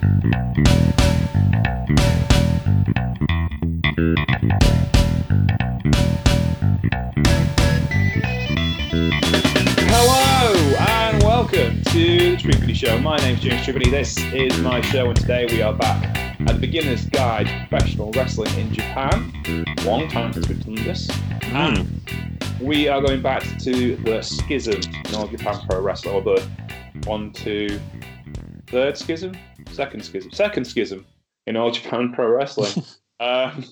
Hello 0.00 0.14
and 10.78 11.22
welcome 11.22 11.82
to 11.82 11.92
the 11.92 12.36
Tripany 12.38 12.74
Show. 12.74 12.98
My 12.98 13.18
name's 13.18 13.40
James 13.40 13.60
Tripany. 13.66 13.90
This 13.90 14.16
is 14.32 14.58
my 14.60 14.80
show, 14.80 15.08
and 15.08 15.16
today 15.20 15.44
we 15.50 15.60
are 15.60 15.74
back 15.74 16.02
at 16.40 16.46
the 16.46 16.54
beginner's 16.54 17.04
guide 17.04 17.48
to 17.48 17.66
professional 17.68 18.10
wrestling 18.12 18.58
in 18.58 18.72
Japan. 18.72 19.30
Long 19.84 20.08
time 20.08 20.32
since 20.32 20.48
we've 20.48 20.64
done 20.64 20.76
this. 20.76 21.10
And 21.42 21.76
hmm. 21.78 22.64
we 22.64 22.88
are 22.88 23.02
going 23.02 23.20
back 23.20 23.42
to 23.58 23.96
the 23.96 24.22
schism 24.22 24.80
in 25.08 25.14
All 25.14 25.28
Japan 25.28 25.60
Pro 25.68 25.82
Wrestling, 25.82 26.14
or 26.14 26.22
the 26.22 26.42
one, 27.04 27.32
two, 27.32 27.78
third 28.68 28.96
schism, 28.96 29.34
second 29.72 30.04
schism, 30.04 30.30
second 30.32 30.64
schism 30.66 31.06
in 31.46 31.56
All 31.56 31.70
Japan 31.70 32.12
Pro 32.12 32.28
Wrestling. 32.28 32.84
um, 33.20 33.64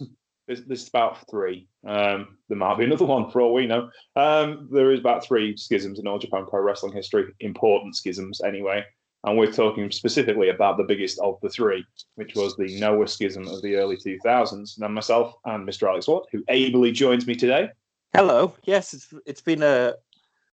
there's, 0.47 0.65
there's 0.65 0.89
about 0.89 1.29
three. 1.31 1.69
Um, 1.87 2.39
there 2.49 2.59
might 2.59 2.79
be 2.79 2.85
another 2.85 3.05
one 3.05 3.31
for 3.31 3.41
all 3.41 3.53
we 3.53 3.67
know. 3.67 3.91
Um, 4.17 4.69
there 4.73 4.93
is 4.93 5.01
about 5.01 5.25
three 5.25 5.57
schisms 5.57 5.99
in 5.99 6.07
All 6.07 6.19
Japan 6.19 6.47
Pro 6.49 6.61
Wrestling 6.61 6.93
history, 6.93 7.33
important 7.41 7.97
schisms 7.97 8.41
anyway. 8.41 8.85
And 9.25 9.37
we're 9.37 9.53
talking 9.53 9.91
specifically 9.91 10.49
about 10.49 10.77
the 10.77 10.85
biggest 10.85 11.19
of 11.19 11.39
the 11.43 11.49
three, 11.49 11.85
which 12.15 12.35
was 12.35 12.57
the 12.57 12.79
Noah 12.79 13.09
schism 13.09 13.49
of 13.49 13.61
the 13.63 13.75
early 13.77 13.97
2000s. 13.97 14.81
And 14.81 14.95
myself 14.95 15.35
and 15.45 15.69
Mr. 15.69 15.89
Alex 15.89 16.07
Watt, 16.07 16.29
who 16.31 16.45
ably 16.49 16.93
joins 16.93 17.27
me 17.27 17.35
today. 17.35 17.69
Hello. 18.15 18.55
Yes, 18.65 18.95
it's 18.95 19.13
it's 19.27 19.43
been 19.43 19.63
a 19.63 19.95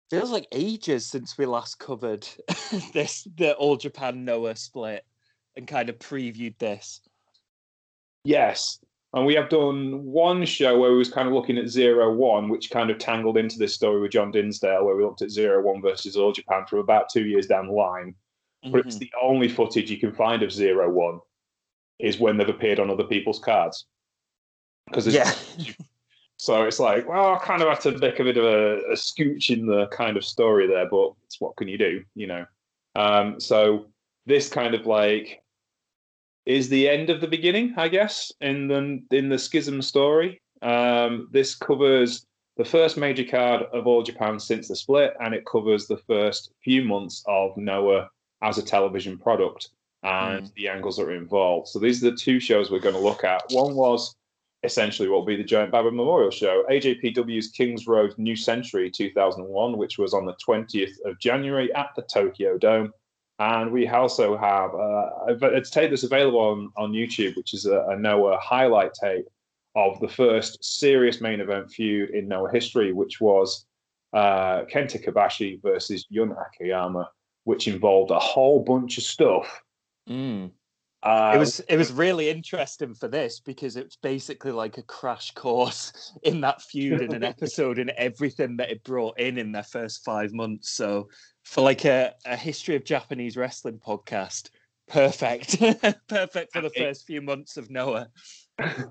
feels 0.09 0.31
like 0.31 0.47
ages 0.51 1.05
since 1.05 1.37
we 1.37 1.45
last 1.45 1.79
covered 1.79 2.27
this 2.93 3.27
the 3.35 3.55
All 3.55 3.75
Japan 3.75 4.23
Noah 4.23 4.55
split 4.55 5.03
and 5.55 5.67
kind 5.67 5.89
of 5.89 5.99
previewed 5.99 6.57
this. 6.57 7.01
Yes. 8.23 8.79
And 9.13 9.25
we 9.25 9.35
have 9.35 9.49
done 9.49 10.05
one 10.05 10.45
show 10.45 10.79
where 10.79 10.91
we 10.91 10.97
was 10.97 11.11
kind 11.11 11.27
of 11.27 11.33
looking 11.33 11.57
at 11.57 11.67
Zero 11.67 12.13
One, 12.13 12.47
which 12.47 12.71
kind 12.71 12.89
of 12.89 12.97
tangled 12.97 13.37
into 13.37 13.57
this 13.57 13.73
story 13.73 13.99
with 13.99 14.11
John 14.11 14.31
Dinsdale, 14.31 14.85
where 14.85 14.95
we 14.95 15.03
looked 15.03 15.21
at 15.21 15.31
Zero 15.31 15.61
One 15.61 15.81
versus 15.81 16.15
All 16.15 16.31
Japan 16.31 16.65
from 16.65 16.79
about 16.79 17.09
two 17.09 17.25
years 17.25 17.45
down 17.47 17.67
the 17.67 17.73
line. 17.73 18.15
But 18.71 18.85
it's 18.85 18.95
Mhm. 18.95 18.99
the 18.99 19.13
only 19.21 19.49
footage 19.49 19.89
you 19.91 19.97
can 19.97 20.13
find 20.13 20.43
of 20.43 20.51
Zero 20.51 20.89
One 20.89 21.19
is 21.99 22.19
when 22.19 22.37
they've 22.37 22.47
appeared 22.47 22.79
on 22.79 22.89
other 22.89 23.03
people's 23.03 23.39
cards. 23.39 23.85
Because 24.87 25.07
yeah. 25.07 25.33
so 26.37 26.63
it's 26.63 26.79
like, 26.79 27.07
well, 27.09 27.35
I 27.35 27.39
kind 27.39 27.61
of 27.61 27.67
have 27.67 27.81
to 27.81 27.97
make 27.97 28.19
a 28.19 28.23
bit 28.23 28.37
of 28.37 28.45
a, 28.45 28.77
a 28.91 28.93
scooch 28.93 29.49
in 29.49 29.65
the 29.65 29.87
kind 29.87 30.15
of 30.15 30.23
story 30.23 30.67
there, 30.67 30.87
but 30.89 31.13
it's 31.25 31.41
what 31.41 31.57
can 31.57 31.67
you 31.67 31.77
do, 31.77 32.03
you 32.15 32.27
know? 32.27 32.45
Um, 32.95 33.39
so 33.39 33.87
this 34.25 34.47
kind 34.47 34.73
of 34.73 34.85
like 34.85 35.40
is 36.45 36.69
the 36.69 36.89
end 36.89 37.09
of 37.09 37.21
the 37.21 37.27
beginning, 37.27 37.73
I 37.77 37.87
guess, 37.87 38.31
in 38.41 38.67
the 38.67 39.01
in 39.15 39.29
the 39.29 39.37
schism 39.37 39.81
story. 39.81 40.41
Um, 40.61 41.27
this 41.31 41.55
covers 41.55 42.25
the 42.57 42.65
first 42.65 42.97
major 42.97 43.23
card 43.23 43.63
of 43.73 43.87
All 43.87 44.03
Japan 44.03 44.39
since 44.39 44.67
the 44.67 44.75
split, 44.75 45.13
and 45.19 45.33
it 45.33 45.45
covers 45.45 45.87
the 45.87 45.97
first 45.97 46.51
few 46.63 46.83
months 46.83 47.23
of 47.27 47.55
Noah 47.57 48.09
as 48.41 48.57
a 48.57 48.63
television 48.63 49.17
product 49.17 49.69
and 50.03 50.51
the 50.55 50.67
angles 50.67 50.97
that 50.97 51.03
are 51.03 51.15
involved. 51.15 51.67
So 51.67 51.79
these 51.79 52.03
are 52.03 52.09
the 52.09 52.17
two 52.17 52.39
shows 52.39 52.71
we're 52.71 52.79
going 52.79 52.95
to 52.95 53.01
look 53.01 53.23
at. 53.23 53.43
One 53.51 53.75
was 53.75 54.15
essentially 54.63 55.07
what 55.07 55.19
will 55.19 55.25
be 55.25 55.35
the 55.35 55.43
Giant 55.43 55.71
Baba 55.71 55.91
Memorial 55.91 56.31
Show, 56.31 56.63
AJPW's 56.69 57.49
Kings 57.49 57.87
Road 57.87 58.13
New 58.17 58.35
Century 58.35 58.89
2001, 58.91 59.77
which 59.77 59.97
was 59.97 60.13
on 60.13 60.25
the 60.25 60.35
20th 60.47 60.93
of 61.05 61.19
January 61.19 61.73
at 61.73 61.89
the 61.95 62.03
Tokyo 62.03 62.57
Dome. 62.57 62.93
And 63.41 63.71
we 63.71 63.87
also 63.87 64.37
have 64.37 64.71
uh, 64.75 65.47
a 65.47 65.61
tape 65.61 65.89
that's 65.89 66.03
available 66.03 66.39
on, 66.39 66.71
on 66.77 66.91
YouTube, 66.91 67.35
which 67.35 67.55
is 67.55 67.65
a, 67.65 67.87
a 67.89 67.97
Noah 67.97 68.37
highlight 68.39 68.93
tape 68.93 69.25
of 69.75 69.99
the 69.99 70.07
first 70.07 70.63
serious 70.63 71.21
main 71.21 71.39
event 71.39 71.71
feud 71.71 72.11
in 72.11 72.27
Noah 72.27 72.51
history, 72.51 72.93
which 72.93 73.19
was 73.19 73.65
uh, 74.13 74.65
Kenta 74.71 75.03
Kobashi 75.03 75.59
versus 75.59 76.05
Jun 76.11 76.35
Akiyama, 76.37 77.09
which 77.45 77.67
involved 77.67 78.11
a 78.11 78.19
whole 78.19 78.63
bunch 78.63 78.99
of 78.99 79.03
stuff. 79.03 79.63
Mm. 80.07 80.51
Uh, 81.03 81.31
It 81.33 81.39
was 81.39 81.59
it 81.61 81.77
was 81.77 81.91
really 81.91 82.29
interesting 82.29 82.93
for 82.93 83.07
this 83.07 83.39
because 83.39 83.75
it's 83.75 83.95
basically 83.95 84.51
like 84.51 84.77
a 84.77 84.83
crash 84.83 85.31
course 85.31 86.13
in 86.23 86.41
that 86.41 86.61
feud 86.61 87.01
in 87.01 87.13
an 87.15 87.23
episode 87.33 87.79
and 87.79 87.89
everything 87.91 88.57
that 88.57 88.69
it 88.69 88.83
brought 88.83 89.19
in 89.19 89.37
in 89.37 89.51
their 89.51 89.63
first 89.63 90.03
five 90.05 90.31
months. 90.31 90.71
So 90.71 91.09
for 91.43 91.61
like 91.61 91.85
a, 91.85 92.13
a 92.25 92.35
history 92.35 92.75
of 92.75 92.83
Japanese 92.85 93.35
wrestling 93.35 93.79
podcast, 93.79 94.51
perfect, 94.87 95.59
perfect 96.07 96.53
for 96.53 96.61
the 96.61 96.69
first 96.77 97.07
few 97.07 97.21
months 97.21 97.57
of 97.57 97.71
Noah. 97.71 98.07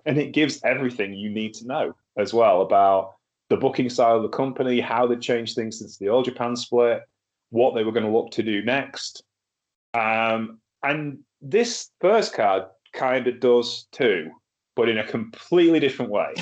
and 0.04 0.18
it 0.18 0.32
gives 0.32 0.60
everything 0.64 1.14
you 1.14 1.30
need 1.30 1.54
to 1.54 1.66
know 1.66 1.94
as 2.16 2.34
well 2.34 2.62
about 2.62 3.14
the 3.50 3.56
booking 3.56 3.88
style 3.90 4.16
of 4.16 4.22
the 4.22 4.28
company, 4.28 4.80
how 4.80 5.06
they 5.06 5.16
changed 5.16 5.54
things 5.54 5.78
since 5.78 5.96
the 5.96 6.08
All 6.08 6.22
Japan 6.22 6.56
split, 6.56 7.02
what 7.50 7.74
they 7.74 7.84
were 7.84 7.92
going 7.92 8.06
to 8.06 8.12
look 8.12 8.32
to 8.32 8.42
do 8.42 8.62
next. 8.62 9.22
Um, 9.94 10.60
and 10.82 11.18
this 11.40 11.90
first 12.00 12.34
card 12.34 12.64
kind 12.92 13.26
of 13.26 13.40
does 13.40 13.86
too, 13.92 14.30
but 14.76 14.88
in 14.88 14.98
a 14.98 15.06
completely 15.06 15.80
different 15.80 16.10
way. 16.10 16.34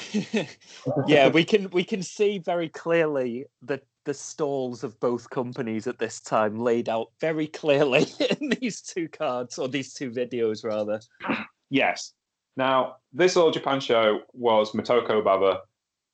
yeah, 1.07 1.29
we 1.29 1.45
can 1.45 1.71
we 1.71 1.85
can 1.85 2.03
see 2.03 2.39
very 2.39 2.69
clearly 2.69 3.47
the 3.63 3.81
the 4.05 4.15
stalls 4.15 4.85
of 4.85 4.99
both 5.01 5.29
companies 5.29 5.87
at 5.87 5.99
this 5.99 6.19
time 6.19 6.59
laid 6.59 6.89
out 6.89 7.09
very 7.21 7.47
clearly 7.47 8.07
in 8.41 8.49
these 8.61 8.81
two 8.81 9.07
cards 9.09 9.59
or 9.59 9.69
these 9.69 9.93
two 9.93 10.11
videos 10.11 10.65
rather. 10.65 11.01
Yes. 11.69 12.15
Now, 12.57 12.97
this 13.13 13.37
All 13.37 13.51
Japan 13.51 13.81
show 13.81 14.21
was 14.33 14.73
Motoko 14.73 15.23
Baba 15.23 15.61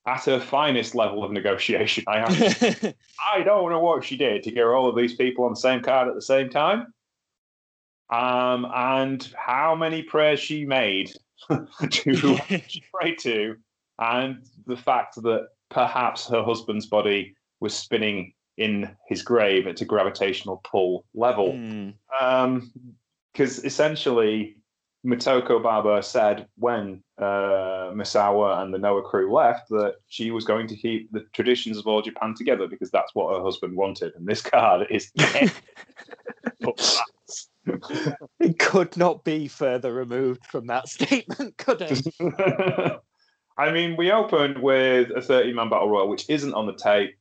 at 0.06 0.24
her 0.24 0.40
finest 0.40 0.94
level 0.94 1.24
of 1.24 1.30
negotiation. 1.30 2.04
I 2.06 2.18
have 2.18 2.94
I 3.34 3.42
don't 3.42 3.70
know 3.70 3.80
what 3.80 4.04
she 4.04 4.16
did 4.16 4.42
to 4.42 4.50
get 4.50 4.66
all 4.66 4.88
of 4.88 4.96
these 4.96 5.14
people 5.14 5.44
on 5.44 5.52
the 5.52 5.60
same 5.60 5.80
card 5.80 6.08
at 6.08 6.14
the 6.14 6.22
same 6.22 6.50
time. 6.50 6.92
Um, 8.10 8.66
and 8.74 9.28
how 9.36 9.74
many 9.74 10.02
prayers 10.02 10.40
she 10.40 10.64
made 10.64 11.12
to 11.48 12.14
who 12.14 12.36
she 12.68 12.82
prayed 12.92 13.18
to, 13.20 13.56
and 13.98 14.44
the 14.66 14.76
fact 14.76 15.16
that 15.16 15.48
perhaps 15.70 16.28
her 16.28 16.42
husband's 16.42 16.86
body 16.86 17.34
was 17.60 17.74
spinning 17.74 18.32
in 18.56 18.94
his 19.08 19.22
grave 19.22 19.66
at 19.66 19.80
a 19.80 19.84
gravitational 19.84 20.60
pull 20.64 21.04
level. 21.14 21.52
Mm, 21.52 21.94
Um, 22.20 22.72
because 23.32 23.64
essentially, 23.64 24.56
Motoko 25.04 25.60
Baba 25.62 26.02
said 26.02 26.46
when 26.56 27.02
uh, 27.18 27.90
Misawa 27.92 28.62
and 28.62 28.72
the 28.72 28.78
Noah 28.78 29.02
crew 29.02 29.32
left 29.32 29.68
that 29.70 29.96
she 30.06 30.30
was 30.30 30.44
going 30.44 30.66
to 30.68 30.76
keep 30.76 31.10
the 31.12 31.26
traditions 31.32 31.76
of 31.76 31.86
all 31.86 32.00
Japan 32.00 32.34
together 32.36 32.66
because 32.68 32.90
that's 32.90 33.14
what 33.14 33.36
her 33.36 33.42
husband 33.42 33.76
wanted. 33.76 34.14
And 34.14 34.26
this 34.26 34.40
card 34.40 34.86
is 34.90 35.10
it 38.40 38.58
could 38.58 38.96
not 38.96 39.24
be 39.24 39.48
further 39.48 39.92
removed 39.92 40.44
from 40.46 40.66
that 40.66 40.88
statement, 40.88 41.56
could 41.56 41.80
it? 41.80 42.06
I 43.56 43.70
mean, 43.70 43.96
we 43.96 44.10
opened 44.10 44.60
with 44.60 45.10
a 45.10 45.22
30 45.22 45.52
man 45.52 45.70
battle 45.70 45.88
royal, 45.88 46.08
which 46.08 46.28
isn't 46.28 46.54
on 46.54 46.66
the 46.66 46.74
tape. 46.74 47.16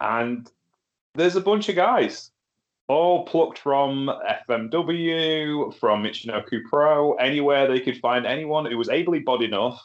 And 0.00 0.50
there's 1.14 1.36
a 1.36 1.40
bunch 1.40 1.68
of 1.68 1.76
guys, 1.76 2.30
all 2.88 3.24
plucked 3.24 3.58
from 3.58 4.10
FMW, 4.48 5.74
from 5.76 6.02
Michinoku 6.02 6.64
Pro, 6.68 7.14
anywhere 7.14 7.68
they 7.68 7.80
could 7.80 7.98
find 7.98 8.26
anyone 8.26 8.66
who 8.66 8.76
was 8.76 8.88
ably 8.88 9.20
bodied 9.20 9.50
enough. 9.50 9.80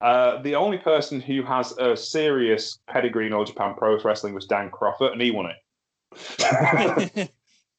Uh, 0.00 0.40
the 0.42 0.54
only 0.54 0.78
person 0.78 1.20
who 1.20 1.42
has 1.42 1.72
a 1.78 1.96
serious 1.96 2.78
pedigree 2.88 3.26
in 3.26 3.32
All 3.32 3.44
Japan 3.44 3.74
Pro 3.76 3.98
Wrestling 4.02 4.34
was 4.34 4.46
Dan 4.46 4.70
Crawford, 4.70 5.12
and 5.12 5.20
he 5.20 5.30
won 5.30 5.50
it. 5.50 7.30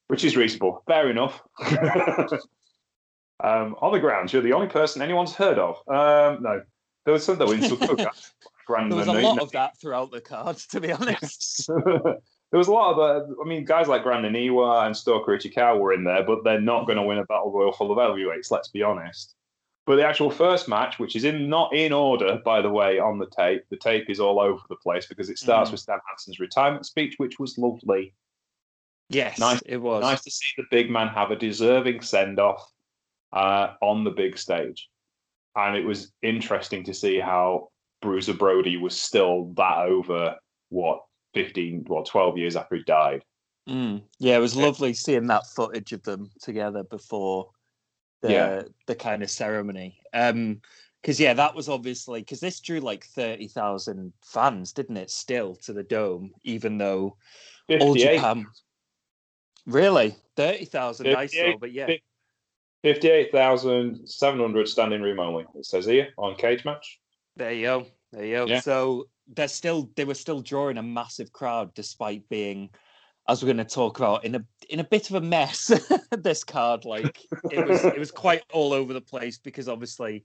which 0.08 0.24
is 0.24 0.38
reasonable. 0.38 0.84
Fair 0.88 1.10
enough. 1.10 1.42
um, 3.44 3.76
on 3.82 3.92
the 3.92 4.00
grounds, 4.00 4.34
you're 4.34 4.42
the 4.42 4.54
only 4.54 4.68
person 4.68 5.02
anyone's 5.02 5.34
heard 5.34 5.60
of. 5.60 5.76
Um, 5.88 6.44
no, 6.44 6.62
there 7.06 7.14
was 7.14 7.26
some 7.26 7.38
that 7.38 7.48
were 7.48 7.56
in 7.56 7.62
Sukuga. 7.62 8.12
there 8.68 8.98
was 8.98 9.08
a 9.08 9.14
lot 9.14 9.40
of 9.40 9.52
that 9.52 9.80
throughout 9.80 10.12
the 10.12 10.22
cards, 10.22 10.68
to 10.68 10.82
be 10.82 10.92
honest. 10.92 11.68
there 11.86 12.20
was 12.52 12.68
a 12.68 12.72
lot 12.72 12.94
of, 12.94 13.00
uh, 13.00 13.42
I 13.44 13.48
mean, 13.48 13.66
guys 13.66 13.88
like 13.88 14.04
Grand 14.04 14.26
Naniwa 14.26 14.86
and 14.86 14.96
Stalker 14.96 15.38
Ichikawa 15.38 15.80
were 15.80 15.94
in 15.94 16.04
there, 16.04 16.24
but 16.24 16.44
they're 16.44 16.62
not 16.62 16.86
going 16.86 16.98
to 16.98 17.04
win 17.04 17.18
a 17.18 17.26
battle 17.26 17.52
royal 17.52 17.72
full 17.72 17.92
of 17.92 17.98
heavyweights. 17.98 18.52
Let's 18.52 18.70
be 18.70 18.84
honest. 18.84 19.36
But 19.86 19.96
the 19.96 20.06
actual 20.06 20.30
first 20.30 20.68
match, 20.68 21.00
which 21.00 21.16
is 21.16 21.24
in 21.24 21.48
not 21.48 21.74
in 21.74 21.94
order, 21.94 22.42
by 22.44 22.62
the 22.62 22.70
way, 22.70 23.00
on 23.00 23.20
the 23.20 23.28
tape, 23.28 23.64
the 23.70 23.78
tape 23.78 24.10
is 24.10 24.20
all 24.20 24.38
over 24.38 24.60
the 24.68 24.76
place 24.76 25.06
because 25.06 25.30
it 25.30 25.38
starts 25.38 25.70
Mhm. 25.70 25.74
with 25.74 25.80
Stan 25.80 26.00
Hansen's 26.10 26.42
retirement 26.42 26.86
speech, 26.86 27.14
which 27.18 27.40
was 27.40 27.58
lovely. 27.58 28.14
Yes, 29.10 29.40
Nice- 29.40 29.62
it 29.66 29.78
was. 29.78 30.02
Nice 30.02 30.24
to 30.24 30.32
see 30.32 30.48
the 30.58 30.66
big 30.70 30.90
man 30.90 31.08
have 31.08 31.32
a 31.32 31.36
deserving 31.36 32.02
send 32.02 32.40
off 32.40 32.70
uh, 33.34 33.74
on 33.82 34.04
the 34.04 34.12
big 34.12 34.38
stage. 34.38 34.90
And 35.56 35.76
it 35.76 35.86
was 35.86 36.12
interesting 36.22 36.84
to 36.86 36.94
see 36.94 37.20
how 37.20 37.70
Bruiser 38.02 38.34
Brody 38.34 38.78
was 38.78 39.00
still 39.00 39.54
that 39.56 39.80
over, 39.80 40.36
what, 40.70 41.04
15, 41.34 41.86
well, 41.88 42.04
12 42.04 42.38
years 42.38 42.56
after 42.56 42.76
he 42.76 42.84
died. 42.84 43.24
Mm. 43.68 44.04
Yeah, 44.20 44.38
it 44.38 44.42
was 44.42 44.56
lovely 44.56 44.94
seeing 44.94 45.28
that 45.28 45.48
footage 45.56 45.94
of 45.94 46.04
them 46.04 46.30
together 46.42 46.84
before 46.84 47.50
the 48.22 48.32
Yeah. 48.32 48.62
the 48.86 48.96
kind 48.96 49.22
of 49.24 49.30
ceremony. 49.30 50.00
Um, 50.14 50.62
because 51.02 51.20
yeah, 51.20 51.34
that 51.34 51.54
was 51.54 51.70
obviously 51.70 52.22
because 52.22 52.40
this 52.40 52.60
drew 52.60 52.80
like 52.80 53.06
thirty 53.06 53.48
thousand 53.48 54.14
fans, 54.26 54.74
didn't 54.74 54.98
it? 54.98 55.12
Still 55.12 55.56
to 55.58 55.74
the 55.74 55.84
dome, 55.84 56.32
even 56.44 56.78
though 56.78 57.18
all 57.70 57.94
58, 57.94 58.16
Japan. 58.16 58.46
Really, 59.68 60.16
thirty 60.36 60.66
thousand. 60.66 61.08
I 61.08 61.28
saw, 61.28 61.36
58, 61.36 61.60
but 61.60 61.72
yeah, 61.74 61.88
58,700 62.84 64.68
standing 64.68 65.02
room 65.02 65.20
only. 65.20 65.46
It 65.56 65.66
says 65.66 65.86
here 65.86 66.10
on 66.18 66.36
Cage 66.36 66.64
Match. 66.64 67.00
There 67.36 67.52
you 67.52 67.66
go. 67.66 67.88
There 68.14 68.26
you 68.26 68.36
go. 68.38 68.46
Yeah. 68.46 68.62
So 68.62 69.08
they're 69.36 69.50
still 69.50 69.90
they 69.96 70.06
were 70.06 70.14
still 70.14 70.42
drawing 70.42 70.78
a 70.78 70.84
massive 70.84 71.34
crowd 71.34 71.74
despite 71.74 72.30
being, 72.30 72.70
as 73.28 73.44
we're 73.44 73.48
going 73.48 73.58
to 73.58 73.66
talk 73.66 73.98
about, 73.98 74.24
in 74.24 74.36
a 74.36 74.46
in 74.70 74.80
a 74.80 74.86
bit 74.86 75.10
of 75.10 75.18
a 75.18 75.22
mess. 75.22 75.72
this 76.12 76.46
card, 76.46 76.86
like 76.86 77.20
it 77.52 77.68
was 77.68 77.84
it 77.84 78.00
was 78.00 78.12
quite 78.12 78.44
all 78.54 78.72
over 78.72 78.94
the 78.94 79.02
place 79.02 79.38
because 79.38 79.68
obviously 79.68 80.24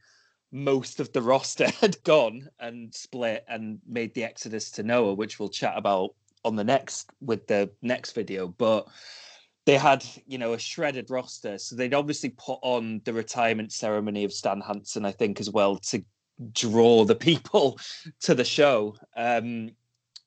most 0.52 1.00
of 1.00 1.12
the 1.12 1.22
roster 1.22 1.68
had 1.80 2.00
gone 2.04 2.48
and 2.60 2.94
split 2.94 3.44
and 3.48 3.80
made 3.88 4.14
the 4.14 4.22
exodus 4.22 4.70
to 4.72 4.82
Noah, 4.84 5.14
which 5.14 5.40
we'll 5.40 5.48
chat 5.48 5.74
about 5.76 6.14
on 6.44 6.54
the 6.54 6.64
next 6.64 7.10
with 7.20 7.46
the 7.46 7.70
next 7.82 8.12
video. 8.12 8.46
But 8.46 8.86
they 9.64 9.76
had, 9.76 10.04
you 10.26 10.38
know, 10.38 10.54
a 10.54 10.58
shredded 10.58 11.10
roster. 11.10 11.58
So 11.58 11.76
they'd 11.76 11.94
obviously 11.94 12.30
put 12.30 12.58
on 12.62 13.00
the 13.04 13.12
retirement 13.12 13.72
ceremony 13.72 14.24
of 14.24 14.32
Stan 14.32 14.60
Hansen, 14.60 15.04
I 15.04 15.12
think, 15.12 15.40
as 15.40 15.50
well, 15.50 15.76
to 15.76 16.04
draw 16.52 17.04
the 17.04 17.14
people 17.14 17.78
to 18.20 18.34
the 18.34 18.44
show. 18.44 18.96
Um, 19.16 19.70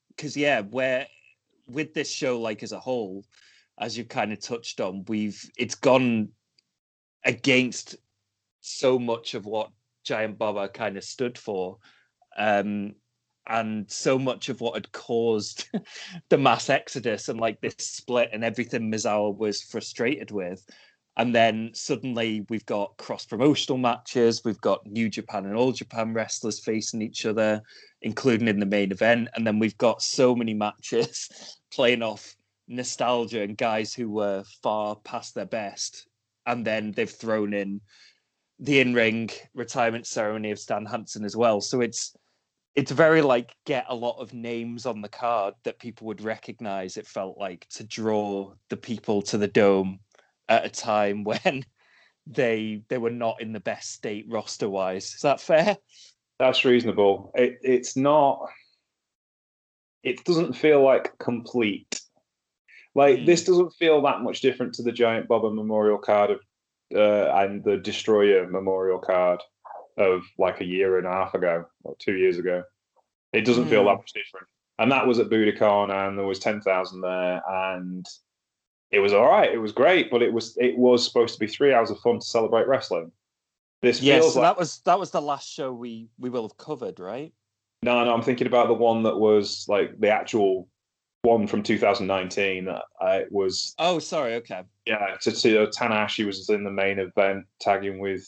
because 0.08 0.36
yeah, 0.36 0.62
where 0.62 1.06
with 1.66 1.92
this 1.92 2.10
show, 2.10 2.40
like 2.40 2.62
as 2.62 2.72
a 2.72 2.80
whole, 2.80 3.24
as 3.78 3.98
you've 3.98 4.08
kind 4.08 4.32
of 4.32 4.40
touched 4.40 4.80
on, 4.80 5.04
we've 5.08 5.42
it's 5.58 5.74
gone 5.74 6.30
against 7.24 7.96
so 8.62 8.98
much 8.98 9.34
of 9.34 9.44
what 9.44 9.70
Giant 10.04 10.38
Baba 10.38 10.68
kind 10.68 10.96
of 10.96 11.04
stood 11.04 11.36
for. 11.36 11.78
Um, 12.38 12.94
and 13.48 13.90
so 13.90 14.18
much 14.18 14.48
of 14.48 14.60
what 14.60 14.74
had 14.74 14.90
caused 14.92 15.68
the 16.28 16.38
mass 16.38 16.68
exodus 16.68 17.28
and 17.28 17.40
like 17.40 17.60
this 17.60 17.74
split 17.78 18.30
and 18.32 18.44
everything 18.44 18.90
Misawa 18.90 19.36
was 19.36 19.62
frustrated 19.62 20.30
with. 20.30 20.64
And 21.18 21.34
then 21.34 21.70
suddenly 21.72 22.44
we've 22.50 22.66
got 22.66 22.96
cross 22.98 23.24
promotional 23.24 23.78
matches, 23.78 24.42
we've 24.44 24.60
got 24.60 24.86
New 24.86 25.08
Japan 25.08 25.46
and 25.46 25.56
All 25.56 25.72
Japan 25.72 26.12
wrestlers 26.12 26.60
facing 26.60 27.00
each 27.00 27.24
other, 27.24 27.62
including 28.02 28.48
in 28.48 28.60
the 28.60 28.66
main 28.66 28.92
event. 28.92 29.28
And 29.34 29.46
then 29.46 29.58
we've 29.58 29.78
got 29.78 30.02
so 30.02 30.36
many 30.36 30.52
matches 30.52 31.58
playing 31.72 32.02
off 32.02 32.36
nostalgia 32.68 33.42
and 33.42 33.56
guys 33.56 33.94
who 33.94 34.10
were 34.10 34.44
far 34.62 34.96
past 34.96 35.34
their 35.34 35.46
best. 35.46 36.06
And 36.44 36.66
then 36.66 36.92
they've 36.92 37.10
thrown 37.10 37.54
in 37.54 37.80
the 38.58 38.80
in-ring 38.80 39.30
retirement 39.54 40.06
ceremony 40.06 40.50
of 40.50 40.58
Stan 40.58 40.84
Hansen 40.84 41.24
as 41.24 41.36
well. 41.36 41.60
So 41.60 41.80
it's 41.80 42.14
it's 42.76 42.92
very 42.92 43.22
like 43.22 43.56
get 43.64 43.86
a 43.88 43.94
lot 43.94 44.20
of 44.20 44.34
names 44.34 44.84
on 44.84 45.00
the 45.00 45.08
card 45.08 45.54
that 45.64 45.78
people 45.78 46.06
would 46.06 46.20
recognize. 46.20 46.98
It 46.98 47.06
felt 47.06 47.38
like 47.38 47.66
to 47.70 47.84
draw 47.84 48.52
the 48.68 48.76
people 48.76 49.22
to 49.22 49.38
the 49.38 49.48
dome 49.48 50.00
at 50.48 50.66
a 50.66 50.68
time 50.68 51.24
when 51.24 51.64
they 52.26 52.82
they 52.88 52.98
were 52.98 53.10
not 53.10 53.40
in 53.40 53.52
the 53.52 53.60
best 53.60 53.92
state 53.92 54.26
roster 54.28 54.68
wise. 54.68 55.14
Is 55.14 55.22
that 55.22 55.40
fair? 55.40 55.78
That's 56.38 56.66
reasonable. 56.66 57.32
It, 57.34 57.58
it's 57.62 57.96
not. 57.96 58.46
It 60.02 60.22
doesn't 60.24 60.52
feel 60.52 60.84
like 60.84 61.18
complete. 61.18 62.00
Like 62.94 63.20
Hmm. 63.20 63.24
this 63.24 63.44
doesn't 63.44 63.72
feel 63.72 64.02
that 64.02 64.20
much 64.20 64.42
different 64.42 64.74
to 64.74 64.82
the 64.82 64.92
Giant 64.92 65.28
Baba 65.28 65.50
Memorial 65.50 65.98
card 65.98 66.30
of, 66.30 66.40
uh, 66.94 67.30
and 67.36 67.64
the 67.64 67.78
Destroyer 67.78 68.46
Memorial 68.46 68.98
card 68.98 69.40
of 69.96 70.22
like 70.38 70.60
a 70.60 70.64
year 70.64 70.98
and 70.98 71.06
a 71.06 71.10
half 71.10 71.34
ago 71.34 71.64
or 71.84 71.96
two 71.98 72.14
years 72.16 72.38
ago. 72.38 72.62
It 73.32 73.44
doesn't 73.44 73.68
feel 73.68 73.80
Hmm. 73.82 73.86
that 73.88 73.96
much 73.98 74.12
different. 74.12 74.46
And 74.78 74.92
that 74.92 75.06
was 75.06 75.18
at 75.18 75.28
Budokan, 75.28 75.90
and 75.90 76.18
there 76.18 76.26
was 76.26 76.38
ten 76.38 76.60
thousand 76.60 77.00
there, 77.00 77.42
and 77.48 78.06
it 78.90 79.00
was 79.00 79.12
all 79.12 79.26
right. 79.26 79.50
It 79.52 79.58
was 79.58 79.72
great, 79.72 80.10
but 80.10 80.22
it 80.22 80.32
was 80.32 80.56
it 80.58 80.76
was 80.76 81.04
supposed 81.04 81.34
to 81.34 81.40
be 81.40 81.46
three 81.46 81.72
hours 81.72 81.90
of 81.90 81.98
fun 82.00 82.18
to 82.20 82.26
celebrate 82.26 82.68
wrestling. 82.68 83.10
This 83.82 84.00
Yes, 84.02 84.22
feels 84.22 84.34
so 84.34 84.40
like 84.40 84.50
that 84.50 84.58
was 84.58 84.80
that 84.80 84.98
was 84.98 85.10
the 85.10 85.22
last 85.22 85.48
show 85.50 85.72
we 85.72 86.08
we 86.18 86.28
will 86.30 86.42
have 86.42 86.56
covered, 86.58 87.00
right? 87.00 87.32
No, 87.82 88.04
no, 88.04 88.12
I'm 88.14 88.22
thinking 88.22 88.46
about 88.46 88.68
the 88.68 88.74
one 88.74 89.02
that 89.04 89.16
was 89.16 89.64
like 89.68 89.98
the 89.98 90.08
actual 90.10 90.68
one 91.22 91.46
from 91.46 91.62
2019. 91.62 92.66
That 92.66 92.82
I 93.00 93.24
was, 93.30 93.74
Oh, 93.78 93.98
sorry. 93.98 94.34
Okay. 94.36 94.62
yeah, 94.86 95.16
to, 95.22 95.30
to 95.32 95.66
Tanahashi 95.68 96.26
was 96.26 96.48
in 96.50 96.64
the 96.64 96.70
main 96.70 96.98
event, 96.98 97.44
tagging 97.60 97.98
with 97.98 98.26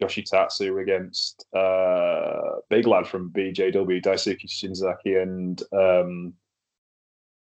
Yoshitatsu 0.00 0.80
against 0.82 1.46
uh, 1.54 2.58
big 2.68 2.86
lad 2.86 3.06
from 3.06 3.30
BJW, 3.30 4.02
Daisuke 4.02 4.46
Shinzaki, 4.48 5.20
and 5.22 5.62
um, 5.72 6.34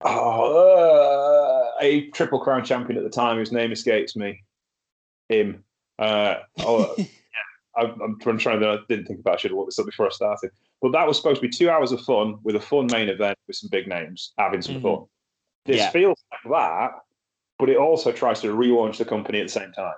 oh, 0.01 1.71
uh, 1.71 1.71
a 1.81 2.07
triple 2.12 2.39
crown 2.39 2.63
champion 2.63 2.98
at 2.98 3.04
the 3.04 3.09
time 3.09 3.38
whose 3.38 3.51
name 3.51 3.71
escapes 3.71 4.15
me. 4.15 4.44
Him. 5.30 5.63
Uh, 6.00 6.36
oh, 6.59 6.95
I'm, 7.77 8.00
I'm 8.01 8.19
trying 8.39 8.59
to. 8.62 8.69
I 8.69 8.77
didn't 8.89 9.06
think 9.06 9.19
about. 9.19 9.36
I 9.36 9.38
should 9.38 9.51
have 9.51 9.57
looked 9.57 9.69
this 9.69 9.80
up 9.80 9.86
before 9.86 10.07
I 10.07 10.09
started. 10.09 10.51
But 10.81 10.92
that 10.94 11.07
was 11.07 11.18
supposed 11.18 11.42
to 11.42 11.48
be 11.48 11.54
two 11.54 11.69
hours 11.69 11.92
of 11.92 12.01
fun 12.01 12.36
with 12.44 12.56
a 12.56 12.59
fun 12.59 12.88
main 12.92 13.09
event 13.09 13.38
with 13.48 13.56
some 13.56 13.69
big 13.71 13.88
names 13.88 14.33
having 14.38 14.62
some 14.62 14.75
Mhm. 14.75 14.81
fun. 14.83 15.06
This 15.65 15.77
Yeah. 15.77 15.89
feels 15.89 16.24
like 16.31 16.51
that, 16.51 16.92
but 17.59 17.69
it 17.69 17.77
also 17.77 18.12
tries 18.12 18.42
to 18.42 18.56
relaunch 18.56 18.98
the 18.98 19.06
company 19.06 19.39
at 19.42 19.48
the 19.48 19.51
same 19.51 19.71
time, 19.74 19.95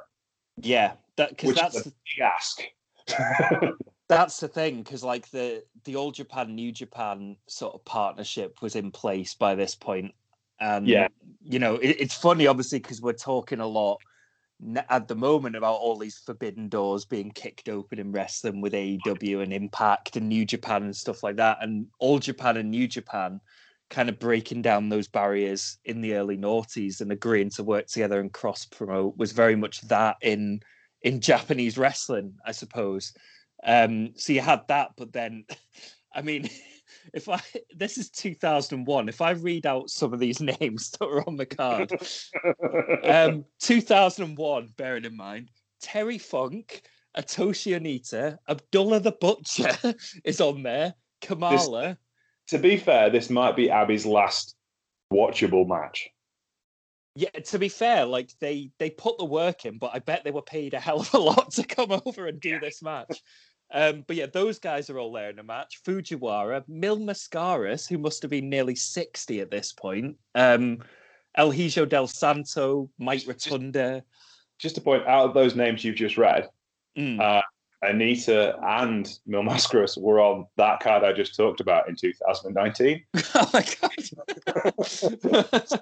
yeah, 0.62 0.94
that 1.20 1.30
because 1.30 1.56
that's 1.56 1.80
a 1.82 1.84
big 1.84 2.24
ask. 2.24 2.62
that's 4.08 4.40
the 4.40 4.48
thing 4.48 4.82
because 4.82 5.04
like 5.04 5.30
the 5.32 5.64
the 5.86 5.96
old 5.96 6.14
japan 6.14 6.54
new 6.56 6.72
japan 6.72 7.36
sort 7.48 7.74
of 7.74 7.84
partnership 7.86 8.62
was 8.62 8.76
in 8.76 8.92
place 8.92 9.34
by 9.36 9.56
this 9.56 9.76
point 9.76 10.14
and 10.60 10.88
Yeah. 10.88 11.08
you 11.44 11.60
know 11.60 11.76
it, 11.76 11.96
it's 12.00 12.16
funny 12.16 12.48
obviously 12.48 12.80
because 12.80 13.02
we're 13.02 13.14
talking 13.14 13.60
a 13.60 13.68
lot 13.68 14.00
at 14.90 15.08
the 15.08 15.16
moment 15.16 15.56
about 15.56 15.76
all 15.76 15.98
these 15.98 16.18
forbidden 16.26 16.68
doors 16.68 17.06
being 17.06 17.32
kicked 17.32 17.70
open 17.70 17.98
in 17.98 18.12
wrestling 18.12 18.60
with 18.62 18.74
AEW 18.74 19.42
and 19.42 19.54
Impact 19.54 20.18
and 20.18 20.28
New 20.28 20.46
Japan 20.46 20.84
and 20.84 20.96
stuff 20.96 21.24
like 21.24 21.38
that 21.38 21.60
and 21.62 21.88
all 22.00 22.20
Japan 22.20 22.58
and 22.58 22.70
New 22.70 22.88
Japan 22.88 23.40
kind 23.90 24.10
of 24.10 24.20
breaking 24.20 24.62
down 24.62 24.90
those 24.90 25.08
barriers 25.08 25.78
in 25.86 26.02
the 26.02 26.14
early 26.16 26.38
noughties 26.38 27.00
and 27.00 27.12
agreeing 27.12 27.50
to 27.52 27.64
work 27.64 27.88
together 27.88 28.20
and 28.20 28.34
cross 28.34 28.66
promote 28.66 29.18
was 29.18 29.32
very 29.32 29.56
much 29.56 29.82
that 29.88 30.18
in 30.22 30.60
in 31.02 31.22
Japanese 31.22 31.78
wrestling, 31.78 32.36
I 32.46 32.52
suppose. 32.52 33.14
Um, 33.64 34.14
so 34.16 34.34
you 34.34 34.42
had 34.42 34.68
that, 34.68 34.92
but 34.98 35.14
then, 35.14 35.46
I 36.14 36.22
mean, 36.22 36.50
if 37.14 37.30
I 37.30 37.42
this 37.76 37.98
is 37.98 38.10
2001, 38.10 39.10
if 39.10 39.22
I 39.22 39.32
read 39.32 39.66
out 39.66 39.90
some 39.90 40.14
of 40.14 40.20
these 40.20 40.42
names 40.60 40.92
that 40.92 41.06
are 41.06 41.28
on 41.28 41.38
the 41.38 41.46
card, 41.46 41.92
um, 43.04 43.46
2001, 43.62 44.74
bearing 44.78 45.06
in 45.06 45.16
mind, 45.16 45.50
Terry 45.82 46.18
Funk, 46.18 46.82
Atsushi 47.18 47.80
Onita, 47.80 48.38
Abdullah 48.48 49.00
the 49.00 49.14
Butcher 49.14 49.96
is 50.24 50.42
on 50.42 50.64
there, 50.64 50.94
Kamala. 51.22 51.98
to 52.48 52.58
be 52.58 52.78
fair, 52.78 53.10
this 53.10 53.30
might 53.30 53.56
be 53.56 53.70
Abby's 53.70 54.06
last 54.06 54.56
watchable 55.12 55.68
match. 55.68 56.10
Yeah, 57.20 57.32
to 57.32 57.60
be 57.60 57.68
fair, 57.68 58.06
like 58.06 58.32
they 58.40 58.72
they 58.80 58.90
put 58.90 59.18
the 59.18 59.26
work 59.26 59.66
in, 59.66 59.78
but 59.78 59.92
I 59.94 60.00
bet 60.00 60.24
they 60.24 60.32
were 60.32 60.42
paid 60.42 60.74
a 60.74 60.80
hell 60.80 61.02
of 61.02 61.14
a 61.14 61.18
lot 61.32 61.52
to 61.52 61.64
come 61.64 61.92
over 62.06 62.28
and 62.28 62.40
do 62.40 62.62
this 62.62 62.82
match. 62.82 63.22
Um, 63.74 64.06
but 64.08 64.16
yeah, 64.16 64.28
those 64.28 64.58
guys 64.58 64.90
are 64.90 64.98
all 64.98 65.12
there 65.12 65.30
in 65.30 65.36
the 65.36 65.44
match. 65.44 65.82
Fujiwara, 65.86 66.64
Mil 66.70 66.98
Mascaras, 66.98 67.90
who 67.90 67.98
must 67.98 68.22
have 68.22 68.32
been 68.32 68.50
nearly 68.50 68.74
60 68.74 69.42
at 69.42 69.52
this 69.52 69.74
point. 69.74 70.16
Um, 70.34 70.78
El 71.36 71.52
Hijo 71.52 71.86
del 71.86 72.08
Santo, 72.08 72.90
Mike 72.98 73.24
Rotunda. 73.28 74.02
Just 74.58 74.76
to 74.76 74.82
point 74.82 75.06
out, 75.06 75.34
those 75.34 75.58
names 75.58 75.84
you've 75.84 75.98
just 75.98 76.18
read, 76.18 76.48
Mm. 76.98 77.20
Uh, 77.20 77.42
Onita 77.84 78.60
and 78.62 79.10
Mil 79.26 79.42
Mascaras 79.42 79.98
were 80.00 80.20
on 80.20 80.46
that 80.58 80.80
card 80.82 81.04
I 81.04 81.14
just 81.14 81.36
talked 81.36 81.62
about 81.62 81.88
in 81.88 81.96
2019. 81.96 83.04
oh 83.36 83.50
my 83.54 83.66
god. 83.82 83.92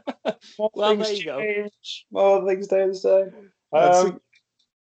More 0.60 0.70
Well, 0.76 0.90
things 0.90 1.08
there 1.08 1.16
you 1.16 1.24
go. 1.26 1.40
change, 1.40 2.06
More 2.12 2.46
things 2.48 2.66
stay 2.66 2.88
the 2.88 2.96
same. 2.96 3.32
That's- 3.72 4.06
Um, 4.06 4.22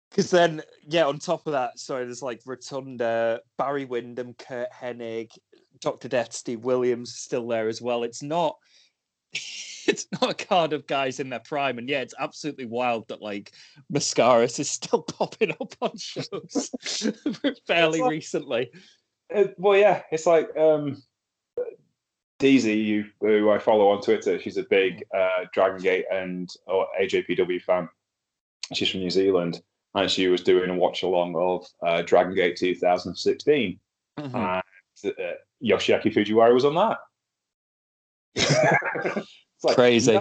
Because 0.09 0.29
then, 0.29 0.61
yeah, 0.87 1.05
on 1.05 1.19
top 1.19 1.45
of 1.47 1.53
that, 1.53 1.77
sorry, 1.79 2.05
there's 2.05 2.21
like 2.21 2.41
Rotunda, 2.45 3.39
Barry 3.57 3.85
Windham, 3.85 4.33
Curt 4.33 4.69
Hennig, 4.71 5.29
Dr. 5.81 6.07
Death, 6.07 6.33
Steve 6.33 6.63
Williams 6.63 7.15
still 7.15 7.47
there 7.47 7.67
as 7.67 7.81
well. 7.81 8.03
It's 8.03 8.23
not 8.23 8.55
it's 9.87 10.07
not 10.13 10.31
a 10.31 10.45
card 10.45 10.73
of 10.73 10.87
guys 10.87 11.19
in 11.19 11.29
their 11.29 11.39
prime. 11.39 11.77
And 11.77 11.87
yeah, 11.89 12.01
it's 12.01 12.13
absolutely 12.19 12.65
wild 12.65 13.07
that 13.09 13.21
like 13.21 13.51
Mascaras 13.93 14.59
is 14.59 14.69
still 14.69 15.01
popping 15.17 15.51
up 15.51 15.73
on 15.81 15.97
shows 15.97 16.71
fairly 17.67 18.01
like- 18.01 18.09
recently. 18.11 18.71
it- 19.29 19.55
well, 19.57 19.77
yeah, 19.77 20.01
it's 20.11 20.25
like 20.25 20.49
um, 20.57 21.01
Daisy, 22.39 23.05
who 23.21 23.49
I 23.49 23.59
follow 23.59 23.89
on 23.89 24.01
Twitter, 24.01 24.39
she's 24.39 24.57
a 24.57 24.63
big 24.63 25.03
uh, 25.15 25.45
Dragon 25.53 25.81
Gate 25.81 26.05
and 26.11 26.49
or 26.67 26.87
AJPW 27.01 27.61
fan. 27.61 27.87
She's 28.73 28.89
from 28.89 28.99
New 29.01 29.09
Zealand, 29.09 29.61
and 29.93 30.09
she 30.11 30.27
was 30.27 30.41
doing 30.41 30.69
a 30.69 30.75
watch 30.75 31.03
along 31.03 31.35
of 31.35 31.65
uh, 31.87 32.01
Dragon 32.01 32.33
Gate 32.35 32.57
2016, 32.57 33.79
Mhm. 34.19 34.33
and 34.33 35.11
uh, 35.19 35.33
Yoshiaki 35.63 36.13
Fujiwara 36.13 36.53
was 36.53 36.65
on 36.65 36.75
that. 36.75 36.97
It's 38.35 39.63
like, 39.63 39.75
Crazy. 39.75 40.19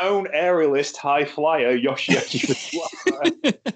known 0.00 0.26
aerialist 0.34 0.96
high 0.96 1.24
flyer 1.24 1.76
Yoshiaki 1.78 2.40
Fujiwara. 2.40 3.74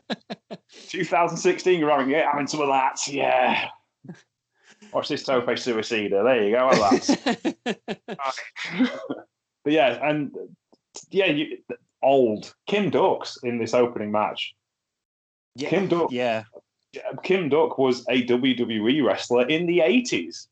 2016 0.88 1.80
Dragon 1.80 2.08
Gate, 2.08 2.24
having 2.24 2.46
some 2.46 2.60
of 2.60 2.68
that, 2.68 2.98
yeah. 3.08 3.68
Watch 4.92 5.08
this 5.08 5.24
Tope 5.24 5.46
Suicida. 5.46 6.22
There 6.24 6.44
you 6.44 6.50
go. 6.52 6.70
Have 6.70 7.06
that. 7.06 7.56
but 9.64 9.72
yeah, 9.72 10.08
and 10.08 10.30
yeah, 11.10 11.26
you, 11.26 11.58
old 12.02 12.54
Kim 12.66 12.90
Duks 12.90 13.38
in 13.42 13.58
this 13.58 13.74
opening 13.74 14.12
match. 14.12 14.54
yeah. 15.56 15.68
Kim 15.68 15.88
Duk, 15.88 16.12
yeah. 16.12 16.44
Kim 17.24 17.48
Duk 17.48 17.76
was 17.76 18.04
a 18.08 18.24
WWE 18.26 19.04
wrestler 19.04 19.48
in 19.48 19.66
the 19.66 19.80
eighties. 19.80 20.48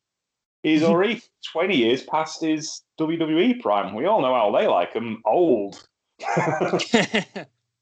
He's 0.62 0.83
already 0.83 1.23
twenty 1.50 1.76
years 1.76 2.02
past 2.04 2.40
his 2.40 2.83
WWE 3.00 3.61
prime. 3.61 3.95
We 3.95 4.07
all 4.07 4.21
know 4.21 4.35
how 4.35 4.50
they 4.52 4.66
like 4.66 4.92
him, 4.92 5.21
old. 5.25 5.87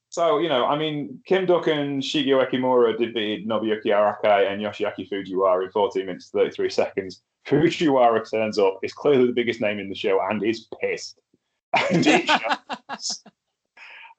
so 0.08 0.38
you 0.38 0.48
know, 0.48 0.66
I 0.66 0.78
mean, 0.78 1.20
Kim 1.26 1.46
Duk 1.46 1.66
and 1.66 2.02
Shigeo 2.02 2.46
Ekimura 2.46 2.96
defeated 2.96 3.46
Nobuyuki 3.46 3.86
Arakai 3.86 4.50
and 4.50 4.62
Yoshiaki 4.62 5.08
Fujiwara 5.08 5.64
in 5.64 5.70
14 5.70 6.06
minutes 6.06 6.30
33 6.30 6.70
seconds. 6.70 7.22
Fujiwara 7.46 8.28
turns 8.30 8.58
up, 8.58 8.78
is 8.82 8.92
clearly 8.92 9.26
the 9.26 9.32
biggest 9.32 9.60
name 9.60 9.78
in 9.78 9.88
the 9.88 9.94
show, 9.94 10.20
and 10.28 10.42
is 10.42 10.66
pissed. 10.80 11.18
And. 11.90 12.06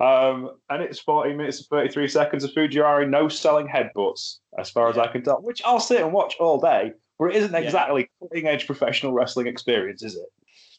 Um, 0.02 0.58
and 0.72 0.82
it's 0.82 1.00
40 1.00 1.36
minutes 1.36 1.60
and 1.60 1.68
33 1.68 2.08
seconds 2.08 2.44
of 2.44 2.50
Fujiwara 2.52 3.08
no 3.08 3.30
selling 3.30 3.68
headbutts, 3.68 4.40
as 4.58 4.72
far 4.72 4.90
as 4.90 4.98
I 4.98 5.06
can 5.06 5.24
tell, 5.24 5.40
which 5.44 5.62
I'll 5.64 5.80
sit 5.80 6.02
and 6.02 6.12
watch 6.12 6.38
all 6.40 6.60
day, 6.60 6.94
but 7.22 7.30
it 7.30 7.36
isn't 7.36 7.52
Yeah. 7.54 7.60
exactly 7.60 8.10
cutting 8.20 8.48
edge 8.48 8.66
professional 8.66 9.14
wrestling 9.14 9.46
experience, 9.46 10.02
is 10.02 10.16
it? 10.16 10.26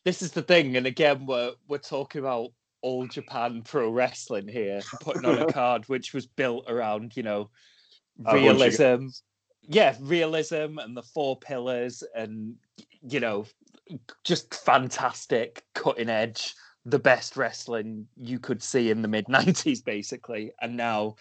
this 0.05 0.21
is 0.23 0.33
the 0.33 0.43
thing, 0.43 0.77
and 0.77 0.85
again, 0.85 1.25
we're 1.27 1.53
we're 1.69 1.79
talking 1.79 2.19
about 2.19 2.51
all 2.81 3.07
Japan 3.07 3.63
pro 3.63 3.89
wrestling 3.89 4.49
here, 4.49 4.81
putting 5.01 5.25
on 5.25 5.39
a 5.39 5.47
card 5.53 5.85
which 5.89 6.13
was 6.13 6.27
built 6.27 6.65
around, 6.69 7.17
you 7.17 7.23
know, 7.23 7.49
realism. 8.19 9.07
Yeah, 9.63 9.95
realism 10.01 10.79
and 10.81 10.97
the 10.97 11.05
four 11.05 11.39
pillars, 11.39 12.03
and 12.17 12.57
you 13.09 13.21
know, 13.21 13.47
just 14.25 14.53
fantastic, 14.53 15.63
cutting 15.75 16.09
edge, 16.09 16.55
the 16.85 16.99
best 16.99 17.37
wrestling 17.37 18.09
you 18.17 18.41
could 18.41 18.61
see 18.61 18.91
in 18.91 19.03
the 19.03 19.09
mid 19.09 19.27
'90s, 19.27 19.85
basically. 19.85 20.51
And 20.61 20.77
now 20.77 21.15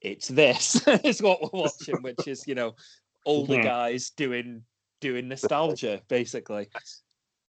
it's 0.00 0.28
this 0.28 0.86
is 1.04 1.20
what 1.20 1.42
we're 1.42 1.60
watching, 1.60 2.00
which 2.00 2.26
is 2.26 2.46
you 2.46 2.54
know, 2.54 2.74
older 3.24 3.56
Mhm. 3.56 3.64
guys 3.64 4.10
doing 4.10 4.64
doing 5.00 5.26
nostalgia, 5.28 6.00
basically. 6.08 6.68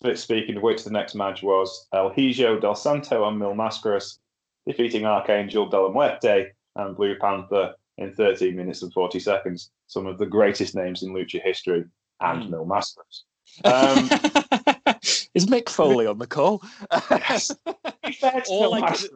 But 0.01 0.19
speaking 0.19 0.57
of 0.57 0.63
which, 0.63 0.83
the 0.83 0.91
next 0.91 1.15
match 1.15 1.41
was 1.41 1.87
El 1.93 2.09
Hijo 2.11 2.59
del 2.59 2.75
Santo 2.75 3.25
and 3.27 3.39
Mil 3.39 3.53
Mascaras 3.55 4.19
defeating 4.67 5.01
Arkangel 5.03 5.69
de 5.69 5.79
la 5.81 5.89
Muerte 5.89 6.51
and 6.75 6.95
Blue 6.95 7.15
Panther 7.19 7.73
in 7.97 8.13
13 8.13 8.55
minutes 8.55 8.83
and 8.83 8.93
40 8.93 9.19
seconds. 9.19 9.71
Some 9.87 10.05
of 10.05 10.17
the 10.19 10.27
greatest 10.27 10.75
names 10.75 11.01
in 11.03 11.11
lucha 11.11 11.41
history 11.41 11.85
and 12.21 12.43
Mm. 12.43 12.49
Mil 12.51 12.65
Mascaras. 12.65 13.23
Um, 13.65 14.09
Is 15.33 15.45
Mick 15.47 15.69
Foley 15.69 16.05
on 16.05 16.17
the 16.19 16.27
call? 16.27 16.61
Yes. 17.11 17.51
Be 18.05 18.11
fair 18.13 18.41
to 18.41 18.49
All 18.49 18.73
I 18.75 18.81
Mascaras. 18.81 19.09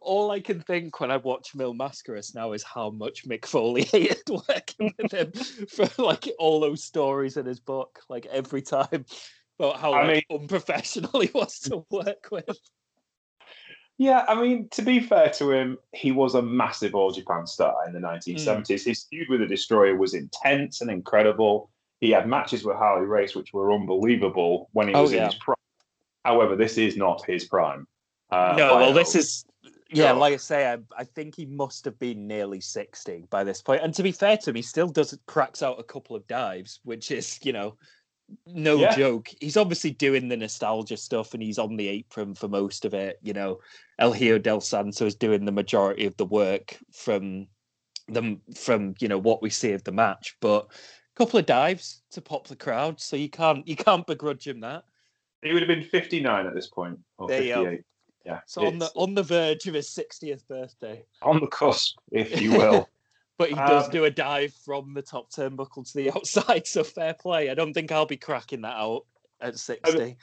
All 0.00 0.30
I 0.30 0.40
can 0.40 0.60
think 0.60 1.00
when 1.00 1.10
I 1.10 1.16
watch 1.18 1.54
Mil 1.54 1.74
Mascaras 1.74 2.34
now 2.34 2.52
is 2.52 2.62
how 2.62 2.90
much 2.90 3.26
Mick 3.26 3.46
Foley 3.46 3.82
hated 3.92 4.22
working 4.28 4.94
with 4.98 5.12
him 5.12 5.32
for 5.68 5.88
like 6.02 6.28
all 6.38 6.60
those 6.60 6.84
stories 6.84 7.36
in 7.36 7.46
his 7.46 7.60
book, 7.60 8.00
like 8.08 8.26
every 8.26 8.62
time 8.62 9.04
about 9.58 9.78
how 9.78 9.92
I 9.92 10.06
like, 10.06 10.26
unprofessional 10.30 11.20
he 11.20 11.30
was 11.34 11.60
to 11.60 11.84
work 11.90 12.28
with. 12.30 12.58
Yeah, 13.96 14.24
I 14.26 14.40
mean, 14.40 14.68
to 14.70 14.82
be 14.82 14.98
fair 14.98 15.30
to 15.30 15.52
him, 15.52 15.78
he 15.92 16.10
was 16.10 16.34
a 16.34 16.42
massive 16.42 16.94
All 16.96 17.12
Japan 17.12 17.46
star 17.46 17.86
in 17.86 17.92
the 17.92 18.00
1970s. 18.00 18.84
His 18.84 19.04
feud 19.04 19.28
with 19.28 19.40
the 19.40 19.46
Destroyer 19.46 19.94
was 19.96 20.14
intense 20.14 20.80
and 20.80 20.90
incredible. 20.90 21.70
He 22.00 22.10
had 22.10 22.26
matches 22.26 22.64
with 22.64 22.76
Harley 22.76 23.06
Race, 23.06 23.36
which 23.36 23.52
were 23.52 23.72
unbelievable 23.72 24.68
when 24.72 24.88
he 24.88 24.94
Oh, 24.94 25.02
was 25.02 25.12
in 25.12 25.18
yeah. 25.18 25.26
his 25.26 25.36
prime. 25.36 25.54
However, 26.24 26.56
this 26.56 26.76
is 26.76 26.96
not 26.96 27.24
his 27.24 27.44
prime. 27.44 27.86
Uh, 28.30 28.54
no, 28.56 28.76
well, 28.76 28.92
this 28.92 29.14
is 29.14 29.44
yeah, 29.94 30.12
like 30.12 30.34
I 30.34 30.38
say, 30.38 30.72
I, 30.72 30.78
I 30.96 31.04
think 31.04 31.34
he 31.36 31.46
must 31.46 31.84
have 31.84 31.98
been 31.98 32.26
nearly 32.26 32.60
sixty 32.60 33.26
by 33.30 33.44
this 33.44 33.62
point. 33.62 33.82
And 33.82 33.94
to 33.94 34.02
be 34.02 34.12
fair 34.12 34.36
to 34.38 34.50
him, 34.50 34.56
he 34.56 34.62
still 34.62 34.88
does 34.88 35.16
cracks 35.26 35.62
out 35.62 35.80
a 35.80 35.84
couple 35.84 36.16
of 36.16 36.26
dives, 36.26 36.80
which 36.84 37.10
is 37.10 37.38
you 37.42 37.52
know 37.52 37.76
no 38.46 38.78
Yeah. 38.78 38.94
joke. 38.94 39.28
He's 39.40 39.56
obviously 39.56 39.90
doing 39.90 40.28
the 40.28 40.36
nostalgia 40.36 40.96
stuff, 40.96 41.34
and 41.34 41.42
he's 41.42 41.58
on 41.58 41.76
the 41.76 41.88
apron 41.88 42.34
for 42.34 42.48
most 42.48 42.84
of 42.84 42.94
it. 42.94 43.18
You 43.22 43.32
know, 43.32 43.60
El 43.98 44.12
Hijo 44.12 44.38
del 44.38 44.60
Santo 44.60 45.06
is 45.06 45.14
doing 45.14 45.44
the 45.44 45.52
majority 45.52 46.06
of 46.06 46.16
the 46.16 46.26
work 46.26 46.78
from 46.92 47.46
them 48.08 48.40
from 48.56 48.94
you 49.00 49.08
know 49.08 49.18
what 49.18 49.42
we 49.42 49.50
see 49.50 49.72
of 49.72 49.84
the 49.84 49.92
match, 49.92 50.36
but 50.40 50.66
a 50.66 51.16
couple 51.16 51.38
of 51.38 51.46
dives 51.46 52.02
to 52.10 52.20
pop 52.20 52.46
the 52.48 52.56
crowd, 52.56 53.00
so 53.00 53.16
you 53.16 53.28
can't 53.30 53.66
you 53.66 53.76
can't 53.76 54.06
begrudge 54.06 54.46
him 54.46 54.60
that. 54.60 54.84
He 55.42 55.52
would 55.52 55.62
have 55.62 55.68
been 55.68 55.82
59 55.84 56.46
at 56.46 56.54
this 56.54 56.68
point, 56.68 56.98
or 57.18 57.28
There 57.28 57.38
58. 57.38 57.82
Yeah, 58.24 58.40
So 58.46 58.66
on 58.66 58.78
the 58.78 58.90
on 58.94 59.14
the 59.14 59.22
verge 59.22 59.66
of 59.66 59.74
his 59.74 59.88
sixtieth 59.90 60.46
birthday. 60.48 61.04
on 61.22 61.40
the 61.40 61.46
cusp, 61.46 61.96
if 62.10 62.40
you 62.40 62.52
will. 62.58 62.88
But 63.36 63.48
he 63.50 63.54
does 63.56 63.86
Um, 63.86 63.90
do 63.90 64.04
a 64.04 64.10
dive 64.10 64.54
from 64.64 64.94
the 64.94 65.02
top 65.02 65.30
turnbuckle 65.30 65.90
to 65.90 65.94
the 65.98 66.10
outside, 66.14 66.66
so 66.66 66.84
fair 66.84 67.14
play. 67.14 67.50
I 67.50 67.54
don't 67.54 67.74
think 67.74 67.90
I'll 67.92 68.06
be 68.06 68.16
cracking 68.16 68.62
that 68.62 68.76
out 68.76 69.02
at 69.40 69.58
60. 69.58 70.16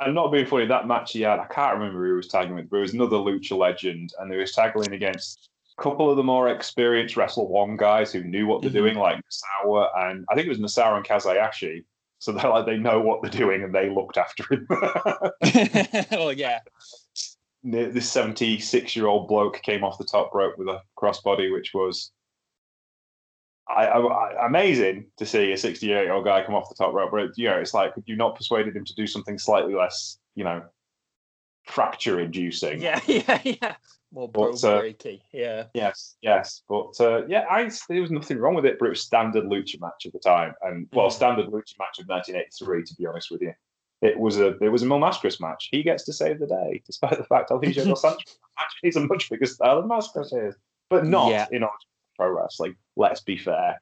and 0.00 0.14
not 0.14 0.32
being 0.32 0.46
funny, 0.46 0.66
that 0.66 0.88
match 0.88 1.12
he 1.12 1.20
had, 1.20 1.38
I 1.38 1.44
can't 1.46 1.74
remember 1.78 2.00
who 2.00 2.06
he 2.12 2.16
was 2.16 2.26
tagging 2.28 2.54
with, 2.56 2.68
but 2.70 2.78
it 2.78 2.80
was 2.80 2.94
another 2.94 3.16
lucha 3.18 3.56
legend, 3.56 4.12
and 4.18 4.30
they 4.32 4.36
was 4.38 4.52
tagging 4.52 4.92
against 4.92 5.50
a 5.78 5.82
couple 5.82 6.10
of 6.10 6.16
the 6.16 6.22
more 6.24 6.48
experienced 6.48 7.16
Wrestle 7.16 7.48
One 7.48 7.76
guys 7.76 8.10
who 8.12 8.24
knew 8.24 8.46
what 8.46 8.62
they're 8.62 8.70
Mhm. 8.70 8.74
doing, 8.74 8.96
like 8.96 9.20
Nasawa, 9.64 9.90
and 10.08 10.24
I 10.30 10.34
think 10.34 10.46
it 10.46 10.48
was 10.48 10.58
Nasawa 10.58 10.96
and 10.96 11.04
Kaz 11.06 11.22
Hayashi. 11.24 11.84
So 12.18 12.32
they're 12.32 12.48
like 12.50 12.64
they 12.64 12.78
know 12.78 13.00
what 13.00 13.20
they're 13.20 13.30
doing, 13.30 13.62
and 13.62 13.74
they 13.74 13.90
looked 13.90 14.16
after 14.16 14.44
him. 14.50 14.66
oh, 16.12 16.30
yeah. 16.30 16.60
This 17.64 18.10
76 18.10 18.94
year 18.94 19.06
old 19.06 19.26
bloke 19.26 19.62
came 19.62 19.82
off 19.84 19.98
the 19.98 20.04
top 20.04 20.34
rope 20.34 20.58
with 20.58 20.68
a 20.68 20.82
crossbody, 20.98 21.50
which 21.52 21.72
was 21.72 22.12
I, 23.68 23.86
I, 23.86 24.46
amazing 24.46 25.06
to 25.16 25.24
see 25.24 25.52
a 25.52 25.56
68 25.56 25.88
year 25.88 26.12
old 26.12 26.26
guy 26.26 26.44
come 26.44 26.54
off 26.54 26.68
the 26.68 26.74
top 26.74 26.92
rope. 26.92 27.10
But 27.10 27.36
you 27.38 27.48
know, 27.48 27.56
it's 27.56 27.72
like 27.74 27.94
you 28.04 28.16
not 28.16 28.36
persuaded 28.36 28.76
him 28.76 28.84
to 28.84 28.94
do 28.94 29.06
something 29.06 29.38
slightly 29.38 29.74
less, 29.74 30.18
you 30.34 30.44
know, 30.44 30.62
fracture 31.64 32.20
inducing. 32.20 32.80
Yeah, 32.82 33.00
yeah, 33.06 33.40
yeah. 33.42 33.74
More 34.12 34.28
But, 34.28 34.62
uh, 34.62 34.82
breaky. 34.82 35.22
Yeah. 35.32 35.64
Yes, 35.74 36.16
yes, 36.20 36.62
but 36.68 36.92
uh, 37.00 37.26
yeah, 37.26 37.46
I 37.50 37.70
there 37.88 38.02
was 38.02 38.10
nothing 38.10 38.38
wrong 38.38 38.54
with 38.54 38.66
it. 38.66 38.78
But 38.78 38.86
it 38.86 38.90
was 38.90 39.00
standard 39.00 39.44
lucha 39.44 39.80
match 39.80 40.04
at 40.06 40.12
the 40.12 40.18
time, 40.18 40.54
and 40.62 40.86
well, 40.92 41.08
Mhm. 41.08 41.12
standard 41.12 41.46
lucha 41.46 41.78
match 41.78 41.98
of 41.98 42.06
1983. 42.06 42.84
To 42.84 42.94
be 42.96 43.06
honest 43.06 43.30
with 43.30 43.40
you, 43.40 43.54
it 44.04 44.18
was 44.20 44.38
a 44.38 44.48
it 44.58 44.68
was 44.68 44.82
a 44.82 44.86
Mil 44.86 44.98
Mascaras 45.00 45.40
match. 45.40 45.68
He 45.70 45.82
gets 45.82 46.04
to 46.04 46.12
save 46.12 46.38
the 46.38 46.46
day, 46.46 46.82
despite 46.86 47.16
the 47.16 47.24
fact 47.24 47.50
El 47.50 47.60
Hijo 47.60 47.84
del 47.84 47.96
Santos 47.96 48.38
actually 48.58 48.88
is 48.90 48.96
a 48.96 49.00
much 49.06 49.30
bigger 49.30 49.46
star 49.46 49.80
than 49.80 49.88
Mascaras 49.90 50.48
is, 50.48 50.54
but 50.90 51.06
not 51.06 51.30
Yeah. 51.30 51.46
in 51.50 51.64
pro 52.16 52.28
wrestling. 52.30 52.76
Let's 52.96 53.22
be 53.22 53.38
fair. 53.38 53.80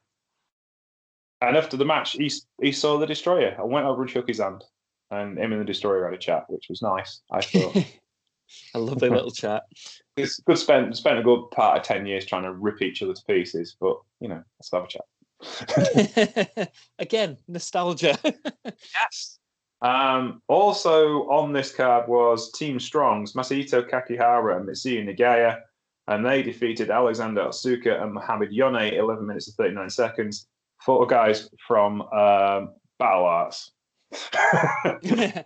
And 1.41 1.57
after 1.57 1.75
the 1.75 1.85
match, 1.85 2.13
he 2.13 2.31
he 2.61 2.71
saw 2.71 2.97
the 2.97 3.05
Destroyer 3.05 3.55
and 3.59 3.69
went 3.69 3.85
over 3.85 4.01
and 4.03 4.09
shook 4.09 4.29
his 4.29 4.39
hand, 4.39 4.63
and 5.11 5.37
him 5.37 5.51
and 5.51 5.59
the 5.61 5.65
Destroyer 5.65 6.05
had 6.05 6.13
a 6.13 6.17
chat, 6.17 6.45
which 6.47 6.67
was 6.69 6.81
nice. 6.81 7.21
I 7.29 7.41
thought. 7.41 7.75
a 8.75 8.79
lovely 8.79 9.09
little 9.09 9.31
chat. 9.31 9.63
it's 10.15 10.39
good 10.39 10.57
spent 10.57 10.95
spent 10.95 11.19
a 11.19 11.23
good 11.23 11.49
part 11.51 11.77
of 11.77 11.83
10 11.83 12.05
years 12.05 12.25
trying 12.25 12.43
to 12.43 12.53
rip 12.53 12.81
each 12.81 13.01
other 13.01 13.13
to 13.13 13.23
pieces 13.25 13.75
but 13.79 13.97
you 14.19 14.27
know 14.27 14.43
let's 14.59 14.69
have 14.71 14.83
a 14.83 14.87
chat 14.87 16.69
Again, 16.99 17.37
nostalgia. 17.47 18.15
yes 18.93 19.39
um, 19.83 20.41
also 20.47 21.29
on 21.29 21.51
this 21.51 21.73
card 21.73 22.07
was 22.07 22.51
Team 22.53 22.79
Strong's 22.79 23.33
Masahito 23.33 23.87
Kakihara 23.87 24.57
and 24.57 24.67
Mitsuya 24.67 25.05
Nagaya, 25.05 25.59
and 26.07 26.25
they 26.25 26.41
defeated 26.41 26.89
Alexander 26.89 27.41
Otsuka 27.41 28.01
and 28.01 28.13
Mohamed 28.13 28.51
Yone 28.51 28.93
11 28.93 29.27
minutes 29.27 29.47
and 29.47 29.55
39 29.57 29.89
seconds. 29.89 30.47
Four 30.81 31.05
guys 31.05 31.49
from 31.67 32.01
um, 32.01 32.73
Battlarts. 33.01 33.69
Again, 35.03 35.43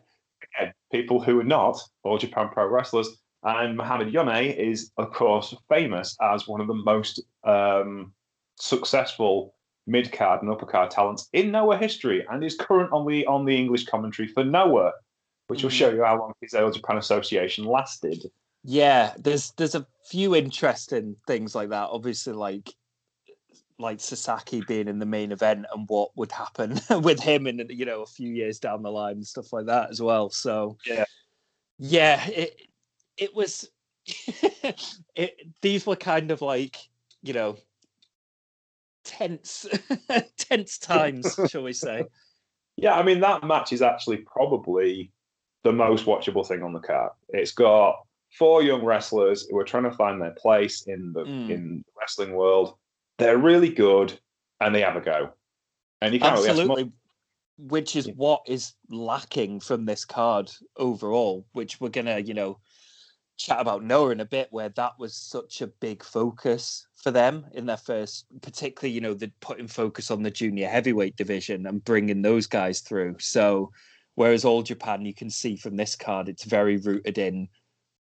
people 0.91 1.21
who 1.21 1.39
are 1.39 1.43
not 1.43 1.79
All 2.03 2.17
Japan 2.17 2.49
Pro 2.51 2.67
wrestlers. 2.67 3.09
And 3.43 3.77
Mohamed 3.77 4.13
Yone 4.13 4.45
is, 4.45 4.91
of 4.97 5.13
course, 5.13 5.55
famous 5.69 6.15
as 6.21 6.47
one 6.47 6.61
of 6.61 6.67
the 6.67 6.73
most 6.73 7.21
um, 7.43 8.13
successful 8.59 9.55
mid 9.87 10.11
card 10.11 10.41
and 10.41 10.51
upper 10.51 10.65
card 10.65 10.91
talents 10.91 11.29
in 11.33 11.51
Noah 11.51 11.77
history, 11.77 12.25
and 12.29 12.43
is 12.43 12.55
current 12.55 12.91
on 12.91 13.07
the 13.07 13.25
on 13.25 13.45
the 13.45 13.55
English 13.57 13.85
commentary 13.85 14.27
for 14.27 14.43
Noah. 14.43 14.91
which 15.47 15.63
will 15.63 15.69
Mm. 15.69 15.73
show 15.79 15.89
you 15.91 16.03
how 16.03 16.19
long 16.19 16.33
his 16.41 16.53
All 16.53 16.69
Japan 16.69 16.97
Association 16.97 17.63
lasted. 17.63 18.29
Yeah, 18.65 19.13
there's 19.17 19.51
there's 19.51 19.75
a 19.75 19.87
few 20.03 20.35
interesting 20.35 21.15
things 21.25 21.55
like 21.55 21.69
that. 21.69 21.87
Obviously, 21.89 22.33
like 22.33 22.69
like 23.79 24.01
Sasaki 24.01 24.59
being 24.67 24.87
in 24.89 24.99
the 24.99 25.05
main 25.05 25.31
event 25.31 25.65
and 25.73 25.87
what 25.87 26.09
would 26.17 26.31
happen 26.33 26.77
with 27.01 27.21
him 27.21 27.47
in 27.47 27.65
you 27.69 27.85
know 27.85 28.01
a 28.01 28.05
few 28.07 28.29
years 28.29 28.59
down 28.59 28.81
the 28.83 28.91
line 28.91 29.15
and 29.15 29.25
stuff 29.27 29.53
like 29.53 29.67
that 29.67 29.89
as 29.89 30.01
well. 30.01 30.29
So 30.29 30.77
Yeah. 30.85 31.05
yeah, 31.79 32.27
it 32.27 32.61
it 33.15 33.33
was 33.33 33.69
it. 35.15 35.33
These 35.61 35.85
were 35.85 35.95
kind 35.95 36.31
of 36.31 36.41
like 36.41 36.75
you 37.23 37.33
know 37.33 37.57
tense 39.07 39.65
tense 40.37 40.77
times, 40.77 41.39
shall 41.49 41.63
we 41.63 41.73
say? 41.73 42.05
Yeah, 42.75 42.93
I 42.93 43.01
mean 43.01 43.21
that 43.21 43.43
match 43.43 43.73
is 43.73 43.81
actually 43.81 44.17
probably 44.17 45.11
the 45.63 45.71
most 45.71 46.05
watchable 46.05 46.45
thing 46.45 46.61
on 46.61 46.73
the 46.73 46.79
card. 46.79 47.11
It's 47.29 47.51
got 47.51 47.95
four 48.37 48.61
young 48.61 48.83
wrestlers 48.83 49.47
who 49.49 49.57
are 49.57 49.63
trying 49.63 49.83
to 49.83 49.91
find 49.91 50.21
their 50.21 50.31
place 50.31 50.83
in 50.87 51.13
the 51.13 51.25
Mm. 51.25 51.49
in 51.49 51.83
the 51.85 51.91
wrestling 51.99 52.33
world. 52.33 52.77
They're 53.17 53.37
really 53.37 53.69
good, 53.69 54.19
and 54.59 54.75
they 54.75 54.81
have 54.81 54.95
a 54.95 55.01
go. 55.01 55.33
And 56.01 56.13
you 56.13 56.19
can't 56.19 56.35
really 56.35 56.49
Absolutely. 56.49 56.91
Which 57.57 57.95
is 57.95 58.05
Yeah. 58.05 58.13
what 58.13 58.43
is 58.45 58.73
lacking 58.89 59.61
from 59.61 59.85
this 59.85 60.05
card 60.05 60.51
overall, 60.75 61.47
which 61.53 61.81
we're 61.81 61.89
gonna, 61.89 62.19
you 62.19 62.35
know, 62.35 62.59
chat 63.37 63.59
about 63.59 63.83
Noah 63.83 64.11
in 64.11 64.19
a 64.19 64.25
bit, 64.25 64.47
where 64.51 64.69
that 64.69 64.99
was 64.99 65.15
such 65.15 65.61
a 65.61 65.67
big 65.67 66.03
focus 66.03 66.86
for 66.97 67.11
them 67.11 67.45
in 67.53 67.65
their 67.65 67.77
first, 67.77 68.25
particularly, 68.41 68.93
you 68.93 69.01
know, 69.01 69.13
the 69.13 69.31
putting 69.39 69.67
focus 69.67 70.11
on 70.11 70.23
the 70.23 70.31
junior 70.31 70.67
heavyweight 70.67 71.15
division 71.15 71.67
and 71.67 71.83
bringing 71.85 72.21
those 72.21 72.47
guys 72.47 72.81
through. 72.81 73.15
So, 73.19 73.71
whereas 74.15 74.43
All 74.43 74.63
Japan, 74.63 75.05
you 75.05 75.13
can 75.13 75.29
see 75.29 75.55
from 75.55 75.75
this 75.75 75.95
card, 75.95 76.27
it's 76.27 76.43
very 76.43 76.77
rooted 76.77 77.17
in 77.17 77.47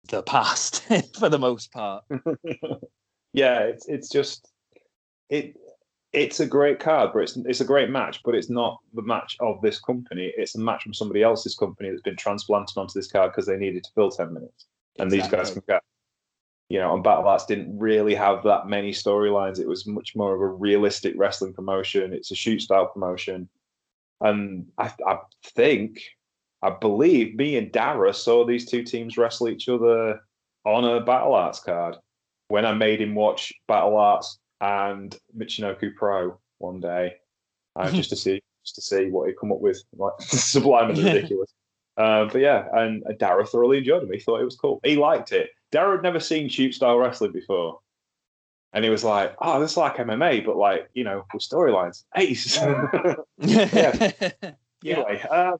the 0.08 0.22
past 0.22 0.84
for 1.18 1.28
the 1.28 1.38
most 1.38 1.72
part. 1.72 2.04
yeah, 3.32 3.60
it's 3.60 3.86
it's 3.88 4.08
just 4.08 4.50
it 5.28 5.56
it's 6.12 6.40
a 6.40 6.46
great 6.46 6.78
card, 6.78 7.10
but 7.12 7.24
it's 7.24 7.36
it's 7.36 7.60
a 7.60 7.64
great 7.64 7.90
match, 7.90 8.20
but 8.24 8.34
it's 8.34 8.48
not 8.48 8.78
the 8.94 9.02
match 9.02 9.36
of 9.40 9.60
this 9.60 9.80
company. 9.80 10.32
It's 10.36 10.54
a 10.54 10.60
match 10.60 10.84
from 10.84 10.94
somebody 10.94 11.22
else's 11.22 11.56
company 11.56 11.90
that's 11.90 12.02
been 12.02 12.16
transplanted 12.16 12.78
onto 12.78 12.92
this 12.94 13.10
card 13.10 13.32
because 13.32 13.46
they 13.46 13.56
needed 13.56 13.84
to 13.84 13.90
fill 13.94 14.10
ten 14.10 14.32
minutes, 14.32 14.66
and 14.98 15.10
these 15.10 15.28
guys 15.28 15.50
can 15.50 15.62
get. 15.68 15.82
You 16.68 16.78
know, 16.78 16.94
and 16.94 17.04
Battlarts 17.04 17.46
didn't 17.46 17.78
really 17.78 18.14
have 18.14 18.42
that 18.44 18.68
many 18.68 18.92
storylines. 18.92 19.58
It 19.58 19.68
was 19.68 19.86
much 19.86 20.14
more 20.14 20.34
of 20.34 20.40
a 20.42 20.46
realistic 20.46 21.14
wrestling 21.16 21.54
promotion. 21.54 22.12
It's 22.12 22.30
a 22.30 22.34
shoot 22.34 22.60
style 22.60 22.86
promotion, 22.86 23.48
and 24.20 24.66
I, 24.76 24.92
I 25.06 25.18
think, 25.44 26.02
I 26.62 26.70
believe, 26.70 27.36
me 27.36 27.56
and 27.56 27.72
Dara 27.72 28.12
saw 28.12 28.44
these 28.44 28.66
two 28.66 28.82
teams 28.82 29.16
wrestle 29.16 29.48
each 29.48 29.68
other 29.68 30.20
on 30.64 30.84
a 30.84 31.00
Battlarts 31.00 31.64
card 31.64 31.96
when 32.48 32.66
I 32.66 32.74
made 32.74 33.00
him 33.00 33.14
watch 33.14 33.52
Battlarts 33.68 34.38
and 34.60 35.16
Michinoku 35.36 35.94
Pro 35.94 36.38
one 36.58 36.80
day, 36.80 37.14
uh, 37.76 37.90
just 37.90 38.10
to 38.10 38.16
see 38.16 38.42
just 38.64 38.74
to 38.74 38.82
see 38.82 39.06
what 39.10 39.28
he'd 39.28 39.38
come 39.38 39.52
up 39.52 39.60
with, 39.60 39.82
like 39.96 40.12
sublime 40.20 40.90
and 40.90 40.98
ridiculous. 41.04 41.52
Um, 41.96 42.28
but 42.28 42.40
yeah, 42.40 42.68
and, 42.72 43.02
and 43.06 43.18
Dara 43.18 43.46
thoroughly 43.46 43.78
enjoyed 43.78 44.02
him. 44.02 44.12
He 44.12 44.20
thought 44.20 44.40
it 44.40 44.44
was 44.44 44.56
cool. 44.56 44.80
He 44.84 44.96
liked 44.96 45.32
it. 45.32 45.50
Dara 45.70 45.96
had 45.96 46.02
never 46.02 46.20
seen 46.20 46.48
shoot 46.48 46.74
style 46.74 46.98
wrestling 46.98 47.32
before. 47.32 47.80
And 48.72 48.84
he 48.84 48.90
was 48.90 49.02
like, 49.02 49.34
"Oh, 49.40 49.60
this 49.60 49.72
is 49.72 49.76
like 49.78 49.96
MMA, 49.96 50.44
but 50.44 50.56
like 50.56 50.90
you 50.92 51.04
know, 51.04 51.24
with 51.32 51.42
storylines." 51.42 52.04
Ace. 52.16 52.56
yeah. 53.38 54.12
anyway, 54.84 55.24
uh, 55.30 55.52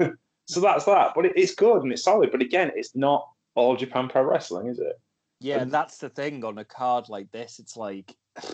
so 0.46 0.60
that's 0.60 0.86
that. 0.86 1.12
But 1.14 1.26
it, 1.26 1.32
it's 1.36 1.54
good 1.54 1.82
and 1.82 1.92
it's 1.92 2.04
solid. 2.04 2.30
But 2.30 2.40
again, 2.40 2.72
it's 2.74 2.96
not 2.96 3.28
all 3.54 3.76
Japan 3.76 4.08
Pro 4.08 4.22
Wrestling, 4.22 4.68
is 4.68 4.78
it? 4.78 4.98
Yeah, 5.40 5.60
And- 5.60 5.72
that's 5.72 5.98
the 5.98 6.08
thing 6.08 6.44
on 6.44 6.58
a 6.58 6.64
card 6.64 7.08
like 7.08 7.30
this. 7.30 7.58
It's 7.58 7.76
like 7.76 8.14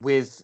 with 0.00 0.42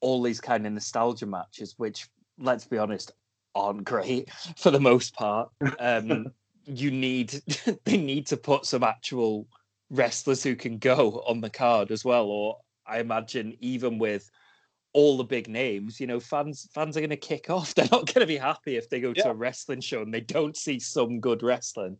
all 0.00 0.22
these 0.22 0.40
kind 0.40 0.66
of 0.66 0.72
nostalgia 0.72 1.26
matches, 1.26 1.74
which 1.78 2.08
let's 2.38 2.66
be 2.66 2.78
honest, 2.78 3.12
aren't 3.54 3.84
great 3.84 4.30
for 4.56 4.70
the 4.70 4.80
most 4.80 5.14
part. 5.14 5.50
Um, 5.78 6.32
you 6.66 6.90
need 6.90 7.30
they 7.84 7.96
need 7.96 8.26
to 8.28 8.36
put 8.36 8.66
some 8.66 8.82
actual 8.82 9.46
wrestlers 9.90 10.42
who 10.42 10.56
can 10.56 10.78
go 10.78 11.22
on 11.26 11.40
the 11.40 11.50
card 11.50 11.90
as 11.90 12.04
well. 12.04 12.26
Or 12.26 12.58
I 12.86 13.00
imagine 13.00 13.56
even 13.60 13.98
with 13.98 14.30
all 14.92 15.16
the 15.16 15.24
big 15.24 15.48
names, 15.48 16.00
you 16.00 16.06
know, 16.06 16.20
fans 16.20 16.68
fans 16.72 16.96
are 16.96 17.00
going 17.00 17.10
to 17.10 17.16
kick 17.16 17.50
off. 17.50 17.74
They're 17.74 17.88
not 17.90 18.06
going 18.06 18.20
to 18.20 18.26
be 18.26 18.36
happy 18.36 18.76
if 18.76 18.88
they 18.88 19.00
go 19.00 19.12
to 19.12 19.30
a 19.30 19.34
wrestling 19.34 19.80
show 19.80 20.02
and 20.02 20.12
they 20.12 20.20
don't 20.20 20.56
see 20.56 20.78
some 20.78 21.20
good 21.20 21.42
wrestling. 21.42 21.98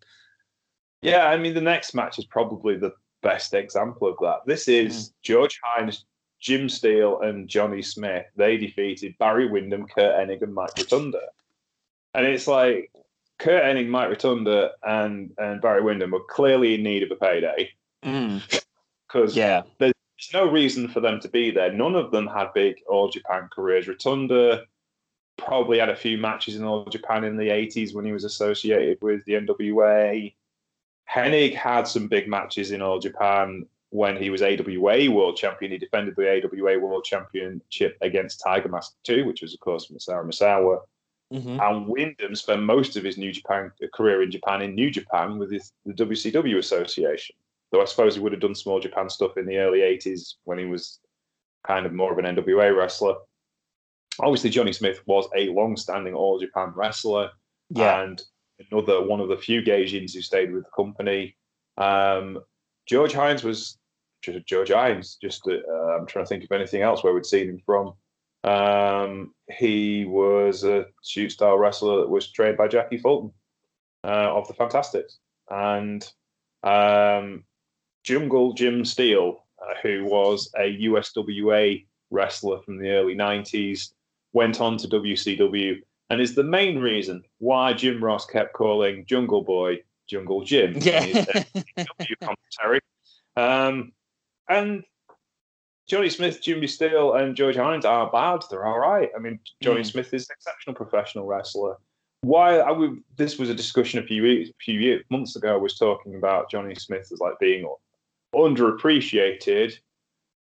Yeah, 1.02 1.26
I 1.26 1.36
mean, 1.36 1.52
the 1.52 1.60
next 1.60 1.94
match 1.94 2.18
is 2.18 2.24
probably 2.24 2.76
the 2.76 2.92
best 3.22 3.52
example 3.52 4.08
of 4.08 4.16
that. 4.22 4.46
This 4.46 4.68
is 4.68 5.08
hmm. 5.08 5.12
George 5.22 5.60
Hines, 5.62 6.06
Jim 6.40 6.68
Steele, 6.68 7.20
and 7.20 7.48
Johnny 7.48 7.82
Smith. 7.82 8.26
They 8.36 8.56
defeated 8.56 9.14
Barry 9.18 9.46
Windham, 9.46 9.86
Curt 9.86 10.14
Hennig, 10.14 10.42
and 10.42 10.54
Mike 10.54 10.70
Rotunda. 10.78 11.20
And 12.14 12.24
it's 12.26 12.46
like 12.46 12.90
Curt 13.38 13.62
Hennig, 13.64 13.88
Mike 13.88 14.10
Rotunda, 14.10 14.72
and, 14.82 15.32
and 15.38 15.60
Barry 15.60 15.82
Windham 15.82 16.12
were 16.12 16.24
clearly 16.28 16.74
in 16.74 16.82
need 16.82 17.02
of 17.02 17.10
a 17.10 17.16
payday 17.16 17.70
mm. 18.04 18.40
because 19.08 19.36
Yeah. 19.36 19.62
there's 19.78 19.92
no 20.32 20.50
reason 20.50 20.88
for 20.88 21.00
them 21.00 21.20
to 21.20 21.28
be 21.28 21.50
there. 21.50 21.72
None 21.72 21.94
of 21.96 22.10
them 22.10 22.26
had 22.26 22.52
big 22.54 22.76
All 22.88 23.08
Japan 23.08 23.48
careers. 23.52 23.88
Rotunda 23.88 24.62
probably 25.36 25.78
had 25.78 25.88
a 25.88 25.96
few 25.96 26.16
matches 26.16 26.56
in 26.56 26.64
All 26.64 26.84
Japan 26.86 27.24
in 27.24 27.36
the 27.36 27.48
80s 27.48 27.94
when 27.94 28.04
he 28.04 28.12
was 28.12 28.24
associated 28.24 28.98
with 29.02 29.24
the 29.24 29.34
NWA. 29.34 30.32
Hennig 31.12 31.54
had 31.54 31.86
some 31.86 32.08
big 32.08 32.28
matches 32.28 32.70
in 32.70 32.80
All 32.80 32.98
Japan 32.98 33.66
when 33.90 34.16
he 34.16 34.30
was 34.30 34.42
AWA 34.42 35.10
World 35.10 35.36
Champion. 35.36 35.72
He 35.72 35.78
defended 35.78 36.14
the 36.16 36.28
AWA 36.44 36.78
World 36.78 37.04
Championship 37.04 37.96
against 38.00 38.40
Tiger 38.42 38.68
Mask 38.68 38.94
2, 39.04 39.24
which 39.26 39.42
was, 39.42 39.54
of 39.54 39.60
course, 39.60 39.88
Masaru 39.88 40.26
Misawa. 40.26 40.80
Mhm. 41.34 41.60
And 41.60 41.88
Windham 41.88 42.34
spent 42.36 42.62
most 42.62 42.96
of 42.96 43.02
his 43.04 43.18
New 43.18 43.32
Japan 43.32 43.72
career 43.92 44.22
in 44.22 44.30
Japan 44.30 44.62
in 44.62 44.74
New 44.74 44.90
Japan 44.90 45.38
with 45.38 45.50
his, 45.50 45.72
the 45.84 45.92
WCW 45.92 46.58
Association. 46.58 47.34
Though 47.72 47.82
I 47.82 47.86
suppose 47.86 48.14
he 48.14 48.20
would 48.20 48.32
have 48.32 48.40
done 48.40 48.54
small 48.54 48.78
Japan 48.78 49.10
stuff 49.10 49.36
in 49.36 49.46
the 49.46 49.58
early 49.58 49.80
80s 49.80 50.36
when 50.44 50.58
he 50.58 50.64
was 50.64 51.00
kind 51.66 51.86
of 51.86 51.92
more 51.92 52.12
of 52.12 52.18
an 52.18 52.26
NWA 52.36 52.70
wrestler. 52.76 53.16
Obviously, 54.20 54.50
Johnny 54.50 54.72
Smith 54.72 55.00
was 55.06 55.26
a 55.34 55.48
long 55.48 55.76
standing 55.76 56.14
All 56.14 56.38
Japan 56.38 56.72
wrestler 56.76 57.30
Yeah. 57.70 58.02
and 58.02 58.22
another 58.70 59.02
one 59.04 59.20
of 59.20 59.28
the 59.28 59.36
few 59.36 59.60
Gaijins 59.60 60.14
who 60.14 60.20
stayed 60.20 60.52
with 60.52 60.64
the 60.64 60.70
company. 60.70 61.36
Um, 61.78 62.44
George 62.86 63.12
Hines 63.12 63.42
was 63.42 63.76
just 64.22 64.46
George 64.46 64.70
Hines. 64.70 65.16
Just 65.20 65.42
uh, 65.48 65.54
I'm 65.98 66.06
trying 66.06 66.24
to 66.24 66.28
think 66.28 66.44
of 66.44 66.52
anything 66.52 66.82
else 66.82 67.02
where 67.02 67.12
we'd 67.12 67.26
seen 67.26 67.48
him 67.48 67.58
from. 67.66 67.94
Um, 68.44 69.34
he 69.50 70.04
was 70.04 70.64
a 70.64 70.86
shoot 71.02 71.30
style 71.30 71.58
wrestler 71.58 72.00
that 72.00 72.10
was 72.10 72.30
trained 72.30 72.56
by 72.56 72.68
Jackie 72.68 72.98
Fulton 72.98 73.32
uh, 74.04 74.34
of 74.36 74.46
the 74.48 74.54
Fantastics, 74.54 75.18
and 75.50 76.06
um, 76.62 77.44
Jungle 78.02 78.52
Jim 78.52 78.84
Steele, 78.84 79.44
uh, 79.60 79.74
who 79.82 80.04
was 80.04 80.50
a 80.58 80.78
USWA 80.82 81.86
wrestler 82.10 82.60
from 82.60 82.78
the 82.78 82.90
early 82.90 83.14
90s, 83.14 83.92
went 84.34 84.60
on 84.60 84.76
to 84.78 84.88
WCW 84.88 85.80
and 86.10 86.20
is 86.20 86.34
the 86.34 86.44
main 86.44 86.78
reason 86.78 87.22
why 87.38 87.72
Jim 87.72 88.02
Ross 88.02 88.26
kept 88.26 88.52
calling 88.52 89.06
Jungle 89.06 89.42
Boy 89.42 89.78
Jungle 90.06 90.44
Jim 90.44 90.74
in 90.74 90.82
his 90.82 91.26
Yeah. 91.26 91.84
Commentary. 92.20 92.80
Um, 93.36 93.92
and 94.48 94.84
Johnny 95.86 96.08
Smith, 96.08 96.40
Jimmy 96.42 96.66
Steele, 96.66 97.14
and 97.14 97.36
George 97.36 97.56
Hines 97.56 97.84
are 97.84 98.10
bad. 98.10 98.42
They're 98.50 98.64
all 98.64 98.78
right. 98.78 99.10
I 99.14 99.18
mean, 99.18 99.38
Johnny 99.62 99.82
Mm. 99.82 99.86
Smith 99.86 100.14
is 100.14 100.28
an 100.28 100.34
exceptional 100.34 100.74
professional 100.74 101.26
wrestler. 101.26 101.76
Why 102.22 102.58
I 102.58 102.70
would, 102.70 103.02
this 103.16 103.38
was 103.38 103.50
a 103.50 103.54
discussion 103.54 103.98
a 104.02 104.06
few 104.06 104.22
weeks, 104.22 104.50
few 104.64 104.80
years, 104.80 105.04
months 105.10 105.36
ago. 105.36 105.52
I 105.52 105.58
was 105.58 105.76
talking 105.78 106.14
about 106.14 106.50
Johnny 106.50 106.74
Smith 106.74 107.10
as 107.12 107.20
like 107.20 107.38
being 107.38 107.68
underappreciated, 108.34 109.74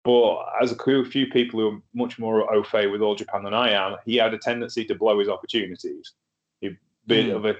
but 0.04 0.45
as 0.62 0.71
a 0.71 0.84
few 0.84 1.04
few 1.06 1.27
people 1.27 1.60
who 1.60 1.67
are 1.69 1.82
much 1.95 2.19
more 2.19 2.51
au 2.54 2.63
fait 2.63 2.88
with 2.88 3.01
All 3.01 3.15
Japan 3.15 3.43
than 3.43 3.56
I 3.56 3.71
am, 3.71 3.95
he 4.06 4.15
had 4.17 4.34
a 4.34 4.38
tendency 4.38 4.86
to 4.86 4.95
blow 4.95 5.17
his 5.19 5.27
opportunities. 5.30 6.13
He 6.62 6.75
bit 7.08 7.27
Mm. 7.27 7.36
of 7.36 7.45
a 7.45 7.56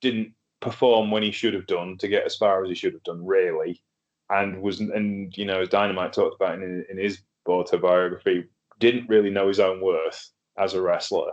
didn't 0.00 0.32
perform 0.60 1.10
when 1.10 1.22
he 1.22 1.30
should 1.30 1.52
have 1.54 1.66
done 1.66 1.98
to 1.98 2.08
get 2.08 2.24
as 2.24 2.36
far 2.36 2.62
as 2.64 2.68
he 2.70 2.74
should 2.74 2.92
have 2.94 3.02
done, 3.02 3.24
really, 3.24 3.82
and 4.30 4.62
was 4.62 4.80
and 4.80 5.36
you 5.36 5.44
know 5.44 5.60
as 5.60 5.68
Dynamite 5.68 6.12
talked 6.12 6.36
about 6.36 6.54
in, 6.54 6.84
in 6.90 6.98
his 6.98 7.20
autobiography, 7.48 8.44
didn't 8.78 9.08
really 9.08 9.30
know 9.30 9.48
his 9.48 9.60
own 9.60 9.80
worth 9.80 10.30
as 10.58 10.74
a 10.74 10.82
wrestler, 10.82 11.32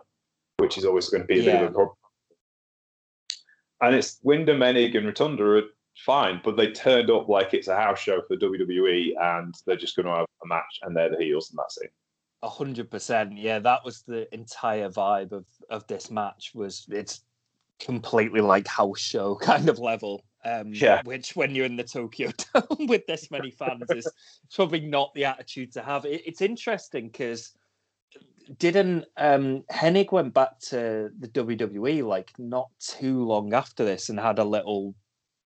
which 0.58 0.78
is 0.78 0.86
always 0.86 1.10
going 1.10 1.24
to 1.24 1.28
be 1.28 1.42
a 1.42 1.44
bit 1.44 1.56
of 1.56 1.70
a 1.70 1.74
problem. 1.74 1.96
And 3.82 3.96
it's 3.96 4.20
Windham, 4.24 4.60
Hennig, 4.60 4.96
and 4.96 5.06
Rotunda 5.06 5.44
are 5.44 5.64
fine, 5.98 6.42
but 6.44 6.56
they 6.56 6.72
turned 6.72 7.10
up 7.12 7.28
like 7.28 7.54
it's 7.54 7.68
a 7.68 7.76
house 7.76 8.00
show 8.00 8.22
for 8.28 8.38
WWE, 8.38 9.12
and 9.20 9.54
they're 9.66 9.76
just 9.76 9.96
going 9.96 10.06
to 10.06 10.14
have 10.14 10.26
a 10.44 10.48
match, 10.48 10.80
and 10.84 10.96
they're 10.96 11.10
the 11.10 11.24
heels, 11.24 11.50
and 11.50 11.60
that's 11.60 11.78
it. 11.78 11.92
A 12.44 12.50
hundred 12.50 12.92
percent. 12.92 13.38
Yeah, 13.38 13.60
that 13.60 13.84
was 13.84 14.04
the 14.04 14.34
entire 14.34 14.90
vibe 14.90 15.32
of 15.32 15.46
of 15.70 15.86
this 15.88 16.12
match. 16.12 16.52
Was 16.54 16.86
it's 16.90 17.22
completely 17.80 18.42
like 18.42 18.68
house 18.68 19.00
show 19.00 19.36
kind 19.42 19.68
of 19.68 19.80
level. 19.80 20.24
Um, 20.46 20.74
Yeah. 20.74 21.02
Which, 21.04 21.36
when 21.36 21.56
you're 21.56 21.66
in 21.66 21.76
the 21.76 21.84
Tokyo 21.84 22.32
Dome 22.54 22.88
with 22.88 23.06
this 23.08 23.32
many 23.32 23.52
fans, 23.52 23.90
is 23.90 24.10
probably 24.54 24.82
not 24.82 25.14
the 25.14 25.26
attitude 25.26 25.74
to 25.74 25.82
have. 25.82 26.06
It, 26.06 26.22
it's 26.26 26.42
interesting 26.42 27.08
because 27.08 27.52
didn't 28.60 29.06
um 29.18 29.64
Hennig 29.72 30.12
went 30.12 30.34
back 30.34 30.60
to 30.60 31.10
the 31.20 31.28
WWE 31.30 32.04
like 32.04 32.32
not 32.38 32.70
too 32.80 33.26
long 33.26 33.54
after 33.54 33.84
this 33.84 34.10
and 34.10 34.20
had 34.20 34.38
a 34.38 34.44
little 34.44 34.94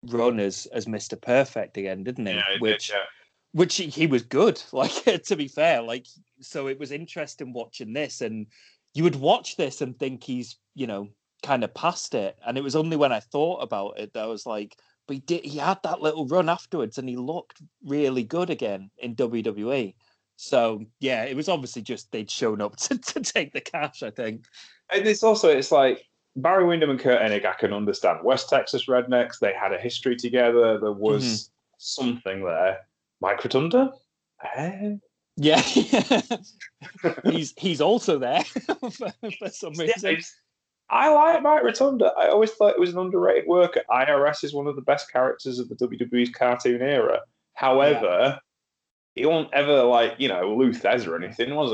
run 0.03 0.39
as 0.39 0.65
as 0.67 0.85
Mr. 0.85 1.19
Perfect 1.19 1.77
again, 1.77 2.03
didn't 2.03 2.27
he? 2.27 2.33
Yeah, 2.33 2.49
it 2.49 2.53
did, 2.53 2.61
which 2.61 2.89
yeah. 2.89 3.03
which 3.51 3.75
he, 3.75 3.87
he 3.87 4.07
was 4.07 4.23
good. 4.23 4.61
Like 4.71 5.23
to 5.23 5.35
be 5.35 5.47
fair, 5.47 5.81
like 5.81 6.05
so 6.39 6.67
it 6.67 6.79
was 6.79 6.91
interesting 6.91 7.53
watching 7.53 7.93
this, 7.93 8.21
and 8.21 8.47
you 8.93 9.03
would 9.03 9.15
watch 9.15 9.57
this 9.57 9.81
and 9.81 9.97
think 9.97 10.23
he's 10.23 10.57
you 10.73 10.87
know 10.87 11.09
kind 11.45 11.63
of 11.63 11.73
past 11.73 12.15
it, 12.15 12.37
and 12.45 12.57
it 12.57 12.63
was 12.63 12.75
only 12.75 12.97
when 12.97 13.11
I 13.11 13.19
thought 13.19 13.59
about 13.63 13.99
it 13.99 14.13
that 14.13 14.23
I 14.23 14.27
was 14.27 14.45
like, 14.45 14.75
but 15.07 15.13
he 15.15 15.19
did 15.21 15.45
he 15.45 15.57
had 15.59 15.79
that 15.83 16.01
little 16.01 16.27
run 16.27 16.49
afterwards, 16.49 16.97
and 16.97 17.07
he 17.07 17.15
looked 17.15 17.61
really 17.85 18.23
good 18.23 18.49
again 18.49 18.89
in 18.97 19.15
WWE. 19.15 19.93
So 20.37 20.83
yeah, 20.99 21.23
it 21.23 21.35
was 21.35 21.47
obviously 21.47 21.81
just 21.81 22.11
they'd 22.11 22.29
shown 22.31 22.61
up 22.61 22.75
to, 22.85 22.97
to 22.97 23.19
take 23.21 23.53
the 23.53 23.61
cash. 23.61 24.03
I 24.03 24.09
think. 24.09 24.45
And 24.91 25.05
it's 25.07 25.23
also 25.23 25.49
it's 25.49 25.71
like 25.71 26.03
Barry 26.35 26.65
Windham 26.65 26.89
and 26.89 26.99
Curt 26.99 27.21
Hennig. 27.21 27.45
I 27.45 27.53
can 27.53 27.71
understand 27.73 28.19
West 28.23 28.49
Texas 28.49 28.87
rednecks. 28.87 29.39
They 29.39 29.53
had 29.53 29.71
a 29.73 29.77
history 29.77 30.15
together. 30.15 30.79
There 30.79 30.91
was 30.91 31.23
Mm-hmm. 31.23 31.75
something 31.77 32.43
there. 32.43 32.79
Mike 33.21 33.43
Rotunda. 33.43 33.91
Eh? 34.55 34.95
Yeah, 35.37 35.61
he's 37.25 37.53
he's 37.57 37.81
also 37.81 38.17
there 38.19 38.43
for, 38.43 39.11
for 39.39 39.49
some 39.49 39.73
reason. 39.73 40.09
it's- 40.11 40.33
I 40.89 41.09
like 41.09 41.41
Mike 41.41 41.63
Rotunda. 41.63 42.13
I 42.17 42.27
always 42.27 42.51
thought 42.51 42.73
it 42.73 42.79
was 42.79 42.91
an 42.93 42.99
underrated 42.99 43.47
worker. 43.47 43.81
IRS 43.89 44.43
is 44.43 44.53
one 44.53 44.67
of 44.67 44.75
the 44.75 44.81
best 44.83 45.11
characters 45.11 45.57
of 45.59 45.67
the 45.69 45.75
WWE's 45.75 46.29
cartoon 46.29 46.81
era. 46.81 47.21
However, 47.53 48.39
he 49.15 49.25
wasn't 49.25 49.53
ever 49.53 49.83
like 49.83 50.15
you 50.19 50.27
know 50.27 50.55
Lou 50.55 50.71
Thesz 50.71 51.07
or 51.07 51.15
anything, 51.15 51.55
was 51.55 51.71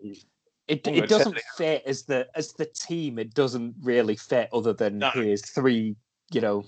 he? 0.00 0.08
He- 0.10 0.22
It, 0.68 0.86
it 0.86 1.08
doesn't 1.08 1.38
fit 1.56 1.82
as 1.86 2.04
the 2.04 2.28
as 2.36 2.52
the 2.52 2.66
team. 2.66 3.18
It 3.18 3.34
doesn't 3.34 3.74
really 3.82 4.14
fit. 4.16 4.48
Other 4.52 4.72
than 4.72 4.98
No. 4.98 5.10
here's 5.10 5.44
three, 5.50 5.96
you 6.30 6.40
know, 6.40 6.64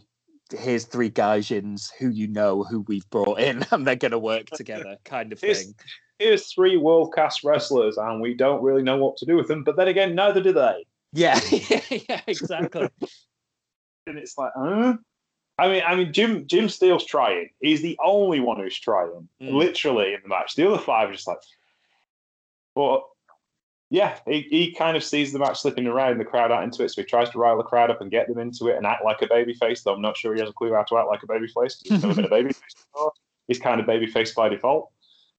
here's 0.50 0.85
three 0.85 1.11
Gaijins 1.11 1.90
who 1.98 2.09
you 2.11 2.26
know 2.26 2.64
who 2.64 2.80
we've 2.88 3.09
brought 3.11 3.38
in, 3.38 3.64
and 3.70 3.87
they're 3.87 3.94
gonna 3.96 4.18
work 4.18 4.46
together, 4.50 4.96
kind 5.04 5.33
of 5.33 5.38
thing. 5.38 5.74
Here's 6.18 6.52
three 6.52 6.76
world 6.76 7.12
class 7.12 7.44
wrestlers, 7.44 7.96
and 7.96 8.20
we 8.20 8.35
don't 8.35 8.62
really 8.62 8.83
know 8.83 8.96
what 8.96 9.16
to 9.18 9.26
do 9.26 9.37
with 9.37 9.46
them. 9.48 9.62
But 9.62 9.76
then 9.76 9.88
again, 9.88 10.14
neither 10.16 10.42
do 10.42 10.52
they. 10.52 10.85
Yeah, 11.50 11.81
yeah, 12.09 12.20
exactly. 12.27 12.88
And 14.07 14.18
it's 14.18 14.37
like, 14.37 14.53
huh? 14.57 14.96
I 15.57 15.68
mean, 15.68 15.83
I 15.87 15.94
mean, 15.94 16.12
Jim 16.12 16.46
Jim 16.46 16.68
Steele's 16.68 17.05
trying. 17.07 17.50
He's 17.61 17.81
the 17.83 17.96
only 18.05 18.40
one 18.40 18.59
who's 18.59 18.79
trying, 18.79 19.29
Mm. 19.40 19.53
literally 19.55 20.14
in 20.14 20.20
the 20.22 20.29
match. 20.29 20.57
The 20.57 20.68
other 20.68 20.79
five 20.83 21.09
are 21.09 21.12
just 21.12 21.29
like, 21.29 21.38
but 22.74 23.03
yeah, 23.90 24.18
he, 24.27 24.40
he 24.50 24.72
kind 24.74 24.96
of 24.96 25.05
sees 25.05 25.33
the 25.33 25.38
match 25.38 25.61
slipping 25.61 25.87
around, 25.87 26.18
the 26.18 26.24
crowd 26.24 26.50
out 26.50 26.64
into 26.64 26.83
it, 26.83 26.88
so 26.90 27.03
he 27.03 27.07
tries 27.07 27.31
to 27.31 27.38
rile 27.38 27.57
the 27.57 27.62
crowd 27.62 27.90
up 27.90 28.00
and 28.00 28.11
get 28.11 28.27
them 28.27 28.38
into 28.38 28.66
it 28.66 28.77
and 28.77 28.85
act 28.85 29.05
like 29.05 29.22
a 29.22 29.29
babyface. 29.29 29.85
Though 29.85 29.94
I'm 29.94 30.03
not 30.03 30.16
sure 30.16 30.35
he 30.35 30.40
has 30.40 30.50
a 30.50 30.53
clue 30.53 30.74
how 30.74 30.83
to 30.83 30.98
act 30.98 31.07
like 31.09 31.22
a 31.22 31.27
babyface. 31.29 31.77
He's 31.83 32.03
never 32.03 32.14
been 32.16 32.24
a 32.24 32.29
babyface 32.37 32.74
before. 32.92 33.12
He's 33.46 33.61
kind 33.61 33.81
of 33.81 33.87
babyface 33.87 34.35
by 34.35 34.48
default. 34.48 34.90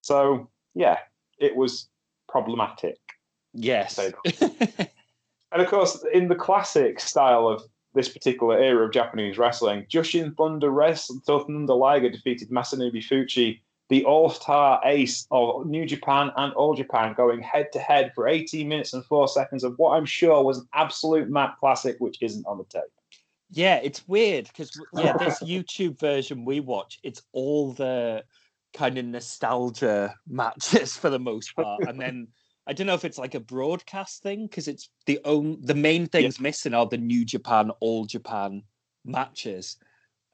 So 0.01 0.49
yeah, 0.73 0.99
it 1.39 1.55
was 1.55 1.89
problematic. 2.29 2.97
Yes. 3.53 3.99
And 5.55 5.63
of 5.63 5.69
course, 5.69 6.03
in 6.13 6.27
the 6.27 6.35
classic 6.35 6.99
style 6.99 7.47
of 7.47 7.63
this 7.93 8.09
particular 8.09 8.57
era 8.59 8.85
of 8.85 8.91
Japanese 8.91 9.37
wrestling, 9.37 9.85
Jushin 9.89 10.35
Thunder, 10.35 10.69
Res- 10.69 11.09
Thunder 11.25 11.73
Liger 11.73 12.09
defeated 12.09 12.49
Masanobu 12.49 13.01
Fuchi, 13.01 13.61
the 13.87 14.03
all-star 14.03 14.81
ace 14.83 15.25
of 15.31 15.65
New 15.65 15.85
Japan 15.85 16.29
and 16.35 16.51
All 16.55 16.73
Japan, 16.73 17.13
going 17.15 17.41
head-to-head 17.41 18.11
for 18.13 18.27
18 18.27 18.67
minutes 18.67 18.91
and 18.91 19.05
4 19.05 19.29
seconds 19.29 19.63
of 19.63 19.79
what 19.79 19.91
I'm 19.95 20.05
sure 20.05 20.43
was 20.43 20.57
an 20.57 20.67
absolute 20.73 21.29
map 21.29 21.57
classic, 21.57 21.95
which 21.99 22.17
isn't 22.21 22.45
on 22.45 22.57
the 22.57 22.65
tape. 22.65 22.83
Yeah, 23.49 23.79
it's 23.81 24.05
weird 24.09 24.47
because 24.47 24.77
yeah, 24.93 25.15
this 25.15 25.39
YouTube 25.39 25.97
version 26.01 26.43
we 26.43 26.59
watch, 26.59 26.99
it's 27.01 27.21
all 27.31 27.71
the 27.71 28.25
kind 28.73 28.97
of 28.97 29.05
nostalgia 29.05 30.15
matches 30.27 30.97
for 30.97 31.09
the 31.09 31.19
most 31.19 31.55
part, 31.55 31.83
and 31.87 31.97
then 31.97 32.27
I 32.67 32.73
don't 32.73 32.87
know 32.87 32.93
if 32.95 33.05
it's 33.05 33.17
like 33.19 33.35
a 33.35 33.39
broadcast 33.39 34.23
thing 34.23 34.47
because 34.47 34.67
it's 34.67 34.89
the 35.05 35.19
own 35.25 35.59
the 35.61 35.75
main 35.75 36.07
things 36.07 36.39
missing 36.39 36.73
are 36.73 36.85
the 36.87 36.97
New 36.97 37.23
Japan, 37.25 37.71
All 37.79 38.05
Japan 38.05 38.63
matches. 39.05 39.77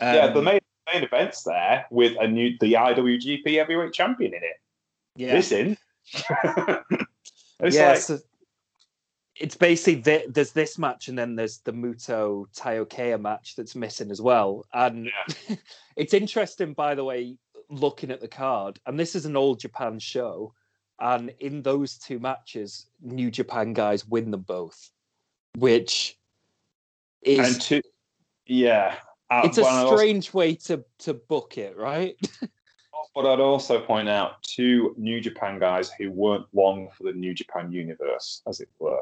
yeah, 0.02 0.28
the 0.28 0.39
Um, 0.39 0.46
main, 0.46 0.60
main 0.94 1.04
event's 1.04 1.44
there 1.44 1.86
with 1.91 2.15
a 2.20 2.28
new 2.28 2.58
the 2.60 2.74
IWGP 2.74 3.58
Heavyweight 3.58 3.94
Champion 3.94 4.34
in 4.34 4.44
it. 4.44 4.58
yeah, 5.17 5.34
This 5.34 5.52
in. 5.52 5.78
it's 7.60 7.76
yeah, 7.76 7.89
like, 7.89 7.98
so 8.00 8.20
it's 9.36 9.56
basically 9.56 10.02
th- 10.02 10.26
there's 10.30 10.52
this 10.52 10.78
match 10.78 11.08
and 11.10 11.17
then 11.17 11.36
there's 11.36 11.60
the 11.60 11.74
Muto 11.74 12.46
Taokea 12.56 13.20
match 13.20 13.56
that's 13.56 13.76
missing 13.76 14.12
as 14.12 14.22
well. 14.22 14.65
And 14.74 15.10
it's 15.96 16.13
interesting, 16.13 16.74
by 16.74 16.96
the 16.96 17.04
way, 17.04 17.38
looking 17.70 18.12
at 18.12 18.22
the 18.22 18.28
card, 18.28 18.80
and 18.86 19.00
this 19.00 19.15
is 19.15 19.26
an 19.26 19.36
All 19.36 19.56
Japan 19.56 20.00
show, 20.00 20.54
and 21.02 21.34
in 21.40 21.64
those 21.64 21.98
two 21.98 22.20
matches, 22.20 22.86
New 23.02 23.32
Japan 23.32 23.74
guys 23.74 24.08
win 24.08 24.32
them 24.32 24.42
both, 24.42 24.92
which 25.58 26.18
is 27.24 27.54
and 27.56 27.62
two, 27.62 27.82
yeah. 28.46 28.96
Uh, 29.30 29.42
it's 29.46 29.58
a 29.58 29.64
I 29.64 29.70
also- 29.70 29.98
strange 29.98 30.34
way 30.34 30.56
to 30.56 30.86
to 31.00 31.14
book 31.14 31.58
it, 31.58 31.76
right? 31.76 32.16
But 33.14 33.26
I'd 33.26 33.42
also 33.42 33.82
point 33.82 34.08
out 34.08 34.42
two 34.42 34.96
New 34.98 35.20
Japan 35.20 35.60
guys 35.60 35.92
who 35.92 36.12
weren't 36.12 36.46
long 36.54 36.88
for 36.96 37.04
the 37.04 37.12
New 37.12 37.34
Japan 37.34 37.70
universe, 37.70 38.42
as 38.48 38.62
it 38.62 38.70
were. 38.80 39.02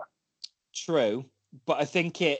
True, 0.73 1.25
but 1.67 1.79
I 1.79 1.85
think 1.85 2.19
it 2.21 2.39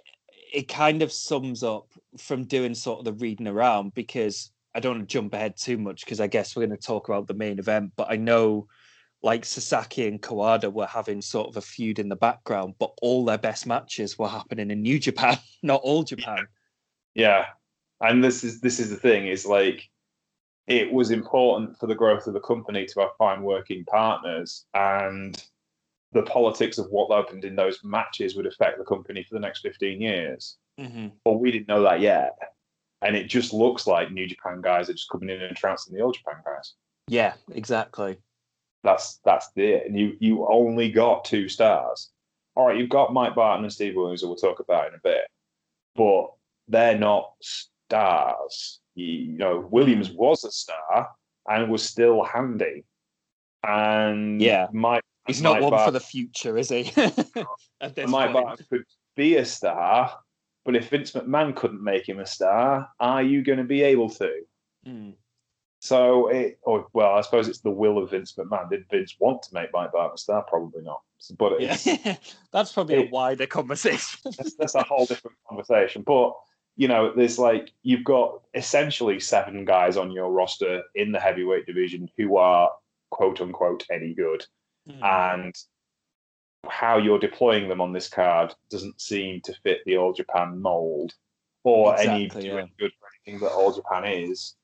it 0.52 0.68
kind 0.68 1.04
of 1.04 1.12
sums 1.12 1.62
up 1.64 1.92
from 2.18 2.46
doing 2.46 2.74
sort 2.74 3.00
of 3.00 3.06
the 3.06 3.14
reading 3.14 3.48
around 3.48 3.94
because 3.94 4.52
I 4.74 4.80
don't 4.80 4.98
want 4.98 5.10
to 5.10 5.14
jump 5.14 5.34
ahead 5.34 5.58
too 5.58 5.78
much 5.78 6.06
because 6.06 6.20
I 6.20 6.26
guess 6.28 6.56
we're 6.56 6.66
going 6.66 6.78
to 6.80 6.88
talk 6.88 7.08
about 7.08 7.28
the 7.28 7.36
main 7.36 7.60
event. 7.60 7.92
But 7.96 8.08
I 8.10 8.16
know 8.16 8.68
like 9.22 9.44
Sasaki 9.44 10.08
and 10.08 10.22
Kawada 10.22 10.72
were 10.72 10.86
having 10.86 11.22
sort 11.22 11.50
of 11.50 11.58
a 11.58 11.62
feud 11.62 12.00
in 12.00 12.10
the 12.10 12.16
background, 12.16 12.76
but 12.80 12.92
all 13.02 13.26
their 13.26 13.38
best 13.38 13.68
matches 13.68 14.18
were 14.18 14.30
happening 14.30 14.72
in 14.72 14.82
New 14.82 15.00
Japan, 15.00 15.38
not 15.64 15.82
all 15.84 16.04
Japan. 16.04 16.48
Yeah, 17.16 17.48
and 18.02 18.24
this 18.24 18.44
is 18.44 18.62
this 18.62 18.80
is 18.80 18.90
the 18.90 18.96
thing 18.96 19.28
is 19.28 19.46
like 19.46 19.90
it 20.68 20.92
was 20.92 21.12
important 21.12 21.78
for 21.78 21.88
the 21.88 21.96
growth 21.96 22.28
of 22.28 22.34
the 22.34 22.40
company 22.40 22.86
to 22.86 23.00
have 23.02 23.10
fine 23.18 23.44
working 23.44 23.84
partners, 23.86 24.66
and 24.74 25.42
the 26.14 26.24
politics 26.24 26.78
of 26.78 26.88
what 26.90 27.12
happened 27.12 27.44
in 27.44 27.56
those 27.56 27.80
matches 27.84 28.36
would 28.36 28.48
affect 28.48 28.78
the 28.78 28.86
company 28.86 29.24
for 29.24 29.36
the 29.36 29.42
next 29.42 29.62
fifteen 29.62 30.02
years. 30.02 30.58
Mm-hmm. 30.80 31.08
But 31.26 31.40
we 31.40 31.52
didn't 31.52 31.68
know 31.68 31.84
that 31.84 32.00
yet, 32.00 32.38
and 33.02 33.18
it 33.18 33.28
just 33.28 33.52
looks 33.52 33.86
like 33.86 34.12
New 34.12 34.28
Japan 34.28 34.62
guys 34.62 34.90
are 34.90 34.94
just 34.94 35.10
coming 35.10 35.30
in 35.30 35.42
and 35.42 35.58
trouncing 35.58 35.94
the 35.94 36.02
old 36.02 36.16
Japan 36.16 36.42
guys. 36.46 36.74
Yeah, 37.10 37.34
exactly. 37.52 38.18
That's 38.84 39.20
that's 39.26 39.50
it. 39.56 39.86
And 39.86 39.98
you 39.98 40.16
you 40.20 40.48
only 40.48 40.90
got 40.92 41.26
two 41.26 41.50
stars. 41.50 42.10
All 42.56 42.68
right, 42.68 42.78
you've 42.78 42.90
got 42.90 43.14
Mike 43.14 43.36
Barton 43.36 43.64
and 43.64 43.74
Steve 43.74 43.96
Williams, 43.96 44.22
who 44.22 44.28
we'll 44.28 44.38
talk 44.38 44.60
about 44.60 44.88
in 44.88 44.96
a 44.96 45.02
bit, 45.04 45.22
but 45.96 46.28
they're 46.68 46.98
not 46.98 47.32
stars. 47.42 48.80
You, 48.96 49.06
you 49.06 49.38
know, 49.38 49.68
Williams 49.72 50.12
was 50.12 50.44
a 50.44 50.52
star 50.52 51.10
and 51.48 51.72
was 51.72 51.84
still 51.84 52.24
handy. 52.24 52.84
And 53.64 54.42
Yeah. 54.42 54.68
Mike 54.72 55.04
He's 55.28 55.42
not 55.42 55.62
Mike 55.62 55.72
one 55.72 55.86
for 55.86 55.92
the 55.92 56.00
future, 56.00 56.58
is 56.58 56.70
he? 56.70 56.92
At 57.82 57.96
this 57.96 58.10
Mike. 58.10 58.34
Barton 58.34 58.66
could 58.70 58.84
be 59.16 59.36
a 59.36 59.46
star, 59.46 60.18
but 60.66 60.76
if 60.76 60.90
Vince 60.90 61.12
McMahon 61.12 61.56
couldn't 61.56 61.84
make 61.84 62.10
him 62.10 62.20
a 62.20 62.26
star, 62.26 62.90
are 63.00 63.22
you 63.22 63.44
going 63.44 63.60
to 63.60 63.64
be 63.64 63.84
able 63.84 64.10
to? 64.10 64.32
Mm. 64.88 65.14
So, 65.82 66.28
it, 66.28 66.60
or 66.64 66.88
well, 66.94 67.16
I 67.16 67.22
suppose 67.22 67.48
it's 67.48 67.62
the 67.62 67.70
will 67.72 67.98
of 67.98 68.12
Vince 68.12 68.34
McMahon. 68.34 68.70
Did 68.70 68.86
Vince 68.92 69.16
want 69.20 69.42
to 69.44 69.54
make 69.54 69.70
Mike 69.72 69.94
Barton 69.94 70.16
a 70.16 70.18
star? 70.18 70.44
Probably 70.44 70.84
not. 70.84 71.02
But 71.38 71.54
it's, 71.62 71.86
Yeah, 71.88 72.16
that's 72.52 72.74
probably 72.74 72.96
a 73.08 73.10
wider 73.10 73.46
conversation. 73.48 74.20
that's, 74.38 74.56
that's 74.56 74.76
a 74.76 74.84
whole 74.84 75.06
different 75.06 75.38
conversation. 75.48 76.02
But 76.06 76.34
you 76.76 76.88
know, 76.88 77.14
there's 77.16 77.40
like 77.40 77.72
you've 77.84 78.04
got 78.04 78.42
essentially 78.54 79.20
seven 79.20 79.66
guys 79.66 79.96
on 79.98 80.12
your 80.12 80.32
roster 80.32 80.82
in 80.96 81.12
the 81.12 81.20
heavyweight 81.20 81.66
division 81.66 82.10
who 82.18 82.38
are 82.38 82.72
quote 83.12 83.40
unquote 83.42 83.86
any 83.92 84.14
good, 84.14 84.46
Mm. 84.88 85.04
and 85.04 85.56
how 86.68 86.98
you're 86.98 87.20
deploying 87.20 87.70
them 87.70 87.82
on 87.82 87.94
this 87.94 88.10
card 88.10 88.54
doesn't 88.70 89.00
seem 89.00 89.42
to 89.42 89.54
fit 89.64 89.80
the 89.86 89.98
All 89.98 90.14
Japan 90.14 90.62
mold 90.62 91.14
or 91.64 91.98
any 91.98 92.26
Exactly, 92.26 92.42
do 92.44 92.48
yeah. 92.56 92.62
any 92.62 92.74
good 92.80 92.92
for 93.00 93.08
anything 93.26 93.42
that 93.46 93.54
All 93.54 93.74
Japan 93.74 94.06
is. 94.06 94.56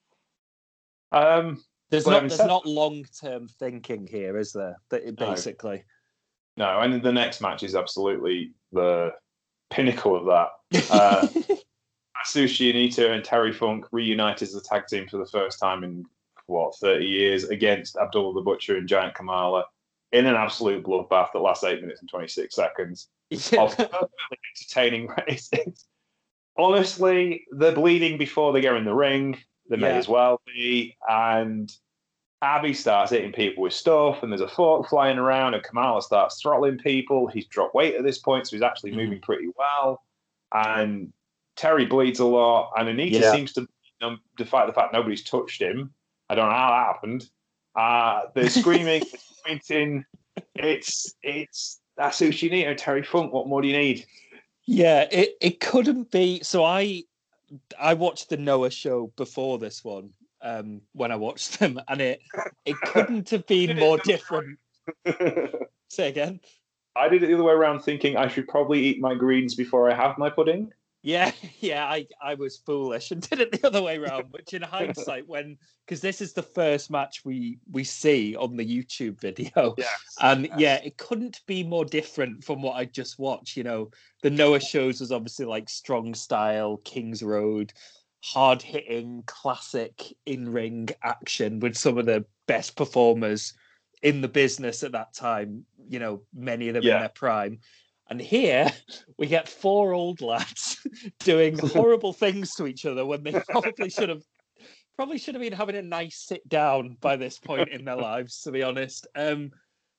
Um, 1.11 1.63
There's 1.89 2.07
not 2.07 2.21
there's 2.21 2.35
said- 2.37 2.47
not 2.47 2.65
long 2.65 3.05
term 3.21 3.47
thinking 3.47 4.07
here, 4.07 4.37
is 4.37 4.51
there? 4.53 4.77
That 4.89 5.03
it 5.07 5.15
basically. 5.17 5.83
No, 6.57 6.79
and 6.81 7.01
the 7.03 7.11
next 7.11 7.41
match 7.41 7.63
is 7.63 7.75
absolutely 7.75 8.53
the 8.71 9.11
pinnacle 9.69 10.15
of 10.15 10.25
that. 10.25 10.89
Uh, 10.91 11.27
Atsushi 12.25 12.73
Onita 12.73 13.11
and 13.11 13.23
Terry 13.23 13.51
Funk 13.51 13.85
reunited 13.91 14.47
as 14.47 14.55
a 14.55 14.61
tag 14.63 14.87
team 14.87 15.07
for 15.07 15.17
the 15.17 15.25
first 15.25 15.59
time 15.59 15.83
in 15.83 16.05
what 16.47 16.75
30 16.77 17.05
years 17.05 17.43
against 17.45 17.97
Abdullah 17.97 18.33
the 18.35 18.41
Butcher 18.41 18.77
and 18.77 18.87
Giant 18.87 19.15
Kamala 19.15 19.65
in 20.11 20.25
an 20.25 20.35
absolute 20.35 20.83
bloodbath 20.85 21.33
that 21.33 21.39
lasts 21.39 21.63
eight 21.65 21.81
minutes 21.81 21.99
and 22.01 22.09
26 22.09 22.55
seconds 22.55 23.09
Yeah. 23.29 23.63
of 23.63 23.75
perfectly 23.75 24.37
entertaining 24.55 25.09
races. 25.27 25.85
Honestly, 26.57 27.45
they're 27.51 27.73
bleeding 27.73 28.17
before 28.17 28.53
they 28.53 28.61
go 28.61 28.75
in 28.77 28.85
the 28.85 28.93
ring. 28.93 29.37
They 29.69 29.77
may 29.77 29.97
as 29.97 30.07
well 30.07 30.41
be. 30.45 30.95
And 31.09 31.71
Abby 32.41 32.73
starts 32.73 33.11
hitting 33.11 33.31
people 33.31 33.63
with 33.63 33.73
stuff, 33.73 34.21
and 34.21 34.31
there's 34.31 34.41
a 34.41 34.47
fork 34.47 34.87
flying 34.89 35.17
around, 35.17 35.53
and 35.55 35.63
Kamala 35.63 36.01
starts 36.01 36.39
throttling 36.41 36.77
people. 36.77 37.27
He's 37.27 37.47
dropped 37.47 37.73
weight 37.73 37.95
at 37.95 38.03
this 38.03 38.19
point, 38.19 38.47
so 38.47 38.55
he's 38.55 38.61
actually 38.61 38.91
Mhm. 38.91 38.95
moving 38.97 39.21
pretty 39.21 39.47
well. 39.57 40.03
And 40.53 41.11
Terry 41.55 41.85
bleeds 41.85 42.19
a 42.19 42.25
lot, 42.25 42.71
and 42.77 42.87
Onita 42.87 43.21
Yeah. 43.21 43.31
seems 43.31 43.53
to, 43.53 43.67
um, 44.01 44.21
despite 44.37 44.67
the 44.67 44.73
fact 44.73 44.93
nobody's 44.93 45.23
touched 45.23 45.61
him, 45.61 45.93
I 46.29 46.35
don't 46.35 46.49
know 46.49 46.55
how 46.55 46.69
that 46.69 46.93
happened. 46.93 47.29
Uh, 47.75 48.27
they're 48.35 48.49
screaming, 48.49 49.01
they're 49.11 49.19
pointing. 49.45 50.05
It's 50.55 51.15
it's 51.23 51.81
that's 51.97 52.19
who 52.19 52.27
you 52.27 52.49
need. 52.49 52.77
Terry 52.77 53.03
Funk. 53.03 53.31
What 53.31 53.47
more 53.47 53.61
do 53.61 53.67
you 53.69 53.77
need? 53.77 54.05
Yeah, 54.65 55.07
it, 55.11 55.35
it 55.41 55.59
couldn't 55.61 56.11
be. 56.11 56.43
So 56.43 56.63
I 56.63 57.03
I 57.79 57.93
watched 57.93 58.29
the 58.29 58.37
Noah 58.37 58.71
show 58.71 59.11
before 59.15 59.57
this 59.57 59.83
one 59.83 60.11
um, 60.41 60.81
when 60.93 61.11
I 61.11 61.15
watched 61.15 61.59
them, 61.59 61.79
and 61.87 62.01
it 62.01 62.21
it 62.65 62.75
couldn't 62.81 63.29
have 63.29 63.45
been 63.47 63.77
more 63.77 63.97
different. 63.99 64.59
Say 65.89 66.09
again. 66.09 66.39
I 66.95 67.09
did 67.09 67.23
it 67.23 67.27
the 67.27 67.33
other 67.33 67.43
way 67.43 67.53
around, 67.53 67.81
thinking 67.81 68.15
I 68.15 68.27
should 68.27 68.47
probably 68.47 68.79
eat 68.79 69.01
my 69.01 69.15
greens 69.15 69.55
before 69.55 69.91
I 69.91 69.95
have 69.95 70.17
my 70.17 70.29
pudding. 70.29 70.71
Yeah, 71.05 71.31
yeah, 71.59 71.85
I, 71.85 72.07
I 72.19 72.33
was 72.33 72.57
foolish 72.57 73.11
and 73.11 73.21
did 73.29 73.39
it 73.39 73.51
the 73.51 73.67
other 73.67 73.81
way 73.81 73.97
around. 73.97 74.25
Which, 74.31 74.53
in 74.53 74.63
hindsight, 74.63 75.27
when 75.27 75.57
because 75.85 76.01
this 76.01 76.19
is 76.19 76.33
the 76.33 76.41
first 76.41 76.89
match 76.89 77.21
we 77.23 77.59
we 77.71 77.83
see 77.83 78.35
on 78.35 78.57
the 78.57 78.65
YouTube 78.65 79.21
video, 79.21 79.75
Yes. 79.77 80.15
and 80.19 80.49
yeah, 80.57 80.81
it 80.83 80.97
couldn't 80.97 81.41
be 81.45 81.63
more 81.63 81.85
different 81.85 82.43
from 82.43 82.61
what 82.61 82.73
I 82.73 82.85
just 82.85 83.19
watched. 83.19 83.55
You 83.55 83.63
know, 83.63 83.91
the 84.23 84.31
Noah 84.31 84.59
shows 84.59 84.99
was 84.99 85.11
obviously 85.11 85.45
like 85.45 85.69
strong 85.69 86.15
style, 86.15 86.77
Kings 86.77 87.21
Road, 87.21 87.71
hard 88.23 88.63
hitting, 88.63 89.23
classic 89.27 90.11
in 90.25 90.49
ring 90.51 90.89
action 91.03 91.59
with 91.59 91.77
some 91.77 91.99
of 91.99 92.07
the 92.07 92.25
best 92.47 92.75
performers 92.75 93.53
in 94.01 94.21
the 94.21 94.27
business 94.27 94.81
at 94.81 94.93
that 94.93 95.13
time. 95.13 95.65
You 95.87 95.99
know, 95.99 96.23
many 96.33 96.67
of 96.69 96.73
them 96.73 96.83
in 96.83 96.99
their 96.99 97.09
prime. 97.09 97.59
And 98.09 98.21
here 98.21 98.71
we 99.17 99.27
get 99.27 99.49
four 99.49 99.93
old 99.93 100.21
lads 100.21 100.77
doing 101.19 101.57
horrible 101.69 102.13
things 102.13 102.55
to 102.55 102.67
each 102.67 102.85
other 102.85 103.05
when 103.05 103.23
they 103.23 103.39
probably 103.49 103.89
should 103.89 104.09
have 104.09 104.23
probably 104.95 105.17
should 105.17 105.35
have 105.35 105.41
been 105.41 105.53
having 105.53 105.75
a 105.75 105.81
nice 105.81 106.17
sit 106.17 106.47
down 106.47 106.95
by 107.01 107.17
this 107.17 107.37
point 107.37 107.67
in 107.69 107.83
their 107.83 107.97
lives, 107.97 108.41
to 108.41 108.51
be 108.51 108.63
honest. 108.63 109.05
Um, 109.15 109.51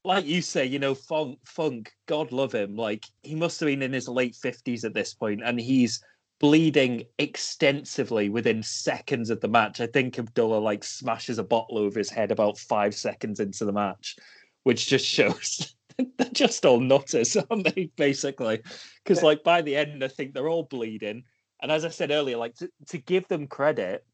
like 0.05 0.25
you 0.25 0.40
say, 0.40 0.64
you 0.64 0.79
know, 0.79 0.95
Funk, 0.95 1.38
Funk, 1.45 1.92
God 2.07 2.33
love 2.33 2.55
him. 2.55 2.77
Like 2.77 3.05
he 3.23 3.35
must 3.35 3.61
have 3.61 3.66
been 3.66 3.83
in 3.83 3.92
his 3.92 4.09
late 4.09 4.35
fifties 4.35 4.85
at 4.85 4.95
this 4.95 5.12
point, 5.12 5.42
and 5.45 5.61
he's 5.61 6.03
bleeding 6.38 7.03
extensively 7.19 8.29
within 8.29 8.62
seconds 8.62 9.31
of 9.31 9.40
the 9.40 9.49
match. 9.49 9.81
I 9.81 9.87
think 9.87 10.19
Abdullah 10.19 10.59
like 10.59 10.85
smashes 10.85 11.38
a 11.38 11.45
bottle 11.45 11.79
over 11.79 11.99
his 11.99 12.11
head 12.11 12.31
about 12.31 12.59
five 12.59 12.95
seconds 12.95 13.40
into 13.40 13.64
the 13.64 13.73
match, 13.73 14.16
which 14.62 14.87
just 14.87 15.05
shows 15.05 15.76
they're 16.19 16.29
just 16.33 16.65
all 16.67 16.81
nutters, 16.81 17.37
aren't 17.51 17.75
they? 17.75 17.91
Basically, 17.97 18.61
because 19.05 19.23
like 19.23 19.43
by 19.43 19.63
the 19.63 19.77
end, 19.77 20.03
I 20.05 20.09
think 20.09 20.35
they're 20.35 20.49
all 20.49 20.65
bleeding. 20.65 21.25
And 21.63 21.73
as 21.73 21.85
I 21.85 21.89
said 21.89 22.11
earlier, 22.11 22.37
like 22.37 22.55
to, 22.57 22.71
to 22.89 22.99
give 22.99 23.27
them 23.29 23.47
credit, 23.47 24.05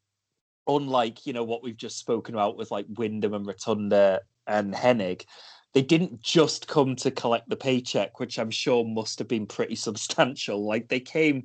unlike 0.68 1.27
you 1.27 1.33
know 1.33 1.45
what 1.45 1.62
we've 1.62 1.77
just 1.77 1.99
spoken 1.99 2.35
about 2.35 2.57
with 2.57 2.71
like 2.71 2.87
Windham 2.97 3.35
and 3.35 3.47
Rotunda 3.47 4.21
and 4.47 4.73
Hennig, 4.73 5.25
they 5.75 5.83
didn't 5.83 6.23
just 6.23 6.68
come 6.68 6.95
to 6.97 7.11
collect 7.11 7.49
the 7.49 7.57
paycheck, 7.57 8.21
which 8.21 8.38
I'm 8.38 8.51
sure 8.51 8.85
must 8.85 9.18
have 9.18 9.29
been 9.29 9.47
pretty 9.47 9.75
substantial. 9.88 10.64
Like 10.64 10.88
they 10.88 11.01
came, 11.01 11.45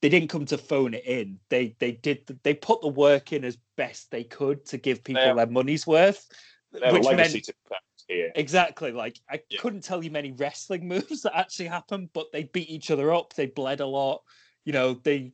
they 0.00 0.08
didn't 0.08 0.30
come 0.30 0.46
to 0.46 0.56
phone 0.58 0.94
it 0.94 1.04
in. 1.04 1.38
They 1.50 1.76
they 1.78 1.92
did 1.92 2.38
they 2.42 2.54
put 2.54 2.80
the 2.80 2.88
work 2.88 3.32
in 3.34 3.44
as 3.44 3.58
best 3.76 4.10
they 4.10 4.24
could 4.24 4.64
to 4.66 4.78
give 4.78 5.04
people 5.04 5.22
Yeah. 5.22 5.34
their 5.34 5.46
money's 5.46 5.86
worth. 5.86 6.26
They 6.72 6.90
Which 6.92 7.04
meant- 7.04 7.50
here. 8.08 8.30
Exactly. 8.34 8.92
Like 8.92 9.20
I 9.30 9.40
Yeah. 9.50 9.60
couldn't 9.60 9.84
tell 9.84 10.02
you 10.02 10.10
many 10.10 10.32
wrestling 10.32 10.88
moves 10.88 11.22
that 11.22 11.36
actually 11.36 11.66
happened, 11.66 12.10
but 12.12 12.32
they 12.32 12.44
beat 12.44 12.70
each 12.70 12.90
other 12.90 13.12
up. 13.12 13.34
They 13.34 13.46
bled 13.46 13.80
a 13.80 13.86
lot. 13.86 14.22
You 14.64 14.72
know, 14.72 14.94
they 14.94 15.32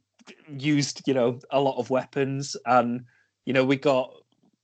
used 0.56 1.02
you 1.06 1.14
know 1.14 1.38
a 1.50 1.60
lot 1.60 1.78
of 1.78 1.90
weapons, 1.90 2.56
and 2.66 3.04
you 3.44 3.52
know 3.52 3.64
we 3.64 3.76
got 3.76 4.12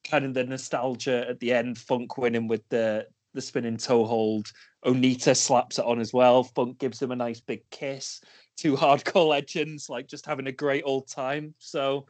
kind 0.05 0.25
of 0.25 0.35
the 0.35 0.45
nostalgia 0.45 1.27
at 1.29 1.41
the 1.41 1.53
end. 1.53 1.79
Funk 1.79 2.19
winning 2.19 2.49
with 2.49 2.69
the 2.69 3.07
the 3.35 3.41
spinning 3.41 3.77
toe 3.77 4.05
hold. 4.05 4.51
Onita 4.85 5.37
slaps 5.37 5.79
it 5.79 5.85
on 5.85 6.01
as 6.01 6.13
well. 6.13 6.43
Funk 6.43 6.79
gives 6.79 7.01
him 7.01 7.11
a 7.13 7.17
nice 7.17 7.41
big 7.41 7.63
kiss. 7.71 8.21
Two 8.57 8.77
hardcore 8.77 9.29
legends 9.37 9.89
like 9.89 10.09
just 10.09 10.27
having 10.27 10.47
a 10.47 10.53
great 10.53 10.83
old 10.87 11.09
time. 11.09 11.55
So 11.59 12.07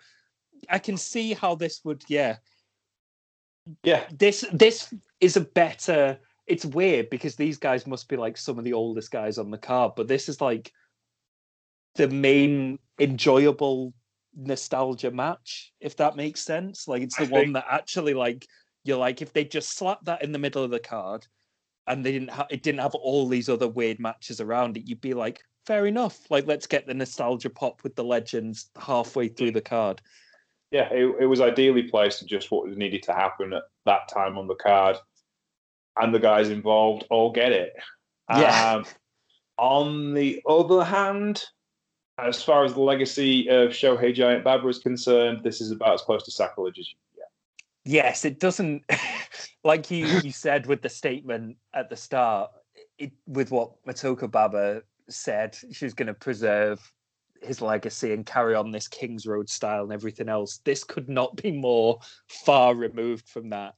I 0.69 0.79
can 0.79 0.97
see 0.97 1.35
how 1.35 1.55
this 1.55 1.81
would 1.85 2.03
yeah 2.09 2.37
Yeah, 3.83 4.05
this 4.11 4.45
this 4.53 4.93
is 5.21 5.37
a 5.37 5.41
better 5.41 6.19
it's 6.47 6.65
weird 6.65 7.09
because 7.11 7.37
these 7.37 7.59
guys 7.59 7.87
must 7.87 8.09
be 8.09 8.17
like 8.17 8.37
some 8.37 8.59
of 8.59 8.65
the 8.65 8.73
oldest 8.73 9.11
guys 9.11 9.39
on 9.39 9.51
the 9.51 9.59
card 9.59 9.93
but 9.97 10.09
this 10.09 10.29
is 10.29 10.41
like 10.41 10.73
the 11.97 12.09
main 12.09 12.79
enjoyable 12.99 13.93
nostalgia 14.37 15.11
match 15.11 15.73
if 15.81 15.97
that 15.97 16.17
makes 16.17 16.41
sense. 16.41 16.87
Like 16.87 17.03
it's 17.03 17.21
I 17.21 17.25
the 17.25 17.33
one 17.33 17.43
think- 17.45 17.55
that 17.55 17.67
actually 17.71 18.15
like 18.15 18.47
you're 18.85 18.99
like 18.99 19.23
if 19.23 19.33
they 19.33 19.45
just 19.45 19.77
slapped 19.77 20.05
that 20.07 20.23
in 20.23 20.33
the 20.33 20.39
middle 20.39 20.65
of 20.65 20.71
the 20.71 20.79
card 20.81 21.27
and 21.87 22.05
they 22.05 22.13
didn't 22.13 22.31
have 22.31 22.47
it 22.51 22.63
didn't 22.63 22.81
have 22.81 22.95
all 22.95 23.27
these 23.29 23.49
other 23.49 23.69
weird 23.69 23.99
matches 23.99 24.41
around 24.41 24.77
it 24.77 24.89
you'd 24.89 25.01
be 25.01 25.15
like 25.15 25.41
fair 25.67 25.87
enough. 25.87 26.19
Like 26.31 26.47
let's 26.47 26.67
get 26.67 26.87
the 26.87 26.95
nostalgia 26.95 27.51
pop 27.51 27.83
with 27.83 27.95
the 27.95 28.05
legends 28.05 28.71
halfway 28.81 29.29
through 29.29 29.51
the 29.53 29.61
card. 29.61 30.01
Yeah, 30.71 30.89
it, 30.93 31.23
it 31.23 31.27
was 31.27 31.41
ideally 31.41 31.83
placed 31.83 32.21
to 32.21 32.25
just 32.27 32.51
what 32.51 32.67
was 32.67 32.77
needed 32.77 33.03
to 33.05 33.13
happen 33.13 33.53
at 33.53 33.65
that 33.87 34.09
time 34.09 34.39
on 34.39 34.47
the 34.47 34.55
card, 34.55 34.97
and 36.01 36.15
the 36.15 36.19
guys 36.19 36.49
involved 36.49 37.05
all 37.11 37.31
get 37.31 37.53
it. 37.53 37.75
Yeah. 38.31 38.75
Um, 38.75 38.85
on 39.59 40.15
the 40.15 40.43
other 40.49 40.85
hand, 40.85 41.45
as 42.19 42.43
far 42.43 42.65
as 42.65 42.75
the 42.75 42.81
legacy 42.81 43.49
of 43.49 43.71
Shohei 43.71 44.15
Giant 44.15 44.45
Baba 44.45 44.69
is 44.69 44.79
concerned, 44.79 45.41
this 45.43 45.61
is 45.61 45.71
about 45.71 45.95
as 45.95 46.03
close 46.03 46.23
to 46.25 46.31
sacrilege 46.31 46.79
as 46.79 46.89
you 46.89 46.95
can 46.97 47.23
get. 47.23 48.05
Yes, 48.05 48.25
it 48.25 48.41
doesn't 48.41 48.85
like 49.65 49.91
you 49.91 50.07
you 50.23 50.33
said 50.33 50.67
with 50.67 50.83
the 50.83 50.89
statement 50.89 51.57
at 51.75 51.91
the 51.91 51.97
start, 51.97 52.51
it, 52.99 53.13
with 53.27 53.51
what 53.51 53.73
Motoko 53.87 54.31
Baba 54.31 54.83
said, 55.09 55.57
she 55.73 55.85
was 55.85 55.95
going 55.95 56.09
to 56.09 56.15
preserve 56.15 56.81
his 57.43 57.63
legacy 57.63 58.13
and 58.13 58.27
carry 58.27 58.55
on 58.55 58.71
this 58.71 58.87
Kings 58.87 59.27
Road 59.27 59.49
style 59.49 59.83
and 59.83 59.93
everything 59.93 60.29
else. 60.29 60.61
This 60.65 60.85
could 60.85 61.09
not 61.09 61.37
be 61.37 61.51
more 61.51 61.99
far 62.29 62.75
removed 62.75 63.29
from 63.29 63.49
that. 63.51 63.75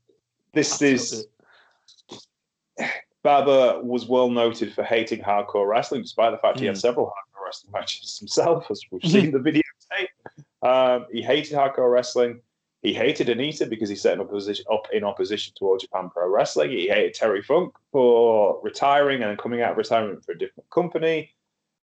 This 0.53 0.83
is 0.83 1.27
Baba 3.23 3.81
was 3.83 4.07
well 4.07 4.29
noted 4.31 4.73
for 4.75 4.83
hating 4.83 5.21
hardcore 5.21 5.69
wrestling, 5.69 6.03
despite 6.03 6.33
the 6.33 6.39
fact 6.39 6.59
he 6.59 6.67
had 6.67 6.75
Mm. 6.75 6.81
several 6.81 7.07
hardcore 7.07 7.45
wrestling 7.47 7.73
matches 7.73 8.19
himself, 8.19 8.69
as 8.71 8.83
we've 8.91 9.03
seen 9.11 9.31
the 9.33 9.39
videotape. 9.39 10.09
Um, 10.67 11.07
he 11.13 11.23
hated 11.23 11.57
hardcore 11.57 11.91
wrestling. 11.93 12.41
He 12.83 12.93
hated 12.93 13.29
Onita 13.29 13.69
because 13.71 13.89
he 13.89 13.95
set 13.95 14.15
him 14.15 14.23
up, 14.23 14.31
position, 14.31 14.65
up 14.73 14.89
in 14.93 15.05
opposition 15.05 15.55
to 15.59 15.67
All 15.67 15.79
Japan 15.79 16.11
Pro 16.11 16.29
Wrestling. 16.29 16.71
He 16.73 16.89
hated 16.89 17.15
Terry 17.15 17.41
Funk 17.43 17.75
for 17.93 18.61
retiring 18.65 19.23
and 19.23 19.39
coming 19.39 19.63
out 19.63 19.73
of 19.73 19.77
retirement 19.77 20.25
for 20.25 20.33
a 20.33 20.39
different 20.39 20.69
company. 20.71 21.31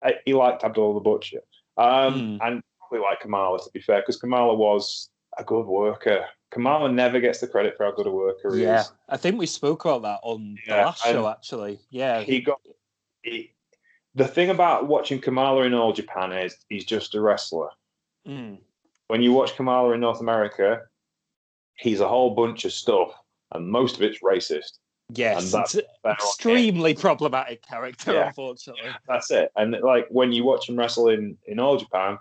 Uh, 0.01 0.11
He 0.25 0.33
liked 0.33 0.63
Abdullah 0.65 0.95
the 0.95 0.99
Butcher. 0.99 1.39
Um, 1.77 2.13
Mm. 2.13 2.39
And 2.41 2.63
probably 2.79 2.99
like 3.07 3.21
Kamala, 3.21 3.59
to 3.59 3.69
be 3.73 3.79
fair, 3.79 4.01
because 4.01 4.17
Kamala 4.19 4.53
was 4.55 5.09
a 5.37 5.43
good 5.45 5.65
worker. 5.67 6.25
Kamala 6.51 6.91
never 6.91 7.19
gets 7.19 7.39
the 7.39 7.47
credit 7.47 7.77
for 7.77 7.85
how 7.85 7.91
good 7.91 8.07
a 8.07 8.11
worker 8.11 8.55
he 8.55 8.63
Yeah, 8.63 8.81
is. 8.81 8.91
I 9.07 9.17
think 9.17 9.37
we 9.37 9.45
spoke 9.45 9.85
about 9.85 10.01
that 10.03 10.19
on 10.23 10.57
the 10.67 10.73
last 10.73 11.03
show 11.03 11.27
actually. 11.27 11.79
Yeah, 11.89 12.21
he 12.21 12.41
got 12.41 12.59
he, 13.21 13.53
the 14.15 14.27
thing 14.27 14.49
about 14.49 14.87
watching 14.87 15.19
Kamala 15.19 15.63
in 15.63 15.73
All 15.73 15.93
Japan 15.93 16.31
is 16.31 16.57
he's 16.69 16.85
just 16.85 17.13
a 17.15 17.21
wrestler. 17.21 17.69
Mm. 18.27 18.59
When 19.07 19.21
you 19.21 19.33
watch 19.33 19.55
Kamala 19.55 19.93
in 19.93 19.99
North 19.99 20.21
America, 20.21 20.81
he's 21.75 21.99
a 21.99 22.07
whole 22.07 22.31
bunch 22.33 22.65
of 22.65 22.73
stuff, 22.73 23.11
and 23.53 23.67
most 23.67 23.95
of 23.97 24.01
it's 24.01 24.19
racist. 24.23 24.79
yes, 25.13 25.51
that's 25.51 25.75
it's 25.75 25.87
an 25.87 25.93
Better 26.03 26.21
on 26.21 26.27
extremely 26.27 26.93
problematic 26.95 27.61
character, 27.61 28.13
Yeah. 28.13 28.27
unfortunately. 28.27 28.89
That's 29.07 29.29
it. 29.31 29.51
And 29.55 29.75
like 29.81 30.07
when 30.09 30.31
you 30.31 30.43
watch 30.43 30.69
him 30.69 30.75
wrestle 30.77 31.09
in, 31.09 31.37
in 31.47 31.59
All 31.59 31.77
Japan, 31.77 32.17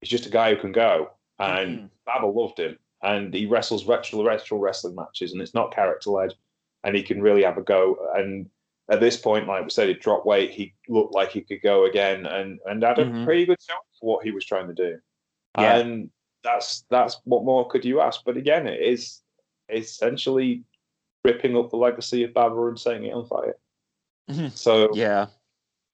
he's 0.00 0.10
just 0.10 0.26
a 0.26 0.30
guy 0.30 0.54
who 0.54 0.60
can 0.60 0.72
go. 0.72 1.10
And 1.40 1.78
Mhm. 1.78 1.90
Baba 2.06 2.26
loved 2.26 2.58
him. 2.60 2.78
And 3.02 3.32
he 3.32 3.46
wrestles 3.46 3.86
retro 3.86 4.22
retro 4.24 4.58
wrestling 4.58 4.94
matches, 4.94 5.32
and 5.32 5.40
it's 5.40 5.54
not 5.54 5.74
character 5.74 6.10
led. 6.10 6.34
And 6.84 6.94
he 6.96 7.02
can 7.02 7.22
really 7.22 7.42
have 7.44 7.58
a 7.58 7.62
go. 7.62 7.96
And 8.14 8.48
at 8.90 9.00
this 9.00 9.16
point, 9.16 9.46
like 9.46 9.62
we 9.64 9.70
said, 9.70 9.88
he 9.88 9.94
dropped 9.94 10.26
weight. 10.26 10.50
He 10.50 10.74
looked 10.88 11.14
like 11.14 11.30
he 11.30 11.40
could 11.42 11.62
go 11.62 11.84
again, 11.86 12.26
and 12.26 12.58
and 12.66 12.82
had 12.82 12.98
a 12.98 13.04
Mhm. 13.06 13.24
pretty 13.24 13.46
good 13.46 13.60
shot 13.62 13.84
for 13.98 14.16
what 14.16 14.24
he 14.24 14.30
was 14.30 14.44
trying 14.44 14.68
to 14.68 14.74
do. 14.74 14.98
Yeah. 15.58 15.78
And 15.78 16.10
that's 16.42 16.82
that's 16.90 17.20
what 17.24 17.44
more 17.44 17.68
could 17.68 17.84
you 17.84 18.00
ask? 18.00 18.22
But 18.24 18.36
again, 18.36 18.66
it 18.66 18.80
is 18.80 19.20
essentially 19.68 20.62
ripping 21.24 21.56
up 21.56 21.70
the 21.70 21.76
legacy 21.76 22.24
of 22.24 22.32
Baba 22.34 22.66
and 22.66 22.78
setting 22.78 23.04
it 23.04 23.12
on 23.14 23.26
fire. 23.26 23.56
Mhm. 24.28 24.50
So 24.52 24.94
Yeah. 24.94 25.26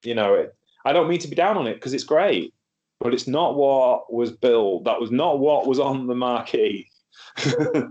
you 0.03 0.14
know, 0.14 0.35
it, 0.35 0.55
I 0.85 0.92
don't 0.92 1.09
mean 1.09 1.19
to 1.21 1.29
be 1.29 1.35
down 1.35 1.57
on 1.57 1.66
it 1.66 1.75
because 1.75 1.92
it's 1.95 2.05
great, 2.05 2.55
but 3.01 3.12
it's 3.12 3.27
not 3.27 3.57
what 3.57 4.12
was 4.12 4.31
built. 4.31 4.85
That 4.85 5.01
was 5.01 5.11
not 5.11 5.40
what 5.40 5.66
was 5.66 5.81
on 5.81 6.07
the 6.07 6.14
marquee. 6.14 6.88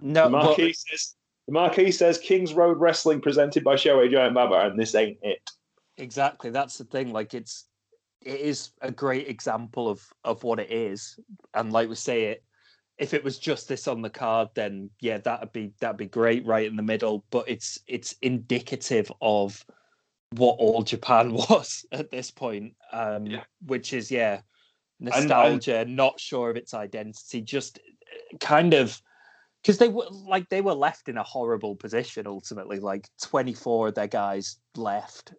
No, 0.02 0.26
the 0.26 0.30
but- 0.30 0.76
says 0.76 1.16
the 1.48 1.52
marquee 1.54 1.92
says 1.92 2.18
Kings 2.18 2.54
Road 2.54 2.80
Wrestling 2.80 3.22
presented 3.22 3.64
by 3.64 3.76
Shohei 3.76 4.10
Giant 4.10 4.34
Baba, 4.34 4.68
and 4.68 4.80
this 4.80 4.96
ain't 4.96 5.18
it. 5.22 5.40
exactly 5.98 6.50
that's 6.50 6.78
the 6.78 6.84
thing 6.86 7.14
like 7.14 7.34
it's 7.34 7.66
it 8.22 8.40
is 8.40 8.72
a 8.82 8.92
great 8.92 9.28
example 9.30 9.88
of 9.90 10.02
of 10.24 10.44
what 10.44 10.60
it 10.60 10.72
is 10.72 11.20
and 11.54 11.72
like 11.72 11.88
we 11.88 11.96
say 11.96 12.26
it 12.26 12.44
if 12.98 13.14
it 13.14 13.24
was 13.24 13.38
just 13.38 13.68
this 13.68 13.88
on 13.88 14.02
the 14.02 14.10
card 14.10 14.50
then 14.56 14.90
yeah 15.00 15.20
that'd 15.20 15.52
be 15.54 15.72
that'd 15.80 15.98
be 15.98 16.08
great 16.08 16.46
right 16.46 16.66
in 16.66 16.76
the 16.76 16.82
middle 16.82 17.24
but 17.30 17.48
it's 17.48 17.78
it's 17.88 18.16
indicative 18.24 19.12
of 19.22 19.64
what 20.32 20.56
all 20.60 20.82
japan 20.82 21.32
was 21.50 21.86
at 21.92 22.10
this 22.10 22.32
point 22.32 22.74
um 22.92 23.26
Yeah. 23.28 23.44
which 23.68 23.94
is 23.94 24.10
yeah 24.10 24.40
and- 25.00 25.10
nostalgia 25.12 25.86
not 25.86 26.20
sure 26.20 26.50
of 26.50 26.58
its 26.58 26.74
identity 26.74 27.42
just 27.42 27.80
kind 28.40 28.74
of 28.74 29.00
because 29.66 29.80
they 29.80 29.90
were 29.90 30.06
like 30.12 30.48
they 30.50 30.62
were 30.62 30.74
left 30.74 31.10
in 31.10 31.18
a 31.18 31.24
horrible 31.24 31.76
position 31.76 32.28
ultimately 32.28 32.80
like 32.80 33.10
24 33.22 33.88
of 33.88 33.96
their 33.96 34.08
guys 34.08 34.58
left 34.76 35.34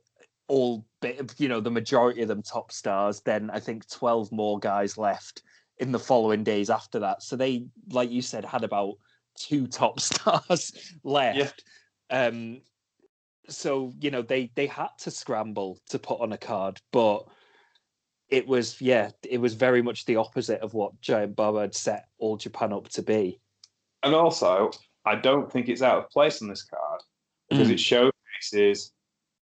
all 0.49 0.85
bit 1.01 1.35
you 1.39 1.49
know 1.49 1.61
the 1.61 1.71
majority 1.71 2.23
of 2.23 2.29
them 2.29 2.43
top 2.43 2.73
stars 2.73 3.21
then 3.25 3.51
i 3.51 3.61
think 3.61 3.89
12 3.89 4.33
more 4.33 4.59
guys 4.59 4.97
left 4.97 5.43
in 5.79 5.93
the 5.93 5.99
following 5.99 6.43
days 6.43 6.71
after 6.71 6.99
that. 7.01 7.23
So 7.23 7.37
they 7.37 7.67
like 7.91 8.11
you 8.11 8.23
said 8.23 8.45
had 8.45 8.65
about 8.65 8.95
two 9.39 9.67
top 9.67 10.01
stars 10.01 10.95
left. 11.03 11.65
Um 12.11 12.61
so 13.49 13.93
you 14.01 14.11
know 14.11 14.23
they 14.23 14.51
they 14.55 14.67
had 14.67 14.89
to 14.99 15.11
scramble 15.11 15.79
to 15.89 15.99
put 15.99 16.21
on 16.21 16.33
a 16.33 16.39
card 16.39 16.81
but 16.91 17.29
it 18.29 18.45
was 18.45 18.81
yeah 18.81 19.11
it 19.23 19.41
was 19.41 19.55
very 19.55 19.81
much 19.81 20.05
the 20.05 20.17
opposite 20.17 20.61
of 20.63 20.75
what 20.75 21.01
giant 21.01 21.37
baba 21.37 21.61
had 21.61 21.73
set 21.73 22.07
all 22.19 22.37
japan 22.37 22.73
up 22.73 22.89
to 22.89 23.03
be 23.03 23.39
And 24.07 24.15
also, 24.15 24.71
I 25.05 25.17
don't 25.17 25.51
think 25.51 25.69
it's 25.69 25.83
out 25.83 25.99
of 25.99 26.09
place 26.11 26.41
on 26.41 26.49
this 26.49 26.63
card 26.63 27.01
because 27.51 27.69
Mm. 27.69 27.73
it 27.73 27.81
showcases 27.81 28.93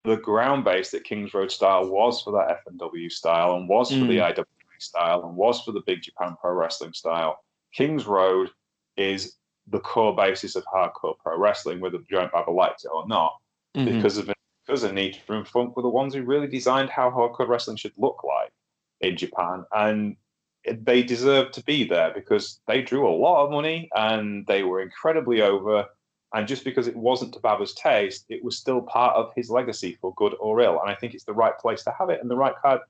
the 0.03 0.17
ground 0.17 0.65
base 0.65 0.91
that 0.91 1.05
Kings 1.05 1.33
Road 1.33 1.53
style 1.53 1.89
was 1.89 2.21
for 2.23 2.33
that 2.33 2.51
FMW 2.67 3.09
style 3.11 3.55
and 3.55 3.69
was 3.69 3.91
for 3.91 4.05
the 4.07 4.17
Mm. 4.19 4.23
IWA 4.39 4.81
style 4.81 5.25
and 5.25 5.37
was 5.37 5.63
for 5.63 5.71
the 5.71 5.83
Big 5.87 6.03
Japan 6.03 6.37
Pro 6.41 6.53
Wrestling 6.53 6.93
style. 6.95 7.45
Kings 7.73 8.07
Road 8.07 8.51
is 8.97 9.37
the 9.69 9.79
core 9.79 10.17
basis 10.17 10.57
of 10.57 10.65
hardcore 10.65 11.17
pro 11.19 11.39
wrestling, 11.39 11.79
whether 11.79 11.99
Giant 12.11 12.33
Baba 12.33 12.51
liked 12.51 12.85
it 12.85 12.89
or 12.89 13.07
not, 13.07 13.39
Mhm. 13.77 13.85
because 13.95 14.19
of 14.19 14.33
because 14.67 14.83
of 14.83 14.91
Onita 14.93 15.29
and 15.29 15.47
Funk 15.47 15.77
were 15.77 15.83
the 15.83 15.89
ones 15.89 16.15
who 16.15 16.23
really 16.23 16.47
designed 16.49 16.91
how 16.91 17.09
hardcore 17.11 17.47
wrestling 17.49 17.77
should 17.77 17.95
look 17.97 18.23
like 18.25 18.53
in 19.01 19.17
Japan, 19.17 19.65
and 19.73 20.17
they 20.67 21.03
deserved 21.03 21.55
to 21.55 21.65
be 21.65 21.85
there 21.85 22.13
because 22.15 22.61
they 22.67 22.83
drew 22.83 23.09
a 23.09 23.17
lot 23.17 23.45
of 23.45 23.51
money 23.51 23.89
and 23.95 24.47
they 24.47 24.63
were 24.63 24.81
incredibly 24.81 25.41
over. 25.43 25.87
And 26.35 26.47
just 26.47 26.65
because 26.65 26.87
it 26.87 26.97
wasn't 26.97 27.35
to 27.35 27.41
Baba's 27.41 27.75
taste, 27.75 28.27
it 28.29 28.45
was 28.45 28.57
still 28.57 28.83
part 28.83 29.17
of 29.17 29.33
his 29.35 29.51
legacy 29.51 29.99
for 30.01 30.15
good 30.15 30.35
or 30.39 30.61
ill. 30.61 30.81
And 30.81 30.91
I 30.91 30.95
think 30.95 31.15
it's 31.15 31.25
the 31.25 31.33
right 31.33 31.57
place 31.59 31.83
to 31.85 31.95
have 31.99 32.11
it 32.11 32.21
and 32.21 32.31
the 32.31 32.37
right 32.37 32.55
card, 32.63 32.81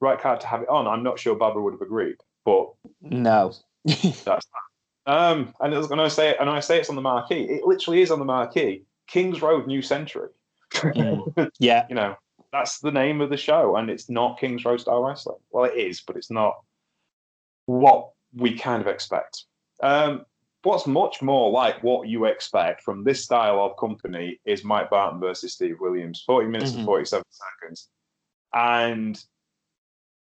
right 0.00 0.18
card 0.18 0.40
to 0.40 0.46
have 0.46 0.62
it 0.62 0.68
on. 0.68 0.86
I'm 0.88 1.02
not 1.02 1.18
sure 1.18 1.36
Baba 1.36 1.60
would 1.60 1.74
have 1.74 1.82
agreed, 1.82 2.16
but 2.44 2.70
no 3.02 3.52
that's 3.84 4.24
that. 4.24 4.42
Um, 5.06 5.54
and 5.60 5.74
as- 5.74 5.90
and 5.90 6.00
I 6.00 6.08
say, 6.08 6.36
and 6.38 6.50
I 6.50 6.60
say 6.60 6.78
it's 6.78 6.90
on 6.90 6.96
the 6.96 7.02
marquee. 7.02 7.44
It 7.44 7.64
literally 7.64 8.02
is 8.02 8.10
on 8.10 8.18
the 8.18 8.24
marquee. 8.24 8.82
Kings 9.06 9.42
Road, 9.42 9.66
New 9.66 9.82
Century. 9.82 10.28
Mm. 10.72 11.50
yeah 11.58 11.84
you 11.88 11.96
know, 11.96 12.14
that's 12.52 12.78
the 12.78 12.92
name 12.92 13.20
of 13.20 13.30
the 13.30 13.36
show, 13.36 13.76
and 13.76 13.90
it's 13.90 14.08
not 14.08 14.38
Kings 14.38 14.64
Road 14.64 14.80
style 14.80 15.02
wrestling. 15.02 15.38
Well, 15.50 15.64
it 15.64 15.76
is, 15.76 16.00
but 16.00 16.16
it's 16.16 16.30
not 16.30 16.54
what 17.70 18.10
we 18.34 18.56
kind 18.58 18.80
of 18.82 18.88
expect. 18.88 19.44
Um, 19.82 20.24
what's 20.62 20.86
much 20.86 21.22
more 21.22 21.50
like 21.50 21.82
what 21.82 22.08
you 22.08 22.24
expect 22.26 22.82
from 22.82 23.04
this 23.04 23.22
style 23.24 23.60
of 23.60 23.76
company 23.78 24.40
is 24.44 24.64
Mike 24.64 24.90
Barton 24.90 25.20
versus 25.20 25.52
Steve 25.52 25.76
Williams, 25.80 26.22
40 26.26 26.48
minutes 26.48 26.72
Mhm. 26.72 26.78
and 26.78 26.84
47 26.86 27.24
seconds. 27.30 27.88
And 28.52 29.22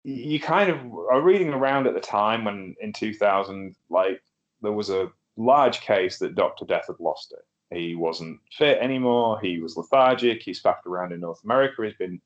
you 0.04 0.40
kind 0.40 0.70
of 0.70 0.78
are 1.12 1.22
reading 1.22 1.50
around 1.50 1.88
at 1.88 1.94
the 1.94 2.00
time 2.00 2.46
when 2.46 2.76
in 2.82 2.94
2000, 2.94 3.76
like, 3.90 4.22
there 4.62 4.72
was 4.72 4.90
a 4.90 5.12
large 5.38 5.82
case 5.82 6.20
that 6.20 6.36
Dr. 6.36 6.66
Death 6.66 6.88
had 6.88 7.00
lost 7.00 7.34
it. 7.34 7.76
He 7.76 7.96
wasn't 7.96 8.40
fit 8.52 8.78
anymore. 8.80 9.40
He 9.42 9.60
was 9.60 9.76
lethargic. 9.76 10.44
He's 10.44 10.62
faffed 10.62 10.86
around 10.86 11.12
in 11.12 11.22
North 11.22 11.44
America. 11.44 11.84
He's 11.84 11.96
been 11.96 12.22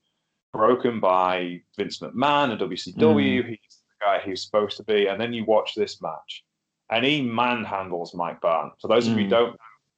broken 0.52 1.00
by 1.00 1.62
Vince 1.78 2.00
McMahon 2.00 2.52
and 2.52 2.60
WCW. 2.60 3.44
He's 3.44 3.58
the 3.67 3.67
guy 4.02 4.20
he's 4.24 4.44
supposed 4.44 4.78
to 4.78 4.84
be. 4.84 5.08
And 5.08 5.20
then 5.20 5.34
you 5.34 5.46
watch 5.46 5.74
this 5.76 6.02
match, 6.02 6.44
and 6.90 7.04
he 7.06 7.22
manhandles 7.22 8.14
Mike 8.16 8.42
Barton. 8.42 8.72
So 8.80 8.88
those 8.88 9.08
of 9.08 9.14
you 9.18 9.24
who 9.24 9.28
Mm. 9.28 9.30
don't 9.30 9.52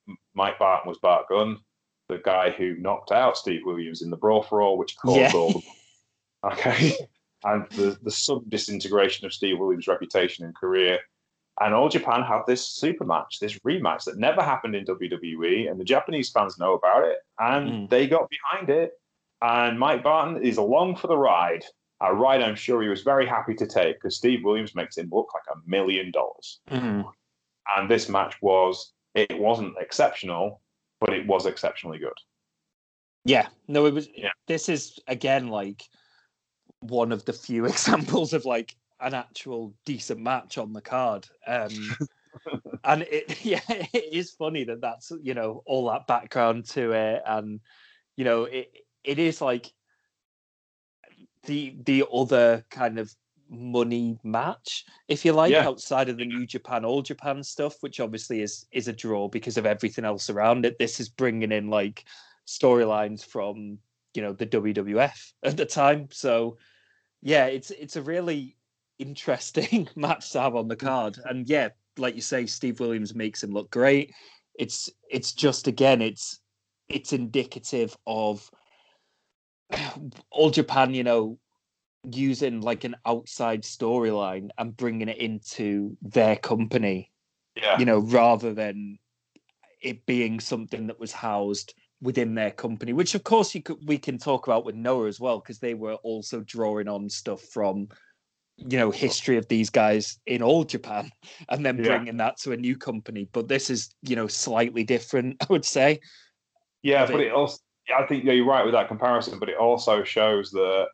know, 0.07 0.15
Mike 0.33 0.57
Barton 0.59 0.88
was 0.89 0.97
Bart 0.99 1.27
Gunn, 1.29 1.57
the 2.07 2.17
guy 2.19 2.49
who 2.49 2.75
knocked 2.77 3.12
out 3.12 3.38
Steve 3.38 3.62
Williams 3.65 4.01
in 4.01 4.09
the 4.09 4.17
Brawl 4.17 4.41
for 4.43 4.62
All, 4.62 4.77
which 4.77 4.95
caused 4.97 5.17
Yeah. 5.17 5.31
all 5.39 5.53
the 5.53 5.62
okay, 6.51 6.91
and 7.43 7.67
the 7.71 7.97
the 8.01 8.12
sudden 8.12 8.45
disintegration 8.49 9.25
of 9.25 9.33
Steve 9.33 9.59
Williams' 9.59 9.88
reputation 9.88 10.45
and 10.45 10.55
career. 10.55 10.99
And 11.62 11.73
All 11.73 11.89
Japan 11.89 12.23
have 12.23 12.45
this 12.45 12.65
super 12.65 13.03
match, 13.03 13.39
this 13.41 13.59
rematch 13.59 14.05
that 14.05 14.17
never 14.17 14.41
happened 14.41 14.75
in 14.75 14.85
WWE, 14.85 15.67
and 15.69 15.77
the 15.77 15.83
Japanese 15.83 16.29
fans 16.31 16.57
know 16.57 16.73
about 16.73 17.03
it, 17.03 17.17
and 17.38 17.69
Mm. 17.69 17.89
they 17.89 18.07
got 18.07 18.29
behind 18.29 18.69
it. 18.69 18.93
And 19.41 19.77
Mike 19.77 20.01
Barton 20.03 20.41
is 20.43 20.55
along 20.57 20.95
for 20.95 21.07
the 21.07 21.17
ride, 21.17 21.65
a 22.01 22.13
ride 22.13 22.41
I'm 22.41 22.55
sure 22.55 22.81
he 22.81 22.88
was 22.88 23.01
very 23.01 23.25
happy 23.25 23.53
to 23.55 23.67
take 23.67 23.97
because 23.97 24.17
Steve 24.17 24.43
Williams 24.43 24.75
makes 24.75 24.97
him 24.97 25.09
look 25.12 25.29
like 25.33 25.43
a 25.51 25.69
million 25.69 26.12
dollars. 26.12 26.59
Mhm. 26.69 27.12
And 27.75 27.89
this 27.89 28.09
match 28.09 28.41
was, 28.41 28.93
it 29.13 29.38
wasn't 29.38 29.75
exceptional, 29.79 30.62
but 30.99 31.13
it 31.13 31.27
was 31.27 31.45
exceptionally 31.45 31.99
good. 31.99 32.13
Yeah, 33.25 33.47
no, 33.67 33.85
it 33.85 33.93
was. 33.93 34.09
Yeah. 34.15 34.31
This 34.47 34.69
is 34.69 34.97
again 35.07 35.49
like 35.49 35.83
one 36.79 37.12
of 37.12 37.25
the 37.25 37.33
few 37.33 37.65
examples 37.65 38.33
of 38.33 38.45
like 38.45 38.75
an 39.01 39.13
actual 39.13 39.73
decent 39.85 40.19
match 40.19 40.57
on 40.57 40.73
the 40.73 40.81
card. 40.81 41.27
Um, 41.45 41.95
and 42.83 43.03
it, 43.03 43.39
yeah, 43.45 43.62
it 43.67 44.13
is 44.13 44.31
funny 44.31 44.63
that 44.65 44.81
that's 44.81 45.12
you 45.21 45.33
know 45.33 45.63
all 45.65 45.89
that 45.89 46.07
background 46.07 46.65
to 46.69 46.91
it, 46.93 47.21
and 47.25 47.59
you 48.15 48.25
know 48.25 48.45
it 48.45 48.71
it 49.03 49.19
is 49.19 49.41
like 49.41 49.71
the 51.43 51.75
the 51.86 52.06
other 52.13 52.65
kind 52.69 52.99
of 52.99 53.13
money 53.49 54.19
match, 54.23 54.86
if 55.08 55.25
you 55.25 55.34
like, 55.34 55.52
Yeah. 55.52 55.67
outside 55.67 56.08
of 56.10 56.17
the 56.17 56.25
New 56.25 56.45
Japan, 56.45 56.86
All 56.86 57.02
Japan 57.02 57.43
stuff, 57.43 57.75
which 57.82 57.99
obviously 57.99 58.41
is 58.41 58.67
is 58.71 58.88
a 58.88 58.93
draw 58.93 59.28
because 59.28 59.58
of 59.58 59.65
everything 59.65 60.06
else 60.06 60.30
around 60.30 60.65
it. 60.65 60.78
This 60.78 60.99
is 60.99 61.10
bringing 61.10 61.52
in 61.52 61.69
like 61.69 62.06
storylines 62.47 63.25
from 63.25 63.80
you 64.13 64.21
know 64.21 64.34
the 64.34 64.45
WWF 64.45 65.34
at 65.43 65.58
the 65.58 65.65
time. 65.65 66.10
So 66.12 66.58
yeah, 67.21 67.45
it's 67.45 67.71
it's 67.71 67.95
a 67.95 68.02
really 68.02 68.56
interesting 68.99 69.88
match 69.95 70.32
to 70.32 70.41
have 70.41 70.56
on 70.56 70.67
the 70.67 70.75
card. 70.75 71.17
And 71.25 71.47
yeah, 71.47 71.69
like 71.97 72.15
you 72.15 72.21
say, 72.21 72.45
Steve 72.45 72.80
Williams 72.80 73.15
makes 73.15 73.43
him 73.43 73.52
look 73.52 73.71
great. 73.71 74.13
It's 74.56 74.89
it's 75.10 75.34
just 75.34 75.67
again, 75.67 76.02
it's 76.02 76.39
it's 76.88 77.13
indicative 77.13 77.95
of 78.08 78.49
all 80.32 80.49
Japan, 80.49 80.93
you 80.93 81.03
know, 81.03 81.38
using 82.10 82.62
like 82.62 82.84
an 82.86 82.95
outside 83.05 83.63
storyline 83.63 84.49
and 84.58 84.75
bringing 84.75 85.10
it 85.10 85.17
into 85.17 85.97
their 86.02 86.35
company 86.35 87.12
Yeah. 87.56 87.77
you 87.77 87.85
know, 87.85 88.00
rather 88.00 88.54
than 88.54 88.98
it 89.81 90.06
being 90.06 90.39
something 90.39 90.87
that 90.87 91.00
was 91.00 91.12
housed 91.12 91.73
within 92.02 92.35
their 92.35 92.52
company, 92.52 92.93
which 92.93 93.15
of 93.15 93.23
course 93.23 93.54
you 93.54 93.62
could 93.62 93.77
we 93.85 93.98
can 93.98 94.17
talk 94.17 94.48
about 94.48 94.65
with 94.65 94.75
Noah 94.75 95.08
as 95.08 95.19
well, 95.19 95.39
because 95.39 95.60
they 95.60 95.73
were 95.73 95.96
also 95.96 96.41
drawing 96.41 96.87
on 96.87 97.10
stuff 97.10 97.41
from 97.41 97.89
you 98.58 98.77
know 98.77 98.91
history 98.91 99.37
of 99.37 99.48
these 99.48 99.69
guys 99.69 100.19
in 100.25 100.41
all 100.41 100.63
Japan 100.63 101.12
and 101.50 101.65
then 101.65 101.77
Yeah. 101.77 101.98
bringing 101.98 102.17
that 102.17 102.37
to 102.39 102.52
a 102.54 102.58
new 102.58 102.77
company. 102.77 103.27
But 103.31 103.48
this 103.48 103.69
is 103.69 103.93
you 104.02 104.15
know 104.15 104.27
slightly 104.27 104.83
different, 104.83 105.37
I 105.41 105.46
would 105.50 105.65
say. 105.65 106.00
Yeah, 106.81 107.06
but 107.06 107.19
it. 107.19 107.27
it 107.27 107.33
also, 107.33 107.58
I 107.98 108.06
think 108.06 108.23
yeah, 108.23 108.33
you're 108.33 108.46
right 108.46 108.63
with 108.65 108.73
that 108.73 108.87
comparison. 108.87 109.40
But 109.40 109.50
it 109.50 109.58
also 109.58 110.04
shows 110.04 110.52
that 110.52 110.87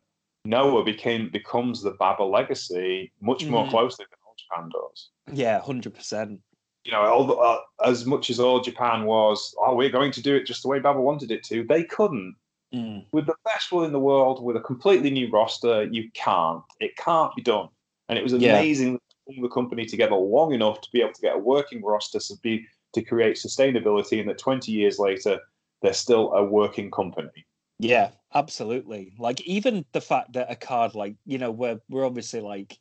Noah 0.44 0.84
became 0.84 1.28
becomes 1.30 1.82
the 1.82 1.92
Baba 1.92 2.22
legacy 2.22 3.12
much 3.20 3.46
more 3.46 3.66
Mhm. 3.66 3.70
closely 3.70 4.06
than 4.08 4.18
All 4.26 4.34
Japan 4.36 4.70
does. 4.70 5.10
Yeah, 5.32 5.60
hundred 5.60 5.94
percent. 5.94 6.40
You 6.84 6.92
know, 6.92 7.02
all 7.02 7.24
the, 7.26 7.34
uh, 7.34 7.60
as 7.84 8.06
much 8.06 8.30
as 8.30 8.38
All 8.38 8.60
Japan 8.60 9.06
was, 9.06 9.52
oh, 9.58 9.74
we're 9.74 9.90
going 9.90 10.12
to 10.12 10.22
do 10.22 10.36
it 10.36 10.44
just 10.46 10.62
the 10.62 10.68
way 10.68 10.78
Baba 10.78 11.00
wanted 11.00 11.32
it 11.32 11.42
to. 11.44 11.64
They 11.64 11.84
couldn't 11.84 12.36
Mm. 12.74 13.04
With 13.12 13.26
the 13.26 13.36
best 13.44 13.70
will 13.70 13.84
in 13.84 13.92
the 13.92 14.00
world, 14.00 14.42
with 14.42 14.56
a 14.56 14.60
completely 14.60 15.08
new 15.10 15.30
roster, 15.30 15.84
you 15.84 16.10
can't. 16.14 16.62
It 16.80 16.96
can't 16.96 17.34
be 17.36 17.42
done. 17.42 17.68
And 18.08 18.18
it 18.18 18.22
was 18.22 18.32
amazing 18.32 18.94
that 18.94 19.02
they 19.26 19.34
put 19.36 19.42
the 19.42 19.48
company 19.54 19.86
together 19.86 20.16
long 20.16 20.52
enough 20.52 20.80
to 20.80 20.88
be 20.92 21.00
able 21.00 21.12
to 21.12 21.20
get 21.20 21.36
a 21.36 21.38
working 21.38 21.82
roster 21.82 22.18
to 22.18 22.34
be 22.42 22.66
to 22.92 23.02
create 23.02 23.36
sustainability, 23.36 24.20
and 24.20 24.28
that 24.28 24.38
20 24.38 24.72
years 24.72 24.98
later, 24.98 25.38
they're 25.86 25.94
still 25.94 26.32
a 26.32 26.44
working 26.44 26.90
company. 26.90 27.46
Yeah, 27.78 28.10
absolutely. 28.34 29.12
Like 29.18 29.40
even 29.42 29.84
the 29.92 30.00
fact 30.00 30.32
that 30.32 30.50
a 30.50 30.56
card 30.56 30.94
like 30.94 31.14
you 31.24 31.38
know 31.38 31.52
we're 31.52 31.78
we're 31.88 32.04
obviously 32.04 32.40
like 32.40 32.76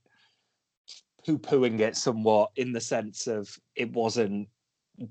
poo 1.25 1.37
pooing 1.37 1.79
it 1.79 1.95
somewhat 1.95 2.49
in 2.55 2.71
the 2.71 2.81
sense 2.81 3.27
of 3.27 3.47
it 3.75 3.91
wasn't 3.91 4.47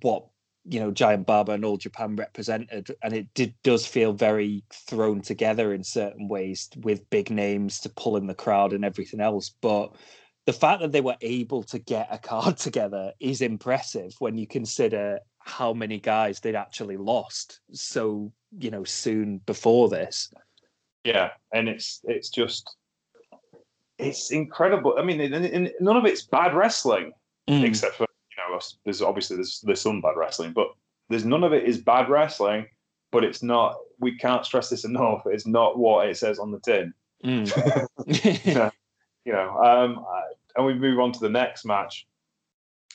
what 0.02 0.26
you 0.64 0.80
know 0.80 0.90
Giant 0.90 1.26
Baba 1.26 1.52
and 1.52 1.64
All 1.64 1.76
Japan 1.76 2.16
represented, 2.16 2.96
and 3.02 3.14
it 3.14 3.32
did 3.34 3.54
does 3.62 3.86
feel 3.86 4.12
very 4.12 4.64
thrown 4.72 5.20
together 5.20 5.72
in 5.72 5.84
certain 5.84 6.26
ways 6.26 6.68
with 6.82 7.08
big 7.10 7.30
names 7.30 7.78
to 7.80 7.90
pull 7.90 8.16
in 8.16 8.26
the 8.26 8.34
crowd 8.34 8.72
and 8.72 8.84
everything 8.84 9.20
else. 9.20 9.54
But 9.60 9.94
the 10.46 10.52
fact 10.52 10.80
that 10.80 10.90
they 10.90 11.00
were 11.00 11.16
able 11.20 11.62
to 11.64 11.78
get 11.78 12.08
a 12.10 12.18
card 12.30 12.56
together 12.56 13.12
is 13.20 13.40
impressive 13.40 14.14
when 14.18 14.36
you 14.36 14.48
consider 14.48 15.20
how 15.44 15.72
many 15.72 15.98
guys 16.00 16.40
they'd 16.40 16.54
actually 16.54 16.96
lost 16.96 17.60
so 17.72 18.32
you 18.58 18.70
know 18.70 18.84
soon 18.84 19.38
before 19.38 19.88
this. 19.88 20.32
Yeah, 21.04 21.30
and 21.52 21.68
it's 21.68 22.00
it's 22.04 22.30
just 22.30 22.76
it's 23.98 24.30
incredible. 24.32 24.96
I 24.98 25.04
mean, 25.04 25.20
and, 25.20 25.34
and 25.34 25.70
none 25.80 25.96
of 25.96 26.04
it's 26.06 26.22
bad 26.22 26.54
wrestling. 26.54 27.12
Mm. 27.48 27.64
except 27.64 27.96
for 27.96 28.04
you 28.04 28.36
know 28.38 28.58
there's 28.84 29.02
obviously 29.02 29.36
there's 29.36 29.60
there's 29.64 29.80
some 29.82 30.00
bad 30.00 30.16
wrestling 30.16 30.54
but 30.54 30.68
there's 31.10 31.26
none 31.26 31.44
of 31.44 31.52
it 31.52 31.64
is 31.64 31.76
bad 31.76 32.08
wrestling 32.08 32.66
but 33.12 33.22
it's 33.22 33.42
not 33.42 33.76
we 34.00 34.16
can't 34.16 34.46
stress 34.46 34.70
this 34.70 34.86
enough 34.86 35.24
it's 35.26 35.46
not 35.46 35.78
what 35.78 36.08
it 36.08 36.16
says 36.16 36.38
on 36.38 36.50
the 36.50 36.60
tin 36.60 36.94
Mm. 37.22 37.46
you 39.24 39.32
know 39.32 39.58
um 39.58 40.04
and 40.56 40.64
we 40.64 40.74
move 40.74 40.98
on 41.00 41.12
to 41.12 41.20
the 41.20 41.28
next 41.28 41.66
match 41.66 42.06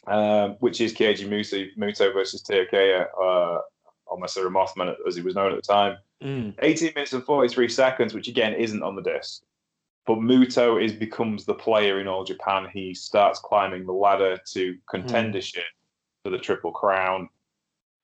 um 0.10 0.58
which 0.60 0.82
is 0.82 0.94
Keiji 0.94 1.28
Muto, 1.28 1.68
Muto 1.78 2.12
versus 2.14 2.44
Taiyo 2.44 2.70
Kea 2.70 3.06
uh 3.22 3.60
or 4.06 4.18
Masura 4.20 4.52
Mossman 4.52 4.94
as 5.08 5.16
he 5.16 5.22
was 5.22 5.36
known 5.36 5.52
at 5.52 5.56
the 5.56 5.74
time 5.74 5.98
Mm. 6.24 6.56
18 6.60 6.92
minutes 6.96 7.14
and 7.14 7.24
43 7.24 7.70
seconds, 7.70 8.14
which 8.14 8.28
again 8.28 8.54
isn't 8.54 8.84
on 8.84 8.96
the 8.96 9.02
disc. 9.02 9.42
But 10.06 10.18
Muto 10.18 10.84
is 10.84 10.94
becomes 10.94 11.46
the 11.46 11.54
player 11.54 12.00
in 12.00 12.08
all 12.08 12.24
Japan. 12.24 12.68
He 12.74 12.94
starts 12.94 13.40
climbing 13.40 13.86
the 13.86 13.94
ladder 13.94 14.38
to 14.54 14.76
contendership 14.94 15.64
for 16.24 16.30
the 16.30 16.38
Triple 16.38 16.72
Crown. 16.72 17.30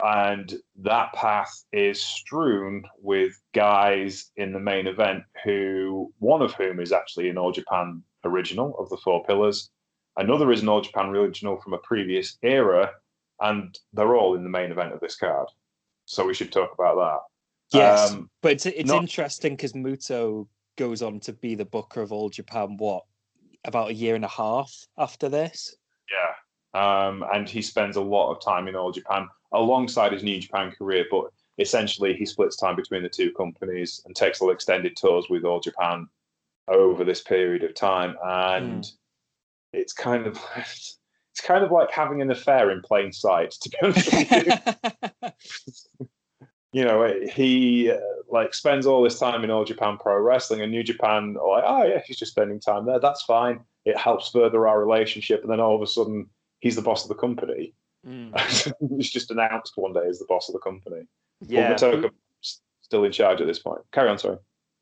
And 0.03 0.53
that 0.77 1.13
path 1.13 1.63
is 1.71 2.01
strewn 2.01 2.83
with 3.01 3.33
guys 3.53 4.29
in 4.35 4.51
the 4.51 4.59
main 4.59 4.87
event 4.87 5.23
who, 5.43 6.13
one 6.19 6.41
of 6.41 6.53
whom 6.53 6.79
is 6.79 6.91
actually 6.91 7.29
an 7.29 7.37
All 7.37 7.51
Japan 7.51 8.03
original 8.23 8.77
of 8.77 8.89
the 8.89 8.97
Four 8.97 9.23
Pillars. 9.23 9.69
Another 10.17 10.51
is 10.51 10.61
an 10.61 10.69
All 10.69 10.81
Japan 10.81 11.07
original 11.09 11.57
from 11.57 11.73
a 11.73 11.77
previous 11.79 12.37
era. 12.41 12.91
And 13.41 13.77
they're 13.91 14.15
all 14.15 14.35
in 14.35 14.43
the 14.43 14.49
main 14.49 14.71
event 14.71 14.93
of 14.93 15.01
this 15.01 15.17
card. 15.17 15.49
So 16.05 16.25
we 16.25 16.33
should 16.33 16.53
talk 16.53 16.73
about 16.73 16.95
that. 16.95 17.77
Yes, 17.77 18.13
Um, 18.13 18.29
but 18.41 18.53
it's 18.53 18.65
it's 18.65 18.87
not- 18.87 19.01
interesting 19.01 19.55
because 19.57 19.73
Muto 19.73 20.47
goes 20.77 21.01
on 21.01 21.19
to 21.21 21.33
be 21.33 21.55
the 21.55 21.65
booker 21.65 22.01
of 22.01 22.13
All 22.13 22.29
Japan. 22.29 22.77
What 22.77 23.03
about 23.65 23.89
a 23.89 23.93
year 23.93 24.15
and 24.15 24.23
a 24.23 24.29
half 24.29 24.71
after 24.97 25.27
this? 25.27 25.75
Yeah. 26.09 26.33
Um, 27.07 27.25
and 27.33 27.49
he 27.49 27.61
spends 27.61 27.97
a 27.97 28.01
lot 28.01 28.31
of 28.31 28.41
time 28.41 28.67
in 28.69 28.75
All 28.75 28.91
Japan 28.91 29.27
alongside 29.51 30.13
his 30.13 30.23
New 30.23 30.39
Japan 30.39 30.71
career, 30.71 31.05
but 31.11 31.25
essentially 31.57 32.13
he 32.13 32.25
splits 32.25 32.55
time 32.55 32.75
between 32.75 33.03
the 33.03 33.09
two 33.09 33.31
companies 33.33 34.01
and 34.05 34.15
takes 34.15 34.41
all 34.41 34.51
extended 34.51 34.95
tours 34.95 35.25
with 35.29 35.43
All 35.43 35.59
Japan 35.59 36.07
over 36.69 37.03
this 37.03 37.21
period 37.21 37.63
of 37.63 37.73
time. 37.73 38.15
And 38.23 38.89
it's 39.75 39.93
kind 39.93 40.25
of 40.27 40.39
it's 40.57 41.41
kind 41.43 41.63
of 41.63 41.71
like 41.71 41.91
having 41.91 42.21
an 42.21 42.31
affair 42.31 42.71
in 42.71 42.81
plain 42.81 43.11
sight, 43.11 43.51
to 43.51 43.69
be 43.69 43.77
honest 43.83 44.13
with 44.13 44.31
you. 45.21 46.07
you 46.71 46.83
know, 46.85 47.13
he 47.33 47.91
uh, 47.91 47.97
like 48.29 48.53
spends 48.53 48.85
all 48.85 49.01
this 49.03 49.19
time 49.19 49.43
in 49.43 49.51
All 49.51 49.65
Japan 49.65 49.97
Pro 49.97 50.19
Wrestling, 50.19 50.61
and 50.61 50.71
New 50.71 50.83
Japan 50.83 51.35
are 51.41 51.49
like, 51.49 51.63
oh 51.65 51.83
yeah, 51.83 52.01
he's 52.05 52.17
just 52.17 52.31
spending 52.31 52.59
time 52.59 52.85
there. 52.85 52.99
That's 52.99 53.23
fine. 53.23 53.59
It 53.85 53.97
helps 53.97 54.29
further 54.29 54.67
our 54.67 54.79
relationship. 54.79 55.41
And 55.41 55.51
then 55.51 55.59
all 55.59 55.75
of 55.75 55.81
a 55.81 55.87
sudden, 55.87 56.27
he's 56.59 56.75
the 56.75 56.81
boss 56.81 57.03
of 57.03 57.09
the 57.09 57.15
company. 57.15 57.73
Mm. 58.05 58.73
he's 58.97 59.11
just 59.11 59.31
announced 59.31 59.73
one 59.75 59.93
day 59.93 60.07
as 60.07 60.19
the 60.19 60.25
boss 60.27 60.49
of 60.49 60.53
the 60.53 60.59
company. 60.59 61.03
Yeah, 61.41 61.69
But 61.69 61.81
Motoko's 61.81 62.61
still 62.81 63.03
in 63.03 63.11
charge 63.11 63.41
at 63.41 63.47
this 63.47 63.59
point. 63.59 63.81
Carry 63.91 64.09
on, 64.09 64.17
sorry. 64.17 64.37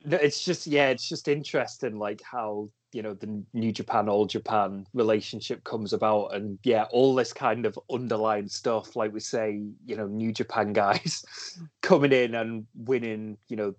No, 0.06 0.18
it's 0.18 0.44
just 0.44 0.68
yeah, 0.68 0.90
it's 0.90 1.08
just 1.08 1.28
interesting, 1.28 1.98
like 1.98 2.22
how 2.22 2.70
you 2.94 3.02
know 3.02 3.14
the 3.14 3.44
New 3.54 3.72
Japan 3.72 4.08
All 4.08 4.26
Japan 4.26 4.86
relationship 4.94 5.64
comes 5.64 5.94
about, 5.94 6.36
and 6.36 6.60
yeah, 6.64 6.84
all 6.92 7.16
this 7.16 7.34
kind 7.34 7.66
of 7.66 7.78
underlying 7.92 8.48
stuff, 8.48 8.96
like 8.96 9.14
we 9.14 9.20
say, 9.20 9.62
you 9.86 9.96
know, 9.96 10.08
New 10.08 10.32
Japan 10.32 10.74
guys 10.74 11.26
coming 11.82 12.12
in 12.12 12.36
and 12.36 12.66
winning, 12.76 13.38
you 13.48 13.56
know, 13.56 13.74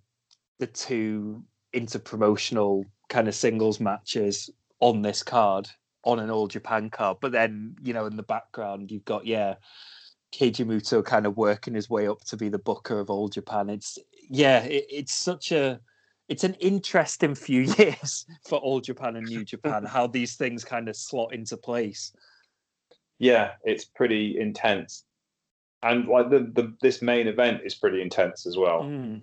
the 0.58 0.66
two 0.66 1.42
interpromotional 1.74 2.84
kind 3.08 3.28
of 3.28 3.34
singles 3.34 3.80
matches 3.80 4.50
on 4.80 5.02
this 5.02 5.22
card 5.22 5.68
on 6.04 6.18
an 6.18 6.30
All 6.30 6.48
Japan 6.48 6.90
card, 6.90 7.18
but 7.20 7.32
then 7.32 7.76
you 7.82 7.94
know 7.94 8.06
in 8.06 8.16
the 8.16 8.22
background 8.22 8.90
you've 8.90 9.04
got 9.04 9.26
yeah. 9.26 9.54
Keiji 10.32 11.04
kind 11.04 11.26
of 11.26 11.36
working 11.36 11.74
his 11.74 11.88
way 11.88 12.08
up 12.08 12.24
to 12.24 12.36
be 12.36 12.48
the 12.48 12.58
booker 12.58 12.98
of 12.98 13.08
All 13.08 13.28
Japan. 13.28 13.70
It's 13.70 13.98
yeah, 14.28 14.64
it, 14.64 14.84
it's 14.90 15.14
such 15.14 15.52
a 15.52 15.80
it's 16.28 16.44
an 16.44 16.54
interesting 16.54 17.34
few 17.34 17.62
years 17.78 18.26
for 18.48 18.58
All 18.58 18.80
Japan 18.80 19.16
and 19.16 19.26
New 19.26 19.44
Japan, 19.44 19.84
how 19.88 20.06
these 20.06 20.36
things 20.36 20.64
kind 20.64 20.88
of 20.88 20.96
slot 20.96 21.34
into 21.34 21.56
place. 21.56 22.12
Yeah, 23.18 23.52
it's 23.64 23.84
pretty 23.84 24.38
intense. 24.38 25.04
And 25.82 26.08
like 26.08 26.30
the, 26.30 26.50
the 26.52 26.74
this 26.80 27.02
main 27.02 27.28
event 27.28 27.60
is 27.64 27.74
pretty 27.74 28.00
intense 28.00 28.46
as 28.46 28.56
well. 28.56 28.82
Mm. 28.82 29.20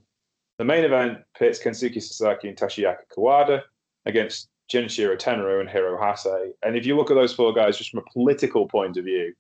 The 0.59 0.65
main 0.65 0.83
event 0.83 1.19
pits 1.37 1.61
Kensuke 1.61 2.01
Sasaki 2.01 2.47
and 2.47 2.57
Toshiaki 2.57 2.97
Kawada 3.15 3.63
against 4.05 4.49
Genichiro 4.71 5.17
Tenryu 5.19 5.59
and 5.59 5.69
Hiro 5.69 5.97
Hase. 5.99 6.53
And 6.63 6.77
if 6.77 6.85
you 6.85 6.95
look 6.95 7.09
at 7.09 7.15
those 7.15 7.33
four 7.33 7.51
guys 7.51 7.77
just 7.77 7.89
from 7.89 7.99
a 7.99 8.11
political 8.13 8.67
point 8.67 8.97
of 8.97 9.05
view, 9.05 9.33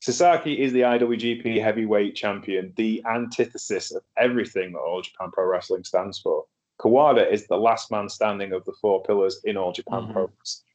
Sasaki 0.00 0.60
is 0.60 0.72
the 0.72 0.80
IWGP 0.80 1.60
heavyweight 1.62 2.14
champion, 2.14 2.72
the 2.76 3.02
antithesis 3.06 3.92
of 3.92 4.02
everything 4.16 4.72
that 4.72 4.78
All 4.78 5.02
Japan 5.02 5.30
Pro 5.32 5.46
Wrestling 5.46 5.84
stands 5.84 6.18
for. 6.18 6.44
Kawada 6.80 7.30
is 7.30 7.46
the 7.46 7.56
last 7.56 7.90
man 7.90 8.08
standing 8.08 8.52
of 8.52 8.64
the 8.64 8.74
four 8.80 9.02
pillars 9.02 9.40
in 9.44 9.56
All 9.56 9.72
Japan 9.72 10.02
mm-hmm. 10.02 10.12
Pro 10.12 10.30
Wrestling. 10.38 10.66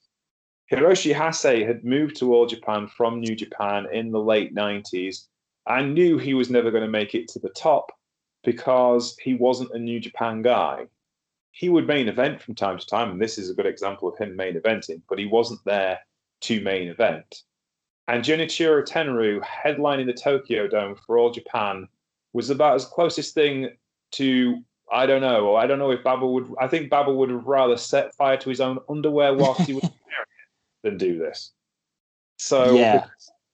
Hiroshi 0.72 1.14
Hase 1.14 1.66
had 1.66 1.84
moved 1.84 2.16
to 2.18 2.34
All 2.34 2.45
Japan 2.45 2.88
from 2.88 3.20
New 3.20 3.36
Japan 3.36 3.88
in 3.91 4.12
the 4.12 4.22
late 4.22 4.56
90s 4.56 5.28
and 5.68 5.93
knew 5.93 6.18
he 6.18 6.34
was 6.34 6.49
never 6.49 6.72
going 6.72 6.84
to 6.84 6.89
make 6.89 7.14
it 7.14 7.28
to 7.30 7.39
the 7.39 7.49
top 7.49 7.91
because 8.43 9.18
he 9.22 9.34
wasn't 9.34 9.72
a 9.74 9.80
New 9.80 9.99
Japan 9.99 10.41
guy. 10.41 10.88
He 11.52 11.70
would 11.70 11.86
main 11.86 12.08
event 12.08 12.41
from 12.41 12.56
time 12.56 12.80
to 12.80 12.86
time, 12.86 13.12
and 13.12 13.22
this 13.22 13.38
is 13.38 13.49
a 13.49 13.54
good 13.54 13.66
example 13.66 14.08
of 14.08 14.18
him 14.18 14.36
main 14.36 14.56
eventing, 14.56 15.02
but 15.10 15.20
he 15.20 15.26
wasn't 15.26 15.64
there 15.66 15.99
to 16.41 16.62
main 16.62 16.88
event. 16.88 17.43
And 18.08 18.24
Genichiro 18.24 18.84
Tenryu 18.84 19.41
headlining 19.41 20.08
the 20.08 20.14
Tokyo 20.14 20.68
Dome 20.68 20.95
for 20.95 21.18
All 21.18 21.32
Japan 21.32 21.88
was 22.34 22.49
about 22.49 22.76
as 22.76 22.86
closest 22.86 23.36
thing 23.36 23.70
to 24.14 24.64
I 24.92 25.06
don't 25.06 25.22
know. 25.22 25.56
I 25.56 25.68
don't 25.68 25.80
know 25.80 25.92
if 25.92 26.04
Baba 26.04 26.28
would. 26.28 26.54
I 26.60 26.68
think 26.68 26.89
Baba 26.89 27.14
would 27.14 27.30
have 27.30 27.46
rather 27.46 27.78
set 27.78 28.14
fire 28.16 28.38
to 28.38 28.50
his 28.50 28.60
own 28.60 28.80
underwear 28.89 29.34
whilst 29.34 29.62
he 29.62 29.74
was 29.74 29.84
wearing 29.84 29.94
it 29.94 30.84
than 30.84 30.98
do 30.98 31.18
this. 31.18 31.54
So 32.38 32.76
yeah, 32.76 33.06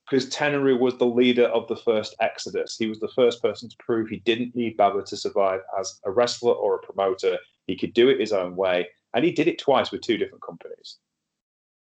because 0.09 0.29
Tenryu 0.29 0.79
was 0.79 0.97
the 0.97 1.05
leader 1.05 1.45
of 1.45 1.67
the 1.67 1.75
first 1.75 2.15
Exodus. 2.19 2.75
He 2.77 2.87
was 2.87 2.99
the 2.99 3.11
first 3.15 3.41
person 3.41 3.69
to 3.69 3.75
prove 3.79 4.09
he 4.09 4.19
didn't 4.19 4.55
need 4.55 4.77
Baba 4.77 5.03
to 5.03 5.17
survive 5.17 5.59
as 5.79 5.99
a 6.05 6.11
wrestler 6.11 6.53
or 6.53 6.75
a 6.75 6.79
promoter. 6.79 7.37
He 7.67 7.77
could 7.77 7.93
do 7.93 8.09
it 8.09 8.19
his 8.19 8.33
own 8.33 8.55
way, 8.55 8.87
and 9.13 9.23
he 9.23 9.31
did 9.31 9.47
it 9.47 9.59
twice 9.59 9.91
with 9.91 10.01
two 10.01 10.17
different 10.17 10.43
companies. 10.43 10.97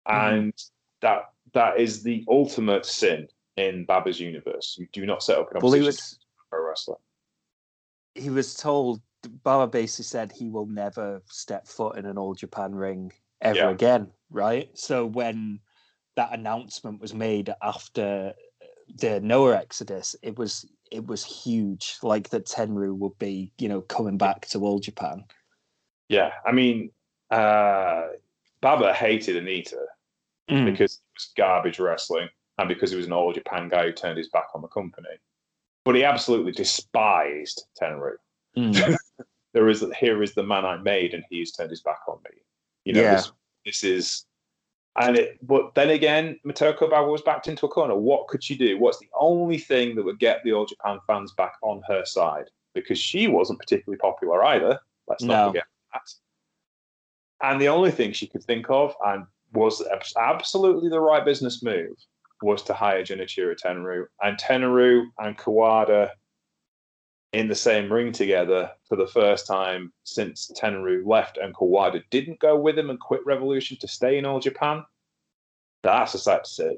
Mhm. 0.07 0.31
And 0.33 0.53
that 1.01 1.31
that 1.53 1.79
is 1.79 2.03
the 2.03 2.23
ultimate 2.27 2.85
sin 2.85 3.27
in 3.55 3.85
Baba's 3.85 4.19
universe. 4.19 4.75
You 4.77 4.87
do 4.91 5.05
not 5.05 5.23
set 5.23 5.39
up 5.39 5.49
an 5.51 5.59
well, 5.61 5.71
he 5.71 5.79
opposition 5.79 5.85
was 5.85 6.19
to 6.51 6.57
a 6.57 6.61
wrestler. 6.61 6.97
he 8.13 8.29
was 8.29 8.53
told 8.55 9.01
Baba 9.43 9.67
basically 9.67 10.03
said 10.05 10.31
he 10.31 10.49
will 10.49 10.65
never 10.67 11.21
step 11.25 11.67
foot 11.67 11.97
in 11.97 12.05
an 12.05 12.17
All 12.17 12.33
Japan 12.33 12.73
ring 12.73 13.11
ever 13.41 13.57
Yeah. 13.57 13.69
again, 13.69 14.11
right? 14.29 14.69
So 14.77 15.05
when 15.05 15.59
that 16.15 16.33
announcement 16.33 16.99
was 17.01 17.13
made 17.13 17.53
after 17.61 18.33
the 18.95 19.19
Noah 19.19 19.57
Exodus, 19.57 20.15
it 20.21 20.37
was 20.37 20.65
it 20.89 21.05
was 21.05 21.23
huge, 21.25 21.97
like 22.01 22.29
that 22.29 22.45
Tenryu 22.45 22.95
would 22.97 23.19
be, 23.19 23.51
you 23.57 23.67
know, 23.67 23.81
coming 23.81 24.17
back 24.17 24.47
to 24.47 24.59
All 24.59 24.79
Japan. 24.79 25.25
Yeah, 26.07 26.31
I 26.45 26.53
mean, 26.53 26.91
uh, 27.29 28.07
Baba 28.61 28.93
hated 28.93 29.35
Onita 29.43 29.83
Mm. 30.49 30.63
because 30.71 30.93
it 30.93 31.01
was 31.13 31.33
garbage 31.35 31.77
wrestling 31.77 32.29
and 32.57 32.69
because 32.69 32.89
he 32.89 32.95
was 32.95 33.05
an 33.05 33.11
all 33.11 33.33
Japan 33.33 33.67
guy 33.67 33.83
who 33.83 33.91
turned 33.91 34.17
his 34.17 34.29
back 34.29 34.47
on 34.55 34.61
the 34.61 34.69
company. 34.69 35.09
But 35.83 35.95
he 35.95 36.05
absolutely 36.05 36.53
despised 36.53 37.65
Tenryu. 37.79 38.15
Mm. 38.57 38.95
There 39.53 39.63
here 39.63 39.69
is 39.69 39.85
here 39.99 40.23
is 40.23 40.33
the 40.33 40.43
man 40.43 40.65
I 40.65 40.77
made, 40.77 41.13
and 41.13 41.23
he's 41.29 41.51
turned 41.51 41.69
his 41.69 41.81
back 41.81 41.99
on 42.07 42.17
me. 42.23 42.41
You 42.85 42.93
know, 42.93 43.01
Yeah. 43.01 43.15
this, 43.15 43.31
this 43.65 43.83
is, 43.83 44.25
and 44.99 45.17
it. 45.17 45.37
But 45.45 45.73
then 45.75 45.89
again, 45.89 46.39
Motoko 46.45 46.89
Baba 46.89 47.07
was 47.09 47.21
backed 47.21 47.47
into 47.47 47.65
a 47.65 47.69
corner. 47.69 47.95
What 47.95 48.27
could 48.27 48.43
she 48.43 48.57
do? 48.57 48.77
What's 48.77 48.99
the 48.99 49.09
only 49.19 49.57
thing 49.57 49.95
that 49.95 50.03
would 50.05 50.19
get 50.19 50.43
the 50.43 50.53
All 50.53 50.65
Japan 50.65 50.99
fans 51.07 51.33
back 51.33 51.53
on 51.61 51.81
her 51.87 52.05
side? 52.05 52.49
Because 52.73 52.99
she 52.99 53.27
wasn't 53.27 53.59
particularly 53.59 53.97
popular 53.97 54.43
either. 54.45 54.79
Let's 55.07 55.23
not 55.23 55.45
No. 55.45 55.49
forget 55.49 55.65
that. 55.93 56.13
And 57.41 57.61
the 57.61 57.69
only 57.69 57.91
thing 57.91 58.11
she 58.11 58.27
could 58.27 58.43
think 58.43 58.69
of, 58.69 58.95
and 59.05 59.25
was 59.53 59.83
absolutely 60.17 60.89
the 60.89 60.99
right 60.99 61.23
business 61.23 61.63
move, 61.63 61.95
was 62.41 62.61
to 62.63 62.73
hire 62.73 63.03
Genichiro 63.03 63.55
Tenryu. 63.55 64.05
And 64.21 64.37
Tenryu 64.37 65.05
and 65.19 65.37
Kawada 65.37 66.11
in 67.37 67.47
the 67.47 67.53
same 67.53 67.93
ring 67.93 68.11
together 68.11 68.71
for 68.89 68.95
the 68.95 69.05
first 69.05 69.45
time 69.45 69.93
since 70.03 70.51
Tenryu 70.59 71.05
left 71.05 71.37
and 71.37 71.53
Kawada 71.53 72.01
didn't 72.09 72.39
go 72.39 72.57
with 72.57 72.79
him 72.79 72.89
and 72.89 72.99
quit 72.99 73.23
Revolution 73.27 73.77
to 73.81 73.87
stay 73.87 74.17
in 74.17 74.25
All 74.25 74.39
Japan. 74.39 74.83
That's 75.83 76.15
a 76.15 76.17
sight 76.17 76.45
to 76.45 76.49
see. 76.49 76.77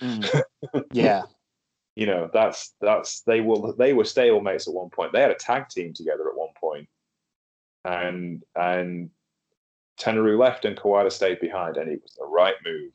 Mm. 0.00 0.42
yeah, 0.92 1.22
You 1.96 2.06
know, 2.06 2.30
that's 2.32 2.74
that's 2.80 3.22
they 3.22 3.40
will 3.40 3.74
they 3.76 3.92
were 3.92 4.04
stablemates 4.04 4.68
at 4.68 4.74
one 4.74 4.88
point. 4.88 5.12
They 5.12 5.20
had 5.20 5.32
a 5.32 5.34
tag 5.34 5.68
team 5.68 5.92
together 5.92 6.28
at 6.28 6.36
one 6.36 6.54
point, 6.60 6.88
and 7.84 8.44
and 8.54 9.10
Tenryu 9.98 10.38
left 10.38 10.64
and 10.64 10.76
Kawada 10.76 11.10
stayed 11.10 11.40
behind, 11.40 11.76
and 11.76 11.90
it 11.90 12.00
was 12.00 12.14
the 12.14 12.24
right 12.24 12.54
move. 12.64 12.92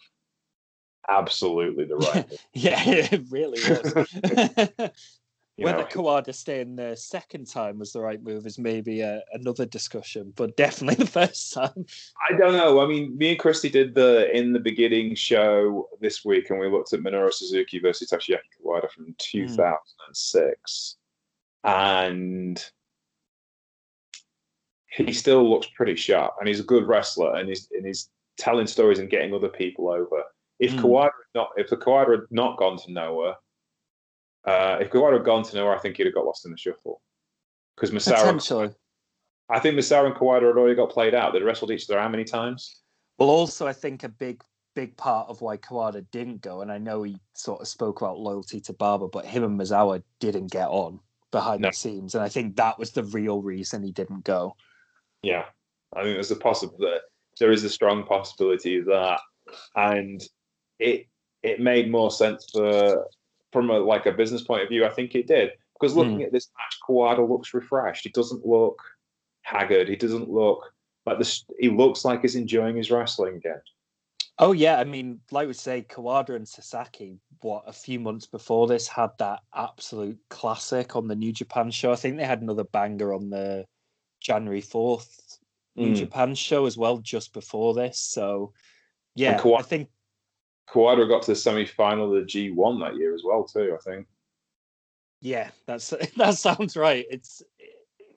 Absolutely 1.10 1.84
the 1.84 1.98
right 1.98 2.30
move. 2.30 2.40
yeah, 2.54 2.82
it 2.86 3.24
really 3.30 3.60
was. 3.68 4.90
You 5.58 5.66
Whether 5.66 5.80
know, 5.80 5.86
Kawada 5.86 6.34
staying 6.34 6.78
the 6.78 6.96
second 6.96 7.46
time 7.46 7.78
was 7.78 7.94
the 7.94 8.02
right 8.02 8.22
move 8.24 8.48
is 8.48 8.58
maybe 8.58 9.02
a, 9.02 9.22
another 9.34 9.68
discussion, 9.68 10.34
but 10.36 10.58
definitely 10.58 10.96
the 11.06 11.12
first 11.12 11.54
time. 11.54 11.86
I 12.28 12.36
don't 12.36 12.54
know. 12.54 12.82
I 12.82 12.88
mean, 12.88 13.16
me 13.16 13.32
and 13.32 13.40
Christy 13.40 13.70
did 13.70 13.94
the 13.94 14.36
in 14.36 14.54
the 14.54 14.60
beginning 14.60 15.14
show 15.14 15.90
this 16.02 16.26
week, 16.26 16.50
and 16.50 16.60
we 16.60 16.70
looked 16.70 16.92
at 16.94 17.02
Minoru 17.02 17.32
Suzuki 17.32 17.78
versus 17.78 18.10
Toshiaki 18.10 18.40
Kawada 18.66 18.90
from 18.90 19.14
2006, 19.20 20.98
and 21.64 22.66
he 24.88 25.14
still 25.14 25.48
looks 25.48 25.68
pretty 25.76 25.96
sharp, 25.96 26.34
and 26.40 26.48
he's 26.48 26.62
a 26.62 26.64
good 26.64 26.88
wrestler, 26.88 27.36
and 27.36 27.48
he's 27.48 27.70
and 27.74 27.86
he's 27.86 28.10
telling 28.38 28.66
stories 28.66 28.98
and 28.98 29.12
getting 29.12 29.36
other 29.36 29.50
people 29.50 29.92
over. 29.92 30.24
If 30.60 30.72
Mm. 30.72 30.80
Kawada 30.80 31.04
had 31.04 31.36
not, 31.36 31.50
if 31.58 31.70
the 31.70 31.78
Kawada 31.78 32.22
had 32.22 32.32
not 32.32 32.58
gone 32.58 32.78
to 32.80 32.92
Noah, 32.92 33.38
uh, 34.46 34.78
if 34.82 34.90
Kawada 34.90 35.14
had 35.14 35.26
gone 35.26 35.44
to 35.44 35.56
nowhere, 35.56 35.76
I 35.76 35.80
think 35.80 35.98
he'd 35.98 36.06
have 36.06 36.16
got 36.16 36.26
lost 36.26 36.46
in 36.46 36.52
the 36.52 36.58
shuffle. 36.58 37.02
Because 37.76 37.92
Masaru, 37.92 38.18
Potentially. 38.18 38.70
I 39.50 39.60
think 39.60 39.76
Masaru 39.76 40.08
and 40.08 40.16
Kawada 40.16 40.48
had 40.48 40.58
already 40.58 40.76
got 40.76 40.90
played 40.90 41.16
out. 41.16 41.34
They'd 41.34 41.44
wrestled 41.44 41.72
each 41.72 41.90
other 41.90 42.00
how 42.00 42.10
many 42.10 42.24
times? 42.24 42.82
Well, 43.18 43.30
also, 43.30 43.68
I 43.68 43.74
think 43.74 44.04
a 44.04 44.10
big, 44.10 44.44
big 44.76 44.96
part 44.98 45.30
of 45.30 45.42
why 45.42 45.58
Kawada 45.58 46.06
didn't 46.12 46.42
go, 46.42 46.62
and 46.62 46.72
I 46.72 46.78
know 46.78 47.04
he 47.04 47.18
sort 47.34 47.62
of 47.62 47.68
spoke 47.68 48.02
about 48.02 48.20
loyalty 48.20 48.60
to 48.62 48.74
Baba, 48.74 49.08
but 49.08 49.26
him 49.26 49.44
and 49.44 49.60
Misawa 49.60 50.04
didn't 50.20 50.52
get 50.52 50.68
on 50.68 51.00
behind 51.32 51.62
No. 51.62 51.70
the 51.70 51.74
scenes, 51.74 52.16
and 52.16 52.24
I 52.24 52.30
think 52.30 52.56
that 52.58 52.78
was 52.78 52.92
the 52.92 53.04
real 53.04 53.42
reason 53.42 53.84
he 53.84 53.92
didn't 53.92 54.24
go. 54.24 54.56
Yeah, 55.24 55.46
I 55.96 56.04
think 56.04 56.16
there's 56.16 56.32
a 56.32 56.36
possible 56.36 56.78
that 56.80 57.02
there 57.40 57.52
is 57.52 57.64
a 57.64 57.70
strong 57.70 58.04
possibility 58.04 58.78
of 58.78 58.86
that, 58.86 59.20
and 59.76 60.22
it 60.80 61.08
it 61.42 61.60
made 61.60 61.92
more 61.92 62.12
sense 62.12 62.50
for 62.52 63.08
from 63.54 63.70
a 63.70 63.78
like 63.80 64.06
a 64.06 64.12
business 64.12 64.42
point 64.44 64.64
of 64.64 64.70
view. 64.70 64.86
I 64.86 64.90
think 64.90 65.16
it 65.16 65.28
did 65.28 65.52
because 65.80 65.96
looking 65.96 66.24
at 66.24 66.32
this 66.34 66.50
match, 66.58 66.78
Kawada 66.88 67.28
looks 67.28 67.54
refreshed. 67.54 68.04
He 68.04 68.10
doesn't 68.10 68.46
look 68.46 68.82
haggard. 69.44 69.88
He 69.88 69.96
doesn't 69.96 70.30
look 70.30 70.74
like 71.06 71.20
this. 71.20 71.46
He 71.60 71.70
looks 71.70 72.04
like 72.04 72.22
he's 72.22 72.36
enjoying 72.36 72.76
his 72.76 72.92
wrestling 72.92 73.36
again. 73.36 73.62
Oh 74.40 74.52
yeah, 74.52 74.80
I 74.80 74.84
mean, 74.84 75.20
like 75.32 75.48
we 75.48 75.54
say, 75.54 75.84
Kawada 75.88 76.36
and 76.36 76.48
Sasaki, 76.48 77.20
what 77.42 77.64
a 77.68 77.72
few 77.74 78.00
months 78.00 78.26
before 78.26 78.66
this 78.68 78.88
had 78.88 79.12
that 79.20 79.42
absolute 79.56 80.18
classic 80.30 80.96
on 80.96 81.08
the 81.08 81.16
New 81.16 81.32
Japan 81.32 81.70
show. 81.70 81.92
I 81.92 81.96
think 81.96 82.18
they 82.18 82.26
had 82.26 82.42
another 82.42 82.64
banger 82.64 83.14
on 83.14 83.30
the 83.30 83.66
January 84.20 84.62
fourth 84.62 85.38
New 85.76 85.92
Mm. 85.92 85.96
Japan 85.96 86.36
show 86.36 86.66
as 86.66 86.78
well, 86.78 86.98
just 86.98 87.34
before 87.34 87.74
this. 87.76 88.00
So 88.00 88.54
yeah, 89.16 89.38
Kawa- 89.40 89.60
I 89.60 89.62
think 89.62 89.90
Kawada 90.70 91.08
got 91.08 91.24
to 91.24 91.32
the 91.32 91.36
semi 91.36 91.66
final 91.66 92.16
of 92.16 92.26
the 92.26 92.28
G1 92.28 92.80
that 92.82 92.96
year 92.96 93.14
as 93.14 93.24
well 93.24 93.44
too. 93.44 93.76
I 93.78 93.82
think. 93.90 94.08
yeah, 95.22 95.50
that's 95.66 95.90
that 96.18 96.36
sounds 96.36 96.76
right. 96.76 97.06
It's 97.10 97.42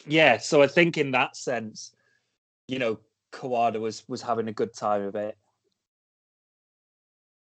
yeah, 0.06 0.38
so 0.38 0.62
I 0.62 0.66
think 0.66 0.98
in 0.98 1.10
that 1.12 1.36
sense, 1.36 1.92
you 2.68 2.78
know, 2.78 2.98
Kawada 3.32 3.80
was 3.80 4.04
was 4.08 4.22
having 4.22 4.48
a 4.48 4.52
good 4.52 4.74
time 4.74 5.02
of 5.02 5.14
it. 5.14 5.36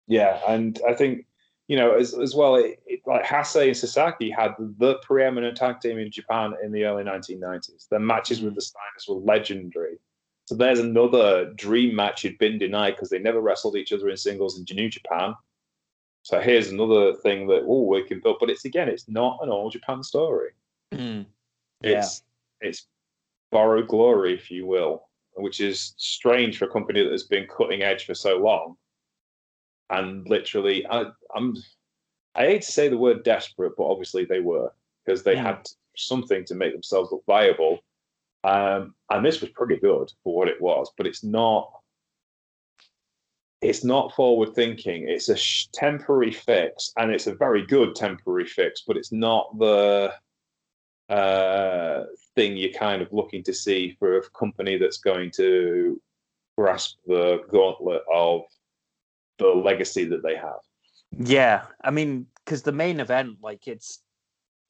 Yeah, 0.07 0.39
and 0.47 0.79
I 0.87 0.93
think 0.93 1.25
you 1.67 1.77
know 1.77 1.93
as 1.93 2.13
as 2.13 2.35
well, 2.35 2.55
it, 2.55 2.81
it, 2.85 3.01
like 3.05 3.25
Hase 3.25 3.55
and 3.55 3.77
Sasaki 3.77 4.29
had 4.29 4.53
the 4.59 4.95
preeminent 5.03 5.57
tag 5.57 5.79
team 5.79 5.97
in 5.97 6.11
Japan 6.11 6.53
in 6.63 6.71
the 6.71 6.85
early 6.85 7.03
1990s. 7.03 7.87
Their 7.89 7.99
matches 7.99 8.41
with 8.41 8.53
mm. 8.53 8.55
the 8.55 8.61
Steiners 8.61 9.09
were 9.09 9.21
legendary. 9.21 9.97
So 10.51 10.57
there's 10.57 10.79
another 10.79 11.45
dream 11.53 11.95
match 11.95 12.23
who'd 12.23 12.37
been 12.37 12.57
denied 12.57 12.95
because 12.95 13.09
they 13.09 13.19
never 13.19 13.39
wrestled 13.39 13.77
each 13.77 13.93
other 13.93 14.09
in 14.09 14.17
singles 14.17 14.59
in 14.59 14.65
New 14.75 14.89
Japan. 14.89 15.33
So 16.23 16.41
here's 16.41 16.67
another 16.67 17.13
thing 17.13 17.47
that 17.47 17.63
oh 17.65 17.83
we 17.83 18.03
can 18.03 18.19
build, 18.19 18.35
but 18.37 18.49
it's 18.49 18.65
again, 18.65 18.89
it's 18.89 19.07
not 19.07 19.39
an 19.41 19.47
all 19.47 19.69
Japan 19.69 20.03
story. 20.03 20.49
Yeah. 20.91 21.99
It's 21.99 22.23
it's 22.59 22.87
borrowed 23.49 23.87
glory, 23.87 24.33
if 24.33 24.51
you 24.51 24.65
will, 24.65 25.07
which 25.37 25.61
is 25.61 25.93
strange 25.95 26.57
for 26.57 26.65
a 26.65 26.69
company 26.69 27.01
that 27.01 27.13
has 27.13 27.23
been 27.23 27.47
cutting 27.47 27.81
edge 27.81 28.05
for 28.05 28.13
so 28.13 28.35
long. 28.37 28.75
And 29.89 30.27
literally, 30.27 30.85
I, 30.85 31.05
I'm 31.33 31.55
I 32.35 32.47
hate 32.47 32.63
to 32.63 32.71
say 32.73 32.89
the 32.89 32.97
word 32.97 33.23
desperate, 33.23 33.77
but 33.77 33.85
obviously 33.85 34.25
they 34.25 34.41
were 34.41 34.73
because 35.05 35.23
they 35.23 35.35
Mm. 35.35 35.43
had 35.43 35.69
something 35.95 36.43
to 36.43 36.55
make 36.55 36.73
themselves 36.73 37.09
look 37.09 37.23
viable. 37.25 37.79
Um, 38.43 38.95
and 39.09 39.25
this 39.25 39.41
was 39.41 39.51
pretty 39.51 39.77
good 39.77 40.11
for 40.23 40.35
what 40.35 40.47
it 40.47 40.61
was, 40.61 40.91
but 40.97 41.07
it's 41.07 41.23
not. 41.23 41.71
It's 43.61 43.83
not 43.83 44.15
forward 44.15 44.55
thinking. 44.55 45.07
It's 45.07 45.29
a 45.29 45.37
sh- 45.37 45.67
temporary 45.71 46.31
fix, 46.31 46.91
and 46.97 47.11
it's 47.11 47.27
a 47.27 47.35
very 47.35 47.63
good 47.63 47.93
temporary 47.93 48.47
fix, 48.47 48.81
but 48.87 48.97
it's 48.97 49.11
not 49.11 49.55
the 49.59 50.11
uh, 51.09 52.05
thing 52.35 52.57
you're 52.57 52.73
kind 52.73 53.03
of 53.03 53.13
looking 53.13 53.43
to 53.43 53.53
see 53.53 53.95
for 53.99 54.17
a 54.17 54.29
company 54.31 54.77
that's 54.77 54.97
going 54.97 55.29
to 55.31 56.01
grasp 56.57 56.97
the 57.05 57.41
gauntlet 57.51 58.01
of 58.11 58.41
the 59.37 59.47
legacy 59.47 60.05
that 60.05 60.23
they 60.23 60.35
have. 60.35 60.61
Yeah, 61.19 61.65
I 61.83 61.91
mean, 61.91 62.27
because 62.45 62.63
the 62.63 62.71
main 62.71 62.99
event, 62.99 63.37
like 63.41 63.67
it's 63.67 63.99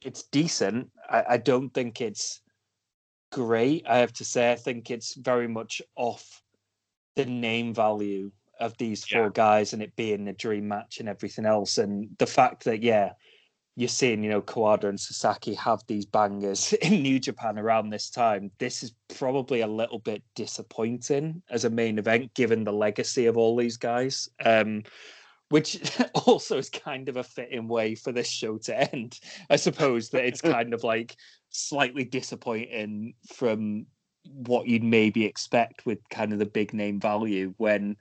it's 0.02 0.24
decent. 0.24 0.90
I, 1.10 1.24
I 1.30 1.38
don't 1.38 1.70
think 1.70 2.02
it's 2.02 2.42
great. 3.32 3.86
I 3.88 3.98
have 3.98 4.14
to 4.14 4.26
say, 4.26 4.52
I 4.52 4.56
think 4.56 4.92
it's 4.92 5.16
very 5.16 5.48
much 5.48 5.82
off 5.96 6.42
the 7.16 7.26
name 7.26 7.74
value 7.74 8.32
of 8.60 8.78
these 8.78 9.04
four 9.04 9.24
Yeah. 9.24 9.30
guys 9.34 9.74
and 9.74 9.82
it 9.82 9.96
being 9.96 10.28
a 10.28 10.34
dream 10.34 10.68
match 10.68 11.00
and 11.00 11.10
everything 11.10 11.46
else. 11.46 11.78
And 11.78 12.10
the 12.20 12.28
fact 12.28 12.64
that 12.66 12.84
yeah, 12.84 13.14
you're 13.76 13.88
seeing, 13.88 14.24
you 14.24 14.30
know, 14.30 14.42
Kawada 14.42 14.84
and 14.84 15.00
Sasaki 15.00 15.54
have 15.56 15.82
these 15.88 16.06
bangers 16.06 16.74
in 16.82 17.02
New 17.02 17.20
Japan 17.20 17.58
around 17.58 17.90
this 17.90 18.10
time. 18.10 18.52
This 18.60 18.84
is 18.84 18.94
probably 19.18 19.62
a 19.62 19.68
little 19.68 20.00
bit 20.00 20.24
disappointing 20.36 21.42
as 21.50 21.66
a 21.66 21.70
main 21.70 21.98
event, 21.98 22.34
given 22.34 22.64
the 22.64 22.74
legacy 22.74 23.26
of 23.26 23.38
all 23.38 23.56
these 23.56 23.78
guys. 23.78 24.30
Um, 24.46 24.84
which 25.50 25.82
also 26.26 26.58
is 26.58 26.70
kind 26.70 27.10
of 27.10 27.18
a 27.18 27.24
fitting 27.24 27.68
way 27.68 27.94
for 27.96 28.12
this 28.12 28.30
show 28.30 28.58
to 28.58 28.94
end. 28.96 29.20
I 29.50 29.58
suppose 29.58 30.10
that 30.10 30.26
it's 30.26 30.42
kind 30.42 30.74
of 30.74 30.84
like 30.84 31.16
slightly 31.52 32.04
disappointing 32.04 33.14
from 33.34 33.86
what 34.26 34.68
you'd 34.68 34.84
maybe 34.84 35.26
expect 35.26 35.86
with 35.86 36.00
kind 36.10 36.34
of 36.34 36.40
the 36.40 36.46
big 36.46 36.74
name 36.74 37.00
value 37.00 37.54
when 37.58 37.96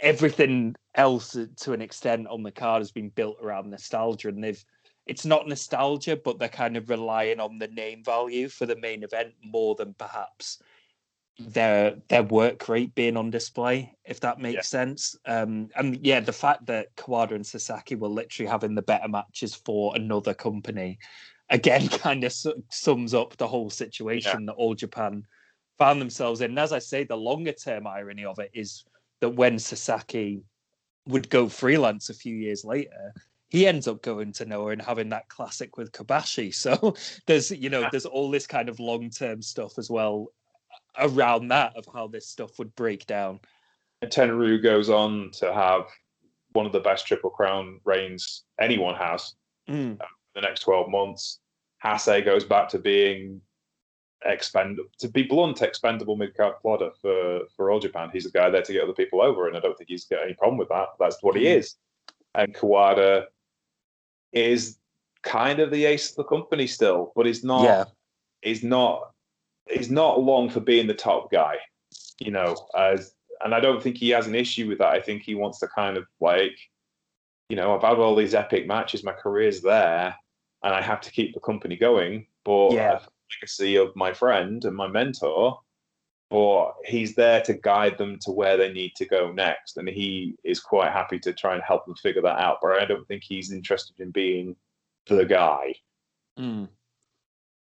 everything 0.00 0.74
else 0.94 1.36
uh, 1.36 1.46
to 1.56 1.72
an 1.72 1.80
extent 1.82 2.26
on 2.28 2.42
the 2.42 2.50
card 2.50 2.80
has 2.80 2.90
been 2.90 3.08
built 3.10 3.36
around 3.42 3.70
nostalgia 3.70 4.28
and 4.28 4.42
they've 4.42 4.64
it's 5.06 5.24
not 5.24 5.48
nostalgia 5.48 6.16
but 6.16 6.38
they're 6.38 6.48
kind 6.48 6.76
of 6.76 6.88
relying 6.90 7.40
on 7.40 7.58
the 7.58 7.68
name 7.68 8.02
value 8.04 8.48
for 8.48 8.66
the 8.66 8.76
main 8.76 9.02
event 9.02 9.32
more 9.44 9.74
than 9.74 9.94
perhaps 9.94 10.60
their 11.38 11.96
their 12.08 12.22
work 12.24 12.68
rate 12.68 12.94
being 12.94 13.16
on 13.16 13.30
display 13.30 13.96
if 14.04 14.20
that 14.20 14.38
makes 14.38 14.68
sense. 14.68 15.16
Um 15.24 15.70
and 15.74 15.98
yeah 16.04 16.20
the 16.20 16.32
fact 16.32 16.66
that 16.66 16.94
Kawada 16.96 17.32
and 17.32 17.46
Sasaki 17.46 17.94
were 17.94 18.08
literally 18.08 18.48
having 18.48 18.74
the 18.74 18.82
better 18.82 19.08
matches 19.08 19.54
for 19.54 19.96
another 19.96 20.34
company 20.34 20.98
again 21.50 21.88
kind 22.06 22.24
of 22.24 22.32
su- 22.32 22.62
sums 22.70 23.14
up 23.14 23.36
the 23.36 23.48
whole 23.48 23.70
situation 23.70 24.46
that 24.46 24.52
all 24.54 24.74
Japan 24.74 25.24
found 25.78 26.00
themselves 26.00 26.40
in 26.40 26.50
and 26.50 26.58
as 26.58 26.72
I 26.72 26.78
say 26.78 27.04
the 27.04 27.16
longer 27.16 27.52
term 27.52 27.86
irony 27.86 28.24
of 28.24 28.38
it 28.38 28.50
is 28.54 28.84
that 29.20 29.30
when 29.30 29.58
Sasaki 29.58 30.42
would 31.06 31.28
go 31.30 31.48
freelance 31.48 32.10
a 32.10 32.14
few 32.14 32.34
years 32.36 32.64
later 32.64 33.12
he 33.48 33.66
ends 33.66 33.88
up 33.88 34.00
going 34.00 34.32
to 34.34 34.44
Noah 34.44 34.70
and 34.70 34.80
having 34.82 35.08
that 35.08 35.28
classic 35.28 35.76
with 35.76 35.90
Kobashi. 35.92 36.54
So 36.54 36.94
there's 37.26 37.50
you 37.50 37.68
know 37.68 37.88
there's 37.90 38.06
all 38.06 38.30
this 38.30 38.46
kind 38.46 38.68
of 38.68 38.78
long 38.78 39.10
term 39.10 39.42
stuff 39.42 39.76
as 39.78 39.90
well 39.90 40.28
around 40.98 41.48
that 41.48 41.76
of 41.76 41.84
how 41.92 42.06
this 42.06 42.28
stuff 42.28 42.58
would 42.58 42.74
break 42.76 43.06
down. 43.06 43.40
And 44.02 44.10
Tenryu 44.10 44.62
goes 44.62 44.88
on 44.88 45.30
to 45.32 45.52
have 45.52 45.82
one 46.52 46.64
of 46.64 46.72
the 46.72 46.80
best 46.80 47.06
triple 47.06 47.30
crown 47.30 47.80
reigns 47.84 48.44
anyone 48.60 48.94
has 48.94 49.34
Mm. 49.68 49.98
the 50.34 50.40
next 50.40 50.60
12 50.60 50.88
months. 50.88 51.39
Hase 51.82 52.24
goes 52.24 52.44
back 52.44 52.68
to 52.70 52.78
being 52.78 53.40
expendable, 54.24 54.88
to 54.98 55.08
be 55.08 55.22
blunt, 55.22 55.62
expendable 55.62 56.16
mid 56.16 56.36
card 56.36 56.54
plodder 56.60 56.90
for, 57.00 57.40
for 57.56 57.70
All 57.70 57.80
Japan. 57.80 58.10
He's 58.12 58.26
a 58.26 58.30
guy 58.30 58.50
there 58.50 58.62
to 58.62 58.72
get 58.72 58.82
other 58.82 58.92
people 58.92 59.22
over, 59.22 59.48
and 59.48 59.56
I 59.56 59.60
don't 59.60 59.76
think 59.76 59.88
he's 59.88 60.04
got 60.04 60.22
any 60.22 60.34
problem 60.34 60.58
with 60.58 60.68
that. 60.68 60.88
That's 60.98 61.22
what 61.22 61.36
he 61.36 61.44
Mhm. 61.44 61.56
is. 61.56 61.76
And 62.34 62.54
Kawada 62.54 63.26
is 64.32 64.78
kind 65.22 65.58
of 65.58 65.70
the 65.70 65.84
ace 65.86 66.10
of 66.10 66.16
the 66.16 66.24
company 66.24 66.66
still, 66.66 67.12
but 67.16 67.26
he's 67.26 67.42
not. 67.42 67.64
Yeah. 67.64 67.84
He's 68.42 68.62
not. 68.62 69.12
He's 69.68 69.90
not 69.90 70.20
long 70.20 70.48
for 70.50 70.60
being 70.60 70.86
the 70.86 70.94
top 70.94 71.30
guy, 71.30 71.58
you 72.18 72.30
know. 72.30 72.56
As 72.76 73.14
and 73.42 73.54
I 73.54 73.60
don't 73.60 73.82
think 73.82 73.96
he 73.96 74.10
has 74.10 74.26
an 74.26 74.34
issue 74.34 74.68
with 74.68 74.78
that. 74.78 74.92
I 74.92 75.00
think 75.00 75.22
he 75.22 75.34
wants 75.34 75.60
to 75.60 75.68
kind 75.68 75.96
of 75.96 76.06
like, 76.20 76.56
you 77.48 77.56
know, 77.56 77.74
I've 77.74 77.82
had 77.82 77.98
all 77.98 78.14
these 78.14 78.34
epic 78.34 78.66
matches. 78.66 79.02
My 79.02 79.12
career's 79.12 79.62
there, 79.62 80.14
and 80.62 80.74
I 80.74 80.80
have 80.82 81.00
to 81.02 81.10
keep 81.10 81.34
the 81.34 81.40
company 81.40 81.76
going. 81.76 82.26
But 82.44 82.72
Yeah. 82.72 82.80
I 82.80 82.92
have 82.94 83.04
the 83.04 83.10
legacy 83.40 83.76
of 83.76 83.94
my 83.96 84.12
friend 84.12 84.64
and 84.64 84.76
my 84.76 84.88
mentor. 84.88 85.60
But 86.30 86.74
he's 86.84 87.16
there 87.16 87.42
to 87.42 87.54
guide 87.54 87.98
them 87.98 88.16
to 88.20 88.30
where 88.30 88.56
they 88.56 88.72
need 88.72 88.94
to 88.96 89.04
go 89.04 89.32
next, 89.32 89.78
and 89.78 89.88
he 89.88 90.36
is 90.44 90.60
quite 90.60 90.92
happy 90.92 91.18
to 91.18 91.32
try 91.32 91.54
and 91.54 91.62
help 91.62 91.86
them 91.86 91.96
figure 91.96 92.22
that 92.22 92.38
out. 92.38 92.58
But 92.62 92.80
I 92.80 92.84
don't 92.84 93.06
think 93.08 93.24
he's 93.24 93.50
interested 93.50 93.98
in 93.98 94.12
being 94.12 94.54
the 95.06 95.24
guy 95.24 95.74
Mm. 96.38 96.68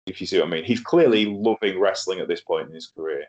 if 0.06 0.20
you 0.20 0.26
see 0.26 0.38
what 0.38 0.48
I 0.48 0.50
mean. 0.50 0.64
He's 0.64 0.80
clearly 0.80 1.24
loving 1.24 1.80
wrestling 1.80 2.20
at 2.20 2.28
this 2.28 2.42
point 2.42 2.68
in 2.68 2.74
his 2.74 2.88
career. 2.88 3.26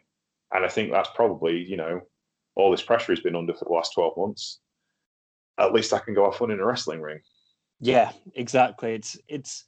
And 0.52 0.66
I 0.66 0.68
think 0.68 0.92
that's 0.92 1.10
probably, 1.16 1.64
you 1.64 1.78
know, 1.78 2.02
all 2.56 2.70
this 2.72 2.84
pressure 2.84 3.14
he's 3.14 3.24
been 3.24 3.36
under 3.36 3.54
for 3.54 3.64
the 3.64 3.72
last 3.72 3.94
12 3.94 4.18
months. 4.18 4.60
At 5.58 5.72
least 5.72 5.94
I 5.94 6.00
can 6.00 6.14
go 6.14 6.26
have 6.26 6.36
fun 6.36 6.52
in 6.52 6.60
a 6.60 6.66
wrestling 6.66 7.00
ring. 7.02 7.22
Yeah, 7.80 8.12
exactly. 8.36 8.94
It's 8.94 9.18
it's 9.28 9.66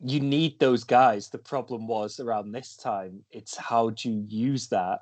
you 0.00 0.20
need 0.20 0.58
those 0.58 0.84
guys. 0.84 1.28
The 1.28 1.38
problem 1.38 1.86
was 1.86 2.20
around 2.20 2.52
this 2.52 2.76
time, 2.76 3.24
it's 3.30 3.56
how 3.56 3.90
do 3.90 4.10
you 4.10 4.24
use 4.28 4.68
that? 4.68 5.00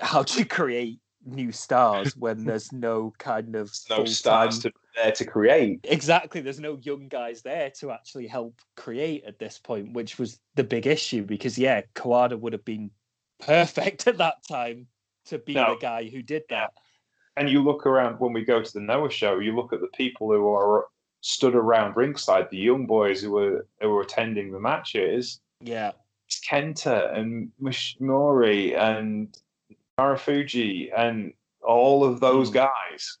How 0.00 0.22
do 0.22 0.38
you 0.38 0.44
create 0.44 0.98
new 1.24 1.52
stars 1.52 2.16
when 2.16 2.44
there's 2.44 2.72
no 2.72 3.12
kind 3.18 3.56
of 3.56 3.72
No 3.90 4.04
stars 4.04 4.60
to 4.60 4.72
there 4.94 5.12
to 5.12 5.24
create. 5.24 5.80
Exactly. 5.84 6.40
There's 6.40 6.60
no 6.60 6.78
young 6.82 7.08
guys 7.08 7.42
there 7.42 7.70
to 7.80 7.90
actually 7.90 8.26
help 8.26 8.60
create 8.76 9.24
at 9.24 9.38
this 9.38 9.58
point, 9.58 9.92
which 9.92 10.18
was 10.18 10.38
the 10.54 10.64
big 10.64 10.86
issue 10.86 11.24
because 11.24 11.58
yeah, 11.58 11.82
Kawada 11.94 12.38
would 12.38 12.52
have 12.52 12.64
been 12.64 12.90
perfect 13.40 14.06
at 14.06 14.18
that 14.18 14.36
time 14.48 14.86
to 15.26 15.38
be 15.38 15.54
No. 15.54 15.74
the 15.74 15.80
guy 15.80 16.08
who 16.08 16.22
did 16.22 16.42
that. 16.50 16.72
And 17.36 17.50
you 17.50 17.62
look 17.64 17.86
around 17.86 18.20
when 18.20 18.32
we 18.32 18.44
go 18.44 18.62
to 18.62 18.72
the 18.72 18.80
Noah 18.80 19.10
show, 19.10 19.40
you 19.40 19.56
look 19.56 19.72
at 19.72 19.80
the 19.80 19.88
people 19.88 20.30
who 20.30 20.48
are 20.52 20.86
stood 21.26 21.54
around 21.54 21.96
ringside, 21.96 22.50
the 22.50 22.58
young 22.58 22.84
boys 22.84 23.22
who 23.22 23.30
were 23.30 23.66
who 23.80 23.88
were 23.88 24.02
attending 24.02 24.52
the 24.52 24.60
matches. 24.60 25.40
Yeah. 25.60 25.92
It's 26.26 26.38
Kenta 26.46 27.16
and 27.16 27.50
Mishimori 27.62 28.76
and 28.76 29.34
Marufuji 29.98 30.90
and 30.94 31.32
all 31.62 32.04
of 32.04 32.20
those 32.20 32.50
Mm. 32.50 32.66
guys, 32.66 33.18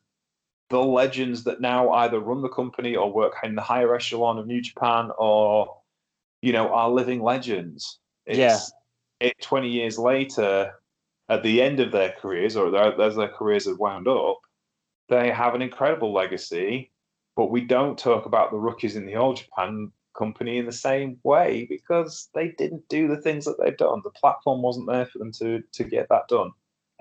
the 0.68 0.82
legends 0.82 1.44
that 1.44 1.62
now 1.62 1.90
either 1.92 2.20
run 2.20 2.42
the 2.42 2.48
company 2.50 2.94
or 2.94 3.10
work 3.10 3.36
in 3.42 3.54
the 3.54 3.62
higher 3.62 3.94
echelon 3.94 4.38
of 4.38 4.46
New 4.46 4.60
Japan 4.60 5.10
or, 5.18 5.74
you 6.42 6.52
know, 6.52 6.74
are 6.74 6.90
living 6.90 7.22
legends. 7.22 8.00
Yeah. 8.26 8.58
It, 9.20 9.40
20 9.40 9.70
years 9.70 9.98
later, 9.98 10.74
at 11.30 11.42
the 11.42 11.62
end 11.62 11.80
of 11.80 11.90
their 11.90 12.12
careers 12.20 12.54
or 12.54 12.70
their, 12.70 13.00
as 13.00 13.16
their 13.16 13.28
careers 13.28 13.64
have 13.64 13.78
wound 13.78 14.08
up, 14.08 14.40
they 15.08 15.30
have 15.30 15.54
an 15.54 15.62
incredible 15.62 16.12
legacy, 16.12 16.90
but 17.36 17.50
we 17.50 17.60
don't 17.62 17.98
talk 17.98 18.26
about 18.26 18.50
the 18.50 18.56
rookies 18.58 18.96
in 18.96 19.06
the 19.06 19.16
All 19.16 19.34
Japan 19.34 19.90
company 20.16 20.58
in 20.58 20.66
the 20.66 20.72
same 20.72 21.18
way 21.24 21.66
because 21.68 22.28
they 22.34 22.48
didn't 22.48 22.88
do 22.88 23.08
the 23.08 23.20
things 23.20 23.44
that 23.44 23.56
they've 23.60 23.76
done. 23.76 24.00
The 24.04 24.10
platform 24.10 24.62
wasn't 24.62 24.88
there 24.88 25.06
for 25.06 25.18
them 25.18 25.32
to 25.32 25.62
to 25.72 25.84
get 25.84 26.08
that 26.08 26.28
done. 26.28 26.50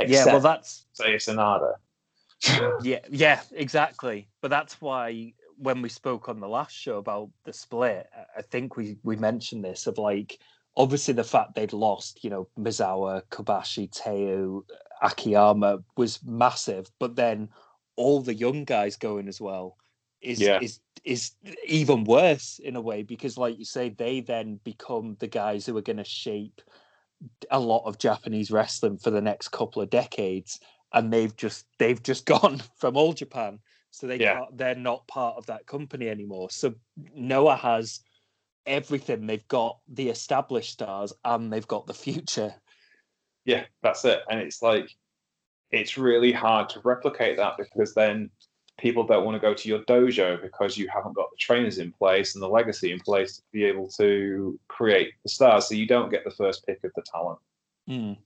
Yeah, 0.07 0.25
well 0.25 0.39
that's 0.39 0.85
say 0.93 1.15
Sonada. 1.15 1.73
yeah, 2.83 2.99
yeah, 3.09 3.41
exactly. 3.51 4.27
But 4.41 4.49
that's 4.49 4.81
why 4.81 5.33
when 5.57 5.81
we 5.81 5.89
spoke 5.89 6.27
on 6.27 6.39
the 6.39 6.47
last 6.47 6.75
show 6.75 6.97
about 6.97 7.29
the 7.45 7.53
split, 7.53 8.09
I- 8.15 8.39
I 8.39 8.41
think 8.41 8.75
we 8.75 8.97
we 9.03 9.15
mentioned 9.15 9.63
this 9.63 9.87
of 9.87 9.97
like 9.97 10.39
obviously 10.75 11.13
the 11.13 11.23
fact 11.23 11.53
they'd 11.53 11.71
lost, 11.71 12.23
you 12.23 12.31
know, 12.31 12.47
Misawa, 12.59 13.21
Kobashi, 13.29 13.87
Taue, 13.95 14.63
Akiyama 15.03 15.83
was 15.95 16.19
massive, 16.23 16.89
but 16.99 17.15
then 17.15 17.49
all 17.95 18.21
the 18.21 18.33
young 18.33 18.63
guys 18.65 18.95
going 18.95 19.27
as 19.27 19.39
well 19.39 19.77
is 20.23 20.39
Yeah. 20.39 20.59
is 20.61 20.79
is 21.03 21.31
even 21.67 22.05
worse 22.05 22.59
in 22.63 22.75
a 22.75 22.81
way 22.81 23.03
because 23.03 23.37
like 23.37 23.59
you 23.59 23.65
say 23.65 23.89
they 23.89 24.21
then 24.21 24.59
become 24.63 25.17
the 25.19 25.27
guys 25.27 25.65
who 25.65 25.77
are 25.77 25.81
going 25.81 25.97
to 25.97 26.03
shape 26.05 26.61
a 27.51 27.59
lot 27.59 27.85
of 27.85 27.97
Japanese 27.97 28.51
wrestling 28.51 28.97
for 28.97 29.11
the 29.11 29.21
next 29.21 29.49
couple 29.49 29.81
of 29.81 29.89
decades 29.89 30.59
and 30.93 31.11
they've 31.11 31.35
just 31.35 31.65
they've 31.77 32.01
just 32.01 32.25
gone 32.35 32.61
from 32.77 32.95
all 32.97 33.13
Japan 33.13 33.59
so 33.91 34.07
they 34.07 34.17
Yeah. 34.17 34.45
they're 34.53 34.75
not 34.75 35.07
part 35.07 35.35
of 35.37 35.45
that 35.47 35.67
company 35.67 36.07
anymore 36.09 36.49
so 36.49 36.73
Noah 37.13 37.57
has 37.57 37.99
everything 38.65 39.27
they've 39.27 39.47
got 39.49 39.79
the 39.89 40.09
established 40.09 40.71
stars 40.71 41.11
and 41.25 41.51
they've 41.51 41.67
got 41.67 41.85
the 41.85 41.93
future 41.93 42.55
Yeah, 43.45 43.65
that's 43.81 44.05
it. 44.05 44.21
And 44.29 44.39
it's 44.39 44.61
like 44.61 44.89
it's 45.71 45.97
really 45.97 46.31
hard 46.31 46.69
to 46.69 46.81
replicate 46.85 47.35
that 47.37 47.57
because 47.57 47.93
then 47.93 48.29
people 48.79 49.05
don't 49.05 49.25
want 49.25 49.35
to 49.35 49.39
go 49.39 49.53
to 49.53 49.69
your 49.69 49.79
dojo 49.79 50.41
because 50.41 50.77
you 50.77 50.87
haven't 50.87 51.13
got 51.13 51.29
the 51.31 51.37
trainers 51.37 51.77
in 51.77 51.91
place 51.91 52.35
and 52.35 52.41
the 52.41 52.47
legacy 52.47 52.91
in 52.91 52.99
place 52.99 53.37
to 53.37 53.43
be 53.51 53.63
able 53.63 53.87
to 53.87 54.59
create 54.67 55.13
the 55.23 55.29
stars. 55.29 55.67
So 55.67 55.75
you 55.75 55.87
don't 55.87 56.09
get 56.09 56.23
the 56.23 56.31
first 56.31 56.65
pick 56.65 56.83
of 56.83 56.91
the 56.95 57.03
talent. 57.03 57.39
Mm. 57.89 58.17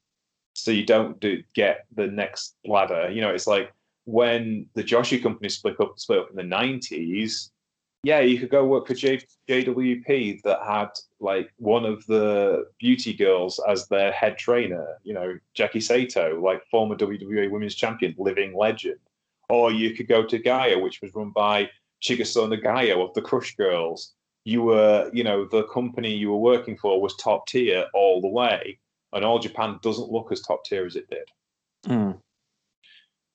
So 0.53 0.71
you 0.71 0.85
don't 0.85 1.19
do 1.19 1.43
get 1.53 1.85
the 1.95 2.07
next 2.07 2.55
ladder. 2.65 3.09
You 3.11 3.21
know, 3.21 3.29
it's 3.29 3.47
like 3.47 3.71
when 4.05 4.67
the 4.73 4.83
Joshi 4.83 5.21
company 5.21 5.49
split 5.49 5.79
up 5.79 5.99
split 5.99 6.19
up 6.19 6.29
in 6.29 6.35
the 6.35 6.43
nineties. 6.43 7.51
Yeah, 8.03 8.19
you 8.19 8.39
could 8.39 8.51
go 8.51 8.65
work 8.65 8.87
for 8.87 8.93
J, 8.93 9.19
JWP 9.49 10.41
that 10.43 10.59
had 10.65 10.89
like 11.19 11.51
one 11.57 11.83
of 11.83 12.05
the 12.05 12.67
beauty 12.79 13.13
girls 13.13 13.59
as 13.67 13.87
their 13.87 14.11
head 14.11 14.37
trainer. 14.37 14.97
You 15.03 15.13
know, 15.13 15.37
Jackie 15.53 15.81
Sato, 15.81 16.39
like 16.39 16.63
former 16.71 16.95
WWE 16.95 17.51
Women's 17.51 17.75
Champion, 17.75 18.15
living 18.17 18.55
legend. 18.55 18.99
Or 19.49 19.71
you 19.71 19.95
could 19.95 20.07
go 20.07 20.23
to 20.25 20.37
Gaia, 20.37 20.77
which 20.77 21.01
was 21.01 21.13
run 21.15 21.31
by 21.31 21.69
Chigusa 22.03 22.47
Nagayo 22.47 23.07
of 23.07 23.13
the 23.13 23.21
Crush 23.21 23.55
Girls. 23.55 24.13
You 24.43 24.61
were, 24.63 25.09
you 25.13 25.23
know, 25.23 25.45
the 25.45 25.63
company 25.63 26.13
you 26.13 26.31
were 26.31 26.37
working 26.37 26.77
for 26.77 27.01
was 27.01 27.15
top 27.15 27.47
tier 27.47 27.85
all 27.93 28.21
the 28.21 28.27
way 28.27 28.79
and 29.13 29.25
All 29.25 29.39
Japan 29.39 29.79
doesn't 29.81 30.11
look 30.11 30.31
as 30.31 30.41
top 30.41 30.63
tier 30.65 30.85
as 30.85 30.95
it 30.95 31.09
did. 31.09 31.29
Mm. 31.87 32.19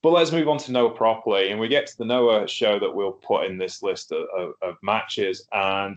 But 0.03 0.11
let's 0.11 0.33
move 0.33 0.49
on 0.49 0.59
to 0.59 0.73
Noah 0.73 0.91
properly, 0.91 1.51
and 1.51 1.61
we 1.61 1.69
get 1.69 1.87
to 1.87 1.99
the 1.99 2.05
Noah 2.05 2.49
show 2.49 2.79
that 2.79 2.93
we'll 2.93 3.13
put 3.13 3.47
in 3.47 3.57
this 3.57 3.83
list 3.83 4.11
of, 4.11 4.27
of, 4.37 4.53
of 4.61 4.77
matches. 4.83 5.47
And 5.53 5.97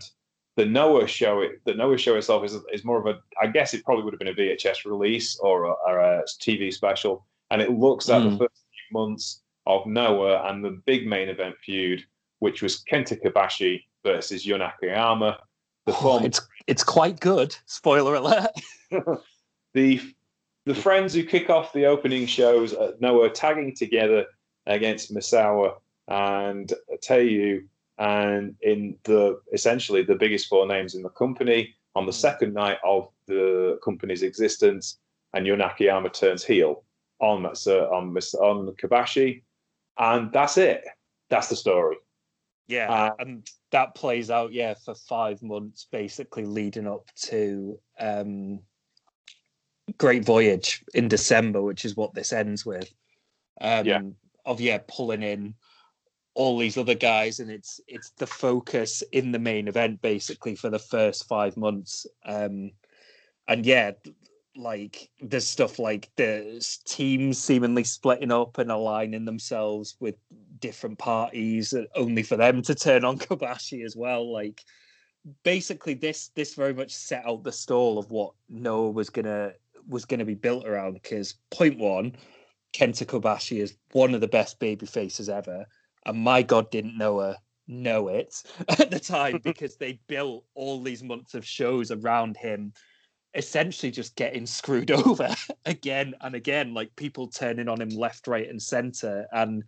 the 0.56 0.64
Noah 0.64 1.08
show, 1.08 1.40
it, 1.40 1.60
the 1.64 1.74
Noah 1.74 1.98
show 1.98 2.14
itself 2.14 2.44
is 2.44 2.56
is 2.72 2.84
more 2.84 2.98
of 2.98 3.06
a, 3.06 3.20
I 3.42 3.48
guess 3.48 3.74
it 3.74 3.84
probably 3.84 4.04
would 4.04 4.12
have 4.14 4.20
been 4.20 4.28
a 4.28 4.32
VHS 4.34 4.84
release 4.84 5.38
or 5.40 5.64
a, 5.64 5.72
or 5.86 5.98
a 5.98 6.22
TV 6.40 6.72
special, 6.72 7.26
and 7.50 7.60
it 7.60 7.72
looks 7.72 8.08
at 8.08 8.22
Mm. 8.22 8.30
the 8.30 8.38
first 8.38 8.64
few 8.70 8.98
months 8.98 9.42
of 9.66 9.86
Noah 9.86 10.48
and 10.48 10.64
the 10.64 10.82
big 10.86 11.06
main 11.06 11.28
event 11.28 11.56
feud, 11.64 12.04
which 12.38 12.62
was 12.62 12.82
Kenta 12.84 13.20
Kobashi 13.22 13.82
versus 14.04 14.44
Jun 14.44 14.62
Akiyama. 14.62 15.38
The 15.86 15.92
oh, 15.92 15.96
former 15.96 16.26
it's 16.26 16.40
it's 16.66 16.84
quite 16.84 17.20
good. 17.20 17.56
Spoiler 17.66 18.14
alert. 18.14 18.50
The 19.74 20.00
the 20.64 20.74
friends 20.74 21.12
who 21.12 21.22
kick 21.22 21.50
off 21.50 21.74
the 21.74 21.84
opening 21.84 22.24
shows 22.24 22.72
at 22.72 22.98
Noah 22.98 23.28
tagging 23.28 23.76
together 23.76 24.24
against 24.64 25.14
Misawa 25.14 25.74
and 26.08 26.72
Taue 27.06 27.60
and 27.98 28.56
in 28.62 28.96
the 29.04 29.38
essentially 29.52 30.02
the 30.02 30.14
biggest 30.14 30.48
four 30.48 30.66
names 30.66 30.94
in 30.94 31.02
the 31.02 31.10
company 31.10 31.74
on 31.94 32.06
the 32.06 32.12
second 32.12 32.54
night 32.54 32.78
of 32.84 33.10
the 33.26 33.78
company's 33.84 34.22
existence 34.22 34.98
and 35.34 35.44
Jun 35.46 35.60
Akiyama 35.60 36.08
turns 36.08 36.42
heel 36.42 36.84
on 37.20 37.42
Masa- 37.42 37.92
on 37.92 38.16
on 38.40 38.74
Kobashi 38.76 39.42
and 39.98 40.32
that's 40.32 40.58
it 40.58 40.84
that's 41.28 41.48
the 41.48 41.56
story 41.56 41.96
Yeah, 42.68 42.90
Uh, 42.90 43.14
and 43.20 43.48
that 43.70 43.94
plays 43.94 44.28
out, 44.30 44.52
yeah, 44.52 44.74
for 44.74 44.94
five 44.94 45.40
months, 45.42 45.86
basically 45.92 46.44
leading 46.44 46.88
up 46.88 47.10
to 47.26 47.78
um, 48.00 48.60
Great 49.98 50.24
Voyage 50.24 50.82
in 50.94 51.06
December, 51.08 51.62
which 51.62 51.84
is 51.84 51.96
what 51.96 52.12
this 52.12 52.32
ends 52.32 52.66
with. 52.66 52.92
Um, 53.60 53.86
Yeah. 53.86 54.00
Of 54.44 54.60
yeah, 54.60 54.78
pulling 54.88 55.22
in 55.22 55.54
all 56.34 56.58
these 56.58 56.76
other 56.76 56.94
guys, 56.94 57.40
and 57.40 57.50
it's 57.50 57.80
it's 57.88 58.10
the 58.18 58.26
focus 58.26 59.02
in 59.12 59.32
the 59.32 59.38
main 59.38 59.68
event 59.68 60.02
basically 60.02 60.54
for 60.56 60.70
the 60.70 60.78
first 60.78 61.26
five 61.28 61.56
months. 61.56 62.06
Um, 62.24 62.72
and 63.48 63.64
yeah, 63.64 63.92
like 64.56 65.10
there's 65.20 65.46
stuff 65.46 65.78
like 65.78 66.10
the 66.16 66.64
teams 66.84 67.38
seemingly 67.38 67.84
splitting 67.84 68.32
up 68.32 68.58
and 68.58 68.70
aligning 68.70 69.24
themselves 69.24 69.96
with 70.00 70.16
different 70.58 70.98
parties, 70.98 71.72
uh, 71.72 71.84
only 71.94 72.22
for 72.22 72.36
them 72.36 72.62
to 72.62 72.74
turn 72.74 73.04
on 73.04 73.18
Kobashi 73.18 73.84
as 73.84 73.96
well. 73.96 74.32
Like 74.32 74.62
basically, 75.42 75.94
this 75.94 76.28
this 76.34 76.54
very 76.54 76.74
much 76.74 76.92
set 76.94 77.26
out 77.26 77.44
the 77.44 77.52
stall 77.52 77.98
of 77.98 78.10
what 78.10 78.32
Noah 78.48 78.90
was 78.90 79.10
gonna 79.10 79.52
was 79.88 80.04
gonna 80.04 80.24
be 80.24 80.34
built 80.34 80.66
around. 80.66 80.94
Because 80.94 81.34
point 81.50 81.78
one, 81.78 82.16
Kenta 82.72 83.04
Kobashi 83.06 83.62
is 83.62 83.76
one 83.92 84.14
of 84.14 84.20
the 84.20 84.28
best 84.28 84.58
baby 84.58 84.86
faces 84.86 85.28
ever 85.28 85.66
and 86.06 86.18
my 86.18 86.42
God, 86.42 86.70
didn't 86.70 86.96
Noah 86.96 87.36
know 87.66 88.08
it 88.08 88.42
at 88.68 88.90
the 88.90 89.00
time 89.00 89.38
because 89.44 89.76
they 89.76 90.00
built 90.06 90.44
all 90.54 90.80
these 90.80 91.02
months 91.02 91.34
of 91.34 91.44
shows 91.44 91.90
around 91.90 92.36
him, 92.36 92.72
essentially 93.36 93.92
just 93.92 94.16
getting 94.16 94.46
screwed 94.46 94.90
over 95.06 95.28
again 95.64 96.14
and 96.22 96.34
again, 96.34 96.74
like 96.74 96.94
people 96.96 97.28
turning 97.28 97.68
on 97.68 97.80
him 97.80 97.90
left, 97.90 98.26
right, 98.26 98.48
and 98.48 98.60
center. 98.60 99.26
And 99.32 99.62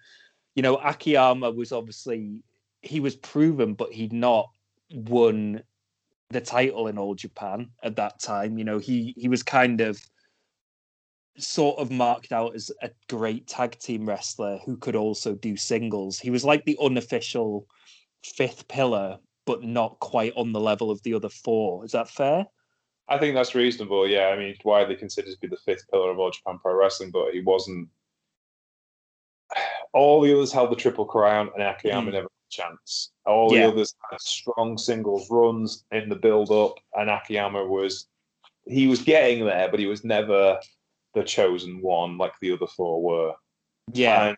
you 0.54 0.62
know, 0.62 0.76
Akiyama 0.76 1.50
was 1.50 1.70
obviously 1.72 2.42
he 2.82 3.00
was 3.00 3.16
proven, 3.16 3.74
but 3.74 3.92
he'd 3.92 4.12
not 4.12 4.50
won 4.92 5.62
the 6.30 6.40
title 6.40 6.88
in 6.88 6.98
all 6.98 7.14
Japan 7.14 7.70
at 7.82 7.96
that 7.96 8.20
time. 8.20 8.58
You 8.58 8.64
know, 8.64 8.78
he 8.78 9.14
he 9.16 9.28
was 9.28 9.42
kind 9.42 9.80
of 9.80 10.00
sort 11.38 11.78
of 11.78 11.90
marked 11.90 12.32
out 12.32 12.54
as 12.56 12.70
a 12.82 12.90
great 13.08 13.46
tag 13.46 13.78
team 13.78 14.04
wrestler 14.06 14.58
who 14.64 14.76
could 14.76 14.96
also 14.96 15.34
do 15.34 15.56
singles. 15.56 16.18
He 16.18 16.30
was 16.30 16.44
like 16.44 16.64
the 16.64 16.76
unofficial 16.82 17.66
fifth 18.24 18.66
pillar, 18.66 19.18
but 19.46 19.62
not 19.62 20.00
quite 20.00 20.32
on 20.36 20.52
the 20.52 20.60
level 20.60 20.90
of 20.90 21.00
the 21.02 21.14
other 21.14 21.28
four. 21.28 21.84
Is 21.84 21.92
that 21.92 22.10
fair? 22.10 22.46
I 23.08 23.18
think 23.18 23.34
that's 23.34 23.54
reasonable. 23.54 24.06
Yeah, 24.06 24.28
I 24.28 24.38
mean, 24.38 24.54
widely 24.64 24.96
considered 24.96 25.32
to 25.32 25.40
be 25.40 25.48
the 25.48 25.56
fifth 25.64 25.88
pillar 25.90 26.10
of 26.10 26.18
all 26.18 26.30
Japan 26.30 26.58
Pro 26.60 26.74
Wrestling, 26.74 27.10
but 27.10 27.32
he 27.32 27.40
wasn't. 27.40 27.88
All 29.94 30.20
the 30.20 30.34
others 30.34 30.52
held 30.52 30.70
the 30.70 30.76
triple 30.76 31.06
crown, 31.06 31.50
and 31.54 31.62
Akiyama 31.62 32.10
mm. 32.10 32.12
never 32.12 32.24
had 32.24 32.26
a 32.26 32.50
chance. 32.50 33.10
All 33.24 33.52
yeah. 33.52 33.62
the 33.62 33.72
others 33.72 33.94
had 34.10 34.20
strong 34.20 34.76
singles 34.76 35.30
runs 35.30 35.84
in 35.90 36.10
the 36.10 36.14
build 36.14 36.50
up, 36.50 36.74
and 36.94 37.08
Akiyama 37.08 37.64
was 37.64 38.06
he 38.66 38.86
was 38.86 39.00
getting 39.00 39.44
there, 39.44 39.70
but 39.70 39.80
he 39.80 39.86
was 39.86 40.04
never 40.04 40.60
the 41.14 41.22
chosen 41.22 41.80
one 41.80 42.18
like 42.18 42.34
the 42.40 42.52
other 42.52 42.66
four 42.66 43.02
were. 43.02 43.34
Yeah. 43.92 44.28
And 44.28 44.36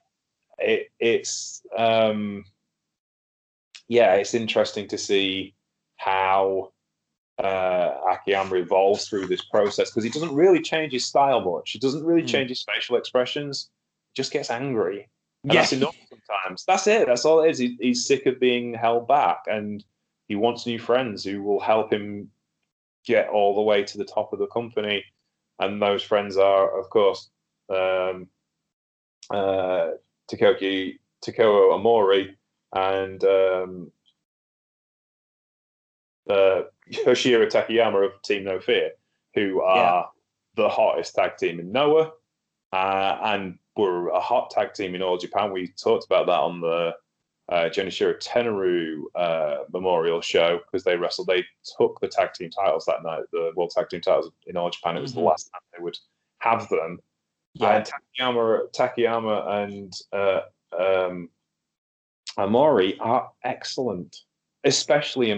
it, 0.58 0.88
it's 0.98 1.62
um 1.76 2.44
yeah, 3.88 4.14
it's 4.14 4.34
interesting 4.34 4.86
to 4.88 4.98
see 4.98 5.54
how 5.96 6.72
uh, 7.44 7.94
Akiyama 8.10 8.56
evolves 8.56 9.08
through 9.08 9.26
this 9.26 9.42
process 9.42 9.90
because 9.90 10.04
he 10.04 10.10
doesn't 10.10 10.34
really 10.34 10.60
change 10.60 10.92
his 10.92 11.06
style 11.06 11.40
much. 11.40 11.70
He 11.70 11.78
doesn't 11.78 12.04
really 12.04 12.22
mm. 12.22 12.28
change 12.28 12.50
his 12.50 12.62
facial 12.62 12.96
expressions. 12.96 13.70
He 14.12 14.20
just 14.20 14.32
gets 14.32 14.50
angry. 14.50 15.08
And 15.42 15.52
yeah. 15.52 15.60
that's 15.60 15.72
enough 15.72 15.96
sometimes. 16.08 16.64
That's 16.66 16.86
it. 16.86 17.06
That's 17.06 17.24
all 17.24 17.42
it 17.42 17.50
is. 17.50 17.58
He, 17.58 17.76
he's 17.80 18.06
sick 18.06 18.26
of 18.26 18.38
being 18.38 18.74
held 18.74 19.08
back 19.08 19.44
and 19.46 19.82
he 20.28 20.36
wants 20.36 20.66
new 20.66 20.78
friends 20.78 21.24
who 21.24 21.42
will 21.42 21.60
help 21.60 21.92
him 21.92 22.30
get 23.06 23.28
all 23.28 23.54
the 23.54 23.62
way 23.62 23.82
to 23.84 23.98
the 23.98 24.04
top 24.04 24.32
of 24.32 24.38
the 24.38 24.46
company 24.48 25.02
and 25.60 25.80
those 25.80 26.02
friends 26.02 26.36
are, 26.36 26.78
of 26.78 26.90
course, 26.90 27.30
um, 27.68 28.28
uh, 29.30 29.90
Takoki 30.28 30.98
Takao 31.24 31.72
Omori 31.72 32.34
and 32.74 33.22
um, 33.24 33.92
uh, 36.28 36.62
Yoshihiro 36.90 37.50
Takayama 37.50 38.06
of 38.06 38.22
Team 38.22 38.44
No 38.44 38.60
Fear, 38.60 38.92
who 39.34 39.62
are 39.62 39.76
yeah. 39.76 40.02
the 40.62 40.68
hottest 40.68 41.14
tag 41.14 41.36
team 41.36 41.60
in 41.60 41.72
Noah, 41.72 42.12
uh, 42.72 43.18
and 43.22 43.58
were 43.76 44.08
a 44.08 44.20
hot 44.20 44.50
tag 44.50 44.74
team 44.74 44.94
in 44.94 45.02
all 45.02 45.18
Japan. 45.18 45.52
We 45.52 45.72
talked 45.82 46.04
about 46.04 46.26
that 46.26 46.38
on 46.38 46.60
the 46.60 46.92
uh, 47.50 47.68
Genichiro 47.68 48.14
Tenryu 48.22 49.02
uh, 49.14 49.64
Memorial 49.72 50.20
Show 50.20 50.60
because 50.64 50.84
they 50.84 50.96
wrestled. 50.96 51.28
They 51.28 51.44
took 51.78 51.98
the 52.00 52.08
tag 52.08 52.32
team 52.34 52.50
titles 52.50 52.84
that 52.86 53.02
night, 53.02 53.24
the 53.32 53.52
World 53.56 53.72
Tag 53.74 53.88
Team 53.88 54.00
titles 54.00 54.30
in 54.46 54.56
All 54.56 54.70
Japan. 54.70 54.96
It 54.96 55.00
was 55.00 55.12
mm-hmm. 55.12 55.20
the 55.20 55.26
last 55.26 55.50
time 55.52 55.60
they 55.76 55.82
would 55.82 55.98
have 56.38 56.68
them. 56.68 56.98
Yeah. 57.54 57.76
And 57.76 57.86
Takayama, 58.20 58.72
Takayama 58.72 59.64
and 59.64 59.92
uh, 60.12 60.40
um, 60.78 61.28
Omori 62.38 62.96
are 63.00 63.30
excellent, 63.44 64.16
especially 64.64 65.30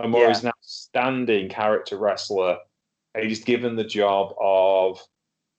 Omori. 0.00 0.06
Omori 0.06 0.30
is 0.30 0.42
yeah. 0.42 0.48
an 0.48 0.52
outstanding 0.58 1.48
character 1.48 1.96
wrestler. 1.96 2.58
He's 3.20 3.42
given 3.42 3.76
the 3.76 3.84
job 3.84 4.34
of 4.40 5.00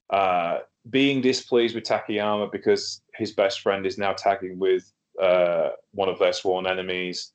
uh, 0.10 0.60
being 0.90 1.22
displeased 1.22 1.76
with 1.76 1.84
Takayama 1.84 2.52
because 2.52 3.02
his 3.16 3.34
best 3.34 3.62
friend 3.62 3.86
is 3.86 3.98
now 3.98 4.14
tagging 4.14 4.58
with 4.60 4.92
uh, 5.22 5.70
one 5.92 6.10
of 6.10 6.20
their 6.20 6.34
sworn 6.34 6.68
enemies. 6.68 7.34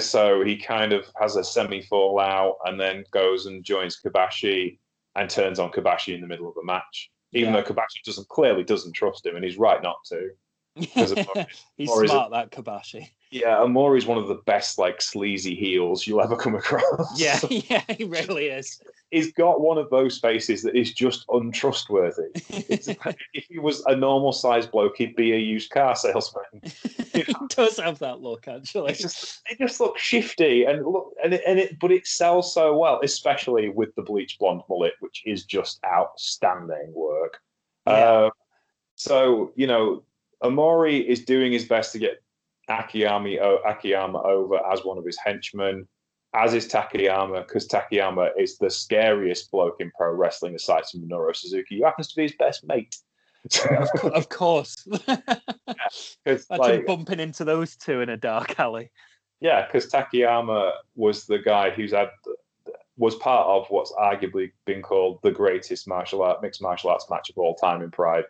So 0.00 0.42
he 0.44 0.56
kind 0.56 0.92
of 0.92 1.06
has 1.20 1.36
a 1.36 1.44
semi 1.44 1.82
fallout 1.82 2.56
and 2.64 2.80
then 2.80 3.04
goes 3.10 3.46
and 3.46 3.64
joins 3.64 3.98
Kobashi 4.00 4.78
and 5.14 5.28
turns 5.28 5.58
on 5.58 5.70
Kobashi 5.70 6.14
in 6.14 6.20
the 6.20 6.26
middle 6.26 6.48
of 6.48 6.56
a 6.60 6.64
match, 6.64 7.10
even 7.32 7.52
yeah. 7.52 7.60
though 7.60 7.72
Kobashi 7.72 8.02
doesn't 8.04 8.28
clearly 8.28 8.64
doesn't 8.64 8.92
trust 8.92 9.26
him 9.26 9.36
and 9.36 9.44
he's 9.44 9.58
right 9.58 9.82
not 9.82 9.98
to. 10.06 10.30
he's 11.76 11.92
smart, 11.92 12.30
that 12.30 12.50
Kobashi. 12.50 13.10
Yeah, 13.30 13.56
Omori 13.56 13.98
is 13.98 14.06
one 14.06 14.16
of 14.16 14.26
the 14.26 14.40
best 14.46 14.78
like 14.78 15.02
sleazy 15.02 15.54
heels 15.54 16.06
you'll 16.06 16.22
ever 16.22 16.36
come 16.36 16.54
across. 16.54 17.20
Yeah, 17.20 17.38
yeah, 17.50 17.82
he 17.96 18.04
really 18.04 18.46
is. 18.46 18.80
He's 19.10 19.32
got 19.32 19.60
one 19.60 19.78
of 19.78 19.90
those 19.90 20.18
faces 20.18 20.62
that 20.62 20.74
is 20.74 20.92
just 20.92 21.24
untrustworthy. 21.28 22.28
if 22.34 23.44
he 23.48 23.58
was 23.58 23.82
a 23.86 23.96
normal 23.96 24.32
sized 24.32 24.70
bloke, 24.70 24.96
he'd 24.96 25.16
be 25.16 25.32
a 25.32 25.38
used 25.38 25.70
car 25.70 25.94
salesman. 25.94 26.44
he 27.12 27.24
does 27.48 27.78
have 27.78 27.98
that 27.98 28.20
look, 28.20 28.48
actually. 28.48 28.92
It's 28.92 29.02
just 29.02 29.42
it 29.50 29.58
just 29.58 29.80
looks 29.80 30.00
shifty 30.00 30.64
and 30.64 30.86
look 30.86 31.12
and 31.22 31.34
it, 31.34 31.42
and 31.46 31.58
it 31.58 31.78
but 31.78 31.92
it 31.92 32.06
sells 32.06 32.54
so 32.54 32.76
well, 32.76 33.00
especially 33.02 33.68
with 33.68 33.94
the 33.94 34.02
bleach 34.02 34.38
blonde 34.38 34.62
mullet, 34.68 34.94
which 35.00 35.22
is 35.26 35.44
just 35.44 35.80
outstanding 35.86 36.92
work. 36.94 37.40
Yeah. 37.86 37.92
Uh, 37.92 38.30
so 38.96 39.52
you 39.54 39.66
know, 39.66 40.02
Omori 40.42 41.04
is 41.04 41.24
doing 41.24 41.52
his 41.52 41.64
best 41.64 41.92
to 41.92 41.98
get 41.98 42.22
Akiyama, 42.68 43.36
Akiyama 43.66 44.22
over 44.22 44.60
as 44.70 44.84
one 44.84 44.98
of 44.98 45.04
his 45.04 45.18
henchmen, 45.24 45.88
as 46.34 46.54
is 46.54 46.68
Takayama, 46.68 47.46
because 47.46 47.66
Takayama 47.66 48.30
is 48.38 48.58
the 48.58 48.70
scariest 48.70 49.50
bloke 49.50 49.80
in 49.80 49.90
pro 49.96 50.12
wrestling 50.12 50.54
aside 50.54 50.84
from 50.86 51.00
Minoru 51.00 51.34
Suzuki, 51.34 51.78
who 51.78 51.84
happens 51.84 52.08
to 52.08 52.16
be 52.16 52.22
his 52.22 52.34
best 52.38 52.66
mate. 52.66 52.96
of 54.12 54.28
course. 54.28 54.86
yeah, 55.08 55.16
Imagine 56.26 56.46
like, 56.58 56.86
bumping 56.86 57.20
into 57.20 57.44
those 57.44 57.76
two 57.76 58.00
in 58.02 58.10
a 58.10 58.16
dark 58.16 58.58
alley. 58.60 58.90
Yeah, 59.40 59.64
because 59.66 59.90
Takayama 59.90 60.72
was 60.96 61.24
the 61.24 61.38
guy 61.38 61.70
who's 61.70 61.92
had 61.92 62.10
was 62.96 63.14
part 63.14 63.46
of 63.46 63.64
what's 63.70 63.92
arguably 63.92 64.50
been 64.66 64.82
called 64.82 65.20
the 65.22 65.30
greatest 65.30 65.86
martial 65.86 66.20
art 66.20 66.42
mixed 66.42 66.60
martial 66.60 66.90
arts 66.90 67.08
match 67.08 67.30
of 67.30 67.38
all 67.38 67.54
time 67.54 67.80
in 67.80 67.90
Pride. 67.90 68.24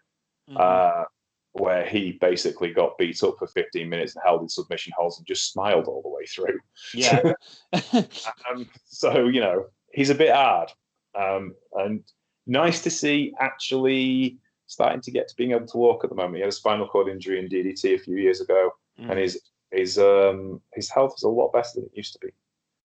Mm-hmm. 0.48 0.59
Uh, 0.61 1.04
where 1.53 1.84
he 1.84 2.12
basically 2.20 2.72
got 2.72 2.99
beat 2.99 3.22
up 3.22 3.36
for 3.38 3.46
15 3.46 3.88
minutes 3.88 4.14
and 4.14 4.22
held 4.24 4.42
in 4.42 4.49
submission 4.49 4.92
holds 4.96 5.18
and 5.18 5.26
just 5.26 5.53
smiled 5.53 5.86
all 5.86 6.03
the 6.03 6.09
way 6.09 6.24
through. 6.26 6.59
Yeah. 6.94 7.32
um, 8.51 8.68
so, 8.84 9.26
you 9.26 9.40
know, 9.40 9.66
he's 9.92 10.11
a 10.11 10.14
bit 10.14 10.34
hard. 10.34 10.70
Um, 11.18 11.55
and 11.74 12.05
nice 12.46 12.82
to 12.82 12.90
see 12.90 13.32
actually 13.40 14.38
starting 14.66 15.01
to 15.01 15.11
get 15.11 15.28
to 15.28 15.36
being 15.36 15.53
able 15.53 15.66
to 15.66 15.76
walk 15.76 16.05
at 16.05 16.11
the 16.11 16.16
moment. 16.16 16.36
He 16.36 16.40
had 16.40 16.51
a 16.51 16.53
spinal 16.53 16.86
cord 16.86 17.09
injury 17.09 17.38
in 17.38 17.49
DDT 17.49 17.94
a 17.94 17.99
few 17.99 18.16
years 18.16 18.40
ago, 18.40 18.70
mm. 19.01 19.11
and 19.11 19.18
his 19.18 19.40
his 19.72 19.99
um, 19.99 20.61
his 20.74 20.90
health 20.90 21.14
is 21.16 21.24
a 21.24 21.28
lot 21.28 21.53
better 21.53 21.68
than 21.74 21.84
it 21.84 21.96
used 21.96 22.12
to 22.14 22.18
be. 22.20 22.32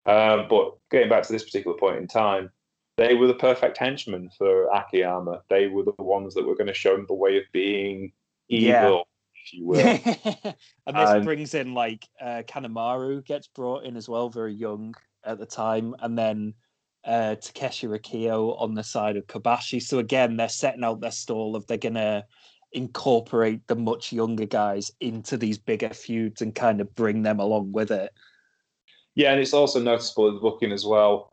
Um, 0.09 0.47
but 0.49 0.75
getting 0.91 1.09
back 1.09 1.23
to 1.23 1.33
this 1.33 1.43
particular 1.43 1.77
point 1.77 1.97
in 1.97 2.07
time, 2.07 2.51
they 2.97 3.13
were 3.13 3.27
the 3.27 3.33
perfect 3.35 3.77
henchmen 3.77 4.29
for 4.37 4.67
Akiyama. 4.73 5.41
They 5.49 5.67
were 5.67 5.83
the 5.83 5.93
ones 5.97 6.33
that 6.33 6.45
were 6.45 6.55
going 6.55 6.67
to 6.67 6.73
show 6.73 6.95
him 6.95 7.05
the 7.07 7.13
way 7.13 7.37
of 7.37 7.43
being 7.51 8.11
evil, 8.49 8.67
yeah. 8.69 9.01
if 9.43 9.53
you 9.53 9.65
will. 9.65 9.79
and 10.87 10.97
this 10.97 11.09
and, 11.09 11.25
brings 11.25 11.53
in 11.53 11.73
like 11.73 12.07
uh, 12.21 12.43
Kanemaru 12.47 13.25
gets 13.25 13.47
brought 13.47 13.85
in 13.85 13.97
as 13.97 14.09
well, 14.09 14.29
very 14.29 14.53
young 14.53 14.95
at 15.25 15.39
the 15.39 15.45
time, 15.45 15.95
and 15.99 16.17
then 16.17 16.53
uh, 17.05 17.35
Takeshi 17.35 17.87
Rikio 17.87 18.59
on 18.61 18.73
the 18.73 18.83
side 18.83 19.17
of 19.17 19.27
Kobashi. 19.27 19.81
So 19.81 19.99
again, 19.99 20.37
they're 20.37 20.49
setting 20.49 20.83
out 20.83 21.01
their 21.01 21.11
stall 21.11 21.55
of 21.55 21.67
they're 21.67 21.77
gonna 21.77 22.25
incorporate 22.71 23.67
the 23.67 23.75
much 23.75 24.11
younger 24.11 24.45
guys 24.45 24.91
into 24.99 25.37
these 25.37 25.57
bigger 25.57 25.89
feuds 25.89 26.41
and 26.41 26.55
kind 26.55 26.81
of 26.81 26.93
bring 26.95 27.21
them 27.21 27.39
along 27.39 27.71
with 27.71 27.91
it. 27.91 28.11
Yeah, 29.15 29.31
and 29.31 29.39
it's 29.39 29.53
also 29.53 29.79
noticeable 29.79 30.29
in 30.29 30.35
the 30.35 30.39
booking 30.41 30.71
as 30.71 30.85
well. 30.85 31.32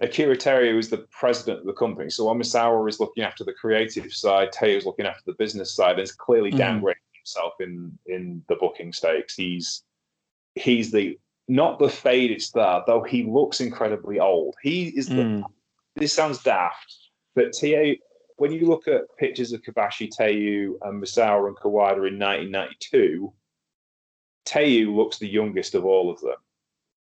Akira 0.00 0.36
Teruya 0.36 0.78
is 0.78 0.90
the 0.90 1.06
president 1.10 1.60
of 1.60 1.66
the 1.66 1.72
company. 1.72 2.08
So 2.10 2.26
Omisawa 2.26 2.88
is 2.88 3.00
looking 3.00 3.24
after 3.24 3.42
the 3.42 3.52
creative 3.52 4.12
side, 4.12 4.50
is 4.62 4.86
looking 4.86 5.06
after 5.06 5.22
the 5.26 5.34
business 5.34 5.74
side, 5.74 5.92
and 5.92 6.00
it's 6.00 6.12
clearly 6.12 6.52
mm. 6.52 6.58
downgrading 6.58 6.94
himself 7.14 7.54
in 7.60 7.98
in 8.06 8.42
the 8.48 8.56
booking 8.56 8.92
stakes. 8.92 9.34
He's 9.34 9.82
he's 10.54 10.92
the 10.92 11.18
not 11.48 11.78
the 11.78 11.88
faded 11.88 12.42
star, 12.42 12.84
though 12.86 13.02
he 13.02 13.24
looks 13.24 13.60
incredibly 13.60 14.20
old. 14.20 14.54
He 14.62 14.88
is 14.88 15.08
the. 15.08 15.14
Mm. 15.14 15.42
This 15.96 16.12
sounds 16.12 16.40
daft, 16.44 16.94
but 17.34 17.52
Ta, 17.52 17.94
when 18.36 18.52
you 18.52 18.68
look 18.68 18.86
at 18.86 19.02
pictures 19.18 19.52
of 19.52 19.62
Kobashi, 19.62 20.08
Taue, 20.08 20.78
and 20.82 21.02
Misawa 21.02 21.48
and 21.48 21.56
Kawada 21.56 22.06
in 22.06 22.20
1992, 22.20 23.32
Taue 24.44 24.96
looks 24.96 25.18
the 25.18 25.26
youngest 25.26 25.74
of 25.74 25.84
all 25.84 26.08
of 26.08 26.20
them. 26.20 26.36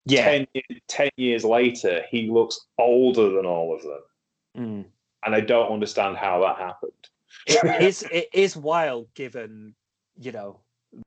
Yeah. 0.10 0.26
Ten, 0.26 0.48
10 0.88 1.10
years 1.18 1.44
later, 1.44 2.04
he 2.10 2.30
looks 2.30 2.60
older 2.78 3.30
than 3.30 3.46
all 3.46 3.76
of 3.76 3.82
them. 3.84 4.02
Mm. 4.58 4.86
And 5.26 5.36
I 5.36 5.42
don't 5.42 5.72
understand 5.72 6.18
how 6.18 6.42
that 6.42 6.58
happened. 6.58 6.92
It 7.46 7.82
is 7.82 8.04
it 8.12 8.28
is 8.34 8.56
wild 8.56 9.14
given, 9.14 9.76
you 10.18 10.32
know, 10.32 10.62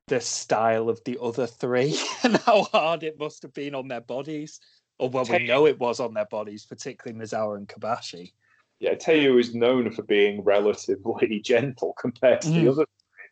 the 0.09 0.21
style 0.21 0.89
of 0.89 1.01
the 1.05 1.19
other 1.21 1.47
three 1.47 1.99
and 2.23 2.37
how 2.39 2.65
hard 2.65 3.03
it 3.03 3.19
must 3.19 3.43
have 3.43 3.53
been 3.55 3.75
on 3.75 3.89
their 3.89 4.01
bodies. 4.01 4.61
Or 4.99 5.09
well, 5.09 5.25
we 5.25 5.47
know 5.47 5.67
it 5.67 5.81
was 5.81 5.99
on 5.99 6.15
their 6.15 6.27
bodies, 6.27 6.65
particularly 6.65 7.19
Misawa 7.25 7.57
and 7.57 7.67
Kobashi. 7.69 8.33
Yeah, 8.79 8.95
Taue 8.95 9.39
is 9.39 9.55
known 9.55 9.91
for 9.91 10.03
being 10.03 10.43
relatively 10.43 11.41
gentle 11.45 11.95
compared 12.01 12.41
to 12.43 12.49
Mm. 12.49 12.55
the 12.65 12.71
other, 12.71 12.87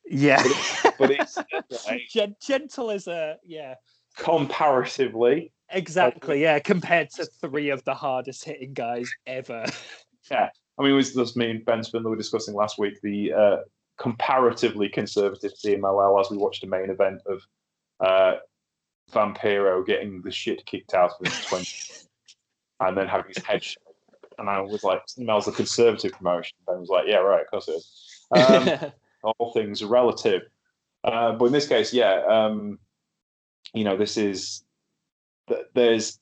Yeah. 0.06 0.42
but 0.98 1.10
it's 1.10 1.36
like, 1.86 2.02
Gen- 2.08 2.36
gentle 2.40 2.90
is 2.90 3.06
a 3.06 3.36
yeah. 3.44 3.74
comparatively, 4.16 5.52
Exactly, 5.72 6.42
yeah, 6.42 6.58
compared 6.58 7.10
to 7.10 7.24
three 7.24 7.70
of 7.70 7.84
the 7.84 7.94
hardest 7.94 8.44
hitting 8.44 8.72
guys 8.72 9.10
ever. 9.26 9.66
Yeah, 10.30 10.50
I 10.78 10.82
mean, 10.82 10.92
it 10.92 10.94
was 10.94 11.12
just 11.12 11.36
me 11.36 11.50
and 11.50 11.64
Ben 11.64 11.82
Spindler 11.82 12.10
were 12.10 12.16
discussing 12.16 12.54
last 12.54 12.78
week 12.78 13.00
the 13.02 13.32
uh, 13.32 13.56
comparatively 13.98 14.88
conservative 14.88 15.52
CMLL 15.52 16.20
as 16.20 16.30
we 16.30 16.36
watched 16.36 16.60
the 16.60 16.68
main 16.68 16.88
event 16.88 17.20
of 17.26 17.42
uh, 18.00 18.36
Vampiro 19.10 19.84
getting 19.84 20.22
the 20.22 20.30
shit 20.30 20.64
kicked 20.66 20.94
out 20.94 21.12
of 21.18 21.26
him 21.26 21.32
20 21.48 21.66
and 22.80 22.96
then 22.96 23.08
having 23.08 23.32
his 23.34 23.44
head 23.44 23.64
shaved. 23.64 23.78
And 24.38 24.48
I 24.48 24.60
was 24.60 24.84
like, 24.84 25.02
CMLL's 25.06 25.48
a 25.48 25.52
conservative 25.52 26.12
promotion. 26.12 26.56
Ben 26.66 26.80
was 26.80 26.88
like, 26.88 27.06
yeah, 27.08 27.16
right, 27.16 27.42
of 27.42 27.50
course 27.50 27.68
it 27.68 27.72
is. 27.72 28.26
Um, 28.30 28.92
all 29.38 29.52
things 29.52 29.82
are 29.82 29.88
relative. 29.88 30.42
Uh, 31.02 31.32
but 31.32 31.46
in 31.46 31.52
this 31.52 31.66
case, 31.66 31.92
yeah, 31.92 32.22
um, 32.28 32.78
you 33.74 33.84
know, 33.84 33.96
this 33.96 34.16
is 34.16 34.64
there's 35.74 36.18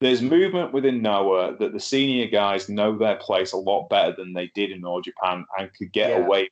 there's 0.00 0.20
movement 0.20 0.72
within 0.72 1.00
Noah 1.00 1.56
that 1.58 1.72
the 1.72 1.78
senior 1.78 2.26
guys 2.26 2.68
know 2.68 2.98
their 2.98 3.16
place 3.16 3.52
a 3.52 3.56
lot 3.56 3.88
better 3.88 4.12
than 4.16 4.32
they 4.32 4.50
did 4.52 4.72
in 4.72 4.84
All 4.84 5.00
Japan 5.00 5.44
and 5.56 5.72
could 5.74 5.92
get 5.92 6.10
Yeah. 6.10 6.24
away. 6.24 6.50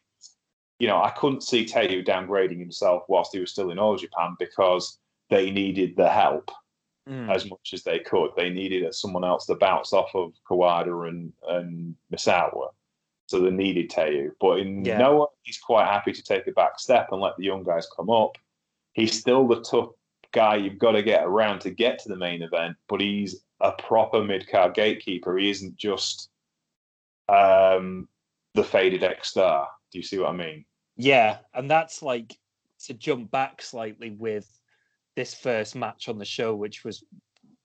You 0.79 0.87
know, 0.87 1.03
I 1.03 1.11
couldn't 1.11 1.43
see 1.43 1.64
Taue 1.66 2.05
downgrading 2.05 2.61
himself 2.61 3.03
whilst 3.09 3.33
he 3.33 3.41
was 3.41 3.51
still 3.51 3.71
in 3.71 3.79
All 3.79 3.97
Japan 3.97 4.37
because 4.39 4.99
they 5.31 5.51
needed 5.51 5.97
the 5.97 6.09
help 6.09 6.51
Mm. 7.09 7.35
as 7.35 7.49
much 7.51 7.73
as 7.73 7.83
they 7.83 7.99
could. 7.99 8.31
They 8.37 8.51
needed 8.51 8.95
someone 8.95 9.25
else 9.25 9.47
to 9.47 9.57
bounce 9.57 9.93
off 9.93 10.14
of 10.14 10.33
Kawada 10.49 11.09
and 11.09 11.33
and 11.49 11.97
Misawa. 12.12 12.68
So 13.27 13.41
they 13.41 13.51
needed 13.51 13.91
Taue. 13.91 14.31
But 14.41 14.61
in 14.61 14.85
Yeah. 14.85 14.99
Noah, 14.99 15.27
he's 15.43 15.59
quite 15.59 15.87
happy 15.87 16.12
to 16.12 16.23
take 16.23 16.47
a 16.47 16.53
back 16.53 16.79
step 16.79 17.09
and 17.11 17.21
let 17.21 17.37
the 17.37 17.45
young 17.45 17.64
guys 17.64 17.89
come 17.97 18.11
up. 18.11 18.37
He's 18.93 19.18
still 19.18 19.49
the 19.49 19.61
tough 19.62 19.91
guy 20.33 20.57
you've 20.57 20.78
got 20.78 20.93
to 20.93 21.03
get 21.03 21.24
around 21.24 21.61
to 21.61 21.70
get 21.70 21.99
to 22.01 22.09
the 22.09 22.16
main 22.16 22.43
event, 22.43 22.76
but 22.89 23.01
he's 23.01 23.43
a 23.61 23.72
proper 23.72 24.22
mid 24.22 24.49
card 24.49 24.74
gatekeeper. 24.74 25.37
He 25.37 25.51
isn't 25.51 25.76
just 25.76 26.31
um, 27.28 28.09
the 28.55 28.64
faded 28.64 29.03
X 29.05 29.28
star. 29.28 29.68
Do 29.93 29.99
you 29.99 30.03
see 30.05 30.18
what 30.18 30.31
I 30.31 30.33
mean? 30.37 30.64
Yeah, 30.97 31.39
and 31.55 31.70
that's 31.70 32.03
like 32.03 32.37
to 32.87 32.95
jump 32.95 33.31
back 33.31 33.62
slightly 33.62 34.11
with 34.11 34.49
this 35.16 35.35
first 35.35 35.74
match 35.74 36.09
on 36.09 36.18
the 36.18 36.24
show, 36.24 36.55
which 36.55 36.85
was 36.85 37.05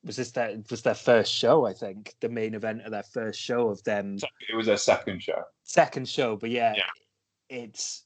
was 0.03 0.15
this 0.17 0.31
their 0.31 0.57
was 0.69 0.81
their 0.83 0.93
first 0.93 1.33
show, 1.33 1.65
I 1.65 1.73
think, 1.73 2.15
the 2.21 2.29
main 2.29 2.53
event 2.53 2.81
of 2.83 2.91
their 2.91 3.03
first 3.03 3.39
show 3.39 3.69
of 3.69 3.83
them 3.83 4.17
it 4.49 4.55
was 4.55 4.67
their 4.67 4.77
second 4.77 5.21
show. 5.23 5.41
second 5.63 6.07
show, 6.07 6.35
but 6.35 6.49
yeah, 6.51 6.73
Yeah. 6.77 6.83
it's 7.49 8.03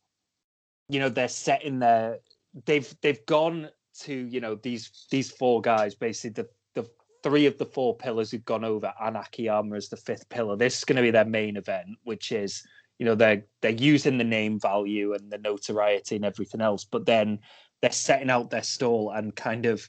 you 0.88 1.00
know 1.00 1.10
they're 1.10 1.28
setting 1.28 1.80
their 1.80 2.20
they've 2.66 2.94
they've 3.02 3.26
gone 3.26 3.70
to 4.02 4.14
you 4.14 4.40
know 4.40 4.56
these 4.56 5.08
these 5.12 5.32
four 5.32 5.62
guys 5.62 5.96
basically 5.96 6.44
the 6.44 6.82
the 6.82 6.90
three 7.24 7.46
of 7.46 7.58
the 7.58 7.66
four 7.66 7.96
pillars 7.96 8.32
who've 8.32 8.46
gone 8.46 8.64
over 8.64 8.94
and 9.02 9.18
Akiyama 9.18 9.76
as 9.76 9.90
the 9.90 9.98
fifth 9.98 10.30
pillar. 10.30 10.56
This 10.56 10.78
is 10.78 10.84
going 10.86 10.96
to 10.98 11.02
be 11.02 11.12
their 11.12 11.26
main 11.26 11.58
event, 11.58 11.90
which 12.04 12.32
is 12.32 12.64
you 12.98 13.06
know 13.06 13.16
they're 13.16 13.44
they're 13.62 13.72
using 13.72 14.18
the 14.18 14.24
name 14.24 14.60
value 14.60 15.14
and 15.14 15.32
the 15.32 15.38
notoriety 15.38 16.16
and 16.16 16.26
everything 16.26 16.62
else, 16.62 16.86
but 16.86 17.06
then 17.06 17.40
they're 17.82 17.92
setting 17.92 18.30
out 18.30 18.50
their 18.50 18.64
stall 18.64 19.12
and 19.12 19.36
kind 19.36 19.66
of 19.66 19.88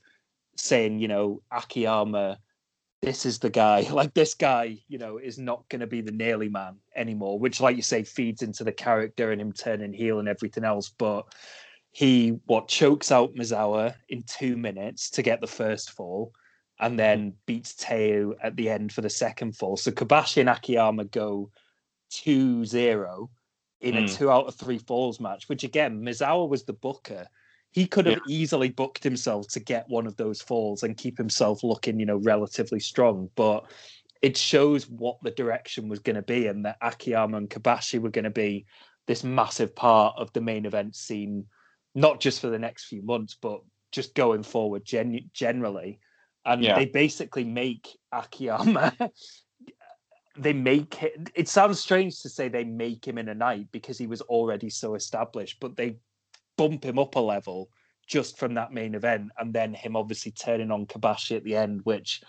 saying 0.57 0.99
you 0.99 1.09
know 1.09 1.43
Akiyama 1.53 2.39
this 3.03 3.25
is 3.25 3.39
the 3.39 3.51
guy. 3.51 3.87
Like 3.91 4.15
this 4.15 4.35
guy, 4.35 4.79
you 4.89 4.99
know, 4.99 5.19
is 5.19 5.39
not 5.39 5.69
going 5.69 5.81
to 5.81 5.87
be 5.87 6.01
the 6.01 6.13
Naily 6.13 6.51
man 6.51 6.77
anymore, 6.95 7.39
which, 7.39 7.61
like 7.61 7.77
you 7.77 7.83
say, 7.83 8.05
feeds 8.05 8.43
into 8.43 8.65
the 8.65 8.73
character 8.73 9.33
and 9.33 9.41
him 9.41 9.53
turning 9.53 9.93
heel 9.93 10.19
and 10.19 10.29
everything 10.29 10.65
else. 10.65 10.91
But 10.91 11.27
he 11.91 12.39
what 12.47 12.69
chokes 12.69 13.11
out 13.11 13.35
Misawa 13.35 13.95
in 14.09 14.23
two 14.23 14.57
minutes 14.57 15.11
to 15.11 15.23
get 15.23 15.41
the 15.41 15.47
first 15.47 15.91
fall, 15.91 16.33
and 16.79 16.99
then 16.99 17.35
beats 17.47 17.75
Taue 17.75 18.35
at 18.43 18.57
the 18.57 18.71
end 18.71 18.93
for 18.93 19.01
the 19.01 19.11
second 19.11 19.57
fall. 19.57 19.77
So 19.77 19.91
Kobashi 19.91 20.39
and 20.41 20.49
Akiyama 20.49 21.05
go 21.07 21.51
2-0 22.11 23.29
in 23.81 23.97
a 23.97 24.03
Mm. 24.03 24.17
two 24.17 24.31
out 24.31 24.47
of 24.47 24.55
three 24.55 24.79
falls 24.79 25.21
match, 25.21 25.49
which 25.49 25.65
again, 25.65 26.03
Misawa 26.03 26.49
was 26.49 26.65
the 26.65 26.73
booker. 26.73 27.27
He 27.71 27.87
could 27.87 28.07
have 28.07 28.21
easily 28.27 28.69
booked 28.69 29.05
himself 29.05 29.49
to 29.49 29.61
get 29.61 29.89
one 29.89 30.07
of 30.07 30.17
those 30.17 30.43
falls 30.43 30.83
and 30.83 30.97
keep 30.97 31.17
himself 31.17 31.63
looking, 31.63 32.01
you 32.01 32.07
know, 32.07 32.17
relatively 32.17 32.81
strong. 32.81 33.31
But 33.37 33.71
it 34.23 34.37
shows 34.37 34.89
what 34.89 35.19
the 35.23 35.31
direction 35.31 35.89
was 35.89 36.01
going 36.01 36.17
to 36.17 36.23
be, 36.23 36.47
and 36.47 36.65
that 36.65 36.79
Akiyama 36.83 37.37
and 37.37 37.49
Kobashi 37.49 38.01
were 38.01 38.11
going 38.11 38.25
to 38.25 38.31
be 38.31 38.67
this 39.07 39.25
massive 39.25 39.75
part 39.75 40.15
of 40.19 40.33
the 40.33 40.41
main 40.41 40.67
event 40.67 40.95
scene, 40.97 41.47
not 41.95 42.21
just 42.21 42.41
for 42.41 42.49
the 42.49 42.59
next 42.59 42.85
few 42.85 43.03
months, 43.03 43.37
but 43.41 43.61
just 43.93 44.15
going 44.15 44.43
forward 44.43 44.85
gen- 44.85 45.31
generally. 45.33 45.99
And 46.45 46.63
Yeah. 46.63 46.77
they 46.77 46.87
basically 46.87 47.45
make 47.45 47.89
Akiyama. 48.13 48.97
they 50.39 50.53
make 50.53 51.03
it. 51.03 51.31
It 51.35 51.49
sounds 51.49 51.81
strange 51.81 52.21
to 52.23 52.29
say 52.29 52.49
they 52.49 52.65
make 52.65 53.07
him 53.07 53.19
in 53.19 53.29
a 53.29 53.35
night 53.35 53.67
because 53.73 53.99
he 53.99 54.07
was 54.07 54.23
already 54.23 54.71
so 54.71 54.95
established, 54.95 55.59
but 55.61 55.77
they 55.77 55.97
bump 56.57 56.85
him 56.85 56.99
up 56.99 57.17
a 57.17 57.21
level 57.21 57.71
just 58.07 58.39
from 58.39 58.55
that 58.55 58.73
main 58.73 58.95
event, 58.95 59.31
and 59.39 59.53
then 59.53 59.73
him 59.73 59.97
obviously 59.97 60.33
turning 60.33 60.71
on 60.71 60.87
Kobashi 60.87 61.37
at 61.37 61.45
the 61.45 61.57
end, 61.57 61.81
which 61.85 62.23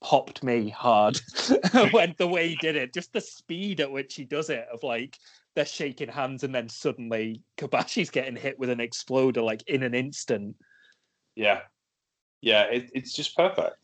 popped 0.00 0.42
me 0.42 0.68
hard 0.68 1.20
when 1.92 2.12
the 2.18 2.26
way 2.26 2.48
he 2.48 2.56
did 2.56 2.74
it, 2.74 2.92
just 2.92 3.12
the 3.12 3.20
speed 3.20 3.80
at 3.80 3.90
which 3.90 4.14
he 4.14 4.24
does 4.24 4.50
it, 4.50 4.66
of 4.72 4.82
like 4.82 5.16
they're 5.54 5.66
shaking 5.66 6.08
hands 6.08 6.44
and 6.44 6.54
then 6.54 6.68
suddenly 6.68 7.42
Kobashi's 7.58 8.10
getting 8.10 8.36
hit 8.36 8.58
with 8.58 8.70
an 8.70 8.80
exploder 8.80 9.42
like 9.42 9.62
in 9.68 9.82
an 9.82 9.94
instant. 9.94 10.56
Yeah, 11.34 11.60
yeah, 12.40 12.64
it, 12.64 12.90
it's 12.94 13.12
just 13.12 13.36
perfect. 13.36 13.76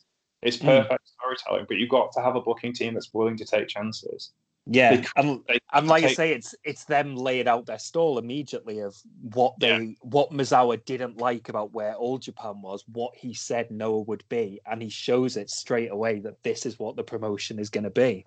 It's 0.43 0.57
Mm. 0.59 0.67
perfect 0.83 1.09
storytelling, 1.09 1.67
but 1.69 1.79
you've 1.79 1.91
got 1.91 2.13
to 2.13 2.21
have 2.21 2.37
a 2.37 2.41
booking 2.41 2.73
team 2.73 2.95
that's 2.95 3.13
willing 3.13 3.37
to 3.39 3.45
take 3.45 3.69
chances. 3.69 4.33
Yeah, 4.71 4.97
They- 4.97 5.07
and, 5.17 5.41
they 5.49 5.59
and 5.73 5.89
like 5.89 6.05
I 6.05 6.13
say, 6.13 6.33
it's 6.33 6.55
it's 6.63 6.85
them 6.85 7.17
laying 7.17 7.49
out 7.49 7.65
their 7.65 7.79
stall 7.79 8.19
immediately 8.19 8.81
of 8.81 8.95
what 9.33 9.59
they 9.59 9.69
Yeah. 9.69 9.93
what 10.03 10.31
Misawa 10.31 10.85
didn't 10.85 11.17
like 11.17 11.49
about 11.49 11.73
where 11.73 11.95
All 11.95 12.19
Japan 12.19 12.61
was, 12.61 12.85
what 12.87 13.15
he 13.17 13.33
said 13.33 13.71
Noah 13.71 14.03
would 14.03 14.25
be, 14.29 14.61
and 14.67 14.83
he 14.83 14.91
shows 14.91 15.39
it 15.39 15.49
straight 15.49 15.91
away 15.91 16.21
that 16.21 16.43
this 16.43 16.67
is 16.67 16.79
what 16.79 16.97
the 16.97 17.03
promotion 17.03 17.59
is 17.59 17.71
going 17.71 17.85
to 17.85 17.91
be. 17.91 18.25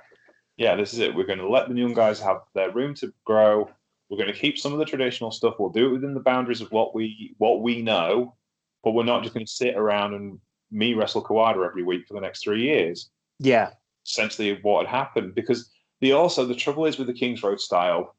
Yeah, 0.62 0.76
this 0.76 0.94
is 0.94 1.00
it. 1.00 1.16
We're 1.16 1.26
going 1.26 1.40
to 1.40 1.50
let 1.50 1.70
the 1.70 1.74
young 1.74 1.96
guys 1.96 2.20
have 2.20 2.42
their 2.54 2.70
room 2.70 2.94
to 2.96 3.12
grow. 3.26 3.68
We're 4.10 4.18
going 4.20 4.32
to 4.32 4.40
keep 4.40 4.60
some 4.60 4.74
of 4.74 4.78
the 4.78 4.86
traditional 4.86 5.32
stuff. 5.32 5.56
We'll 5.58 5.72
do 5.72 5.88
it 5.88 5.94
within 5.94 6.14
the 6.14 6.20
boundaries 6.20 6.62
of 6.62 6.72
what 6.72 6.94
we 6.94 7.34
what 7.40 7.64
we 7.64 7.82
know, 7.82 8.36
but 8.84 8.92
we're 8.92 9.04
not 9.04 9.24
just 9.24 9.34
going 9.34 9.48
to 9.48 9.52
sit 9.52 9.76
around 9.76 10.14
and 10.14 10.40
me 10.70 10.94
wrestle 10.94 11.24
Kawada 11.24 11.66
every 11.66 11.82
week 11.82 12.06
for 12.08 12.14
the 12.14 12.22
next 12.22 12.44
three 12.44 12.62
years. 12.62 13.10
Yeah, 13.40 13.72
essentially 14.06 14.60
what 14.62 14.86
had 14.86 14.96
happened 14.96 15.34
because 15.34 15.68
the 16.00 16.12
also 16.12 16.46
the 16.46 16.54
trouble 16.54 16.86
is 16.86 17.00
with 17.00 17.08
the 17.08 17.14
Kings 17.14 17.42
Road 17.42 17.60
style 17.60 18.16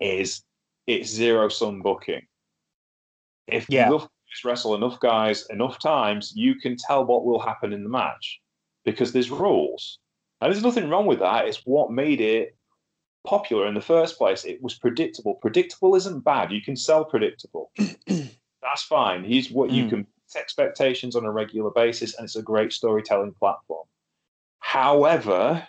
is 0.00 0.42
it's 0.88 1.08
zero 1.08 1.48
sum 1.48 1.80
booking. 1.80 2.26
If 3.46 3.70
Yeah. 3.70 3.86
enough 3.86 4.02
guys 4.02 4.44
wrestle 4.44 4.74
enough 4.74 4.98
guys 4.98 5.46
enough 5.50 5.78
times, 5.78 6.32
you 6.34 6.56
can 6.56 6.76
tell 6.76 7.04
what 7.04 7.24
will 7.24 7.38
happen 7.38 7.72
in 7.72 7.84
the 7.84 7.88
match 7.88 8.40
because 8.84 9.12
there's 9.12 9.30
rules. 9.30 10.00
And 10.40 10.52
there's 10.52 10.62
nothing 10.64 10.88
wrong 10.88 11.06
with 11.06 11.18
that. 11.20 11.46
It's 11.46 11.62
what 11.64 11.90
made 11.90 12.20
it 12.20 12.56
popular 13.26 13.66
in 13.66 13.74
the 13.74 13.80
first 13.80 14.16
place. 14.16 14.44
It 14.44 14.62
was 14.62 14.74
predictable. 14.74 15.34
Predictable 15.34 15.94
isn't 15.96 16.24
bad. 16.24 16.50
You 16.52 16.62
can 16.62 16.76
sell 16.76 17.04
predictable. 17.04 17.70
That's 18.06 18.82
fine. 18.88 19.24
He's 19.24 19.50
what 19.50 19.70
you 19.70 19.84
Mm. 19.84 19.90
can 19.90 20.06
expectations 20.36 21.16
on 21.16 21.24
a 21.24 21.32
regular 21.32 21.70
basis, 21.70 22.14
and 22.16 22.24
it's 22.24 22.36
a 22.36 22.42
great 22.42 22.72
storytelling 22.72 23.32
platform. 23.32 23.84
However, 24.60 25.66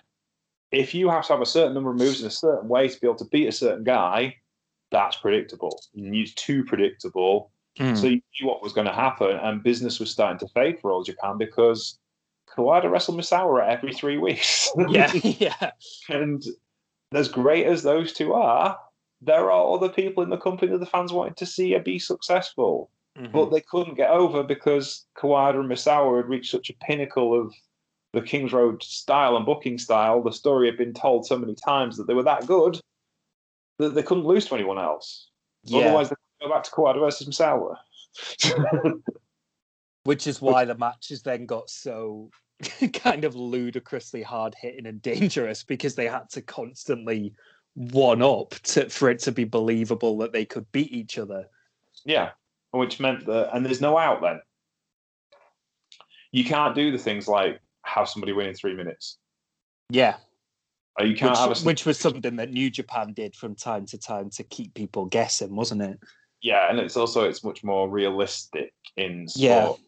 if 0.72 0.94
you 0.94 1.10
have 1.10 1.26
to 1.26 1.34
have 1.34 1.42
a 1.42 1.46
certain 1.48 1.74
number 1.74 1.90
of 1.92 1.98
moves 1.98 2.22
in 2.22 2.28
a 2.28 2.32
certain 2.32 2.70
way 2.70 2.88
to 2.88 3.00
be 3.00 3.08
able 3.08 3.16
to 3.18 3.26
beat 3.26 3.48
a 3.48 3.52
certain 3.52 3.84
guy, 3.84 4.36
that's 4.92 5.16
predictable. 5.18 5.82
It's 5.96 6.34
too 6.36 6.64
predictable. 6.64 7.52
Mm. 7.80 7.98
So 7.98 8.08
you 8.08 8.22
knew 8.40 8.48
what 8.48 8.62
was 8.62 8.74
going 8.74 8.88
to 8.88 8.94
happen, 8.94 9.32
and 9.32 9.64
business 9.64 10.00
was 10.00 10.12
starting 10.12 10.38
to 10.40 10.54
fade 10.54 10.80
for 10.80 10.92
All 10.92 11.04
Japan 11.04 11.38
because 11.38 11.98
Kawada 12.56 12.90
wrestled 12.92 13.18
Misawa 13.20 13.68
every 13.68 13.94
three 13.94 14.18
weeks. 14.18 14.70
yeah, 14.90 15.12
yeah. 15.24 15.72
and 16.10 16.44
as 17.14 17.28
great 17.28 17.66
as 17.66 17.84
those 17.84 18.14
two 18.14 18.34
are, 18.34 18.78
there 19.22 19.52
are 19.52 19.74
other 19.76 19.90
people 19.90 20.24
in 20.24 20.30
the 20.30 20.38
company 20.38 20.72
that 20.72 20.80
the 20.80 20.86
fans 20.86 21.14
wanted 21.14 21.38
to 21.38 21.46
see 21.46 21.78
be 21.80 22.00
successful, 22.00 22.90
Mhm. 23.18 23.32
but 23.34 23.52
they 23.52 23.62
couldn't 23.62 23.96
get 23.96 24.10
over 24.10 24.42
because 24.44 25.06
Kawada 25.18 25.60
and 25.60 25.70
Misawa 25.70 26.18
had 26.18 26.30
reached 26.30 26.52
such 26.52 26.70
a 26.70 26.74
pinnacle 26.86 27.40
of 27.40 27.54
the 28.14 28.22
Kings 28.22 28.52
Road 28.54 28.82
style 28.84 29.36
and 29.38 29.46
booking 29.46 29.78
style. 29.78 30.22
The 30.24 30.32
story 30.32 30.68
had 30.68 30.78
been 30.78 30.94
told 30.94 31.26
so 31.26 31.38
many 31.38 31.54
times 31.56 31.98
that 31.98 32.08
they 32.08 32.14
were 32.14 32.24
that 32.24 32.48
good 32.48 32.80
that 33.80 33.96
they 33.96 34.04
couldn't 34.04 34.26
lose 34.26 34.46
to 34.48 34.56
anyone 34.56 34.78
else. 34.80 35.28
yeah. 35.64 35.80
Otherwise, 35.86 36.10
they 36.10 36.16
could 36.40 36.48
go 36.48 36.54
back 36.54 36.64
to 36.64 36.72
Kawada 36.72 37.00
versus 37.00 37.28
Misawa. 37.28 37.76
Which 40.04 40.26
is 40.28 40.42
why 40.42 40.66
the 40.66 40.78
matches 40.78 41.22
then 41.22 41.46
got 41.46 41.70
so 41.70 42.32
kind 42.94 43.24
of 43.24 43.36
ludicrously 43.36 44.24
hard 44.24 44.56
hitting 44.60 44.88
and 44.88 45.02
dangerous 45.02 45.64
because 45.64 45.96
they 45.96 46.08
had 46.08 46.30
to 46.32 46.42
constantly 46.42 47.34
one 47.76 48.22
up 48.22 48.52
to, 48.64 48.90
for 48.90 49.10
it 49.10 49.20
to 49.20 49.32
be 49.32 49.44
believable 49.44 50.18
that 50.18 50.34
they 50.34 50.46
could 50.46 50.72
beat 50.72 50.92
each 50.92 51.18
other. 51.18 51.46
Yeah, 52.06 52.32
which 52.72 53.00
meant 53.00 53.26
that, 53.28 53.56
and 53.56 53.66
there's 53.66 53.82
no 53.82 53.98
out 53.98 54.22
then. 54.22 54.42
You 56.32 56.46
can't 56.46 56.76
do 56.76 56.92
the 56.92 56.98
things 56.98 57.28
like 57.28 57.62
have 57.84 58.08
somebody 58.10 58.32
win 58.34 58.48
in 58.48 58.56
three 58.56 58.76
minutes. 58.76 59.18
Yeah, 59.90 60.16
Or 60.98 61.06
you 61.06 61.16
can't 61.16 61.38
have 61.38 61.48
a 61.48 61.50
which, 61.50 61.64
which 61.64 61.86
was 61.86 62.00
something 62.00 62.38
that 62.38 62.52
New 62.52 62.70
Japan 62.72 63.14
did 63.14 63.36
from 63.36 63.56
time 63.56 63.86
to 63.88 63.98
time 63.98 64.30
to 64.32 64.44
keep 64.44 64.74
people 64.74 65.06
guessing, 65.06 65.56
wasn't 65.56 65.82
it? 65.82 66.00
yeah, 66.42 66.70
and 66.70 66.80
it's 66.80 66.98
also 66.98 67.24
it's 67.28 67.44
much 67.44 67.64
more 67.64 67.90
realistic 67.90 68.74
in 68.98 69.28
sport. 69.28 69.42
Yeah. 69.80 69.86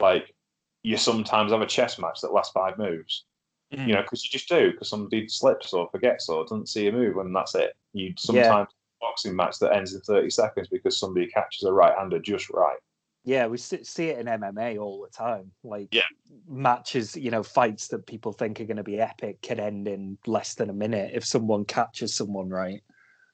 Like 0.00 0.34
you 0.82 0.96
sometimes 0.96 1.52
have 1.52 1.60
a 1.60 1.66
chess 1.66 1.98
match 1.98 2.20
that 2.22 2.32
lasts 2.32 2.52
five 2.52 2.78
moves. 2.78 3.24
Mm. 3.72 3.86
You 3.86 3.94
know, 3.94 4.02
because 4.02 4.24
you 4.24 4.30
just 4.30 4.48
do 4.48 4.72
because 4.72 4.88
somebody 4.88 5.28
slips 5.28 5.72
or 5.72 5.88
forgets 5.90 6.28
or 6.28 6.42
doesn't 6.44 6.68
see 6.68 6.88
a 6.88 6.92
move, 6.92 7.16
and 7.18 7.34
that's 7.34 7.54
it. 7.54 7.74
You 7.92 8.12
sometimes 8.16 8.48
have 8.48 8.66
a 8.66 9.00
boxing 9.00 9.36
match 9.36 9.58
that 9.60 9.74
ends 9.74 9.94
in 9.94 10.00
thirty 10.00 10.30
seconds 10.30 10.68
because 10.68 10.98
somebody 10.98 11.28
catches 11.28 11.64
a 11.64 11.72
right 11.72 11.96
hander 11.96 12.18
just 12.18 12.50
right. 12.50 12.78
Yeah, 13.22 13.46
we 13.46 13.58
see, 13.58 13.84
see 13.84 14.08
it 14.08 14.18
in 14.18 14.26
MMA 14.26 14.80
all 14.80 15.02
the 15.02 15.10
time. 15.10 15.52
Like 15.62 15.88
Yeah. 15.94 16.02
matches, 16.48 17.16
you 17.16 17.30
know, 17.30 17.42
fights 17.42 17.88
that 17.88 18.06
people 18.06 18.32
think 18.32 18.60
are 18.60 18.64
going 18.64 18.78
to 18.78 18.82
be 18.82 18.98
epic 18.98 19.42
can 19.42 19.60
end 19.60 19.86
in 19.88 20.16
less 20.26 20.54
than 20.54 20.70
a 20.70 20.74
minute 20.74 21.12
if 21.14 21.24
someone 21.24 21.64
catches 21.66 22.14
someone 22.14 22.48
right. 22.48 22.82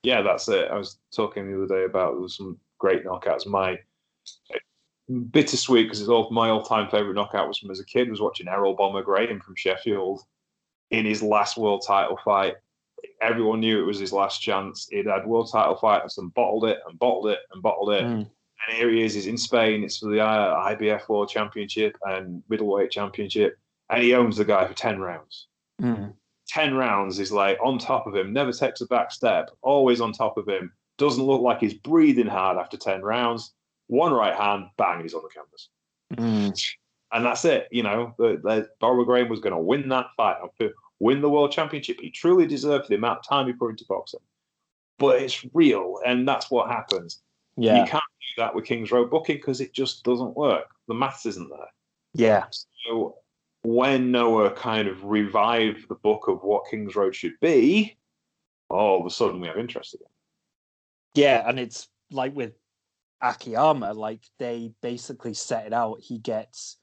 Yeah, 0.02 0.22
that's 0.22 0.48
it. 0.48 0.70
I 0.70 0.76
was 0.76 0.98
talking 1.14 1.48
the 1.48 1.56
other 1.56 1.74
day 1.74 1.84
about 1.84 2.30
some 2.30 2.58
great 2.78 3.04
knockouts. 3.04 3.46
My 3.46 3.78
bittersweet 5.30 5.84
because 5.84 6.00
it's 6.00 6.09
all 6.09 6.30
my 6.30 6.50
all-time 6.50 6.88
favorite 6.90 7.14
knockout 7.14 7.48
was 7.48 7.59
from 7.59 7.70
as 7.70 7.80
a 7.80 7.84
kid 7.84 8.11
was 8.11 8.20
watching 8.20 8.46
Herol 8.46 8.76
Bomber 8.76 9.02
Graham 9.02 9.40
from 9.40 9.54
Sheffield 9.57 10.22
in 10.90 11.04
his 11.04 11.22
last 11.22 11.57
world 11.57 11.84
title 11.86 12.18
fight. 12.24 12.54
Everyone 13.20 13.61
knew 13.61 13.80
it 13.80 13.86
was 13.86 13.98
his 13.98 14.12
last 14.12 14.40
chance. 14.40 14.88
He'd 14.90 15.07
had 15.07 15.26
world 15.26 15.50
title 15.50 15.76
fights 15.76 16.18
and 16.18 16.34
bottled 16.34 16.64
it 16.64 16.78
and 16.88 16.98
bottled 16.98 17.28
it 17.28 17.38
and 17.52 17.62
bottled 17.62 17.90
it. 17.90 18.04
Mm. 18.04 18.28
And 18.68 18.76
here 18.76 18.90
he 18.90 19.02
is. 19.02 19.14
He's 19.14 19.26
in 19.26 19.36
Spain. 19.36 19.84
It's 19.84 19.98
for 19.98 20.11
the 20.11 20.20
uh, 20.20 20.57
IBF 20.70 21.09
World 21.09 21.28
Championship 21.28 21.96
and 22.02 22.42
middleweight 22.48 22.90
championship, 22.90 23.59
and 23.90 24.02
he 24.02 24.14
owns 24.14 24.38
the 24.38 24.44
guy 24.44 24.66
for 24.66 24.74
ten 24.74 24.98
rounds. 24.98 25.46
Mm. 25.80 26.14
10 26.48 26.74
rounds 26.74 27.18
is 27.18 27.32
like 27.32 27.59
on 27.62 27.78
top 27.78 28.07
of 28.07 28.14
him, 28.14 28.32
never 28.32 28.52
takes 28.52 28.80
a 28.80 28.86
back 28.86 29.11
step, 29.12 29.50
always 29.62 30.00
on 30.00 30.12
top 30.12 30.38
of 30.38 30.48
him. 30.48 30.72
Doesn't 30.96 31.24
look 31.24 31.42
like 31.42 31.61
he's 31.61 31.74
breathing 31.74 32.26
hard 32.26 32.57
after 32.57 32.76
10 32.76 33.02
rounds. 33.02 33.52
One 33.89 34.12
right 34.12 34.34
hand, 34.34 34.66
bang, 34.76 35.03
he's 35.03 35.14
on 35.14 35.22
the 35.22 35.28
canvas. 35.28 35.68
Mm. 36.14 36.76
And 37.12 37.24
that's 37.24 37.45
it. 37.45 37.68
You 37.70 37.82
know, 37.82 38.14
the, 38.18 38.41
the, 38.43 38.68
Bomber 38.80 39.05
Graham 39.05 39.28
was 39.28 39.41
going 39.41 39.55
to 39.55 39.61
win 39.61 39.89
that 39.91 40.07
fight, 40.16 40.39
win 40.99 41.20
the 41.20 41.30
world 41.30 41.53
championship. 41.53 41.99
He 42.01 42.11
truly 42.11 42.47
deserved 42.47 42.89
the 42.89 42.97
amount 42.97 43.18
of 43.20 43.28
time 43.28 43.47
he 43.47 43.53
put 43.53 43.70
into 43.70 43.84
boxing. 43.89 44.20
But 44.99 45.20
it's 45.20 45.45
real, 45.53 46.01
and 46.07 46.26
that's 46.26 46.51
what 46.51 46.68
happens. 46.68 47.20
Yeah, 47.57 47.82
You 47.82 47.91
can't 47.91 48.03
do 48.03 48.43
that 48.43 48.55
with 48.55 48.64
Kings 48.64 48.91
Road 48.91 49.11
booking 49.11 49.37
because 49.37 49.61
it 49.61 49.72
just 49.72 50.05
doesn't 50.05 50.37
work. 50.37 50.66
The 50.89 50.95
maths 50.95 51.26
isn't 51.26 51.51
there. 51.51 51.68
yeah, 52.14 52.45
So 52.87 53.16
when 53.62 54.11
Noah 54.11 54.53
kind 54.53 54.89
of 54.89 55.05
revived 55.05 55.89
the 55.89 55.97
book 55.97 56.28
of 56.28 56.43
what 56.43 56.70
Kings 56.70 56.95
Road 56.95 57.14
should 57.14 57.34
be, 57.41 57.97
all 58.70 59.01
of 59.01 59.07
a 59.07 59.11
sudden 59.11 59.41
we 59.41 59.49
have 59.49 59.59
interest 59.59 59.95
again. 59.95 60.09
yeah. 61.14 61.49
And 61.49 61.59
it's 61.59 61.89
like 62.11 62.34
with 62.34 62.55
Akiyama, 63.20 63.92
like 63.92 64.22
they 64.38 64.72
basically 64.82 65.34
set 65.34 65.66
it 65.66 65.72
out. 65.72 66.00
He 66.00 66.18
gets 66.18 66.76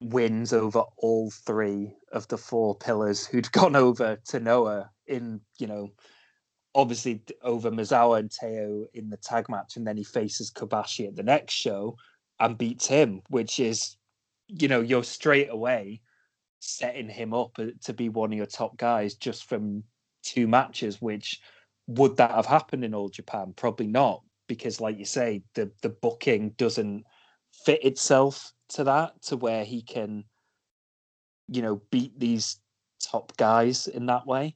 wins 0.00 0.52
over 0.52 0.82
all 0.98 1.30
three 1.30 1.94
of 2.12 2.28
the 2.28 2.38
four 2.38 2.74
pillars 2.74 3.26
who'd 3.26 3.50
gone 3.52 3.76
over 3.76 4.18
to 4.28 4.40
Noah 4.40 4.90
in, 5.06 5.40
you 5.58 5.66
know, 5.66 5.92
obviously 6.74 7.22
over 7.42 7.70
Misawa 7.70 8.18
and 8.18 8.30
Taue 8.30 8.86
in 8.92 9.08
the 9.08 9.16
tag 9.16 9.48
match, 9.48 9.76
and 9.76 9.86
then 9.86 9.96
he 9.96 10.04
faces 10.04 10.50
Kobashi 10.50 11.08
at 11.08 11.16
the 11.16 11.22
next 11.22 11.54
show 11.54 11.96
and 12.38 12.58
beats 12.58 12.86
him, 12.86 13.22
which 13.30 13.58
is, 13.58 13.96
you 14.48 14.68
know, 14.68 14.82
you're 14.82 15.04
straight 15.04 15.48
away 15.50 16.02
setting 16.60 17.08
him 17.08 17.32
up 17.32 17.52
uh, 17.58 17.66
to 17.82 17.92
be 17.92 18.08
one 18.08 18.32
of 18.32 18.36
your 18.36 18.46
top 18.46 18.76
guys 18.76 19.14
just 19.14 19.48
from 19.48 19.82
two 20.22 20.46
matches. 20.46 21.00
Which 21.00 21.40
would 21.86 22.18
that 22.18 22.32
have 22.32 22.46
happened 22.46 22.84
in 22.84 22.94
All 22.94 23.08
Japan? 23.08 23.54
Probably 23.56 23.86
not, 23.86 24.22
because 24.46 24.80
like 24.80 24.98
you 24.98 25.04
say, 25.04 25.42
the 25.54 25.70
the 25.82 25.88
booking 25.88 26.50
doesn't 26.50 27.04
fit 27.64 27.84
itself 27.84 28.52
to 28.70 28.84
that 28.84 29.20
to 29.22 29.36
where 29.36 29.64
he 29.64 29.82
can, 29.82 30.24
you 31.48 31.62
know, 31.62 31.80
beat 31.90 32.18
these 32.18 32.60
top 33.02 33.36
guys 33.36 33.86
in 33.86 34.06
that 34.06 34.26
way. 34.26 34.54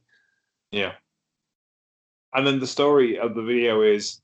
Yeah. 0.70 0.92
And 2.34 2.46
then 2.46 2.60
the 2.60 2.66
story 2.66 3.18
of 3.18 3.34
the 3.34 3.42
video 3.42 3.82
is 3.82 4.20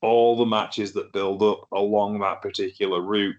all 0.00 0.36
the 0.36 0.46
matches 0.46 0.92
that 0.92 1.12
build 1.12 1.42
up 1.42 1.66
along 1.72 2.18
that 2.20 2.40
particular 2.40 3.02
route 3.02 3.36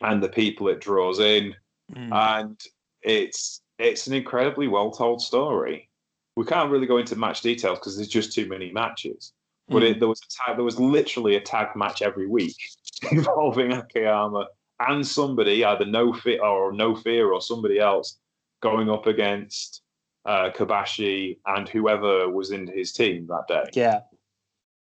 and 0.00 0.22
the 0.22 0.28
people 0.28 0.68
it 0.68 0.80
draws 0.80 1.18
in. 1.18 1.54
Mm. 1.94 2.12
and 2.12 2.60
it's 3.00 3.62
it's 3.78 4.06
an 4.06 4.12
incredibly 4.12 4.68
well 4.68 4.90
told 4.90 5.22
story. 5.22 5.88
We 6.36 6.44
can't 6.44 6.70
really 6.70 6.86
go 6.86 6.98
into 6.98 7.16
match 7.16 7.40
details 7.40 7.78
because 7.78 7.96
there's 7.96 8.08
just 8.08 8.32
too 8.32 8.46
many 8.46 8.70
matches. 8.70 9.32
But 9.68 9.82
Mm. 9.82 9.90
it, 9.90 9.98
there 10.00 10.08
was 10.08 10.20
a 10.22 10.28
tag, 10.46 10.56
there 10.56 10.64
was 10.64 10.80
literally 10.80 11.36
a 11.36 11.40
tag 11.40 11.76
match 11.76 12.00
every 12.02 12.26
week 12.26 12.56
involving 13.12 13.72
Akiyama 13.72 14.46
and 14.80 15.06
somebody 15.06 15.64
either 15.64 15.84
no 15.84 16.12
fear 16.12 16.42
or 16.42 16.72
no 16.72 16.94
fear 16.94 17.30
or 17.32 17.40
somebody 17.40 17.78
else 17.78 18.18
going 18.60 18.88
up 18.88 19.06
against 19.06 19.82
uh, 20.24 20.50
Kobashi 20.50 21.38
and 21.46 21.68
whoever 21.68 22.28
was 22.30 22.50
in 22.50 22.66
his 22.66 22.92
team 22.92 23.26
that 23.28 23.44
day. 23.48 23.70
yeah, 23.74 24.00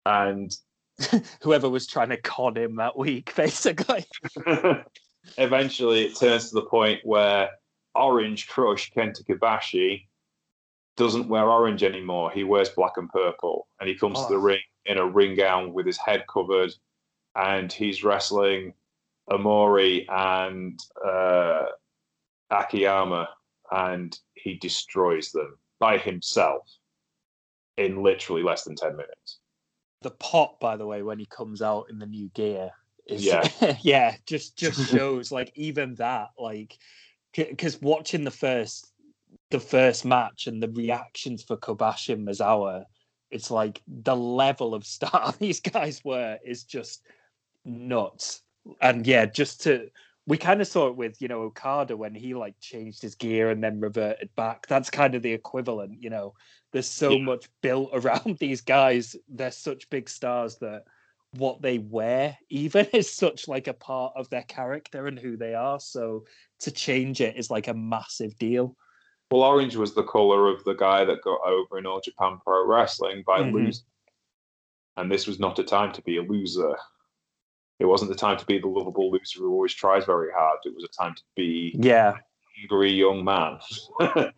And 0.05 0.51
whoever 1.41 1.69
was 1.69 1.87
trying 1.87 2.09
to 2.09 2.17
con 2.17 2.55
him 2.57 2.75
that 2.75 2.97
week, 2.97 3.33
basically. 3.37 4.05
eventually 5.37 6.05
it 6.05 6.15
turns 6.17 6.49
to 6.49 6.55
the 6.55 6.65
point 6.65 6.99
where 7.03 7.49
Orange 7.95 8.47
Crush 8.47 8.91
Kenta 8.91 9.25
Kobashi 9.25 10.05
doesn't 10.99 11.29
wear 11.29 11.49
orange 11.49 11.81
anymore. 11.81 12.29
He 12.29 12.43
wears 12.43 12.69
black 12.69 12.97
and 12.97 13.09
purple, 13.09 13.67
and 13.79 13.89
he 13.89 13.95
comes 13.95 14.19
to 14.19 14.33
the 14.33 14.37
Oh. 14.37 14.41
ring 14.43 14.59
in 14.85 14.97
a 14.97 15.07
ring 15.07 15.33
gown 15.35 15.73
with 15.73 15.85
his 15.85 15.97
head 15.97 16.25
covered, 16.31 16.71
and 17.35 17.71
he's 17.71 18.03
wrestling 18.03 18.73
Omori 19.31 20.05
and 20.09 20.77
uh, 21.03 21.65
Akiyama, 22.51 23.29
and 23.71 24.17
he 24.33 24.55
destroys 24.55 25.31
them 25.31 25.57
by 25.79 25.97
himself 25.97 26.67
in 27.77 28.03
literally 28.03 28.43
less 28.43 28.65
than 28.65 28.75
ten 28.75 28.97
minutes. 28.97 29.39
The 30.01 30.11
pop, 30.11 30.59
by 30.59 30.75
the 30.75 30.85
way, 30.85 31.01
when 31.01 31.19
he 31.19 31.25
comes 31.25 31.61
out 31.61 31.85
in 31.89 31.99
the 31.99 32.05
new 32.05 32.29
gear, 32.29 32.71
is 33.05 33.23
Yeah. 33.23 33.47
yeah, 33.81 34.15
just 34.25 34.57
just 34.57 34.85
shows 34.91 35.31
like 35.31 35.51
even 35.55 35.95
that, 35.95 36.29
like, 36.37 36.77
because 37.33 37.81
watching 37.81 38.23
the 38.25 38.31
first 38.31 38.88
the 39.51 39.59
first 39.59 40.05
match 40.05 40.47
and 40.47 40.61
the 40.61 40.69
reactions 40.69 41.43
for 41.43 41.57
Kobashi 41.57 42.13
and 42.13 42.27
Misawa, 42.27 42.83
it's 43.31 43.51
like 43.51 43.81
the 43.87 44.15
level 44.15 44.73
of 44.73 44.85
star 44.85 45.33
these 45.39 45.59
guys 45.59 46.01
were 46.03 46.37
is 46.45 46.63
just 46.63 47.03
nuts. 47.65 48.41
And 48.81 49.05
yeah, 49.07 49.25
just 49.25 49.61
to 49.63 49.89
we 50.27 50.37
kind 50.37 50.61
of 50.61 50.67
saw 50.67 50.87
it 50.87 50.95
with 50.95 51.19
you 51.21 51.27
know 51.27 51.41
Okada 51.43 51.97
when 51.97 52.13
he 52.13 52.35
like 52.35 52.53
changed 52.59 53.01
his 53.01 53.15
gear 53.15 53.49
and 53.49 53.63
then 53.63 53.79
reverted 53.79 54.29
back. 54.35 54.67
That's 54.67 54.89
kind 54.89 55.15
of 55.15 55.23
the 55.23 55.33
equivalent, 55.33 56.01
you 56.03 56.09
know. 56.09 56.33
There's 56.71 56.87
so 56.87 57.17
Yeah. 57.17 57.25
much 57.25 57.49
built 57.61 57.89
around 57.93 58.37
these 58.37 58.61
guys. 58.61 59.15
They're 59.27 59.51
such 59.51 59.89
big 59.89 60.09
stars 60.09 60.57
that 60.57 60.83
what 61.33 61.61
they 61.61 61.77
wear 61.77 62.37
even 62.49 62.85
is 62.93 63.11
such 63.11 63.47
like 63.47 63.67
a 63.67 63.73
part 63.73 64.13
of 64.15 64.29
their 64.29 64.43
character 64.43 65.07
and 65.07 65.17
who 65.17 65.37
they 65.37 65.53
are. 65.55 65.79
So 65.79 66.25
to 66.59 66.71
change 66.71 67.21
it 67.21 67.37
is 67.37 67.49
like 67.49 67.67
a 67.67 67.73
massive 67.73 68.37
deal. 68.37 68.75
Well, 69.31 69.43
orange 69.43 69.75
was 69.75 69.93
the 69.93 70.03
color 70.03 70.47
of 70.49 70.63
the 70.63 70.73
guy 70.73 71.05
that 71.05 71.21
got 71.21 71.39
over 71.45 71.77
in 71.77 71.85
All 71.85 72.01
Japan 72.01 72.39
Pro 72.43 72.65
Wrestling 72.65 73.23
by 73.25 73.41
Mhm. 73.41 73.53
losing. 73.53 73.85
and 74.97 75.09
this 75.09 75.27
was 75.27 75.39
not 75.39 75.57
a 75.59 75.63
time 75.63 75.93
to 75.93 76.01
be 76.01 76.17
a 76.17 76.21
loser. 76.21 76.75
It 77.79 77.85
wasn't 77.85 78.11
the 78.11 78.17
time 78.17 78.35
to 78.37 78.45
be 78.45 78.57
the 78.59 78.67
lovable 78.67 79.09
loser 79.11 79.39
who 79.39 79.49
always 79.53 79.73
tries 79.73 80.03
very 80.03 80.29
hard. 80.33 80.59
It 80.65 80.75
was 80.75 80.83
a 80.83 80.89
time 80.89 81.15
to 81.15 81.23
be 81.37 81.73
Yeah. 81.79 82.15
a 82.17 82.59
hungry 82.59 82.91
young 82.91 83.23
man. 83.23 83.59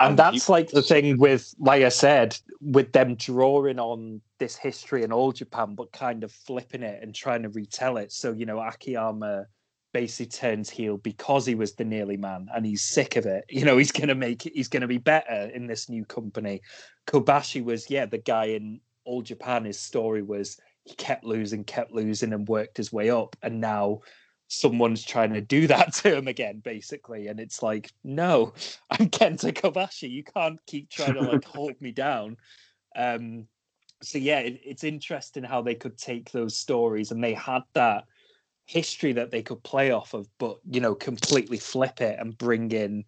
and 0.00 0.18
that's 0.18 0.46
he- 0.46 0.52
like 0.52 0.70
the 0.70 0.80
thing 0.80 1.18
with 1.18 1.54
like 1.58 1.82
i 1.84 1.88
said 1.90 2.38
with 2.62 2.92
them 2.92 3.14
drawing 3.16 3.78
on 3.78 4.22
this 4.38 4.56
history 4.56 5.02
in 5.02 5.12
All 5.12 5.30
japan 5.32 5.74
but 5.74 5.92
kind 5.92 6.24
of 6.24 6.32
flipping 6.32 6.82
it 6.82 7.02
and 7.02 7.14
trying 7.14 7.42
to 7.42 7.50
retell 7.50 7.98
it 7.98 8.10
so 8.10 8.32
you 8.32 8.46
know 8.46 8.58
akiyama 8.58 9.46
basically 9.94 10.26
turns 10.26 10.68
heel 10.68 10.98
because 10.98 11.46
he 11.46 11.54
was 11.54 11.72
the 11.74 11.84
nearly 11.84 12.18
man 12.18 12.48
and 12.54 12.66
he's 12.66 12.82
sick 12.82 13.16
of 13.16 13.24
it 13.24 13.44
you 13.48 13.64
know 13.64 13.78
he's 13.78 13.92
gonna 13.92 14.14
make 14.14 14.44
it 14.44 14.52
he's 14.54 14.68
gonna 14.68 14.86
be 14.86 14.98
better 14.98 15.50
in 15.54 15.66
this 15.66 15.88
new 15.88 16.04
company 16.04 16.60
kobashi 17.06 17.64
was 17.64 17.88
yeah 17.88 18.04
the 18.04 18.18
guy 18.18 18.46
in 18.46 18.78
old 19.06 19.24
japan 19.24 19.64
his 19.64 19.80
story 19.80 20.20
was 20.20 20.58
he 20.82 20.94
kept 20.96 21.24
losing 21.24 21.64
kept 21.64 21.92
losing 21.92 22.34
and 22.34 22.48
worked 22.48 22.76
his 22.76 22.92
way 22.92 23.08
up 23.08 23.34
and 23.42 23.58
now 23.58 24.00
someone's 24.48 25.04
trying 25.04 25.32
to 25.32 25.40
do 25.40 25.66
that 25.68 25.92
to 25.94 26.16
him 26.16 26.28
again, 26.28 26.60
basically. 26.60 27.28
And 27.28 27.40
it's 27.40 27.62
like, 27.62 27.92
no, 28.02 28.52
I'm 28.90 29.08
Kenta 29.08 29.52
Kobashi. 29.52 30.10
You 30.10 30.24
can't 30.24 30.60
keep 30.66 30.90
trying 30.90 31.14
to 31.14 31.22
like 31.22 31.44
hold 31.44 31.80
me 31.80 31.92
down. 31.92 32.36
Um, 32.96 33.46
so 34.02 34.18
yeah, 34.18 34.40
it, 34.40 34.60
it's 34.64 34.84
interesting 34.84 35.44
how 35.44 35.62
they 35.62 35.74
could 35.74 35.96
take 35.96 36.30
those 36.30 36.56
stories 36.56 37.10
and 37.10 37.22
they 37.22 37.34
had 37.34 37.62
that 37.74 38.04
history 38.66 39.12
that 39.12 39.30
they 39.30 39.42
could 39.42 39.62
play 39.62 39.90
off 39.90 40.14
of, 40.14 40.28
but 40.38 40.58
you 40.70 40.80
know, 40.80 40.94
completely 40.94 41.58
flip 41.58 42.00
it 42.00 42.18
and 42.18 42.36
bring 42.38 42.70
in 42.72 43.04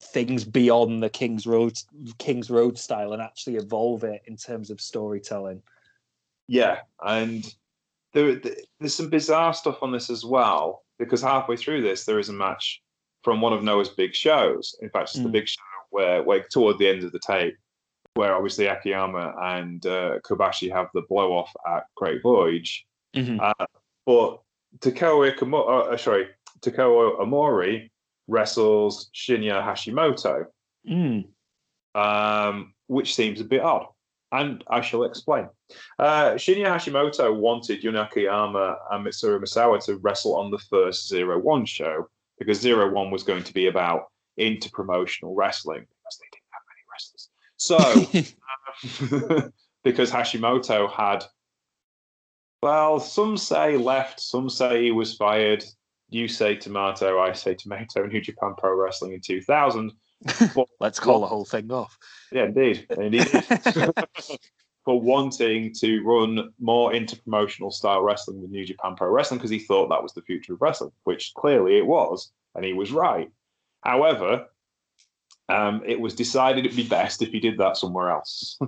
things 0.00 0.44
beyond 0.44 1.02
the 1.02 1.08
King's 1.08 1.46
Road 1.46 1.78
King's 2.18 2.50
Road 2.50 2.78
style 2.78 3.12
and 3.12 3.22
actually 3.22 3.56
evolve 3.56 4.04
it 4.04 4.22
in 4.26 4.36
terms 4.36 4.70
of 4.70 4.80
storytelling. 4.80 5.62
Yeah, 6.46 6.80
and 7.04 7.54
there, 8.12 8.40
there's 8.78 8.94
some 8.94 9.08
bizarre 9.08 9.54
stuff 9.54 9.82
on 9.82 9.92
this 9.92 10.10
as 10.10 10.24
well 10.24 10.82
because 10.98 11.22
halfway 11.22 11.56
through 11.56 11.82
this 11.82 12.04
there 12.04 12.18
is 12.18 12.28
a 12.28 12.34
match 12.34 12.82
from 13.22 13.40
one 13.40 13.54
of 13.54 13.62
Noah's 13.62 13.88
big 13.88 14.14
shows. 14.14 14.76
In 14.82 14.90
fact, 14.90 15.10
it's 15.10 15.18
the 15.22 15.28
Mm. 15.28 15.32
big 15.32 15.48
show 15.48 15.62
where, 15.90 16.22
where 16.22 16.44
toward 16.52 16.78
the 16.78 16.88
end 16.88 17.04
of 17.04 17.12
the 17.12 17.18
tape, 17.18 17.56
where 18.14 18.34
obviously 18.34 18.66
Akiyama 18.66 19.34
and 19.40 19.86
uh, 19.86 20.18
Kobashi 20.20 20.70
have 20.70 20.88
the 20.92 21.02
blow 21.08 21.32
off 21.32 21.50
at 21.66 21.84
Great 21.96 22.20
Voyage, 22.22 22.84
uh, 23.40 23.54
but 24.04 24.42
Takao 24.78 25.30
Ikamo- 25.30 25.92
uh, 25.92 25.96
sorry, 25.96 26.28
Takao 26.60 27.18
Omori 27.20 27.90
wrestles 28.26 29.10
Shinya 29.14 29.62
Hashimoto, 29.62 30.46
Mm. 30.88 31.24
um, 31.94 32.74
which 32.86 33.14
seems 33.14 33.40
a 33.40 33.44
bit 33.44 33.62
odd. 33.62 33.86
And 34.32 34.64
I 34.68 34.80
shall 34.80 35.04
explain. 35.04 35.48
Uh, 35.98 36.32
Shinya 36.32 36.66
Hashimoto 36.66 37.34
wanted 37.34 37.80
Jun 37.82 37.94
Akiyama 37.94 38.76
and 38.90 39.06
Mitsuharu 39.06 39.40
Misawa 39.40 39.82
to 39.84 39.96
wrestle 39.98 40.34
on 40.36 40.50
the 40.50 40.58
first 40.58 41.08
Zero 41.08 41.38
One 41.38 41.64
show 41.64 42.08
because 42.38 42.60
Zero 42.60 42.90
One 42.90 43.10
was 43.12 43.22
going 43.22 43.44
to 43.44 43.54
be 43.54 43.68
about 43.68 44.06
interpromotional 44.40 45.34
wrestling 45.36 45.86
because 45.88 46.18
they 46.18 46.28
didn't 46.32 46.50
have 46.50 46.62
many 46.68 46.82
wrestlers. 46.90 47.30
So, 47.56 49.50
because 49.84 50.10
Hashimoto 50.10 50.90
had, 50.90 51.24
well, 52.64 52.98
some 52.98 53.36
say 53.36 53.76
left, 53.76 54.18
some 54.18 54.48
say 54.48 54.84
he 54.84 54.90
was 54.90 55.14
fired. 55.14 55.62
You 56.08 56.28
say 56.28 56.56
tomato, 56.56 57.20
I 57.20 57.32
say 57.32 57.54
tomato. 57.54 58.06
New 58.06 58.22
Japan 58.22 58.54
Pro 58.56 58.74
Wrestling 58.74 59.12
in 59.12 59.20
2000. 59.20 59.92
Let's 60.80 60.98
call 60.98 61.20
the 61.20 61.26
whole 61.26 61.44
thing 61.44 61.70
off. 61.70 61.98
Yeah, 62.32 62.44
indeed. 62.44 62.86
Indeed. 62.88 63.28
for 64.86 64.98
wanting 64.98 65.74
to 65.74 66.02
run 66.04 66.54
more 66.58 66.92
interpromotional 66.92 67.70
style 67.70 68.00
wrestling 68.00 68.40
with 68.40 68.50
New 68.50 68.64
Japan 68.64 68.94
Pro 68.96 69.10
Wrestling 69.10 69.36
because 69.38 69.50
he 69.50 69.58
thought 69.58 69.90
that 69.90 70.02
was 70.02 70.14
the 70.14 70.22
future 70.22 70.54
of 70.54 70.62
wrestling, 70.62 70.92
which 71.04 71.34
clearly 71.36 71.76
it 71.76 71.86
was, 71.86 72.32
and 72.54 72.64
he 72.64 72.72
was 72.72 72.92
right. 72.92 73.30
However, 73.82 74.46
um, 75.48 75.82
it 75.84 76.00
was 76.00 76.14
decided 76.14 76.64
it'd 76.64 76.76
be 76.76 76.88
best 76.88 77.20
if 77.22 77.30
he 77.30 77.40
did 77.40 77.58
that 77.58 77.76
somewhere 77.76 78.10
else. 78.10 78.58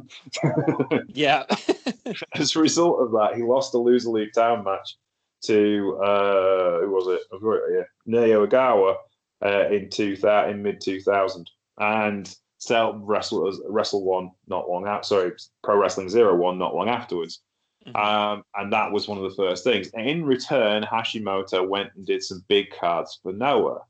yeah. 1.08 1.44
As 2.34 2.54
a 2.54 2.60
result 2.60 3.00
of 3.00 3.12
that, 3.12 3.36
he 3.36 3.42
lost 3.42 3.72
the 3.72 3.78
loser 3.78 4.10
league 4.10 4.32
town 4.34 4.64
match 4.64 4.96
to 5.44 5.98
uh, 6.02 6.80
who 6.80 6.90
was 6.90 7.06
it? 7.08 7.20
I've 7.32 7.40
got 7.40 7.54
it 7.54 7.62
here. 7.70 7.88
Naoya 8.08 8.46
Ogawa 8.46 8.96
uh, 9.44 9.68
in 9.68 9.88
two 9.90 10.16
thou- 10.16 10.48
in 10.48 10.62
mid 10.62 10.80
two 10.80 11.00
thousand, 11.00 11.50
and 11.78 12.34
Cell 12.58 12.98
wrestled 13.02 13.58
wrestle 13.68 14.04
one 14.04 14.30
not 14.46 14.68
long 14.68 14.86
out. 14.86 15.06
Sorry, 15.06 15.32
Pro 15.62 15.78
Wrestling 15.78 16.08
Zero 16.08 16.36
one 16.36 16.58
not 16.58 16.74
long 16.74 16.88
afterwards. 16.88 17.40
Mhm. 17.86 17.96
Um, 17.96 18.42
and 18.54 18.72
that 18.72 18.90
was 18.90 19.06
one 19.08 19.16
of 19.18 19.24
the 19.24 19.36
first 19.36 19.62
things. 19.62 19.88
In 19.94 20.24
return, 20.24 20.82
Hashimoto 20.82 21.66
went 21.66 21.90
and 21.94 22.04
did 22.04 22.22
some 22.22 22.44
big 22.48 22.70
cards 22.70 23.18
for 23.22 23.32
Noah, 23.32 23.82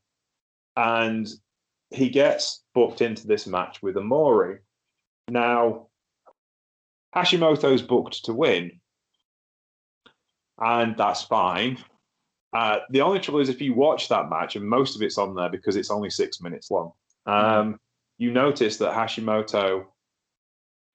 and 0.76 1.26
he 1.91 2.09
gets 2.09 2.62
booked 2.74 3.01
into 3.01 3.26
this 3.26 3.47
match 3.47 3.82
with 3.82 3.97
Omori. 3.97 4.59
Now, 5.28 5.89
Hashimoto's 7.14 7.82
booked 7.82 8.24
to 8.24 8.32
win, 8.32 8.80
and 10.59 10.97
that's 10.97 11.22
fine. 11.22 11.78
Uh, 12.53 12.78
the 12.91 13.01
only 13.01 13.20
trouble 13.20 13.41
is 13.41 13.49
if 13.49 13.61
you 13.61 13.74
watch 13.74 14.09
that 14.09 14.30
match, 14.30 14.57
and 14.57 14.68
most 14.68 14.97
of 14.97 15.03
it's 15.03 15.18
on 15.18 15.34
there 15.34 15.49
because 15.49 15.76
it's 15.76 15.91
only 15.91 16.11
six 16.11 16.41
minutes 16.41 16.70
long, 16.70 16.93
um, 17.26 17.78
you 18.18 18.30
notice 18.30 18.76
that 18.78 18.95
Hashimoto, 18.95 19.84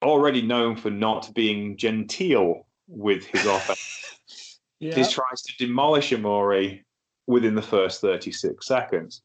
already 0.02 0.42
known 0.42 0.76
for 0.76 0.90
not 0.90 1.32
being 1.34 1.76
genteel 1.76 2.66
with 2.88 3.24
his 3.26 3.46
offense, 3.46 4.58
yeah. 4.80 4.94
he 4.94 5.02
tries 5.02 5.42
to 5.42 5.56
demolish 5.58 6.10
Omori 6.10 6.82
within 7.26 7.54
the 7.54 7.62
first 7.62 8.00
36 8.00 8.66
seconds. 8.66 9.22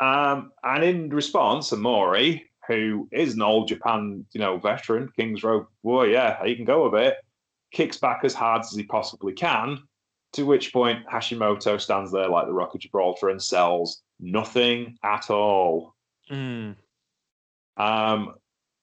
Um, 0.00 0.52
and 0.64 0.82
in 0.82 1.08
response, 1.10 1.70
Omori, 1.70 2.42
who 2.66 3.06
is 3.12 3.34
an 3.34 3.42
old 3.42 3.68
Japan, 3.68 4.24
you 4.32 4.40
know, 4.40 4.56
veteran, 4.56 5.10
Kings 5.14 5.42
Road, 5.42 5.66
boy, 5.84 6.04
yeah, 6.04 6.42
he 6.42 6.56
can 6.56 6.64
go 6.64 6.84
a 6.84 6.90
bit, 6.90 7.16
kicks 7.70 7.98
back 7.98 8.20
as 8.24 8.32
hard 8.32 8.62
as 8.62 8.72
he 8.72 8.82
possibly 8.82 9.34
can. 9.34 9.78
To 10.34 10.44
which 10.44 10.72
point 10.72 11.04
Hashimoto 11.06 11.80
stands 11.80 12.12
there 12.12 12.28
like 12.28 12.46
the 12.46 12.52
Rock 12.52 12.74
of 12.74 12.80
Gibraltar 12.80 13.30
and 13.30 13.42
sells 13.42 14.00
nothing 14.20 14.96
at 15.02 15.28
all. 15.28 15.96
Mm. 16.30 16.76
Um, 17.76 18.34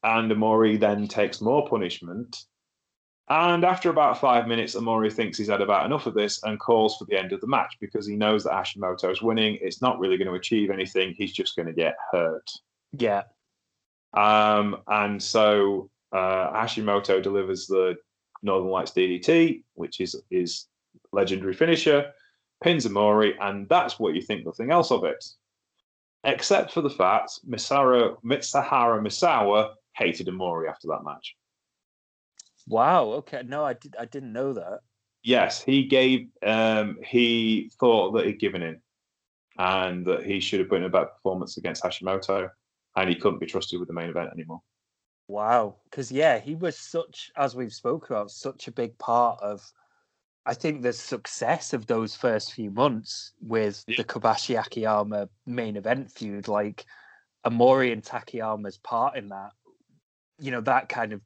and 0.03 0.31
Omori 0.31 0.79
then 0.79 1.07
takes 1.07 1.41
more 1.41 1.67
punishment. 1.67 2.43
And 3.29 3.65
after 3.65 3.89
about 3.89 4.19
five 4.19 4.47
minutes, 4.47 4.75
Omori 4.75 5.11
thinks 5.11 5.37
he's 5.37 5.49
had 5.49 5.61
about 5.61 5.85
enough 5.85 6.05
of 6.05 6.13
this 6.13 6.41
and 6.43 6.59
calls 6.59 6.95
for 6.97 7.05
the 7.05 7.19
end 7.19 7.33
of 7.33 7.41
the 7.41 7.47
match 7.47 7.75
because 7.81 8.07
he 8.07 8.15
knows 8.15 8.43
that 8.43 8.53
Hashimoto 8.53 9.11
is 9.11 9.21
winning. 9.21 9.57
It's 9.61 9.81
not 9.81 9.99
really 9.99 10.17
going 10.17 10.29
to 10.29 10.35
achieve 10.35 10.69
anything. 10.69 11.13
He's 11.13 11.33
just 11.33 11.55
going 11.57 11.67
to 11.67 11.73
get 11.73 11.97
hurt. 12.11 12.49
Yeah. 12.97 13.23
Um, 14.13 14.77
and 14.87 15.21
so 15.21 15.89
uh, 16.13 16.53
Hashimoto 16.53 17.21
delivers 17.21 17.67
the 17.67 17.97
Northern 18.43 18.69
Lights 18.69 18.91
DDT, 18.91 19.63
which 19.73 19.99
is 19.99 20.15
his 20.29 20.67
legendary 21.11 21.53
finisher, 21.53 22.11
pins 22.63 22.87
Omori, 22.87 23.33
and 23.41 23.67
that's 23.67 23.99
what 23.99 24.15
you 24.15 24.21
think 24.21 24.45
nothing 24.45 24.71
else 24.71 24.89
of 24.89 25.03
it. 25.03 25.23
Except 26.23 26.71
for 26.71 26.81
the 26.81 26.89
fact 26.89 27.39
Misara, 27.47 28.15
Mitsuharu 28.23 29.01
Misawa 29.01 29.73
hated 29.95 30.27
Omori 30.27 30.69
after 30.69 30.87
that 30.87 31.03
match. 31.03 31.35
Wow. 32.67 33.05
Okay. 33.13 33.43
No, 33.45 33.63
I 33.63 33.73
did. 33.73 33.95
I 33.97 34.05
didn't 34.05 34.33
know 34.33 34.53
that. 34.53 34.79
Yes, 35.23 35.63
he 35.63 35.83
gave. 35.83 36.27
Um, 36.43 36.97
he 37.03 37.71
thought 37.79 38.11
that 38.11 38.25
he'd 38.25 38.39
given 38.39 38.61
in, 38.61 38.81
and 39.57 40.05
that 40.05 40.23
he 40.25 40.39
should 40.39 40.59
have 40.59 40.69
put 40.69 40.79
in 40.79 40.83
a 40.83 40.89
better 40.89 41.07
performance 41.07 41.57
against 41.57 41.83
Hashimoto, 41.83 42.49
and 42.95 43.09
he 43.09 43.15
couldn't 43.15 43.39
be 43.39 43.45
trusted 43.45 43.79
with 43.79 43.87
the 43.87 43.93
main 43.93 44.09
event 44.09 44.29
anymore. 44.33 44.61
Wow. 45.27 45.75
Because 45.89 46.11
yeah, 46.11 46.39
he 46.39 46.55
was 46.55 46.77
such, 46.77 47.31
as 47.35 47.55
we've 47.55 47.73
spoken 47.73 48.15
about, 48.15 48.31
such 48.31 48.67
a 48.67 48.71
big 48.71 48.97
part 48.97 49.41
of. 49.41 49.69
I 50.45 50.53
think 50.53 50.81
the 50.81 50.93
success 50.93 51.73
of 51.73 51.87
those 51.87 52.15
first 52.15 52.53
few 52.53 52.71
months 52.71 53.33
with 53.41 53.83
Yeah. 53.85 53.97
the 53.97 54.05
Kobashi 54.05 54.57
Akiyama 54.57 55.27
main 55.45 55.75
event 55.75 56.09
feud, 56.09 56.47
like 56.47 56.85
Omori 57.45 57.91
and 57.91 58.01
Takayama's 58.01 58.77
part 58.77 59.17
in 59.17 59.27
that, 59.27 59.51
you 60.39 60.51
know, 60.51 60.61
that 60.61 60.87
kind 60.87 61.11
of 61.11 61.19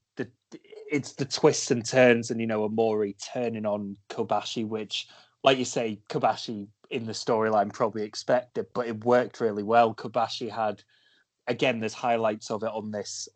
it's 0.91 1.13
the 1.13 1.25
twists 1.25 1.71
and 1.71 1.85
turns, 1.85 2.29
and 2.29 2.39
you 2.39 2.45
know, 2.45 2.67
Omori 2.67 3.15
turning 3.33 3.65
on 3.65 3.95
Kobashi, 4.09 4.67
which, 4.67 5.07
like 5.43 5.57
you 5.57 5.65
say, 5.65 6.01
Kobashi 6.09 6.67
in 6.89 7.05
the 7.05 7.13
storyline 7.13 7.73
probably 7.73 8.03
expected, 8.03 8.67
but 8.73 8.87
it 8.87 9.05
worked 9.05 9.39
really 9.39 9.63
well. 9.63 9.95
Kobashi 9.95 10.51
had, 10.51 10.83
again, 11.47 11.79
there's 11.79 11.93
highlights 11.93 12.51
of 12.51 12.63
it 12.63 12.69
on 12.69 12.91
this 12.91 13.29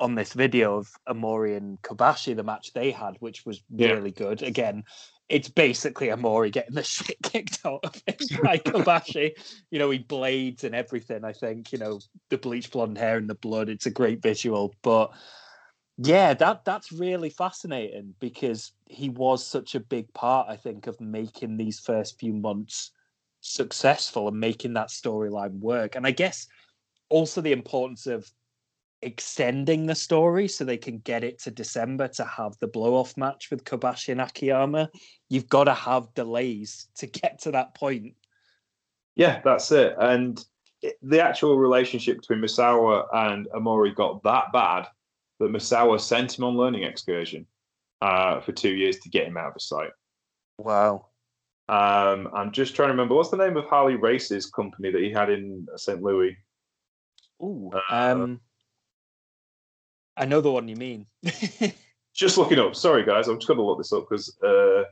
on 0.00 0.14
this 0.16 0.32
video 0.32 0.78
of 0.78 0.88
Omori 1.08 1.56
and 1.56 1.80
Kobashi, 1.82 2.34
the 2.34 2.42
match 2.42 2.72
they 2.72 2.90
had, 2.90 3.16
which 3.20 3.44
was 3.46 3.62
Yeah. 3.68 3.92
really 3.92 4.10
good. 4.10 4.42
Again, 4.42 4.82
it's 5.28 5.48
basically 5.48 6.08
Omori 6.08 6.50
getting 6.50 6.74
the 6.74 6.82
shit 6.94 7.18
kicked 7.22 7.60
out 7.64 7.80
of 7.84 7.94
him 8.06 8.40
by 8.42 8.56
Kobashi. 8.58 9.32
You 9.70 9.78
know, 9.78 9.90
he 9.90 9.98
blades 9.98 10.64
and 10.64 10.74
everything. 10.74 11.24
I 11.24 11.34
think 11.34 11.72
you 11.72 11.78
know 11.78 12.00
the 12.30 12.38
bleach 12.38 12.70
blonde 12.70 12.96
hair 12.96 13.18
and 13.18 13.28
the 13.28 13.34
blood. 13.34 13.68
It's 13.68 13.86
a 13.86 13.90
great 13.90 14.22
visual, 14.22 14.74
but 14.82 15.12
Yeah, 15.98 16.34
that 16.34 16.64
that's 16.64 16.90
really 16.90 17.30
fascinating 17.30 18.14
because 18.18 18.72
he 18.86 19.10
was 19.10 19.46
such 19.46 19.74
a 19.74 19.80
big 19.80 20.12
part, 20.14 20.48
I 20.48 20.56
think, 20.56 20.86
of 20.86 21.00
making 21.00 21.56
these 21.56 21.78
first 21.78 22.18
few 22.18 22.32
months 22.32 22.92
successful 23.40 24.28
and 24.28 24.40
making 24.40 24.72
that 24.74 24.88
storyline 24.88 25.58
work. 25.58 25.96
And 25.96 26.06
I 26.06 26.12
guess 26.12 26.46
also 27.08 27.40
the 27.40 27.52
importance 27.52 28.06
of 28.06 28.30
extending 29.02 29.84
the 29.84 29.94
story 29.94 30.48
so 30.48 30.64
they 30.64 30.76
can 30.76 30.98
get 30.98 31.24
it 31.24 31.40
to 31.40 31.50
December 31.50 32.08
to 32.08 32.24
have 32.24 32.56
the 32.58 32.68
blow 32.68 32.94
off 32.94 33.16
match 33.16 33.50
with 33.50 33.64
Kobashi 33.64 34.10
and 34.10 34.20
Akiyama. 34.20 34.88
You've 35.28 35.48
got 35.48 35.64
to 35.64 35.74
have 35.74 36.14
delays 36.14 36.88
to 36.96 37.06
get 37.06 37.40
to 37.40 37.50
that 37.50 37.74
point. 37.74 38.14
Yeah, 39.14 39.40
that's 39.44 39.70
it. 39.72 39.94
And 39.98 40.42
the 41.02 41.20
actual 41.20 41.58
relationship 41.58 42.20
between 42.20 42.38
Misawa 42.38 43.06
and 43.12 43.46
Omori 43.54 43.94
got 43.94 44.22
that 44.22 44.52
bad 44.52 44.86
that 45.42 45.52
Misawa 45.52 46.00
sent 46.00 46.38
him 46.38 46.44
on 46.44 46.56
learning 46.56 46.84
excursion 46.84 47.46
uh, 48.00 48.40
for 48.40 48.52
two 48.52 48.74
years 48.74 48.98
to 48.98 49.08
get 49.08 49.26
him 49.26 49.36
out 49.36 49.48
of 49.48 49.54
the 49.54 49.60
sight. 49.60 49.90
Wow. 50.58 51.06
Um, 51.68 52.28
I'm 52.34 52.52
just 52.52 52.74
trying 52.74 52.88
to 52.88 52.92
remember 52.92 53.14
what's 53.14 53.30
the 53.30 53.36
name 53.36 53.56
of 53.56 53.64
Harley 53.66 53.94
Race's 53.94 54.46
company 54.46 54.90
that 54.90 55.02
he 55.02 55.10
had 55.10 55.30
in 55.30 55.66
St. 55.76 56.02
Louis. 56.02 56.36
Ooh, 57.42 57.70
uh, 57.72 57.94
um, 57.94 58.40
I 60.16 60.26
know 60.26 60.40
the 60.40 60.50
one 60.50 60.68
you 60.68 60.76
mean. 60.76 61.06
just 62.14 62.38
looking 62.38 62.58
up. 62.58 62.76
Sorry, 62.76 63.04
guys, 63.04 63.28
I'm 63.28 63.38
just 63.38 63.48
going 63.48 63.58
to 63.58 63.64
look 63.64 63.78
this 63.78 63.92
up 63.92 64.06
because 64.08 64.36
uh, 64.44 64.84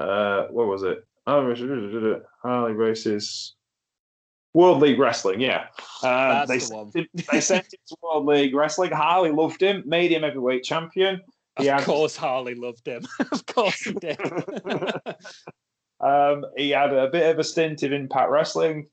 uh, 0.00 0.46
what 0.48 0.66
was 0.66 0.82
it? 0.82 0.98
Oh, 1.26 1.54
Harley 2.42 2.72
Race's 2.72 3.54
World 4.54 4.80
League 4.80 4.98
Wrestling. 4.98 5.40
Yeah, 5.40 5.66
uh, 6.02 6.46
they, 6.46 6.58
the 6.58 6.60
sent 6.60 6.96
him, 6.96 7.06
they 7.30 7.40
sent 7.40 7.64
him 7.72 7.80
to 7.88 7.96
World 8.02 8.26
League 8.26 8.54
Wrestling. 8.54 8.92
Harley 8.92 9.30
loved 9.30 9.62
him, 9.62 9.82
made 9.86 10.10
him 10.10 10.22
heavyweight 10.22 10.64
champion. 10.64 11.20
He 11.58 11.68
of 11.68 11.78
had... 11.78 11.84
course, 11.84 12.16
Harley 12.16 12.54
loved 12.54 12.86
him. 12.86 13.06
of 13.32 13.46
course, 13.46 13.80
he 13.80 13.92
did. 13.92 14.18
Um, 16.00 16.46
he 16.56 16.70
had 16.70 16.92
a 16.92 17.08
bit 17.08 17.28
of 17.28 17.40
a 17.40 17.44
stint 17.44 17.82
in 17.82 17.92
Impact 17.92 18.30
Wrestling. 18.30 18.86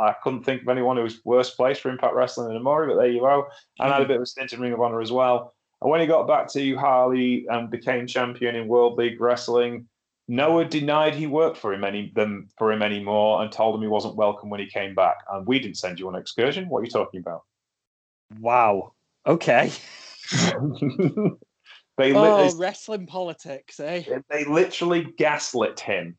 I 0.00 0.14
couldn't 0.22 0.44
think 0.44 0.62
of 0.62 0.68
anyone 0.68 0.96
who 0.96 1.02
was 1.02 1.20
worse 1.24 1.50
placed 1.50 1.82
for 1.82 1.90
Impact 1.90 2.14
Wrestling 2.14 2.48
than 2.48 2.62
Omori, 2.62 2.88
but 2.88 2.96
there 2.96 3.10
you 3.10 3.20
go. 3.20 3.46
And 3.78 3.92
had 3.92 4.00
a 4.00 4.06
bit 4.06 4.16
of 4.16 4.22
a 4.22 4.26
stint 4.26 4.54
in 4.54 4.60
Ring 4.60 4.72
of 4.72 4.80
Honor 4.80 5.02
as 5.02 5.12
well. 5.12 5.54
And 5.82 5.90
when 5.90 6.00
he 6.00 6.06
got 6.06 6.26
back 6.26 6.50
to 6.52 6.76
Harley 6.76 7.44
and 7.50 7.70
became 7.70 8.06
champion 8.06 8.56
in 8.56 8.68
World 8.68 8.96
League 8.96 9.20
Wrestling, 9.20 9.86
Noah 10.28 10.64
denied 10.64 11.14
he 11.14 11.26
worked 11.26 11.56
for 11.56 11.72
him 11.72 11.84
any 11.84 12.12
them 12.14 12.48
for 12.58 12.72
him 12.72 12.82
anymore 12.82 13.42
and 13.42 13.52
told 13.52 13.74
him 13.74 13.82
he 13.82 13.88
wasn't 13.88 14.16
welcome 14.16 14.50
when 14.50 14.60
he 14.60 14.66
came 14.66 14.94
back. 14.94 15.16
And 15.30 15.46
we 15.46 15.58
didn't 15.58 15.76
send 15.76 15.98
you 15.98 16.08
on 16.08 16.16
an 16.16 16.20
excursion. 16.20 16.68
What 16.68 16.80
are 16.80 16.84
you 16.84 16.90
talking 16.90 17.20
about? 17.20 17.42
Wow. 18.40 18.92
Okay. 19.26 19.72
they 21.96 22.12
oh, 22.12 22.56
wrestling 22.56 23.06
politics, 23.06 23.78
eh? 23.80 24.02
They 24.28 24.44
literally 24.44 25.06
gaslit 25.16 25.78
him 25.80 26.16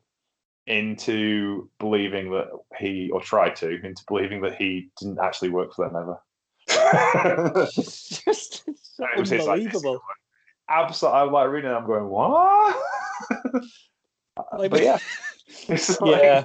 into 0.66 1.70
believing 1.78 2.30
that 2.30 2.48
he, 2.78 3.10
or 3.10 3.20
tried 3.20 3.56
to, 3.56 3.80
into 3.82 4.02
believing 4.06 4.42
that 4.42 4.56
he 4.56 4.90
didn't 5.00 5.18
actually 5.18 5.48
work 5.48 5.74
for 5.74 5.88
them 5.88 5.96
ever. 5.96 7.64
it's 7.66 8.22
just 8.24 8.64
it's 8.66 8.96
it 8.98 9.18
was 9.18 9.32
unbelievable. 9.32 9.92
His, 9.92 10.00
like, 10.00 10.00
absolutely, 10.68 11.20
I'm 11.20 11.32
like 11.32 11.48
reading. 11.48 11.70
it, 11.70 11.74
I'm 11.74 11.86
going, 11.86 12.08
what? 12.08 12.76
Like, 14.56 14.70
but 14.70 14.82
yeah, 14.82 14.98
it's 15.68 16.00
like, 16.00 16.22
yeah, 16.22 16.44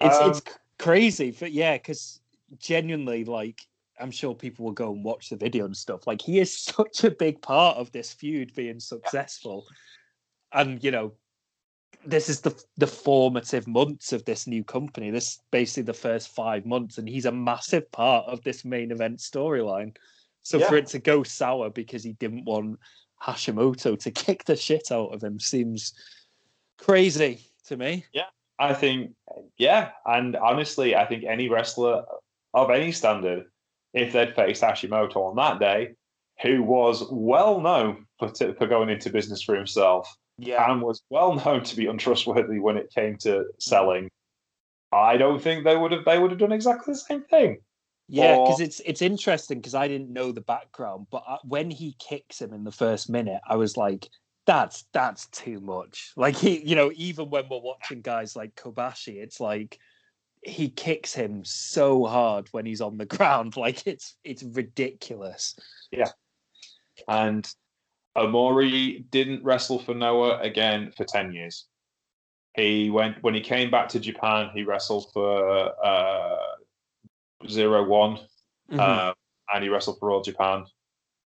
it's 0.00 0.16
um, 0.16 0.30
it's 0.30 0.42
crazy. 0.78 1.36
But 1.38 1.52
yeah, 1.52 1.76
because 1.76 2.20
genuinely, 2.58 3.24
like, 3.24 3.62
I'm 4.00 4.10
sure 4.10 4.34
people 4.34 4.64
will 4.64 4.72
go 4.72 4.92
and 4.92 5.04
watch 5.04 5.30
the 5.30 5.36
video 5.36 5.64
and 5.64 5.76
stuff. 5.76 6.06
Like, 6.06 6.22
he 6.22 6.40
is 6.40 6.56
such 6.58 7.04
a 7.04 7.10
big 7.10 7.40
part 7.42 7.76
of 7.76 7.92
this 7.92 8.12
feud 8.12 8.54
being 8.54 8.80
successful, 8.80 9.66
yeah. 10.52 10.60
and 10.60 10.82
you 10.84 10.90
know, 10.90 11.12
this 12.06 12.28
is 12.28 12.40
the 12.40 12.54
the 12.76 12.86
formative 12.86 13.66
months 13.66 14.12
of 14.12 14.24
this 14.24 14.46
new 14.46 14.64
company. 14.64 15.10
This 15.10 15.40
basically 15.50 15.84
the 15.84 15.94
first 15.94 16.34
five 16.34 16.66
months, 16.66 16.98
and 16.98 17.08
he's 17.08 17.26
a 17.26 17.32
massive 17.32 17.90
part 17.92 18.26
of 18.26 18.42
this 18.42 18.64
main 18.64 18.90
event 18.90 19.18
storyline. 19.18 19.96
So 20.42 20.58
yeah. 20.58 20.68
for 20.68 20.76
it 20.76 20.86
to 20.88 20.98
go 20.98 21.22
sour 21.22 21.70
because 21.70 22.04
he 22.04 22.12
didn't 22.12 22.44
want 22.44 22.78
Hashimoto 23.22 23.98
to 23.98 24.10
kick 24.10 24.44
the 24.44 24.56
shit 24.56 24.92
out 24.92 25.14
of 25.14 25.22
him 25.22 25.40
seems 25.40 25.94
crazy 26.78 27.40
to 27.66 27.76
me. 27.76 28.04
Yeah, 28.12 28.26
I 28.58 28.74
think 28.74 29.12
yeah, 29.58 29.90
and 30.06 30.36
honestly, 30.36 30.94
I 30.94 31.06
think 31.06 31.24
any 31.24 31.48
wrestler 31.48 32.04
of 32.52 32.70
any 32.70 32.92
standard, 32.92 33.46
if 33.92 34.12
they'd 34.12 34.34
faced 34.34 34.62
Hashimoto 34.62 35.16
on 35.16 35.36
that 35.36 35.58
day, 35.58 35.94
who 36.42 36.62
was 36.62 37.04
well 37.10 37.60
known 37.60 38.06
for, 38.18 38.30
t- 38.30 38.52
for 38.52 38.66
going 38.66 38.88
into 38.88 39.10
business 39.10 39.42
for 39.42 39.54
himself 39.54 40.14
yeah. 40.38 40.70
and 40.70 40.82
was 40.82 41.02
well 41.10 41.34
known 41.34 41.62
to 41.64 41.76
be 41.76 41.86
untrustworthy 41.86 42.58
when 42.58 42.76
it 42.76 42.92
came 42.94 43.16
to 43.18 43.46
selling. 43.58 44.10
I 44.92 45.16
don't 45.16 45.42
think 45.42 45.64
they 45.64 45.76
would 45.76 45.90
have 45.92 46.04
they 46.04 46.18
would 46.18 46.30
have 46.30 46.38
done 46.38 46.52
exactly 46.52 46.94
the 46.94 46.98
same 46.98 47.24
thing. 47.24 47.58
Yeah, 48.08 48.36
because 48.36 48.60
it's 48.60 48.80
it's 48.84 49.02
interesting 49.02 49.58
because 49.58 49.74
I 49.74 49.88
didn't 49.88 50.12
know 50.12 50.30
the 50.30 50.42
background, 50.42 51.06
but 51.10 51.24
uh, 51.26 51.38
when 51.42 51.70
he 51.70 51.96
kicks 51.98 52.40
him 52.40 52.52
in 52.52 52.62
the 52.62 52.70
first 52.70 53.08
minute, 53.08 53.40
I 53.48 53.56
was 53.56 53.76
like, 53.76 54.08
"That's 54.46 54.84
that's 54.92 55.26
too 55.28 55.60
much." 55.60 56.12
Like 56.16 56.36
he, 56.36 56.60
you 56.64 56.76
know, 56.76 56.92
even 56.94 57.30
when 57.30 57.48
we're 57.48 57.60
watching 57.60 58.00
guys 58.00 58.36
like 58.36 58.54
Kobashi, 58.54 59.16
it's 59.16 59.40
like 59.40 59.78
he 60.42 60.68
kicks 60.68 61.14
him 61.14 61.44
so 61.44 62.04
hard 62.04 62.48
when 62.52 62.66
he's 62.66 62.80
on 62.80 62.98
the 62.98 63.06
ground, 63.16 63.56
like 63.56 63.86
it's 63.86 64.16
it's 64.24 64.42
ridiculous. 64.42 65.56
Yeah, 65.90 66.10
and 67.08 67.48
Omori 68.16 69.04
didn't 69.10 69.42
wrestle 69.44 69.78
for 69.78 69.94
Noah 69.94 70.38
again 70.40 70.92
for 70.96 71.04
10 71.04 71.32
years. 71.32 71.66
He 72.56 72.88
went 72.90 73.20
when 73.22 73.34
he 73.34 73.40
came 73.40 73.70
back 73.70 73.88
to 73.90 74.00
Japan, 74.00 74.50
he 74.54 74.62
wrestled 74.62 75.06
for 75.12 75.72
uh, 75.84 76.36
Zero 77.48 77.84
One, 77.84 78.16
mm-hmm. 78.70 78.78
uh, 78.78 79.12
and 79.52 79.64
he 79.64 79.68
wrestled 79.68 79.98
for 79.98 80.12
All 80.12 80.22
Japan. 80.22 80.64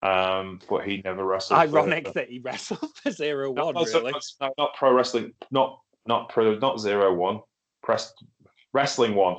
Um, 0.05 0.61
but 0.69 0.87
he 0.87 1.01
never 1.03 1.25
wrestled. 1.25 1.61
Ironic 1.61 2.09
for, 2.09 2.13
that 2.13 2.29
he 2.29 2.39
wrestled 2.39 2.95
for 3.03 3.11
Zero 3.11 3.51
One. 3.51 3.75
Not, 3.75 3.87
really. 3.87 4.13
not, 4.13 4.53
not 4.59 4.75
pro 4.77 4.93
wrestling. 4.93 5.33
Not 5.51 5.81
not 6.07 6.29
pro. 6.29 6.57
Not 6.59 6.79
Zero 6.79 7.15
One. 7.15 7.41
Press 7.83 8.13
wrestling 8.75 9.15
one. 9.15 9.37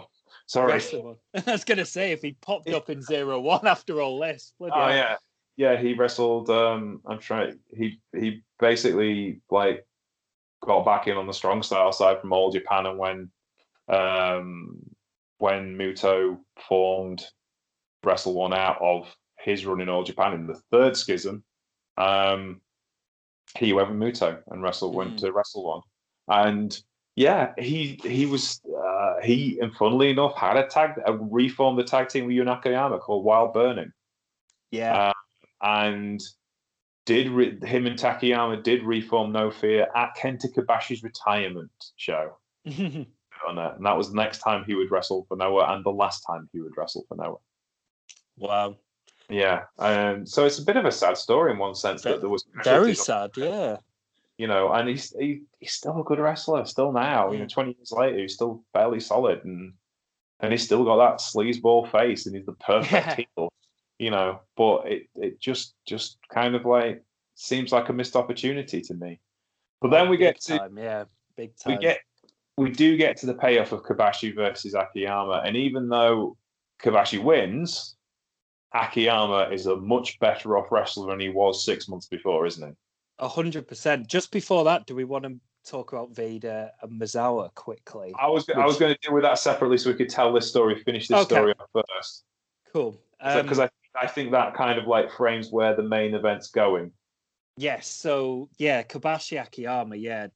Sorry. 0.47 0.73
Wrestling 0.73 1.05
one. 1.05 1.15
I 1.47 1.51
was 1.51 1.63
gonna 1.63 1.85
say 1.85 2.13
if 2.13 2.23
he 2.23 2.35
popped 2.41 2.69
up 2.69 2.89
in 2.89 3.03
Zero 3.03 3.39
One 3.39 3.67
after 3.67 4.01
all 4.01 4.19
this. 4.19 4.53
Oh 4.59 4.67
yeah, 4.67 5.17
yeah, 5.55 5.77
he 5.77 5.93
wrestled. 5.93 6.49
Um, 6.49 7.01
I'm 7.05 7.19
trying. 7.19 7.59
He 7.69 7.99
he 8.11 8.41
basically 8.59 9.41
like 9.51 9.85
got 10.63 10.83
back 10.83 11.07
in 11.07 11.15
on 11.15 11.27
the 11.27 11.33
strong 11.33 11.61
style 11.61 11.91
side 11.91 12.21
from 12.21 12.33
All 12.33 12.51
Japan, 12.51 12.87
and 12.87 12.97
when 12.97 13.29
um, 13.87 14.79
when 15.37 15.77
Muto 15.77 16.39
formed 16.67 17.23
Wrestle 18.03 18.33
One 18.33 18.53
out 18.53 18.81
of 18.81 19.15
his 19.45 19.65
run 19.65 19.81
in 19.81 19.89
All 19.89 20.03
Japan 20.03 20.33
in 20.33 20.47
the 20.47 20.59
third 20.71 20.97
schism, 20.97 21.43
um, 21.97 22.61
he 23.57 23.73
went 23.73 23.89
with 23.89 23.97
Muto 23.97 24.41
and 24.47 24.61
wrestled 24.61 24.93
mm. 24.93 24.97
went 24.97 25.19
to 25.19 25.31
Wrestle 25.31 25.63
One, 25.63 25.81
and 26.27 26.77
yeah, 27.15 27.53
he 27.57 27.99
he 28.03 28.25
was 28.25 28.59
uh, 28.65 29.21
he 29.23 29.59
and 29.61 29.73
funnily 29.75 30.09
enough 30.09 30.35
had 30.35 30.57
a 30.57 30.67
tag 30.67 30.99
a 31.05 31.13
reformed 31.13 31.79
the 31.79 31.83
tag 31.83 32.09
team 32.09 32.25
with 32.25 32.35
Jun 32.35 32.47
Akiyama 32.47 32.99
called 32.99 33.23
Wild 33.23 33.53
Burning. 33.53 33.91
Yeah. 34.71 35.09
Uh, 35.09 35.13
and 35.61 36.21
did 37.05 37.29
re- 37.29 37.57
him 37.63 37.85
and 37.85 37.97
Takayama 37.97 38.63
did 38.63 38.83
reform 38.83 39.31
No 39.31 39.51
Fear 39.51 39.87
at 39.95 40.17
Kenta 40.17 40.47
Kobashi's 40.53 41.03
retirement 41.03 41.71
show. 41.95 42.37
on 43.47 43.55
that, 43.55 43.77
and 43.77 43.85
that 43.85 43.97
was 43.97 44.09
the 44.09 44.15
next 44.15 44.39
time 44.39 44.63
he 44.65 44.75
would 44.75 44.91
wrestle 44.91 45.25
for 45.27 45.37
Noah, 45.37 45.73
and 45.73 45.83
the 45.83 45.91
last 45.91 46.21
time 46.21 46.49
he 46.51 46.61
would 46.61 46.75
wrestle 46.77 47.05
for 47.07 47.15
Noah. 47.15 47.37
Wow. 48.37 48.77
Yeah. 49.29 49.63
Um, 49.79 50.25
so 50.25 50.45
it's 50.45 50.59
a 50.59 50.65
bit 50.65 50.77
of 50.77 50.85
a 50.85 50.91
sad 50.91 51.17
story 51.17 51.51
in 51.51 51.57
one 51.57 51.75
sense 51.75 52.03
that 52.03 52.21
there 52.21 52.29
was 52.29 52.45
very 52.63 52.95
sad. 52.95 53.31
Yeah. 53.35 53.77
You 54.37 54.47
know, 54.47 54.71
and 54.71 54.89
he's 54.89 55.15
he, 55.17 55.43
he's 55.59 55.71
still 55.71 55.99
a 55.99 56.03
good 56.03 56.19
wrestler 56.19 56.65
still 56.65 56.91
now. 56.91 57.31
You 57.31 57.39
know, 57.39 57.47
twenty 57.47 57.75
years 57.77 57.91
later, 57.91 58.19
he's 58.19 58.33
still 58.33 58.63
fairly 58.73 58.99
solid, 58.99 59.45
and 59.45 59.73
and 60.41 60.51
he's 60.51 60.63
still 60.63 60.83
got 60.83 60.97
that 60.97 61.19
sleazeball 61.19 61.89
face, 61.89 62.25
and 62.25 62.35
he's 62.35 62.45
the 62.45 62.53
perfect 62.53 62.91
yeah. 62.91 63.15
heel 63.35 63.51
you 63.99 64.11
know, 64.11 64.41
but 64.57 64.87
it, 64.87 65.07
it 65.15 65.39
just 65.39 65.73
just 65.85 66.17
kind 66.29 66.55
of 66.55 66.65
like 66.65 67.03
seems 67.35 67.71
like 67.71 67.89
a 67.89 67.93
missed 67.93 68.15
opportunity 68.15 68.81
to 68.81 68.93
me. 68.93 69.19
But 69.81 69.91
then 69.91 70.09
we 70.09 70.17
get 70.17 70.39
to 70.41 70.69
yeah, 70.75 71.05
big 71.37 71.55
time. 71.57 71.73
We 71.73 71.79
get 71.79 71.99
we 72.57 72.71
do 72.71 72.97
get 72.97 73.17
to 73.17 73.25
the 73.25 73.33
payoff 73.33 73.71
of 73.71 73.83
Kobashi 73.83 74.35
versus 74.35 74.73
Akiyama, 74.73 75.43
and 75.45 75.55
even 75.55 75.89
though 75.89 76.37
Kobashi 76.81 77.23
wins, 77.23 77.95
Akiyama 78.75 79.49
is 79.51 79.67
a 79.67 79.77
much 79.77 80.19
better 80.19 80.57
off 80.57 80.71
wrestler 80.71 81.07
than 81.07 81.19
he 81.19 81.29
was 81.29 81.63
six 81.63 81.87
months 81.87 82.07
before, 82.07 82.45
isn't 82.45 82.67
he? 82.67 82.73
A 83.19 83.27
hundred 83.27 83.67
percent. 83.67 84.07
Just 84.07 84.31
before 84.31 84.65
that, 84.65 84.85
do 84.85 84.95
we 84.95 85.05
want 85.05 85.23
to 85.23 85.39
talk 85.65 85.93
about 85.93 86.13
Vader 86.13 86.69
and 86.81 87.01
Misawa 87.01 87.53
quickly? 87.55 88.13
I 88.19 88.27
was 88.27 88.45
which... 88.47 88.57
I 88.57 88.65
was 88.65 88.77
going 88.77 88.93
to 88.93 88.99
deal 89.01 89.13
with 89.13 89.23
that 89.23 89.39
separately, 89.39 89.77
so 89.77 89.89
we 89.89 89.95
could 89.95 90.09
tell 90.09 90.33
this 90.33 90.49
story, 90.49 90.75
finish 90.83 91.07
this 91.07 91.17
okay. 91.21 91.35
story 91.35 91.51
up 91.51 91.85
first. 91.97 92.25
Cool. 92.73 92.99
Because 93.19 93.59
um, 93.59 93.69
I 93.95 94.03
I 94.03 94.07
think 94.07 94.31
that 94.31 94.53
kind 94.53 94.77
of 94.77 94.87
like 94.87 95.11
frames 95.11 95.51
where 95.51 95.75
the 95.75 95.83
main 95.83 96.13
event's 96.13 96.49
going. 96.49 96.91
Yes. 97.57 97.87
So 97.87 98.49
yeah, 98.57 98.83
Kobashi 98.83 99.41
Akiyama. 99.41 99.95
Yeah, 99.95 100.27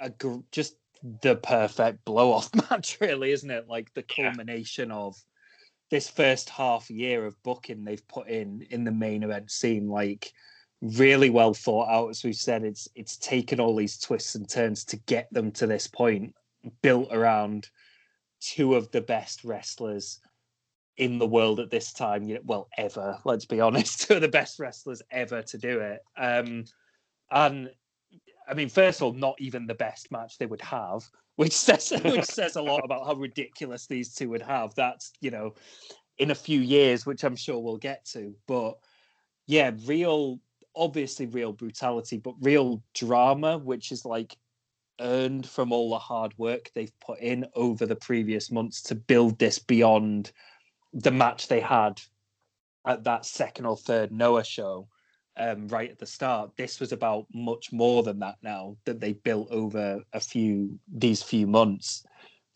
a, 0.00 0.10
just 0.50 0.76
the 1.22 1.36
perfect 1.36 2.04
blow 2.04 2.32
off 2.32 2.50
match, 2.70 2.98
really, 3.00 3.30
isn't 3.30 3.50
it? 3.50 3.68
Like 3.68 3.94
the 3.94 4.02
culmination 4.02 4.90
yeah. 4.90 4.96
of 4.96 5.16
this 5.90 6.08
first 6.08 6.48
half 6.48 6.90
year 6.90 7.26
of 7.26 7.42
booking 7.42 7.84
they've 7.84 8.06
put 8.08 8.28
in 8.28 8.66
in 8.70 8.84
the 8.84 8.92
main 8.92 9.22
event 9.22 9.50
scene. 9.50 9.88
Like 9.88 10.32
really 10.80 11.30
well 11.30 11.52
thought 11.52 11.88
out. 11.88 12.08
As 12.08 12.24
we've 12.24 12.34
said, 12.34 12.64
it's 12.64 12.88
it's 12.94 13.16
taken 13.16 13.60
all 13.60 13.76
these 13.76 13.98
twists 13.98 14.34
and 14.34 14.48
turns 14.48 14.84
to 14.86 14.96
get 14.96 15.32
them 15.32 15.50
to 15.52 15.66
this 15.66 15.86
point, 15.86 16.34
built 16.82 17.08
around 17.12 17.68
two 18.40 18.74
of 18.74 18.90
the 18.90 19.00
best 19.00 19.44
wrestlers 19.44 20.20
in 20.96 21.18
the 21.18 21.26
world 21.26 21.60
at 21.60 21.70
this 21.70 21.92
time. 21.92 22.22
You 22.22 22.36
know, 22.36 22.40
well, 22.44 22.68
ever. 22.78 23.18
Let's 23.24 23.46
be 23.46 23.60
honest, 23.60 24.00
two 24.08 24.14
of 24.14 24.20
the 24.20 24.28
best 24.28 24.58
wrestlers 24.58 25.02
ever 25.10 25.42
to 25.42 25.58
do 25.58 25.80
it. 25.80 26.00
Um, 26.16 26.64
and 27.30 27.70
I 28.48 28.54
mean, 28.54 28.68
first 28.68 29.00
of 29.00 29.04
all, 29.04 29.12
not 29.12 29.36
even 29.38 29.66
the 29.66 29.74
best 29.74 30.10
match 30.10 30.38
they 30.38 30.46
would 30.46 30.62
have, 30.62 31.02
which 31.40 31.56
says 31.56 31.90
which 32.04 32.24
says 32.26 32.56
a 32.56 32.62
lot 32.62 32.84
about 32.84 33.06
how 33.06 33.14
ridiculous 33.14 33.86
these 33.86 34.14
two 34.14 34.28
would 34.28 34.42
have. 34.42 34.74
That's 34.74 35.10
you 35.22 35.30
know, 35.30 35.54
in 36.18 36.30
a 36.30 36.34
few 36.34 36.60
years, 36.60 37.06
which 37.06 37.24
I'm 37.24 37.34
sure 37.34 37.58
we'll 37.58 37.78
get 37.78 38.04
to. 38.12 38.34
But 38.46 38.74
yeah, 39.46 39.70
real, 39.86 40.38
obviously 40.76 41.24
real 41.24 41.54
brutality, 41.54 42.18
but 42.18 42.34
real 42.42 42.82
drama, 42.94 43.56
which 43.56 43.90
is 43.90 44.04
like 44.04 44.36
earned 45.00 45.48
from 45.48 45.72
all 45.72 45.88
the 45.88 45.98
hard 45.98 46.36
work 46.36 46.70
they've 46.74 47.00
put 47.00 47.18
in 47.20 47.46
over 47.54 47.86
the 47.86 47.96
previous 47.96 48.50
months 48.50 48.82
to 48.82 48.94
build 48.94 49.38
this 49.38 49.58
beyond 49.58 50.32
the 50.92 51.10
match 51.10 51.48
they 51.48 51.60
had 51.60 52.02
at 52.86 53.04
that 53.04 53.24
second 53.24 53.64
or 53.64 53.78
third 53.78 54.12
Noah 54.12 54.44
show 54.44 54.89
um, 55.36 55.68
right 55.68 55.90
at 55.90 55.98
the 55.98 56.06
start. 56.06 56.50
This 56.56 56.80
was 56.80 56.92
about 56.92 57.26
much 57.32 57.72
more 57.72 58.02
than 58.02 58.18
that 58.20 58.36
now 58.42 58.76
that 58.84 59.00
they 59.00 59.14
built 59.14 59.48
over 59.50 60.02
a 60.12 60.20
few 60.20 60.78
these 60.92 61.22
few 61.22 61.46
months 61.46 62.04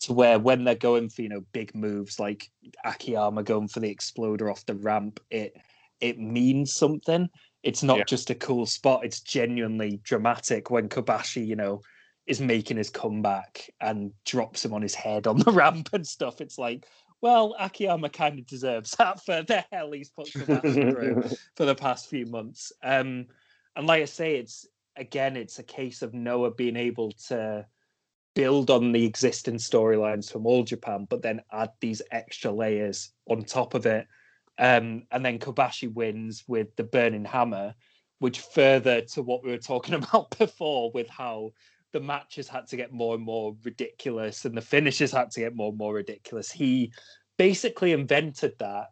to 0.01 0.13
where 0.13 0.39
when 0.39 0.65
they're 0.65 0.75
going 0.75 1.09
for 1.09 1.23
you 1.23 1.29
know 1.29 1.45
big 1.53 1.75
moves 1.75 2.21
like 2.21 2.51
Akiyama 2.85 3.43
going 3.43 3.69
for 3.69 3.81
the 3.81 3.91
exploder 3.91 4.51
off 4.51 4.67
the 4.67 4.75
ramp, 4.75 5.21
it 5.31 5.57
it 6.01 6.19
means 6.19 6.75
something. 6.75 7.29
It's 7.63 7.83
not 7.83 7.99
yeah. 7.99 8.05
just 8.05 8.31
a 8.31 8.35
cool 8.35 8.67
spot. 8.67 9.05
It's 9.05 9.21
genuinely 9.21 10.01
dramatic 10.03 10.71
when 10.71 10.89
Kobashi, 10.89 11.47
you 11.47 11.57
know, 11.57 11.81
is 12.27 12.41
making 12.41 12.77
his 12.77 12.91
comeback 12.91 13.71
and 13.81 14.13
drops 14.27 14.65
him 14.65 14.75
on 14.75 14.83
his 14.83 14.95
head 14.95 15.27
on 15.27 15.39
the 15.39 15.51
ramp 15.53 15.89
and 15.93 16.07
stuff. 16.07 16.43
It's 16.43 16.59
like, 16.59 16.87
well, 17.25 17.57
Akiyama 17.59 18.11
kind 18.11 18.39
of 18.39 18.47
deserves 18.47 18.91
that 18.99 19.25
for 19.25 19.43
the 19.43 19.65
hell 19.73 19.93
he's 19.93 20.11
put 20.11 20.29
through 20.29 20.45
for 21.57 21.65
the 21.65 21.75
past 21.75 22.11
few 22.11 22.27
months. 22.27 22.71
Um, 22.83 23.29
and 23.75 23.87
like 23.87 24.03
I 24.03 24.05
say, 24.05 24.37
it's 24.37 24.67
again, 24.97 25.35
it's 25.35 25.59
a 25.59 25.63
case 25.63 26.03
of 26.03 26.13
Noah 26.13 26.51
being 26.51 26.77
able 26.77 27.13
to 27.29 27.65
build 28.35 28.69
on 28.69 28.93
the 28.93 29.07
existing 29.07 29.55
storylines 29.55 30.31
from 30.31 30.47
All 30.47 30.65
Japan, 30.65 31.07
but 31.09 31.23
then 31.23 31.41
add 31.51 31.71
these 31.81 32.03
extra 32.11 32.53
layers 32.53 33.13
on 33.27 33.43
top 33.45 33.73
of 33.73 33.87
it. 33.87 34.07
Um, 34.59 35.05
and 35.11 35.25
then 35.25 35.39
Kobashi 35.39 35.91
wins 35.91 36.45
with 36.47 36.77
the 36.77 36.85
Burning 36.85 37.25
Hammer, 37.25 37.75
which 38.19 38.41
further 38.41 39.01
to 39.01 39.23
what 39.23 39.43
we 39.43 39.51
were 39.51 39.57
talking 39.57 39.95
about 39.95 40.37
before 40.37 40.91
with 40.93 41.09
how 41.09 41.53
the 41.95 42.01
matches 42.01 42.49
had 42.49 42.67
to 42.67 42.77
get 42.77 42.93
more 42.93 43.15
and 43.15 43.25
more 43.25 43.57
ridiculous 43.63 44.45
and 44.45 44.57
the 44.57 44.61
finishes 44.61 45.13
had 45.13 45.31
to 45.31 45.41
get 45.41 45.55
more 45.55 45.69
and 45.69 45.79
more 45.79 45.95
ridiculous. 45.95 46.51
He 46.51 46.93
basically 47.39 47.93
invented 47.93 48.53
that 48.59 48.89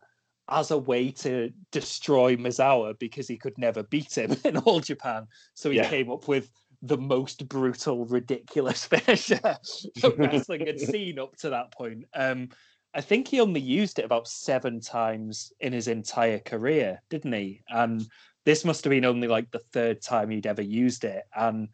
as 0.48 0.70
a 0.70 0.78
way 0.78 1.10
to 1.10 1.50
destroy 1.72 2.36
Misawa 2.36 2.96
because 3.00 3.26
he 3.26 3.36
could 3.36 3.58
never 3.58 3.82
beat 3.82 4.16
him 4.16 4.36
in 4.44 4.56
all 4.58 4.78
Japan. 4.78 5.26
So 5.54 5.68
he 5.70 5.78
yeah. 5.78 5.90
came 5.90 6.12
up 6.12 6.28
with 6.28 6.48
the 6.80 6.96
most 6.96 7.48
brutal, 7.48 8.06
ridiculous 8.06 8.84
finisher 8.86 9.40
that 9.42 10.14
wrestling 10.18 10.66
had 10.66 10.80
seen 10.80 11.18
up 11.18 11.34
to 11.38 11.50
that 11.50 11.72
point. 11.72 12.04
Um, 12.14 12.50
I 12.94 13.00
think 13.00 13.26
he 13.26 13.40
only 13.40 13.60
used 13.60 13.98
it 13.98 14.04
about 14.04 14.28
seven 14.28 14.78
times 14.78 15.52
in 15.58 15.72
his 15.72 15.88
entire 15.88 16.38
career, 16.38 17.02
didn't 17.10 17.32
he? 17.32 17.62
And 17.68 18.06
this 18.44 18.64
must 18.64 18.84
have 18.84 18.92
been 18.92 19.04
only 19.04 19.26
like 19.26 19.50
the 19.50 19.58
third 19.72 20.02
time 20.02 20.30
he'd 20.30 20.46
ever 20.46 20.62
used 20.62 21.02
it. 21.02 21.24
And 21.34 21.68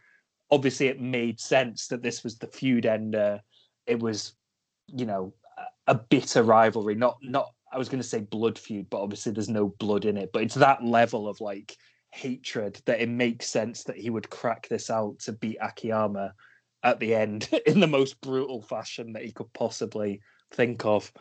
obviously 0.51 0.89
it 0.89 1.01
made 1.01 1.41
sense 1.41 1.89
that 1.89 2.03
this 2.03 2.25
was 2.25 2.39
the 2.39 2.47
feud 2.47 2.87
ender. 2.87 3.41
It 3.87 4.01
was, 4.01 4.35
you 4.87 5.07
know, 5.07 5.35
a 5.87 5.95
bitter 5.95 6.43
rivalry. 6.43 6.95
Not 6.95 7.19
not 7.23 7.53
I 7.73 7.79
was 7.79 7.89
going 7.89 8.03
to 8.03 8.09
say 8.09 8.21
blood 8.21 8.59
feud, 8.59 8.89
but 8.91 9.03
obviously 9.03 9.33
there's 9.33 9.49
no 9.49 9.69
blood 9.79 10.05
in 10.05 10.17
it. 10.17 10.31
But 10.33 10.43
it's 10.43 10.55
that 10.55 10.85
level 10.85 11.29
of 11.29 11.41
like 11.41 11.77
hatred 12.13 12.81
that 12.87 13.01
it 13.01 13.09
makes 13.09 13.49
sense 13.49 13.85
that 13.85 13.99
he 13.99 14.11
would 14.11 14.31
crack 14.31 14.69
this 14.69 14.91
out 14.91 15.19
to 15.21 15.33
beat 15.33 15.59
Akiyama 15.61 16.35
at 16.83 17.01
the 17.01 17.15
end 17.15 17.49
in 17.67 17.81
the 17.81 17.87
most 17.87 18.21
brutal 18.21 18.63
fashion 18.63 19.13
that 19.13 19.25
he 19.25 19.33
could 19.33 19.53
possibly 19.53 20.21
think 20.53 20.85
of. 20.85 21.13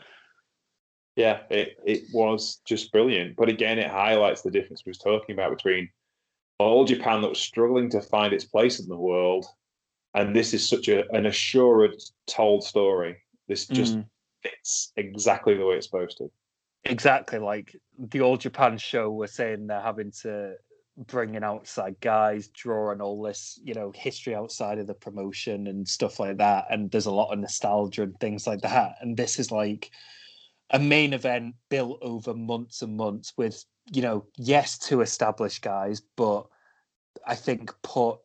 Yeah, 1.15 1.41
it, 1.49 1.77
it 1.83 2.03
was 2.13 2.61
just 2.65 2.91
brilliant. 2.91 3.35
But 3.35 3.49
again, 3.49 3.79
it 3.79 3.89
highlights 3.89 4.43
the 4.43 4.51
difference 4.51 4.83
we 4.85 4.91
was 4.91 4.99
talking 4.99 5.33
about 5.33 5.49
between 5.49 5.89
all 6.59 6.85
Japan 6.85 7.21
that 7.21 7.29
was 7.29 7.39
struggling 7.39 7.89
to 7.91 8.01
find 8.01 8.33
its 8.33 8.45
place 8.45 8.79
in 8.79 8.87
the 8.87 8.97
world, 8.97 9.45
and 10.13 10.35
this 10.35 10.53
is 10.53 10.67
such 10.67 10.87
a, 10.87 11.09
an 11.11 11.25
assured 11.27 11.95
told 12.25 12.63
story. 12.63 13.17
This 13.47 13.67
just 13.67 13.97
mm. 13.97 14.05
fits 14.43 14.91
exactly 14.97 15.55
the 15.55 15.65
way 15.65 15.75
it's 15.75 15.85
supposed 15.85 16.17
to. 16.17 16.31
Exactly, 16.83 17.39
like 17.39 17.75
the 17.97 18.21
old 18.21 18.41
Japan 18.41 18.77
show 18.77 19.11
were 19.11 19.27
saying 19.27 19.67
they're 19.67 19.81
having 19.81 20.11
to 20.23 20.55
bring 21.05 21.35
in 21.35 21.43
outside 21.43 21.95
guys, 22.01 22.47
drawing 22.49 23.01
all 23.01 23.21
this, 23.21 23.59
you 23.63 23.73
know, 23.73 23.91
history 23.93 24.33
outside 24.33 24.79
of 24.79 24.87
the 24.87 24.93
promotion 24.95 25.67
and 25.67 25.87
stuff 25.87 26.19
like 26.19 26.37
that. 26.37 26.65
And 26.71 26.89
there's 26.89 27.05
a 27.05 27.11
lot 27.11 27.31
of 27.31 27.39
nostalgia 27.39 28.03
and 28.03 28.19
things 28.19 28.47
like 28.47 28.61
that. 28.61 28.95
And 29.01 29.15
this 29.15 29.37
is 29.37 29.51
like 29.51 29.91
a 30.71 30.79
main 30.79 31.13
event 31.13 31.55
built 31.69 31.99
over 32.01 32.33
months 32.33 32.81
and 32.81 32.97
months 32.97 33.33
with 33.37 33.63
you 33.91 34.01
know, 34.01 34.25
yes, 34.37 34.77
two 34.77 35.01
established 35.01 35.61
guys, 35.61 36.01
but 36.15 36.45
I 37.25 37.35
think 37.35 37.73
put 37.81 38.19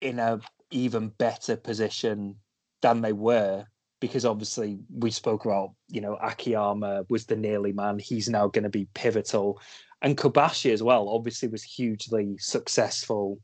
in 0.00 0.18
a 0.18 0.40
even 0.70 1.08
better 1.08 1.56
position 1.56 2.36
than 2.80 3.00
they 3.00 3.12
were 3.12 3.66
because 4.00 4.24
obviously 4.24 4.80
we 4.92 5.12
spoke 5.12 5.44
about, 5.44 5.74
you 5.88 6.00
know, 6.00 6.16
Akiyama 6.16 7.06
was 7.08 7.26
the 7.26 7.36
nearly 7.36 7.72
man. 7.72 8.00
He's 8.00 8.28
now 8.28 8.48
going 8.48 8.64
to 8.64 8.68
be 8.68 8.88
pivotal. 8.94 9.60
And 10.00 10.16
Kobashi 10.16 10.72
as 10.72 10.82
well, 10.82 11.08
obviously 11.08 11.48
was 11.48 11.62
hugely 11.62 12.36
successful 12.38 13.38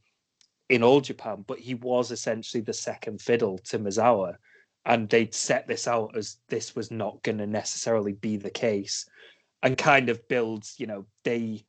in 0.68 0.82
all 0.82 1.00
Japan, 1.00 1.44
but 1.46 1.60
he 1.60 1.74
was 1.74 2.10
essentially 2.10 2.60
the 2.60 2.72
second 2.72 3.22
fiddle 3.22 3.58
to 3.66 3.78
Misawa, 3.78 4.34
And 4.84 5.08
they'd 5.08 5.32
set 5.32 5.68
this 5.68 5.86
out 5.86 6.16
as 6.16 6.38
this 6.48 6.74
was 6.74 6.90
not 6.90 7.22
going 7.22 7.38
to 7.38 7.46
necessarily 7.46 8.14
be 8.14 8.36
the 8.36 8.50
case 8.50 9.06
and 9.62 9.76
kind 9.76 10.08
of 10.08 10.26
builds, 10.28 10.74
you 10.78 10.86
know, 10.86 11.06
they, 11.24 11.64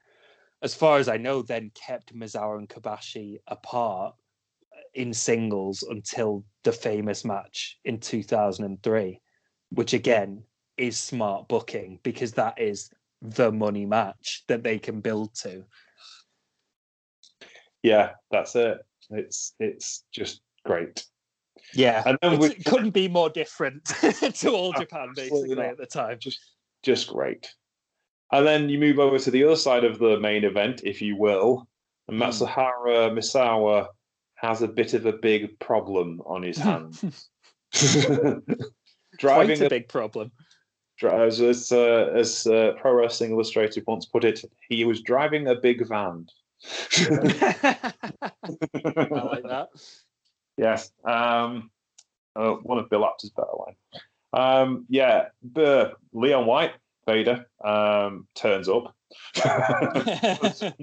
as 0.62 0.76
far 0.76 0.98
as 0.98 1.10
I 1.10 1.18
know, 1.18 1.42
then 1.42 1.72
kept 1.74 2.16
Misawa 2.16 2.58
and 2.58 2.70
Kobashi 2.70 3.40
apart 3.48 4.16
uh, 4.74 4.80
in 4.94 5.14
singles 5.14 5.84
until 5.84 6.44
the 6.64 6.72
famous 6.72 7.26
match 7.26 7.80
in 7.86 8.00
2003, 8.00 9.22
which 9.72 9.94
again 9.94 10.44
is 10.78 10.98
smart 10.98 11.48
booking 11.48 12.00
because 12.04 12.34
that 12.34 12.60
is 12.60 12.90
the 13.22 13.52
money 13.52 13.86
match 13.86 14.44
that 14.48 14.64
they 14.64 14.80
can 14.80 15.02
build 15.02 15.34
to. 15.36 15.64
Yeah, 17.84 18.12
that's 18.32 18.56
it. 18.56 18.80
It's 19.10 19.54
it's 19.60 20.04
just 20.12 20.42
great. 20.66 21.06
Yeah, 21.74 22.04
and 22.06 22.18
then 22.22 22.40
we, 22.40 22.48
it 22.48 22.66
couldn't 22.66 22.92
be 22.92 23.08
more 23.08 23.30
different 23.30 23.86
to 24.36 24.50
all 24.52 24.74
Japan 24.74 25.14
basically 25.16 25.56
not. 25.56 25.66
at 25.66 25.78
the 25.78 25.86
time. 25.86 26.18
Just 26.20 26.40
just 26.84 27.08
great. 27.08 27.54
And 28.32 28.46
then 28.46 28.70
you 28.70 28.80
move 28.80 29.00
over 29.00 29.18
to 29.18 29.32
the 29.32 29.44
other 29.44 29.56
side 29.56 29.84
of 29.84 30.00
the 30.00 30.20
main 30.20 30.44
event, 30.44 30.82
if 30.84 31.02
you 31.02 31.16
will. 31.16 31.68
And 32.08 32.18
hmm. 32.18 32.24
Mitsuharu 32.24 33.12
Misawa 33.12 33.88
has 34.36 34.62
a 34.62 34.68
bit 34.68 34.94
of 34.94 35.06
a 35.06 35.14
big 35.14 35.60
problem 35.60 36.22
on 36.26 36.44
his 36.44 36.58
hands. 36.68 37.30
Driving 39.18 39.58
Quite 39.58 39.62
a, 39.62 39.66
a 39.66 39.70
big 39.70 39.88
problem. 39.88 40.32
As, 41.02 41.40
as, 41.40 41.72
uh, 41.72 42.12
as 42.14 42.46
uh, 42.46 42.74
Pro 42.80 42.94
Wrestling 42.94 43.32
Illustrated 43.32 43.86
once 43.88 44.06
put 44.06 44.26
it, 44.26 44.44
he 44.68 44.84
was 44.84 45.02
driving 45.02 45.48
a 45.48 45.56
big 45.56 45.88
van. 45.88 46.28
I 46.98 47.94
like 48.84 49.44
that. 49.44 49.70
Yes. 50.58 50.92
Um, 51.06 51.72
uh, 52.36 52.52
one 52.52 52.80
of 52.80 52.90
Bill 52.90 53.06
Apter's 53.06 53.30
better 53.30 53.48
line. 53.58 53.76
Um, 54.34 54.86
yeah, 54.90 55.28
the 55.54 55.94
Leon 56.14 56.46
White 56.46 56.74
Vader 57.10 57.46
um, 57.64 58.28
turns 58.36 58.70
up 58.70 58.96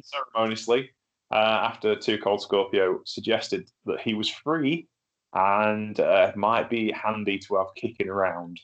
ceremoniously 0.03 0.90
uh, 1.32 1.36
after 1.36 1.94
Two 1.94 2.19
Cold 2.19 2.43
Scorpio 2.43 3.01
suggested 3.05 3.69
that 3.85 4.01
he 4.01 4.15
was 4.15 4.28
free 4.28 4.89
and 5.32 5.98
uh, 6.01 6.32
might 6.35 6.69
be 6.69 6.90
handy 6.93 7.39
to 7.39 7.57
have 7.57 7.69
kicking 7.77 8.09
around 8.09 8.59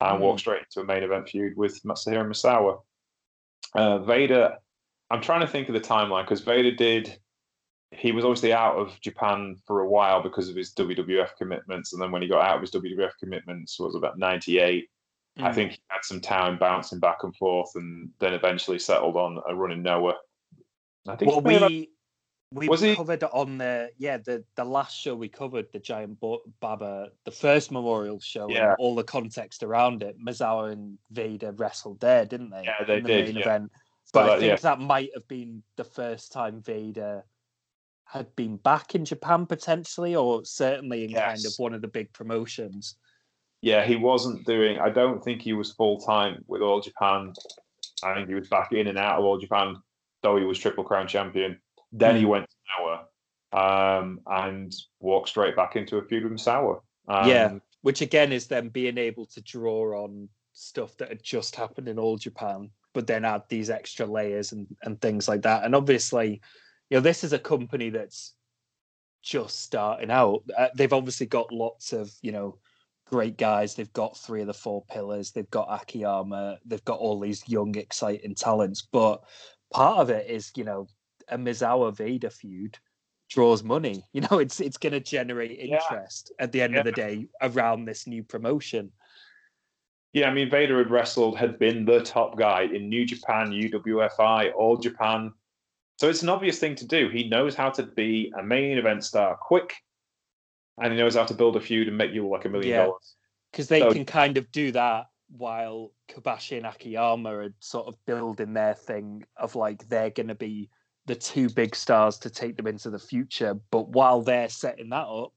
and 0.00 0.18
mm. 0.18 0.20
walk 0.20 0.38
straight 0.38 0.62
into 0.62 0.80
a 0.80 0.84
main 0.84 1.02
event 1.02 1.28
feud 1.28 1.56
with 1.56 1.82
Masahiro 1.82 2.26
Misawa. 2.26 2.78
uh, 3.74 3.98
Vader. 3.98 4.56
I'm 5.10 5.20
trying 5.20 5.40
to 5.40 5.46
think 5.46 5.68
of 5.68 5.74
the 5.74 5.80
timeline 5.80 6.24
because 6.24 6.40
Vader 6.40 6.74
did. 6.74 7.18
He 7.90 8.12
was 8.12 8.24
obviously 8.24 8.54
out 8.54 8.76
of 8.76 8.98
Japan 9.02 9.56
for 9.66 9.80
a 9.80 9.88
while 9.88 10.22
because 10.22 10.48
of 10.48 10.56
his 10.56 10.72
WWF 10.74 11.36
commitments, 11.36 11.92
and 11.92 12.00
then 12.00 12.10
when 12.10 12.22
he 12.22 12.28
got 12.28 12.42
out 12.42 12.56
of 12.56 12.62
his 12.62 12.70
WWF 12.70 13.12
commitments 13.20 13.78
was 13.78 13.94
about 13.94 14.18
'98. 14.18 14.88
I 15.38 15.50
Mm. 15.50 15.54
think 15.54 15.72
he 15.72 15.78
had 15.88 16.04
some 16.04 16.20
time 16.20 16.58
bouncing 16.58 16.98
back 17.00 17.22
and 17.22 17.34
forth, 17.36 17.70
and 17.74 18.10
then 18.18 18.34
eventually 18.34 18.78
settled 18.78 19.16
on 19.16 19.40
a 19.48 19.54
run 19.54 19.72
in 19.72 19.82
Noah. 19.82 20.16
I 21.08 21.16
think 21.16 21.30
well, 21.30 21.40
he 21.40 21.58
we 21.68 21.88
we 22.54 22.68
Was 22.68 22.82
he- 22.82 22.94
covered 22.94 23.24
on 23.24 23.56
the 23.56 23.90
yeah 23.96 24.18
the 24.18 24.44
the 24.56 24.64
last 24.64 24.94
show 24.94 25.14
we 25.14 25.28
covered 25.30 25.72
the 25.72 25.78
giant 25.78 26.20
Baba 26.60 27.10
the 27.24 27.30
first 27.30 27.72
memorial 27.72 28.20
show 28.20 28.48
Yeah. 28.50 28.70
and 28.72 28.76
all 28.78 28.94
the 28.94 29.04
context 29.04 29.62
around 29.62 30.02
it. 30.02 30.16
Misawa 30.20 30.72
and 30.72 30.98
Vader 31.10 31.52
wrestled 31.52 32.00
there, 32.00 32.26
didn't 32.26 32.50
they? 32.50 32.64
Yeah, 32.64 32.84
they 32.84 32.98
in 32.98 33.02
the 33.04 33.08
did, 33.08 33.26
main 33.26 33.34
yeah. 33.36 33.40
event. 33.42 33.72
So 34.04 34.10
But 34.12 34.30
I 34.30 34.38
think 34.38 34.48
yeah. 34.50 34.56
that 34.56 34.80
might 34.80 35.10
have 35.14 35.26
been 35.28 35.62
the 35.76 35.84
first 35.84 36.30
time 36.32 36.60
Vader 36.60 37.24
had 38.04 38.36
been 38.36 38.58
back 38.58 38.94
in 38.94 39.06
Japan 39.06 39.46
potentially, 39.46 40.14
or 40.14 40.44
certainly 40.44 41.04
in 41.04 41.14
kind 41.14 41.42
of 41.46 41.52
one 41.56 41.72
of 41.72 41.80
the 41.80 41.88
big 41.88 42.12
promotions. 42.12 42.96
Yeah, 43.62 43.84
he 43.84 43.96
wasn't 43.96 44.44
doing. 44.44 44.78
I 44.78 44.90
don't 44.90 45.24
think 45.24 45.40
he 45.40 45.54
was 45.54 45.72
full 45.72 46.00
time 46.00 46.44
with 46.46 46.60
All 46.60 46.80
Japan. 46.80 47.32
I 48.04 48.14
think 48.14 48.28
he 48.28 48.34
was 48.34 48.48
back 48.48 48.72
in 48.72 48.88
and 48.88 48.98
out 48.98 49.18
of 49.18 49.24
All 49.24 49.38
Japan, 49.38 49.76
though 50.22 50.36
he 50.36 50.44
was 50.44 50.58
Triple 50.58 50.84
Crown 50.84 51.08
champion. 51.08 51.58
Then 51.92 52.16
he 52.16 52.24
went 52.24 52.46
to 52.48 52.56
Noah, 53.54 53.98
um, 53.98 54.20
and 54.26 54.74
walked 55.00 55.28
straight 55.28 55.56
back 55.56 55.76
into 55.76 55.98
a 55.98 56.04
feud 56.04 56.24
with 56.24 56.32
Misawa. 56.32 56.80
Um, 57.08 57.28
Yeah. 57.28 57.58
Which 57.82 58.00
again 58.00 58.32
is 58.32 58.46
them 58.46 58.68
being 58.68 58.96
able 58.96 59.26
to 59.26 59.40
draw 59.40 60.04
on 60.04 60.28
stuff 60.52 60.96
that 60.98 61.08
had 61.08 61.22
just 61.22 61.56
happened 61.56 61.88
in 61.88 61.98
all 61.98 62.16
Japan, 62.16 62.70
but 62.94 63.06
then 63.06 63.24
add 63.24 63.42
these 63.48 63.70
extra 63.70 64.06
layers 64.06 64.52
and, 64.52 64.66
and 64.82 65.00
things 65.00 65.28
like 65.28 65.42
that. 65.42 65.64
And 65.64 65.74
obviously, 65.74 66.40
you 66.90 66.96
know, 66.96 67.00
this 67.00 67.24
is 67.24 67.32
a 67.32 67.38
company 67.38 67.90
that's 67.90 68.34
just 69.22 69.62
starting 69.62 70.10
out. 70.10 70.42
Uh, 70.56 70.68
they've 70.76 70.92
obviously 70.92 71.26
got 71.26 71.52
lots 71.52 71.92
of, 71.92 72.10
you 72.22 72.32
know, 72.32 72.58
great 73.12 73.36
guys. 73.36 73.74
They've 73.74 73.92
got 73.92 74.16
three 74.16 74.40
of 74.40 74.46
the 74.46 74.54
four 74.54 74.82
pillars. 74.90 75.32
They've 75.32 75.50
got 75.50 75.68
Akiyama. 75.70 76.58
They've 76.64 76.84
got 76.86 76.98
all 76.98 77.20
these 77.20 77.46
young, 77.46 77.76
exciting 77.76 78.34
talents. 78.34 78.88
But 78.90 79.22
part 79.70 79.98
of 79.98 80.08
it 80.08 80.30
is, 80.30 80.50
you 80.56 80.64
know, 80.64 80.88
a 81.28 81.36
Misawa 81.36 81.94
Vader 81.94 82.30
feud 82.30 82.78
draws 83.28 83.62
money. 83.62 84.02
You 84.14 84.22
know, 84.22 84.38
it's 84.38 84.60
it's 84.60 84.78
going 84.78 84.94
to 84.94 85.00
generate 85.00 85.58
Yeah. 85.58 85.76
interest 85.76 86.32
at 86.38 86.52
the 86.52 86.62
end 86.62 86.72
Yeah. 86.72 86.80
of 86.80 86.86
the 86.86 86.92
day 86.92 87.28
around 87.42 87.84
this 87.84 88.06
new 88.06 88.22
promotion. 88.24 88.90
Yeah, 90.14 90.30
I 90.30 90.34
mean, 90.34 90.50
Vader 90.50 90.78
had 90.78 90.90
wrestled, 90.90 91.36
had 91.38 91.58
been 91.58 91.84
the 91.84 92.00
top 92.02 92.36
guy 92.38 92.62
in 92.62 92.88
New 92.88 93.04
Japan, 93.04 93.50
UWFI, 93.50 94.52
All 94.54 94.76
Japan. 94.78 95.32
So 95.98 96.08
it's 96.08 96.22
an 96.22 96.28
obvious 96.30 96.58
thing 96.58 96.74
to 96.76 96.86
do. 96.86 97.08
He 97.10 97.28
knows 97.28 97.54
how 97.54 97.70
to 97.70 97.82
be 97.82 98.32
a 98.38 98.42
main 98.42 98.76
event 98.78 99.04
star 99.04 99.36
quick, 99.36 99.74
and 100.82 100.92
he 100.92 100.98
knows 100.98 101.14
how 101.14 101.24
to 101.24 101.34
build 101.34 101.56
a 101.56 101.60
feud 101.60 101.88
and 101.88 101.96
make 101.96 102.12
you 102.12 102.28
like 102.28 102.44
a 102.44 102.48
million 102.48 102.86
dollars. 102.86 103.16
because 103.50 103.68
they 103.68 103.80
So- 103.80 103.92
can 103.92 104.04
kind 104.04 104.36
of 104.36 104.50
do 104.50 104.72
that 104.72 105.06
while 105.36 105.92
Kobashi 106.10 106.58
and 106.58 106.66
Akiyama 106.66 107.34
are 107.34 107.54
sort 107.60 107.86
of 107.86 107.94
building 108.04 108.52
their 108.52 108.74
thing 108.74 109.24
of 109.36 109.54
like 109.54 109.88
they're 109.88 110.10
going 110.10 110.28
to 110.28 110.34
be 110.34 110.68
the 111.06 111.14
two 111.14 111.48
big 111.48 111.74
stars 111.74 112.18
to 112.18 112.30
take 112.30 112.56
them 112.56 112.66
into 112.66 112.90
the 112.90 112.98
future. 112.98 113.54
But 113.70 113.88
while 113.88 114.22
they're 114.22 114.48
setting 114.48 114.90
that 114.90 115.06
up, 115.06 115.32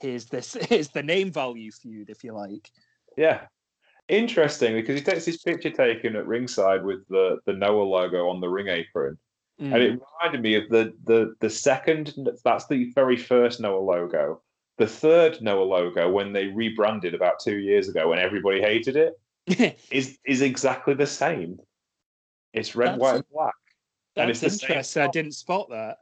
here's 0.00 0.26
this 0.26 0.52
here's 0.68 0.88
the 0.88 1.02
name 1.02 1.32
value 1.32 1.70
feud, 1.70 2.10
if 2.10 2.22
you 2.22 2.32
like. 2.34 2.70
Yeah. 3.16 3.46
Interesting 4.08 4.74
because 4.74 4.98
he 4.98 5.04
takes 5.04 5.24
his 5.24 5.38
picture 5.38 5.70
taken 5.70 6.16
at 6.16 6.26
ringside 6.26 6.84
with 6.84 7.06
the, 7.08 7.38
the 7.46 7.52
Noah 7.52 7.84
logo 7.84 8.28
on 8.28 8.40
the 8.40 8.48
ring 8.48 8.66
apron. 8.68 9.16
Mm. 9.60 9.74
And 9.74 9.82
it 9.82 10.00
reminded 10.22 10.42
me 10.42 10.54
of 10.56 10.68
the, 10.68 10.92
the 11.04 11.34
the 11.40 11.50
second 11.50 12.14
that's 12.42 12.66
the 12.66 12.90
very 12.94 13.16
first 13.16 13.60
Noah 13.60 13.78
logo. 13.78 14.42
The 14.80 14.86
third 14.86 15.42
Noah 15.42 15.62
logo, 15.64 16.10
when 16.10 16.32
they 16.32 16.46
rebranded 16.46 17.12
about 17.12 17.38
two 17.38 17.58
years 17.58 17.90
ago 17.90 18.12
and 18.12 18.20
everybody 18.20 18.62
hated 18.62 18.96
it, 18.96 19.76
is 19.90 20.18
is 20.24 20.40
exactly 20.40 20.94
the 20.94 21.06
same. 21.06 21.58
It's 22.54 22.74
red, 22.74 22.92
That's 22.92 22.98
white, 22.98 23.14
and 23.16 23.24
black. 23.30 23.54
and 24.16 24.30
it's 24.30 24.40
the 24.40 24.48
same 24.48 24.70
interesting. 24.70 25.02
I 25.02 25.08
didn't 25.08 25.32
spot 25.32 25.68
that. 25.68 25.98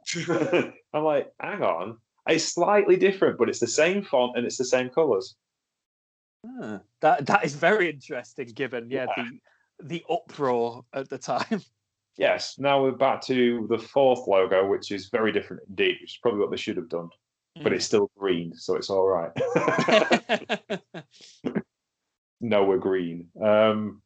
I'm 0.93 1.03
like, 1.03 1.29
hang 1.41 1.61
on. 1.61 1.97
It's 2.29 2.45
slightly 2.53 2.95
different, 2.95 3.37
but 3.37 3.49
it's 3.49 3.59
the 3.59 3.67
same 3.67 4.01
font 4.01 4.37
and 4.37 4.45
it's 4.45 4.57
the 4.57 4.63
same 4.63 4.89
colours. 4.89 5.35
Ah, 6.47 6.79
that 7.01 7.25
that 7.25 7.43
is 7.43 7.55
very 7.55 7.89
interesting, 7.89 8.47
given 8.47 8.89
yeah, 8.89 9.07
Yeah. 9.17 9.25
the 9.79 9.87
the 9.87 10.05
uproar 10.09 10.85
at 10.93 11.09
the 11.09 11.17
time. 11.17 11.61
Yes, 12.17 12.59
now 12.59 12.81
we're 12.83 12.91
back 12.91 13.21
to 13.27 13.65
the 13.69 13.77
fourth 13.77 14.27
logo, 14.27 14.67
which 14.67 14.91
is 14.91 15.07
very 15.07 15.31
different 15.31 15.63
indeed, 15.69 15.97
which 16.01 16.11
is 16.15 16.19
probably 16.21 16.41
what 16.41 16.51
they 16.51 16.57
should 16.57 16.75
have 16.75 16.89
done. 16.89 17.07
But 17.61 17.73
it's 17.73 17.85
still 17.85 18.09
green, 18.17 18.53
so 18.55 18.75
it's 18.75 18.89
all 18.89 19.05
right. 19.05 19.31
no, 22.41 22.63
we're 22.63 22.77
green. 22.77 23.27
Um, 23.41 24.01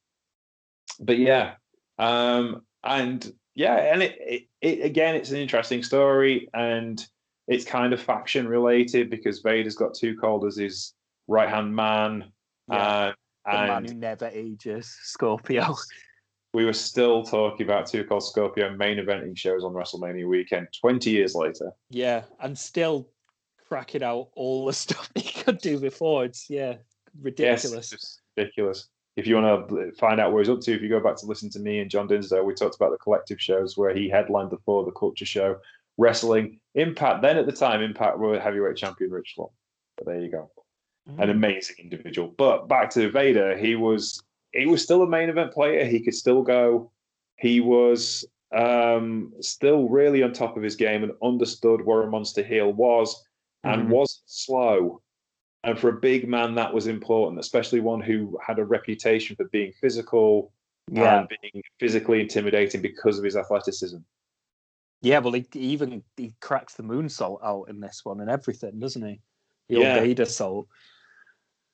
but 1.00 1.20
yeah, 1.20 1.54
um, 2.00 2.64
and 2.84 3.32
yeah, 3.56 3.76
and 3.76 4.02
it, 4.02 4.18
it, 4.20 4.44
it 4.62 4.86
again, 4.86 5.16
it's 5.16 5.32
an 5.32 5.38
interesting 5.38 5.84
story, 5.84 6.50
and 6.54 7.06
it's 7.48 7.66
kind 7.66 7.94
of 7.94 8.02
faction 8.02 8.48
related 8.48 9.10
because 9.10 9.42
Vader's 9.42 9.76
got 9.76 9.94
two 9.94 10.16
Cold 10.18 10.46
as 10.46 10.58
his 10.58 10.94
right 11.28 11.50
hand 11.50 11.76
man, 11.76 12.32
Yeah, 12.72 12.78
uh, 12.78 13.12
the 13.46 13.52
man 13.52 13.78
and 13.78 13.90
who 13.90 13.96
never 13.96 14.28
ages, 14.34 14.98
Scorpio. 15.04 15.76
we 16.54 16.66
were 16.66 16.74
still 16.74 17.24
talking 17.24 17.66
about 17.66 17.88
Too 17.88 18.04
Cold 18.04 18.24
Scorpio 18.24 18.76
main 18.76 18.98
eventing 18.98 19.38
shows 19.38 19.64
on 19.64 19.74
WrestleMania 19.74 20.28
weekend 20.28 20.68
20 20.80 21.10
years 21.10 21.36
later. 21.36 21.72
Yeah, 21.90 22.24
and 22.40 22.58
still 22.58 23.10
cracking 23.68 24.04
out 24.04 24.30
all 24.36 24.66
the 24.66 24.74
stuff 24.84 25.10
he 25.16 25.22
could 25.44 25.60
do 25.60 25.80
before. 25.80 26.26
It's 26.26 26.50
yeah, 26.50 26.76
ridiculous. 27.22 27.92
Yes, 27.92 28.20
ridiculous. 28.38 28.88
If 29.16 29.28
you 29.28 29.36
want 29.36 29.70
to 29.70 29.92
find 29.94 30.20
out 30.20 30.32
where 30.34 30.42
he's 30.42 30.50
up 30.50 30.62
to, 30.62 30.74
if 30.74 30.82
you 30.82 30.90
go 30.90 31.00
back 31.00 31.18
to 31.18 31.28
listen 31.28 31.50
to 31.52 31.60
me 31.60 31.80
and 31.80 31.90
John 31.90 32.08
Dinsdale, 32.08 32.44
we 32.46 32.56
talked 32.56 32.76
about 32.76 32.92
the 32.92 32.98
collective 32.98 33.40
shows 33.40 33.78
where 33.78 33.94
he 33.94 34.10
headlined 34.10 34.50
the 34.50 34.58
For 34.66 34.84
the 34.84 34.92
Culture 34.92 35.26
show, 35.26 35.58
wrestling 35.98 36.60
Impact. 36.74 37.22
Then 37.22 37.38
at 37.38 37.46
the 37.46 37.52
time, 37.52 37.82
Impact 37.84 38.18
were 38.18 38.40
heavyweight 38.40 38.76
champion 38.76 39.12
Rich 39.12 39.34
Swann. 39.36 39.50
But 39.98 40.08
there 40.08 40.20
you 40.20 40.32
go, 40.32 40.50
an 41.20 41.28
Mm. 41.28 41.32
amazing 41.32 41.76
individual. 41.80 42.34
But 42.36 42.68
back 42.68 42.90
to 42.92 43.12
Vader, 43.12 43.56
he 43.56 43.76
was 43.76 44.20
he 44.52 44.66
was 44.66 44.82
still 44.82 45.04
a 45.04 45.08
main 45.08 45.30
event 45.30 45.52
player. 45.52 45.86
He 45.86 46.00
could 46.00 46.16
still 46.16 46.42
go. 46.42 46.92
He 47.38 47.60
was 47.60 48.26
um, 48.56 49.34
still 49.42 49.90
really 49.90 50.24
on 50.24 50.32
top 50.34 50.58
of 50.58 50.64
his 50.64 50.76
game 50.76 51.04
and 51.04 51.12
understood 51.24 51.84
where 51.86 52.04
a 52.04 52.10
monster 52.10 52.44
heel 52.44 52.72
was 52.72 53.24
and 53.64 53.84
Mhm. 53.88 53.90
wasn't 53.90 54.24
slow. 54.30 55.02
And 55.64 55.80
for 55.80 55.90
a 55.90 56.00
big 56.00 56.28
man, 56.28 56.56
that 56.56 56.74
was 56.74 56.88
important, 56.88 57.40
especially 57.40 57.80
one 57.80 58.02
who 58.02 58.38
had 58.46 58.60
a 58.60 58.66
reputation 58.66 59.36
for 59.36 59.46
being 59.46 59.72
physical 59.74 60.52
Yeah, 60.92 61.20
and 61.22 61.30
being 61.30 61.64
physically 61.80 62.20
intimidating 62.20 62.82
because 62.82 63.18
of 63.18 63.24
his 63.24 63.38
athleticism. 63.38 64.00
yeah. 65.02 65.20
Well, 65.20 65.34
he, 65.34 65.46
he 65.54 65.60
even 65.60 66.04
he 66.18 66.34
cracks 66.42 66.74
the 66.76 66.84
moonsault 66.84 67.40
out 67.44 67.70
in 67.70 67.80
this 67.80 68.04
one 68.04 68.20
and 68.20 68.30
everything, 68.30 68.80
doesn't 68.80 69.02
he? 69.06 69.22
The 69.70 69.80
Yeah. 69.80 69.94
old 69.96 70.04
Vader 70.04 70.26
salt. 70.26 70.68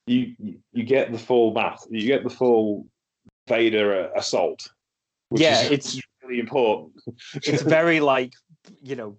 You 0.05 0.35
you- 0.73 0.83
get 0.83 1.11
the 1.11 1.17
full 1.19 1.53
math, 1.53 1.85
you 1.89 2.05
get 2.07 2.23
the 2.23 2.29
full 2.29 2.87
Vader 3.47 4.11
uh, 4.13 4.19
assault. 4.19 4.71
which 5.29 5.41
Yeah, 5.41 5.61
is 5.61 5.71
it's- 5.71 6.01
really 6.23 6.39
important. 6.39 6.93
It's 7.35 7.61
very 7.63 7.99
like 7.99 8.33
you 8.83 8.95
know 8.95 9.17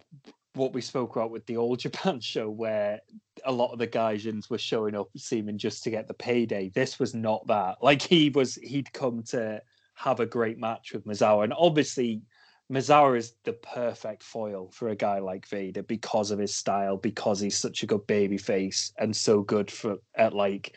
what 0.54 0.72
we 0.72 0.80
spoke 0.80 1.16
about 1.16 1.30
with 1.30 1.46
the 1.46 1.56
old 1.56 1.78
Japan 1.80 2.20
show, 2.20 2.50
where 2.50 3.00
a 3.44 3.52
lot 3.52 3.72
of 3.72 3.78
the 3.78 3.86
Gaijins 3.86 4.50
were 4.50 4.58
showing 4.58 4.94
up 4.94 5.08
seeming 5.16 5.58
just 5.58 5.84
to 5.84 5.90
get 5.90 6.08
the 6.08 6.14
payday. 6.14 6.70
This 6.74 6.98
was 6.98 7.14
not 7.14 7.46
that. 7.46 7.76
Like 7.82 8.02
he 8.02 8.30
was, 8.30 8.56
he'd 8.56 8.92
come 8.92 9.22
to 9.24 9.62
have 9.94 10.20
a 10.20 10.26
great 10.26 10.58
match 10.58 10.92
with 10.92 11.06
Misawa, 11.06 11.44
and 11.44 11.54
obviously 11.56 12.22
Misawa 12.70 13.18
is 13.18 13.34
the 13.44 13.52
perfect 13.52 14.22
foil 14.22 14.70
for 14.70 14.88
a 14.88 14.96
guy 14.96 15.18
like 15.18 15.46
Vader 15.48 15.82
because 15.82 16.30
of 16.30 16.38
his 16.38 16.54
style, 16.54 16.96
because 16.96 17.40
he's 17.40 17.58
such 17.58 17.82
a 17.82 17.86
good 17.86 18.06
baby 18.06 18.38
face 18.38 18.92
and 18.98 19.14
so 19.14 19.42
good 19.42 19.70
for 19.70 19.96
at 20.14 20.34
like 20.34 20.76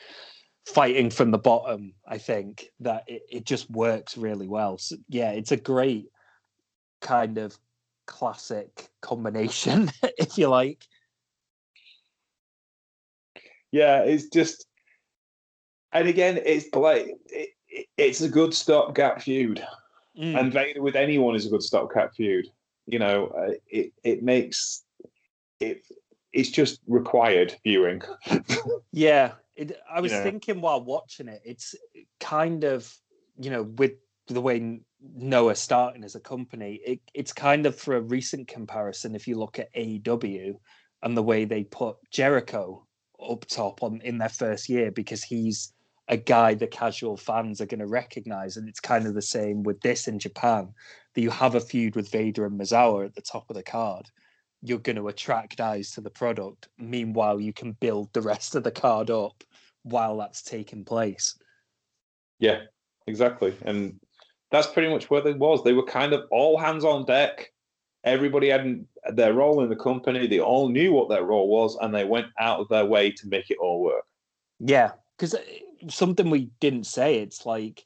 fighting 0.66 1.12
from 1.12 1.30
the 1.30 1.38
bottom. 1.38 1.94
I 2.08 2.18
think 2.18 2.66
that 2.80 3.04
it, 3.08 3.22
it 3.30 3.46
just 3.46 3.70
works 3.70 4.18
really 4.18 4.48
well. 4.48 4.80
So, 4.80 4.96
yeah, 5.08 5.32
it's 5.32 5.52
a 5.52 5.58
great 5.58 6.08
kind 7.00 7.38
of 7.38 7.58
classic 8.06 8.90
combination, 9.02 9.92
if 10.18 10.38
you 10.38 10.48
like. 10.50 10.86
Yeah, 13.72 14.04
it's 14.04 14.28
just, 14.30 14.66
and 15.92 16.08
again, 16.08 16.40
it's 16.46 16.74
like 16.76 17.08
it, 17.28 17.50
it- 17.68 17.88
it's 17.98 18.22
a 18.22 18.30
good 18.30 18.54
stopgap 18.54 19.22
feud. 19.24 19.66
Mm. 20.16 20.40
and 20.40 20.54
Vader 20.54 20.80
with 20.84 20.96
anyone 20.96 21.36
is 21.36 21.48
a 21.48 21.50
good 21.50 21.64
stopgap 21.64 22.14
feud. 22.14 22.46
You 22.86 23.00
know, 23.00 23.28
uh, 23.30 23.54
it 23.68 23.94
it 24.04 24.22
makes 24.22 24.84
it 25.60 25.88
it's 26.32 26.50
just 26.52 26.80
required 26.88 27.56
viewing. 27.64 28.04
Yeah, 28.92 29.32
it, 29.56 29.76
I 29.90 30.02
was 30.02 30.12
know. 30.12 30.22
thinking 30.22 30.62
while 30.62 30.84
watching 30.84 31.28
it, 31.28 31.42
it's 31.44 31.74
kind 32.20 32.64
of 32.64 32.96
you 33.40 33.50
know 33.50 33.64
with 33.64 33.94
the 34.28 34.40
way 34.42 34.82
Noah 35.16 35.56
starting 35.56 36.04
as 36.04 36.16
a 36.16 36.20
company, 36.20 36.80
it, 36.86 37.00
it's 37.14 37.34
kind 37.34 37.66
of 37.66 37.76
for 37.76 37.96
a 37.96 38.02
recent 38.02 38.48
comparison. 38.48 39.16
If 39.16 39.28
you 39.28 39.38
look 39.38 39.60
at 39.60 39.74
AEW 39.74 40.56
and 41.02 41.18
the 41.18 41.24
way 41.24 41.46
they 41.46 41.66
put 41.66 41.98
Jericho 42.10 42.86
up 43.22 43.46
top 43.46 43.84
on 43.84 44.02
in 44.02 44.18
their 44.18 44.30
first 44.30 44.70
year, 44.70 44.92
because 44.92 45.24
he's 45.24 45.74
a 46.08 46.18
guy 46.18 46.54
the 46.54 46.68
casual 46.68 47.18
fans 47.18 47.62
are 47.62 47.66
going 47.66 47.80
to 47.80 47.88
recognize, 47.88 48.58
and 48.58 48.68
it's 48.68 48.80
kind 48.80 49.06
of 49.06 49.14
the 49.14 49.22
same 49.22 49.64
with 49.64 49.80
this 49.82 50.08
in 50.08 50.20
Japan. 50.20 50.74
That 51.14 51.22
you 51.22 51.30
have 51.30 51.56
a 51.56 51.60
feud 51.60 51.96
with 51.96 52.12
Vader 52.12 52.46
and 52.46 52.60
Misawa 52.60 53.06
at 53.06 53.14
the 53.14 53.22
top 53.22 53.50
of 53.50 53.56
the 53.56 53.64
card, 53.64 54.10
you're 54.62 54.80
going 54.80 54.96
to 54.96 55.10
attract 55.10 55.60
eyes 55.60 55.92
to 55.92 56.02
the 56.02 56.10
product. 56.10 56.70
Meanwhile, 56.78 57.40
you 57.40 57.54
can 57.54 57.74
build 57.74 58.12
the 58.14 58.22
rest 58.22 58.56
of 58.56 58.64
the 58.64 58.72
card 58.72 59.12
up 59.12 59.44
while 59.84 60.18
that's 60.18 60.42
taking 60.42 60.86
place. 60.86 61.38
Yeah, 62.40 62.62
exactly. 63.06 63.56
And 63.64 64.00
that's 64.54 64.68
pretty 64.68 64.88
much 64.88 65.10
where 65.10 65.20
they 65.20 65.34
was. 65.34 65.64
They 65.64 65.74
were 65.74 65.84
kind 65.84 66.14
of 66.14 66.26
all 66.30 66.60
hands 66.60 66.86
on 66.86 67.06
deck. 67.06 67.52
Everybody 68.04 68.50
had 68.50 68.86
their 69.14 69.34
role 69.34 69.64
in 69.64 69.70
the 69.70 69.76
company. 69.76 70.28
They 70.28 70.40
all 70.40 70.70
knew 70.70 70.94
what 70.94 71.10
their 71.10 71.24
role 71.24 71.48
was, 71.48 71.76
and 71.82 71.94
they 71.94 72.04
went 72.04 72.28
out 72.40 72.60
of 72.60 72.70
their 72.70 72.86
way 72.86 73.10
to 73.10 73.28
make 73.28 73.50
it 73.50 73.58
all 73.60 73.82
work. 73.82 74.06
Yeah, 74.60 74.92
because 75.18 75.34
uh, 75.34 75.42
something 75.90 76.30
we 76.30 76.52
didn't 76.60 76.86
say. 76.86 77.16
It's 77.16 77.48
like 77.48 77.84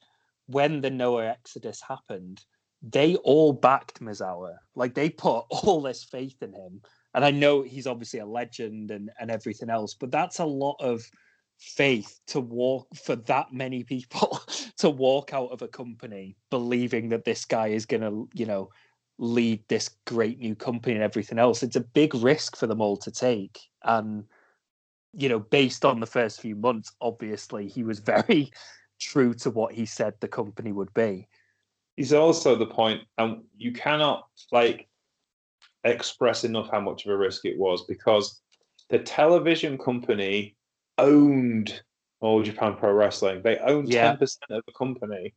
when 0.47 0.81
the 0.81 0.89
Noah 0.89 1.27
Exodus 1.27 1.81
happened, 1.87 2.43
they 2.81 3.15
all 3.15 3.53
backed 3.53 4.01
Misawa. 4.01 4.55
Like 4.75 4.93
they 4.93 5.09
put 5.09 5.45
all 5.49 5.81
this 5.81 6.03
faith 6.03 6.43
in 6.43 6.51
him. 6.51 6.81
And 7.13 7.23
I 7.23 7.31
know 7.31 7.61
he's 7.61 7.87
obviously 7.87 8.19
a 8.19 8.25
legend 8.25 8.91
and, 8.91 9.09
and 9.21 9.31
everything 9.31 9.69
else, 9.69 9.93
but 9.93 10.11
that's 10.11 10.39
a 10.39 10.45
lot 10.45 10.75
of 10.81 11.09
faith 11.59 12.19
to 12.27 12.39
walk 12.39 12.87
for 12.95 13.15
that 13.15 13.51
many 13.51 13.83
people 13.83 14.39
to 14.77 14.89
walk 14.89 15.33
out 15.33 15.51
of 15.51 15.61
a 15.61 15.67
company 15.67 16.35
believing 16.49 17.09
that 17.09 17.25
this 17.25 17.45
guy 17.45 17.67
is 17.67 17.85
going 17.85 18.01
to, 18.01 18.29
you 18.33 18.45
know, 18.45 18.69
lead 19.17 19.63
this 19.67 19.89
great 20.05 20.39
new 20.39 20.55
company 20.55 20.93
and 20.93 21.03
everything 21.03 21.39
else. 21.39 21.63
It's 21.63 21.75
a 21.75 21.81
big 21.81 22.13
risk 22.15 22.55
for 22.55 22.67
them 22.67 22.81
all 22.81 22.97
to 22.97 23.11
take. 23.11 23.59
And, 23.83 24.25
you 25.13 25.29
know, 25.29 25.39
based 25.39 25.83
on 25.85 25.99
the 25.99 26.05
first 26.05 26.39
few 26.41 26.55
months, 26.55 26.91
obviously 27.01 27.67
he 27.67 27.83
was 27.83 27.99
very 27.99 28.51
true 28.99 29.33
to 29.33 29.49
what 29.49 29.73
he 29.73 29.85
said 29.85 30.13
the 30.19 30.27
company 30.27 30.71
would 30.71 30.93
be. 30.93 31.27
He's 31.95 32.13
also 32.13 32.55
the 32.55 32.67
point, 32.67 33.01
and 33.17 33.41
you 33.57 33.71
cannot 33.71 34.27
like 34.51 34.87
express 35.83 36.43
enough 36.43 36.69
how 36.69 36.79
much 36.79 37.05
of 37.05 37.11
a 37.11 37.17
risk 37.17 37.45
it 37.45 37.57
was 37.57 37.85
because 37.85 38.41
the 38.89 38.99
television 38.99 39.77
company 39.79 40.55
owned 40.97 41.81
All 42.19 42.41
Japan 42.43 42.75
Pro 42.75 42.91
Wrestling. 42.91 43.41
They 43.43 43.57
owned 43.57 43.89
Yeah. 43.89 44.15
10% 44.15 44.37
of 44.49 44.63
the 44.65 44.73
company. 44.73 45.33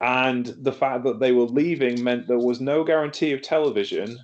And 0.00 0.46
the 0.46 0.72
fact 0.72 1.04
that 1.04 1.20
they 1.20 1.32
were 1.32 1.44
leaving 1.44 2.02
meant 2.02 2.26
there 2.26 2.38
was 2.38 2.60
no 2.60 2.82
guarantee 2.84 3.32
of 3.32 3.42
television. 3.42 4.18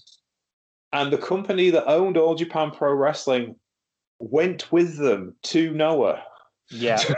And 0.93 1.13
the 1.13 1.19
company 1.19 1.69
that 1.71 1.87
owned 1.87 2.17
All 2.17 2.35
Japan 2.35 2.71
Pro 2.71 2.95
Wrestling 2.95 3.57
went 4.19 4.73
with 4.73 4.97
them 4.97 5.35
to 5.45 5.73
Noah. 5.73 6.23
Yeah. 6.71 7.03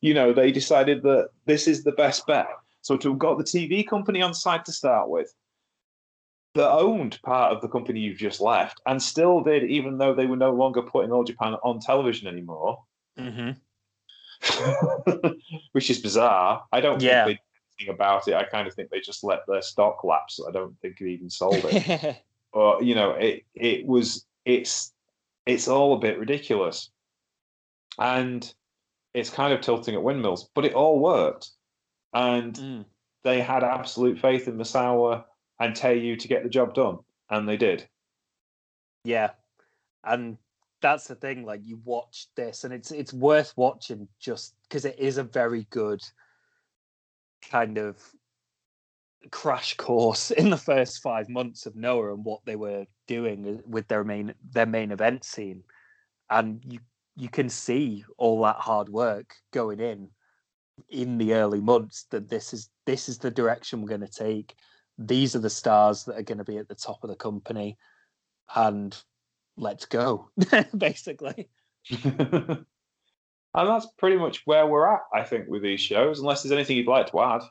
You 0.00 0.12
know, 0.12 0.32
they 0.32 0.50
decided 0.50 1.02
that 1.04 1.28
this 1.46 1.68
is 1.68 1.84
the 1.84 1.92
best 1.92 2.26
bet. 2.26 2.48
So 2.82 2.96
to 2.96 3.10
have 3.10 3.18
got 3.20 3.38
the 3.38 3.44
TV 3.44 3.86
company 3.86 4.20
on 4.20 4.34
side 4.34 4.64
to 4.64 4.72
start 4.72 5.08
with, 5.08 5.32
that 6.58 6.70
owned 6.70 7.18
part 7.22 7.52
of 7.52 7.62
the 7.62 7.68
company 7.68 8.00
you've 8.00 8.18
just 8.18 8.40
left, 8.40 8.80
and 8.86 9.02
still 9.02 9.42
did, 9.42 9.64
even 9.64 9.96
though 9.98 10.14
they 10.14 10.26
were 10.26 10.36
no 10.36 10.52
longer 10.52 10.82
putting 10.82 11.12
All 11.12 11.24
Japan 11.24 11.54
on 11.62 11.80
television 11.80 12.28
anymore, 12.28 12.82
hmm 13.16 13.50
which 15.72 15.90
is 15.90 15.98
bizarre. 16.00 16.64
I 16.72 16.80
don't 16.80 17.00
Yeah. 17.00 17.24
think 17.24 17.26
they 17.26 17.32
did 17.32 17.40
anything 17.80 17.94
about 17.94 18.28
it. 18.28 18.34
I 18.34 18.44
kind 18.44 18.68
of 18.68 18.74
think 18.74 18.90
they 18.90 19.00
just 19.00 19.24
let 19.24 19.40
their 19.46 19.62
stock 19.62 20.04
lapse. 20.04 20.40
I 20.46 20.52
don't 20.52 20.78
think 20.80 20.98
they 20.98 21.06
even 21.06 21.30
sold 21.30 21.64
it. 21.64 22.22
but 22.52 22.84
you 22.84 22.94
know, 22.94 23.12
it 23.12 23.44
it 23.54 23.86
was 23.86 24.26
it's 24.44 24.92
it's 25.46 25.68
all 25.68 25.94
a 25.94 25.98
bit 25.98 26.18
ridiculous, 26.18 26.90
and 27.98 28.52
it's 29.14 29.30
kind 29.30 29.52
of 29.52 29.60
tilting 29.60 29.94
at 29.94 30.02
windmills. 30.02 30.50
But 30.54 30.64
it 30.64 30.74
all 30.74 30.98
worked, 31.00 31.50
and 32.12 32.54
Mm. 32.54 32.84
they 33.24 33.40
had 33.40 33.64
absolute 33.64 34.18
faith 34.18 34.48
in 34.48 34.56
Misawa 34.56 35.24
and 35.60 35.74
tell 35.74 35.94
you 35.94 36.16
to 36.16 36.28
get 36.28 36.42
the 36.42 36.48
job 36.48 36.74
done, 36.74 36.98
and 37.30 37.48
they 37.48 37.56
did. 37.56 37.88
Yeah, 39.04 39.30
and 40.04 40.38
that's 40.80 41.06
the 41.06 41.14
thing. 41.14 41.44
Like 41.44 41.60
you 41.64 41.80
watch 41.84 42.26
this, 42.36 42.64
and 42.64 42.72
it's 42.72 42.90
it's 42.90 43.12
worth 43.12 43.52
watching 43.56 44.08
just 44.20 44.54
because 44.62 44.84
it 44.84 44.98
is 44.98 45.18
a 45.18 45.24
very 45.24 45.66
good 45.70 46.02
kind 47.50 47.78
of 47.78 47.98
crash 49.30 49.76
course 49.76 50.30
in 50.42 50.50
the 50.50 50.56
first 50.56 51.02
five 51.02 51.28
months 51.28 51.66
of 51.66 51.76
Noah 51.76 52.14
and 52.14 52.24
what 52.24 52.40
they 52.44 52.56
were 52.56 52.86
doing 53.06 53.46
uh, 53.46 53.62
with 53.66 53.88
their 53.88 54.04
main 54.04 54.34
their 54.52 54.66
main 54.66 54.90
event 54.92 55.24
scene, 55.24 55.62
and 56.30 56.62
you 56.66 56.78
you 57.16 57.28
can 57.28 57.48
see 57.48 58.04
all 58.16 58.42
that 58.42 58.56
hard 58.56 58.88
work 58.88 59.34
going 59.52 59.80
in 59.80 60.08
in 60.90 61.18
the 61.18 61.34
early 61.34 61.60
months 61.60 62.04
that 62.10 62.28
this 62.28 62.54
is 62.54 62.70
this 62.86 63.08
is 63.08 63.18
the 63.18 63.30
direction 63.30 63.82
we're 63.82 63.88
going 63.88 64.00
to 64.00 64.06
take 64.06 64.54
these 64.98 65.36
are 65.36 65.40
the 65.40 65.50
stars 65.50 66.04
that 66.04 66.18
are 66.18 66.22
going 66.22 66.38
to 66.38 66.44
be 66.44 66.58
at 66.58 66.68
the 66.68 66.74
top 66.74 67.02
of 67.04 67.10
the 67.10 67.16
company 67.16 67.78
and 68.56 69.00
let's 69.56 69.86
go 69.86 70.28
basically 70.76 71.48
and 73.54 73.68
that's 73.68 73.86
pretty 73.98 74.16
much 74.16 74.42
where 74.44 74.66
we're 74.66 74.92
at, 74.92 75.00
I 75.12 75.22
think, 75.22 75.48
with 75.48 75.62
these 75.62 75.80
shows. 75.80 76.20
Unless 76.20 76.42
there's 76.42 76.52
anything 76.52 76.76
you'd 76.76 76.86
like 76.86 77.10
to 77.10 77.20
add. 77.20 77.42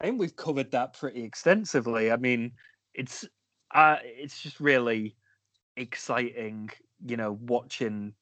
i 0.00 0.04
think 0.04 0.20
we've 0.20 0.36
covered 0.36 0.70
that 0.70 0.98
pretty 0.98 1.22
extensively 1.22 2.10
i 2.10 2.16
mean 2.16 2.52
it's 2.94 3.24
uh 3.74 3.96
it's 4.02 4.40
just 4.42 4.60
really 4.60 5.16
exciting 5.76 6.70
you 7.04 7.16
know 7.16 7.38
watching 7.42 8.14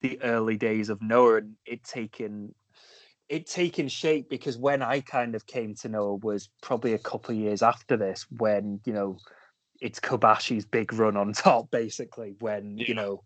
the 0.00 0.20
early 0.22 0.56
days 0.56 0.88
of 0.88 1.00
noah 1.02 1.36
and 1.36 1.54
it 1.66 1.82
taking 1.84 2.54
it 3.28 3.46
taking 3.46 3.88
shape 3.88 4.28
because 4.28 4.56
when 4.58 4.82
i 4.82 5.00
kind 5.00 5.34
of 5.34 5.46
came 5.46 5.74
to 5.74 5.88
know 5.88 6.18
was 6.22 6.48
probably 6.62 6.92
a 6.92 6.98
couple 6.98 7.34
of 7.34 7.40
years 7.40 7.62
after 7.62 7.96
this 7.96 8.26
when 8.38 8.80
you 8.84 8.92
know 8.92 9.16
it's 9.80 10.00
Kobashi's 10.00 10.64
big 10.64 10.92
run 10.92 11.16
on 11.16 11.32
top 11.34 11.70
basically 11.70 12.36
when 12.40 12.78
you 12.78 12.94
know 12.94 13.22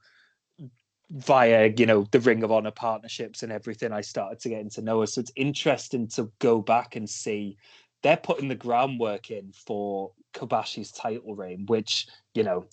via 1.11 1.73
you 1.77 1.87
know 1.87 2.07
the 2.11 2.21
ring 2.21 2.43
of 2.43 2.53
honor 2.53 2.71
partnerships 2.71 3.43
and 3.43 3.51
everything 3.51 3.93
i 3.93 4.01
started 4.01 4.39
to 4.41 4.49
get 4.51 4.61
into 4.61 4.83
noah. 4.83 5.07
So 5.07 5.21
it's 5.21 5.33
interesting 5.37 6.07
to 6.09 6.31
go 6.39 6.61
back 6.61 6.97
and 6.97 7.09
see 7.09 7.57
they're 8.03 8.17
putting 8.17 8.49
the 8.49 8.55
groundwork 8.55 9.31
in 9.31 9.53
for 9.53 10.13
Kobashi's 10.35 10.93
title 10.93 11.35
reign 11.35 11.65
which 11.67 12.07
you 12.35 12.43
know 12.43 12.67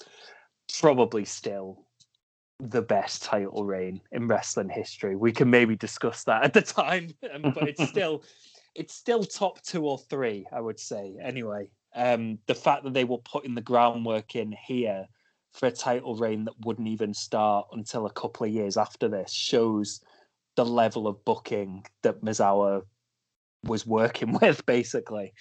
probably 0.79 1.25
still 1.25 1.84
the 2.59 2.81
best 2.81 3.23
title 3.23 3.65
reign 3.65 3.99
in 4.11 4.27
wrestling 4.27 4.69
history 4.69 5.15
we 5.15 5.31
can 5.31 5.49
maybe 5.49 5.75
discuss 5.75 6.23
that 6.23 6.43
at 6.43 6.53
the 6.53 6.61
time 6.61 7.09
um, 7.33 7.51
but 7.53 7.67
it's 7.67 7.83
still 7.89 8.23
it's 8.75 8.93
still 8.93 9.23
top 9.23 9.61
two 9.61 9.85
or 9.85 9.97
three 9.97 10.45
i 10.53 10.61
would 10.61 10.79
say 10.79 11.15
anyway 11.21 11.67
um 11.95 12.37
the 12.47 12.55
fact 12.55 12.83
that 12.83 12.93
they 12.93 13.03
were 13.03 13.17
putting 13.19 13.55
the 13.55 13.61
groundwork 13.61 14.35
in 14.35 14.53
here 14.67 15.05
for 15.55 15.67
a 15.67 15.71
title 15.71 16.15
reign 16.15 16.45
that 16.45 16.65
wouldn't 16.65 16.87
even 16.87 17.13
start 17.13 17.67
until 17.71 18.05
a 18.05 18.11
couple 18.11 18.45
of 18.45 18.51
years 18.51 18.75
after 18.77 19.07
this 19.07 19.31
shows 19.31 20.01
the 20.55 20.65
level 20.65 21.07
of 21.07 21.23
booking 21.25 21.85
that 22.03 22.21
Misawa 22.21 22.81
was 23.63 23.85
working 23.85 24.33
with, 24.41 24.65
basically. 24.65 25.33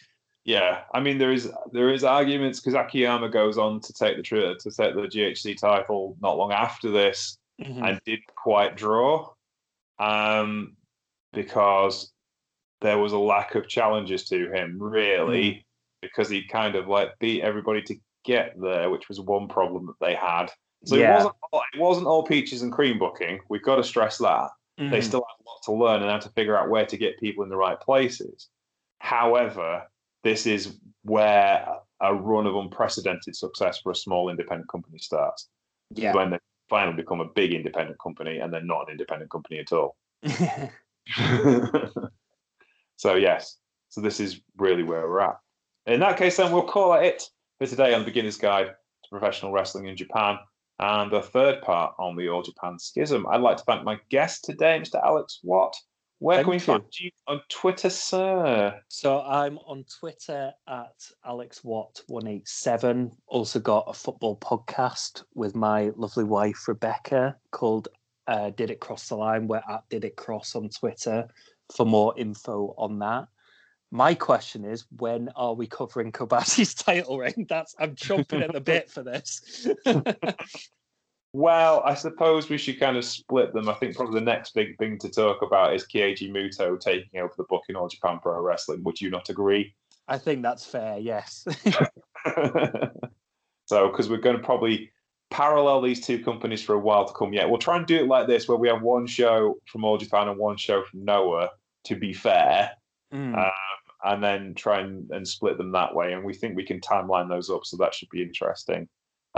Yeah, 0.45 0.83
I 0.93 1.01
mean 1.01 1.17
there 1.19 1.33
is 1.33 1.51
there 1.73 1.91
is 1.91 2.05
arguments 2.05 2.61
because 2.61 2.75
Akiyama 2.75 3.31
goes 3.31 3.57
on 3.57 3.81
to 3.81 3.93
take 3.95 4.17
the 4.17 4.23
to 4.23 4.71
take 4.71 4.95
the 4.95 5.09
GHC 5.09 5.57
title 5.59 6.17
not 6.21 6.37
long 6.37 6.53
after 6.53 6.91
this 6.91 7.39
Mhm. 7.61 7.83
and 7.89 8.01
didn't 8.05 8.35
quite 8.35 8.77
draw, 8.77 9.33
um, 9.99 10.77
because 11.33 12.13
there 12.81 12.99
was 12.99 13.13
a 13.13 13.19
lack 13.19 13.55
of 13.55 13.69
challenges 13.69 14.25
to 14.29 14.51
him 14.53 14.77
really 14.79 15.65
because 16.03 16.29
he 16.29 16.47
kind 16.47 16.75
of 16.75 16.89
like 16.89 17.19
beat 17.21 17.43
everybody 17.43 17.81
to 17.81 17.97
get 18.25 18.53
there, 18.61 18.91
which 18.91 19.09
was 19.09 19.21
one 19.21 19.49
problem 19.49 19.87
that 19.87 20.05
they 20.05 20.15
had. 20.15 20.53
So 20.85 20.97
Yeah. 20.97 21.13
it 21.13 21.15
wasn't 21.15 21.35
all, 21.53 21.63
it 21.73 21.81
wasn't 21.81 22.07
all 22.07 22.23
peaches 22.25 22.61
and 22.61 22.71
cream 22.73 22.99
booking. 22.99 23.41
We've 23.49 23.63
got 23.63 23.77
to 23.77 23.85
stress 23.85 24.19
that 24.19 24.51
they 24.77 24.99
Mhm. 24.99 25.03
still 25.05 25.25
have 25.27 25.47
a 25.47 25.49
lot 25.49 25.63
to 25.65 25.73
learn 25.73 26.03
and 26.03 26.11
how 26.11 26.19
to 26.19 26.29
figure 26.31 26.59
out 26.59 26.69
where 26.69 26.85
to 26.85 26.97
get 26.99 27.19
people 27.21 27.45
in 27.45 27.49
the 27.49 27.57
right 27.57 27.81
places. 27.81 28.51
However, 28.99 29.89
this 30.25 30.47
is 30.47 30.79
where 31.03 31.67
a 32.01 32.15
run 32.15 32.47
of 32.47 32.57
unprecedented 32.57 33.37
success 33.37 33.79
for 33.79 33.93
a 33.93 33.97
small 33.97 34.29
independent 34.31 34.69
company 34.69 34.99
starts. 34.99 35.49
yeah. 35.91 36.13
When 36.15 36.31
they 36.31 36.39
finally 36.69 36.97
become 36.97 37.21
a 37.21 37.27
big 37.27 37.53
independent 37.53 38.01
company 38.01 38.39
and 38.39 38.53
they're 38.53 38.63
not 38.63 38.89
an 38.89 38.93
independent 38.93 39.31
company 39.31 39.61
at 39.61 39.73
all. 39.73 39.97
so, 42.97 43.15
yes, 43.15 43.59
so 43.91 44.01
this 44.01 44.19
is 44.19 44.41
really 44.57 44.83
where 44.83 45.09
we're 45.09 45.21
at. 45.21 45.37
In 45.87 46.01
that 46.01 46.17
case, 46.17 46.39
then 46.39 46.51
we'll 46.51 46.63
call 46.63 46.95
it 46.95 47.05
it 47.05 47.23
for 47.59 47.67
today 47.67 47.93
on 47.95 48.01
the 48.01 48.07
Beginner's 48.07 48.39
Guide 48.39 48.67
to 48.69 49.09
Professional 49.11 49.53
Wrestling 49.53 49.87
in 49.87 49.97
Japan 49.97 50.39
and 50.79 51.11
the 51.13 51.23
third 51.23 51.63
part 51.63 51.95
on 51.99 52.17
the 52.17 52.29
All 52.29 52.43
Japan 52.43 52.79
Schism. 52.79 53.27
I'd 53.29 53.41
like 53.41 53.59
to 53.59 53.65
thank 53.65 53.85
my 53.85 53.99
guest 54.11 54.45
today, 54.45 54.81
Mr. 54.83 55.05
Alex 55.05 55.41
Watt. 55.43 55.77
Where 56.25 56.39
Thank 56.39 56.47
can 56.47 56.53
we 56.53 56.59
find 56.59 56.85
you 56.99 57.11
on 57.27 57.43
Twitter, 57.51 57.91
sir? 57.91 58.81
So 58.89 59.21
I'm 59.21 59.59
on 59.59 59.85
Twitter 60.01 60.55
at 60.67 61.11
Alex 61.23 61.61
AlexWatt187. 61.63 63.15
Also 63.27 63.61
got 63.61 63.85
a 63.89 63.93
football 63.93 64.39
podcast 64.39 65.25
with 65.35 65.55
my 65.55 65.91
lovely 65.97 66.25
wife 66.25 66.67
Rebecca 66.67 67.37
called 67.51 67.89
uh, 68.27 68.49
Did 68.57 68.71
It 68.71 68.81
Cross 68.81 69.11
the 69.11 69.17
Line? 69.17 69.49
We're 69.49 69.61
at 69.69 69.87
Did 69.91 70.07
It 70.07 70.17
Cross 70.17 70.55
on 70.55 70.71
Twitter 70.71 71.29
for 71.77 71.85
more 71.85 72.15
info 72.17 72.75
on 72.79 73.01
that. 73.01 73.29
My 73.91 74.15
question 74.15 74.65
is, 74.65 74.87
when 74.97 75.29
are 75.37 75.53
we 75.53 75.67
covering 75.67 76.11
Kobashi's 76.11 76.73
title 76.87 77.19
reign? 77.19 77.45
That's 77.51 77.75
I'm 77.79 77.97
chomping 77.97 78.41
at 78.41 78.55
the 78.55 78.63
bit 78.63 78.91
for 78.91 79.03
this. 79.03 79.69
Well, 81.35 81.83
I 81.85 81.95
suppose 81.95 82.49
we 82.49 82.59
should 82.59 82.79
kind 82.79 82.97
of 82.97 83.05
split 83.05 83.53
them. 83.53 83.69
I 83.69 83.73
think 83.75 83.97
probably 83.97 84.21
the 84.21 84.25
next 84.25 84.55
big 84.55 84.79
thing 84.79 85.01
to 85.01 85.11
talk 85.11 85.43
about 85.43 85.75
is 85.75 85.85
Keiji 85.85 86.31
Muto 86.31 86.79
taking 86.79 87.21
over 87.21 87.35
the 87.37 87.43
book 87.43 87.65
in 87.69 87.75
All 87.75 87.89
Japan 87.89 88.21
Pro 88.23 88.41
Wrestling. 88.41 88.85
Would 88.85 89.01
you 89.01 89.11
not 89.11 89.29
agree? 89.29 89.75
I 90.07 90.17
think 90.17 90.45
that's 90.45 90.65
fair. 90.65 90.97
Yes. 90.99 91.45
so, 93.67 93.89
because 93.89 94.09
we're 94.09 94.19
going 94.19 94.37
to 94.37 94.43
probably 94.45 94.93
parallel 95.33 95.83
these 95.83 96.07
two 96.07 96.23
companies 96.23 96.63
for 96.63 96.77
a 96.77 96.79
while 96.79 97.05
to 97.05 97.13
come 97.15 97.33
yet. 97.33 97.51
We'll 97.51 97.59
try 97.59 97.79
and 97.79 97.87
do 97.87 97.97
it 97.97 98.07
like 98.07 98.29
this, 98.29 98.47
where 98.47 98.57
we 98.57 98.69
have 98.69 98.83
one 98.83 99.09
show 99.09 99.57
from 99.67 99.85
All 99.85 99.99
Japan 99.99 100.29
and 100.29 100.39
one 100.39 100.57
show 100.57 100.85
from 100.85 101.05
Noah, 101.05 101.51
to 101.87 101.97
be 101.97 102.13
fair, 102.13 102.71
Mm. 103.13 103.37
um, 103.37 103.51
and 104.05 104.23
then 104.23 104.55
try 104.55 104.81
and, 104.81 105.11
and 105.11 105.27
split 105.27 105.59
them 105.59 105.73
that 105.73 105.97
way. 105.97 106.13
And 106.13 106.25
we 106.25 106.33
think 106.33 106.55
we 106.55 106.65
can 106.65 106.79
timeline 106.81 107.29
those 107.29 107.51
up, 107.51 107.65
so 107.65 107.77
that 107.79 107.93
should 107.93 108.11
be 108.11 108.23
interesting. 108.23 108.89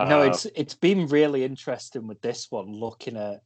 No, 0.05 0.23
Uh, 0.23 0.27
it's 0.27 0.44
it's 0.47 0.74
been 0.74 1.06
really 1.06 1.44
interesting 1.44 2.06
with 2.06 2.20
this 2.20 2.51
one, 2.51 2.73
looking 2.73 3.16
at 3.16 3.43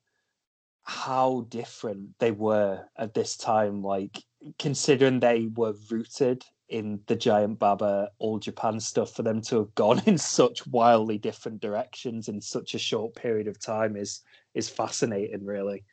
how 0.83 1.47
different 1.49 2.19
they 2.19 2.33
were 2.33 2.85
at 2.97 3.15
this 3.15 3.37
time. 3.37 3.83
Like 3.83 4.23
considering 4.59 5.21
they 5.21 5.47
were 5.47 5.75
rooted 5.91 6.45
in 6.69 7.01
the 7.07 7.17
Giant 7.17 7.59
Baba 7.59 8.11
All 8.19 8.39
Japan 8.39 8.81
stuff, 8.81 9.13
for 9.15 9.23
them 9.23 9.41
to 9.43 9.59
have 9.59 9.75
gone 9.75 10.03
in 10.07 10.19
such 10.19 10.67
wildly 10.67 11.19
different 11.19 11.61
directions 11.61 12.29
in 12.29 12.41
such 12.41 12.75
a 12.75 12.79
short 12.79 13.15
period 13.15 13.47
of 13.47 13.61
time 13.61 13.97
is 13.97 14.23
is 14.55 14.69
fascinating. 14.69 15.45
Really. 15.45 15.85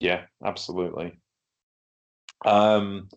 Yeah, 0.00 0.24
absolutely. 0.44 1.18
Um, 2.44 3.08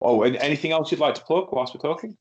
oh, 0.00 0.22
and 0.22 0.36
anything 0.36 0.70
else 0.70 0.90
you'd 0.90 1.00
like 1.00 1.16
to 1.16 1.24
plug 1.24 1.48
whilst 1.50 1.74
we're 1.74 1.80
talking? 1.80 2.16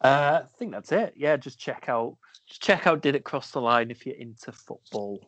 Uh, 0.00 0.40
I 0.44 0.58
think 0.58 0.72
that's 0.72 0.92
it. 0.92 1.14
Yeah, 1.16 1.36
just 1.36 1.58
check 1.58 1.88
out 1.88 2.16
just 2.46 2.62
check 2.62 2.86
out 2.86 3.02
Did 3.02 3.14
It 3.14 3.24
Cross 3.24 3.50
the 3.50 3.60
Line 3.60 3.90
if 3.90 4.06
you're 4.06 4.16
into 4.16 4.52
football. 4.52 5.20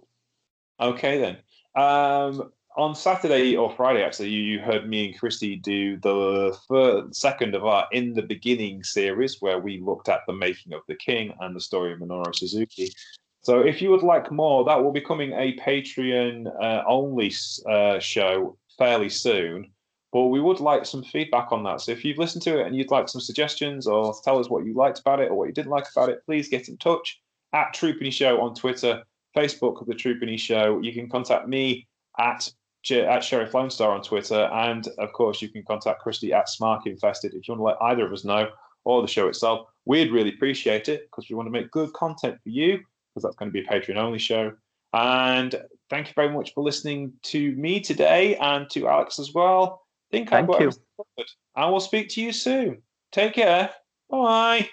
Okay, 0.81 1.19
then. 1.19 1.37
Um, 1.77 2.51
on 2.77 2.95
Saturday 2.95 3.57
or 3.57 3.71
Friday, 3.71 4.03
actually, 4.03 4.31
you, 4.31 4.59
heard 4.61 4.89
me 4.89 5.07
and 5.07 5.19
Christy 5.19 5.57
do 5.57 5.99
the 5.99 6.57
third, 6.69 7.15
second 7.15 7.55
of 7.55 7.67
our 7.67 7.87
In 7.93 8.15
the 8.15 8.23
Beginning 8.23 8.83
series, 8.83 9.41
where 9.41 9.59
we 9.59 9.81
looked 9.81 10.09
at 10.09 10.21
the 10.27 10.33
making 10.33 10.73
of 10.73 10.81
the 10.89 10.95
king 10.95 11.35
and 11.41 11.55
the 11.55 11.61
story 11.61 11.93
of 11.93 11.99
Minoru 11.99 12.35
Suzuki. 12.35 12.91
So, 13.43 13.61
if 13.61 13.83
you 13.83 13.91
would 13.91 14.03
like 14.03 14.31
more, 14.31 14.65
that 14.65 14.83
will 14.83 14.93
be 14.93 15.01
coming 15.01 15.33
a 15.33 15.57
Patreon 15.59 16.47
uh, 16.63 16.83
only 16.87 17.33
uh, 17.69 17.99
show 17.99 18.57
fairly 18.79 19.11
soon. 19.11 19.73
But 20.13 20.27
we 20.27 20.41
would 20.41 20.61
like 20.61 20.87
some 20.87 21.05
feedback 21.05 21.53
on 21.53 21.63
that. 21.65 21.81
So, 21.81 21.93
if 21.93 22.05
you've 22.05 22.19
listened 22.19 22.43
to 22.43 22.59
it 22.59 22.67
and 22.67 22.75
you'd 22.75 22.91
like 22.91 23.09
some 23.09 23.21
suggestions 23.21 23.87
or 23.87 24.15
tell 24.25 24.39
us 24.39 24.51
what 24.51 24.65
you 24.65 24.75
liked 24.75 24.99
about 24.99 25.21
it 25.21 25.31
or 25.31 25.35
what 25.35 25.47
you 25.47 25.55
didn't 25.55 25.71
like 25.71 25.87
about 25.95 26.09
it, 26.09 26.25
please 26.27 26.49
get 26.49 26.69
in 26.69 26.77
touch 26.79 27.21
at 27.53 27.75
Troopany 27.75 28.13
Show 28.13 28.41
on 28.41 28.55
Twitter, 28.55 29.05
Facebook, 29.37 29.87
The 29.87 29.95
Troopany 29.95 30.39
Show. 30.39 30.81
You 30.81 30.93
can 30.93 31.09
contact 31.09 31.49
me 31.49 31.87
at 32.19 32.51
at 32.91 33.23
Sheriff 33.23 33.53
Lone 33.53 33.71
Star 33.71 33.93
on 33.93 34.03
Twitter, 34.03 34.49
and 34.53 34.89
of 34.99 35.13
course, 35.13 35.43
you 35.43 35.49
can 35.49 35.63
contact 35.63 36.01
Christy 36.01 36.33
at 36.33 36.49
Smark 36.49 36.87
Infested 36.87 37.35
if 37.35 37.47
you 37.47 37.55
want 37.55 37.61
to 37.61 37.65
let 37.65 37.93
either 37.93 38.07
of 38.07 38.13
us 38.13 38.25
know 38.25 38.49
or 38.85 39.03
the 39.03 39.09
show 39.09 39.29
itself. 39.29 39.69
We'd 39.85 40.11
really 40.11 40.31
appreciate 40.31 40.89
it 40.89 41.03
because 41.03 41.29
we 41.29 41.37
want 41.37 41.47
to 41.47 41.51
make 41.51 41.71
good 41.71 41.93
content 41.93 42.39
for 42.43 42.49
you 42.49 42.79
because 42.79 43.23
that's 43.23 43.37
going 43.37 43.51
to 43.51 43.53
be 43.53 43.61
a 43.61 43.71
Patreon 43.71 43.97
only 43.97 44.19
show. 44.19 44.53
And 44.93 45.55
thank 45.89 46.09
you 46.09 46.15
very 46.15 46.31
much 46.31 46.55
for 46.55 46.63
listening 46.63 47.13
to 47.25 47.55
me 47.57 47.81
today 47.81 48.37
and 48.37 48.69
to 48.71 48.89
Alex 48.89 49.19
as 49.19 49.33
well. 49.35 49.83
I 50.11 50.17
think 50.17 50.33
I've 50.33 50.47
Thank 50.47 50.59
got 50.59 50.61
you. 51.19 51.25
I 51.55 51.67
will 51.67 51.81
speak 51.81 52.09
to 52.11 52.23
you 52.23 52.33
soon. 52.33 52.83
Take 53.13 53.35
care. 53.35 53.71
Bye. 54.09 54.69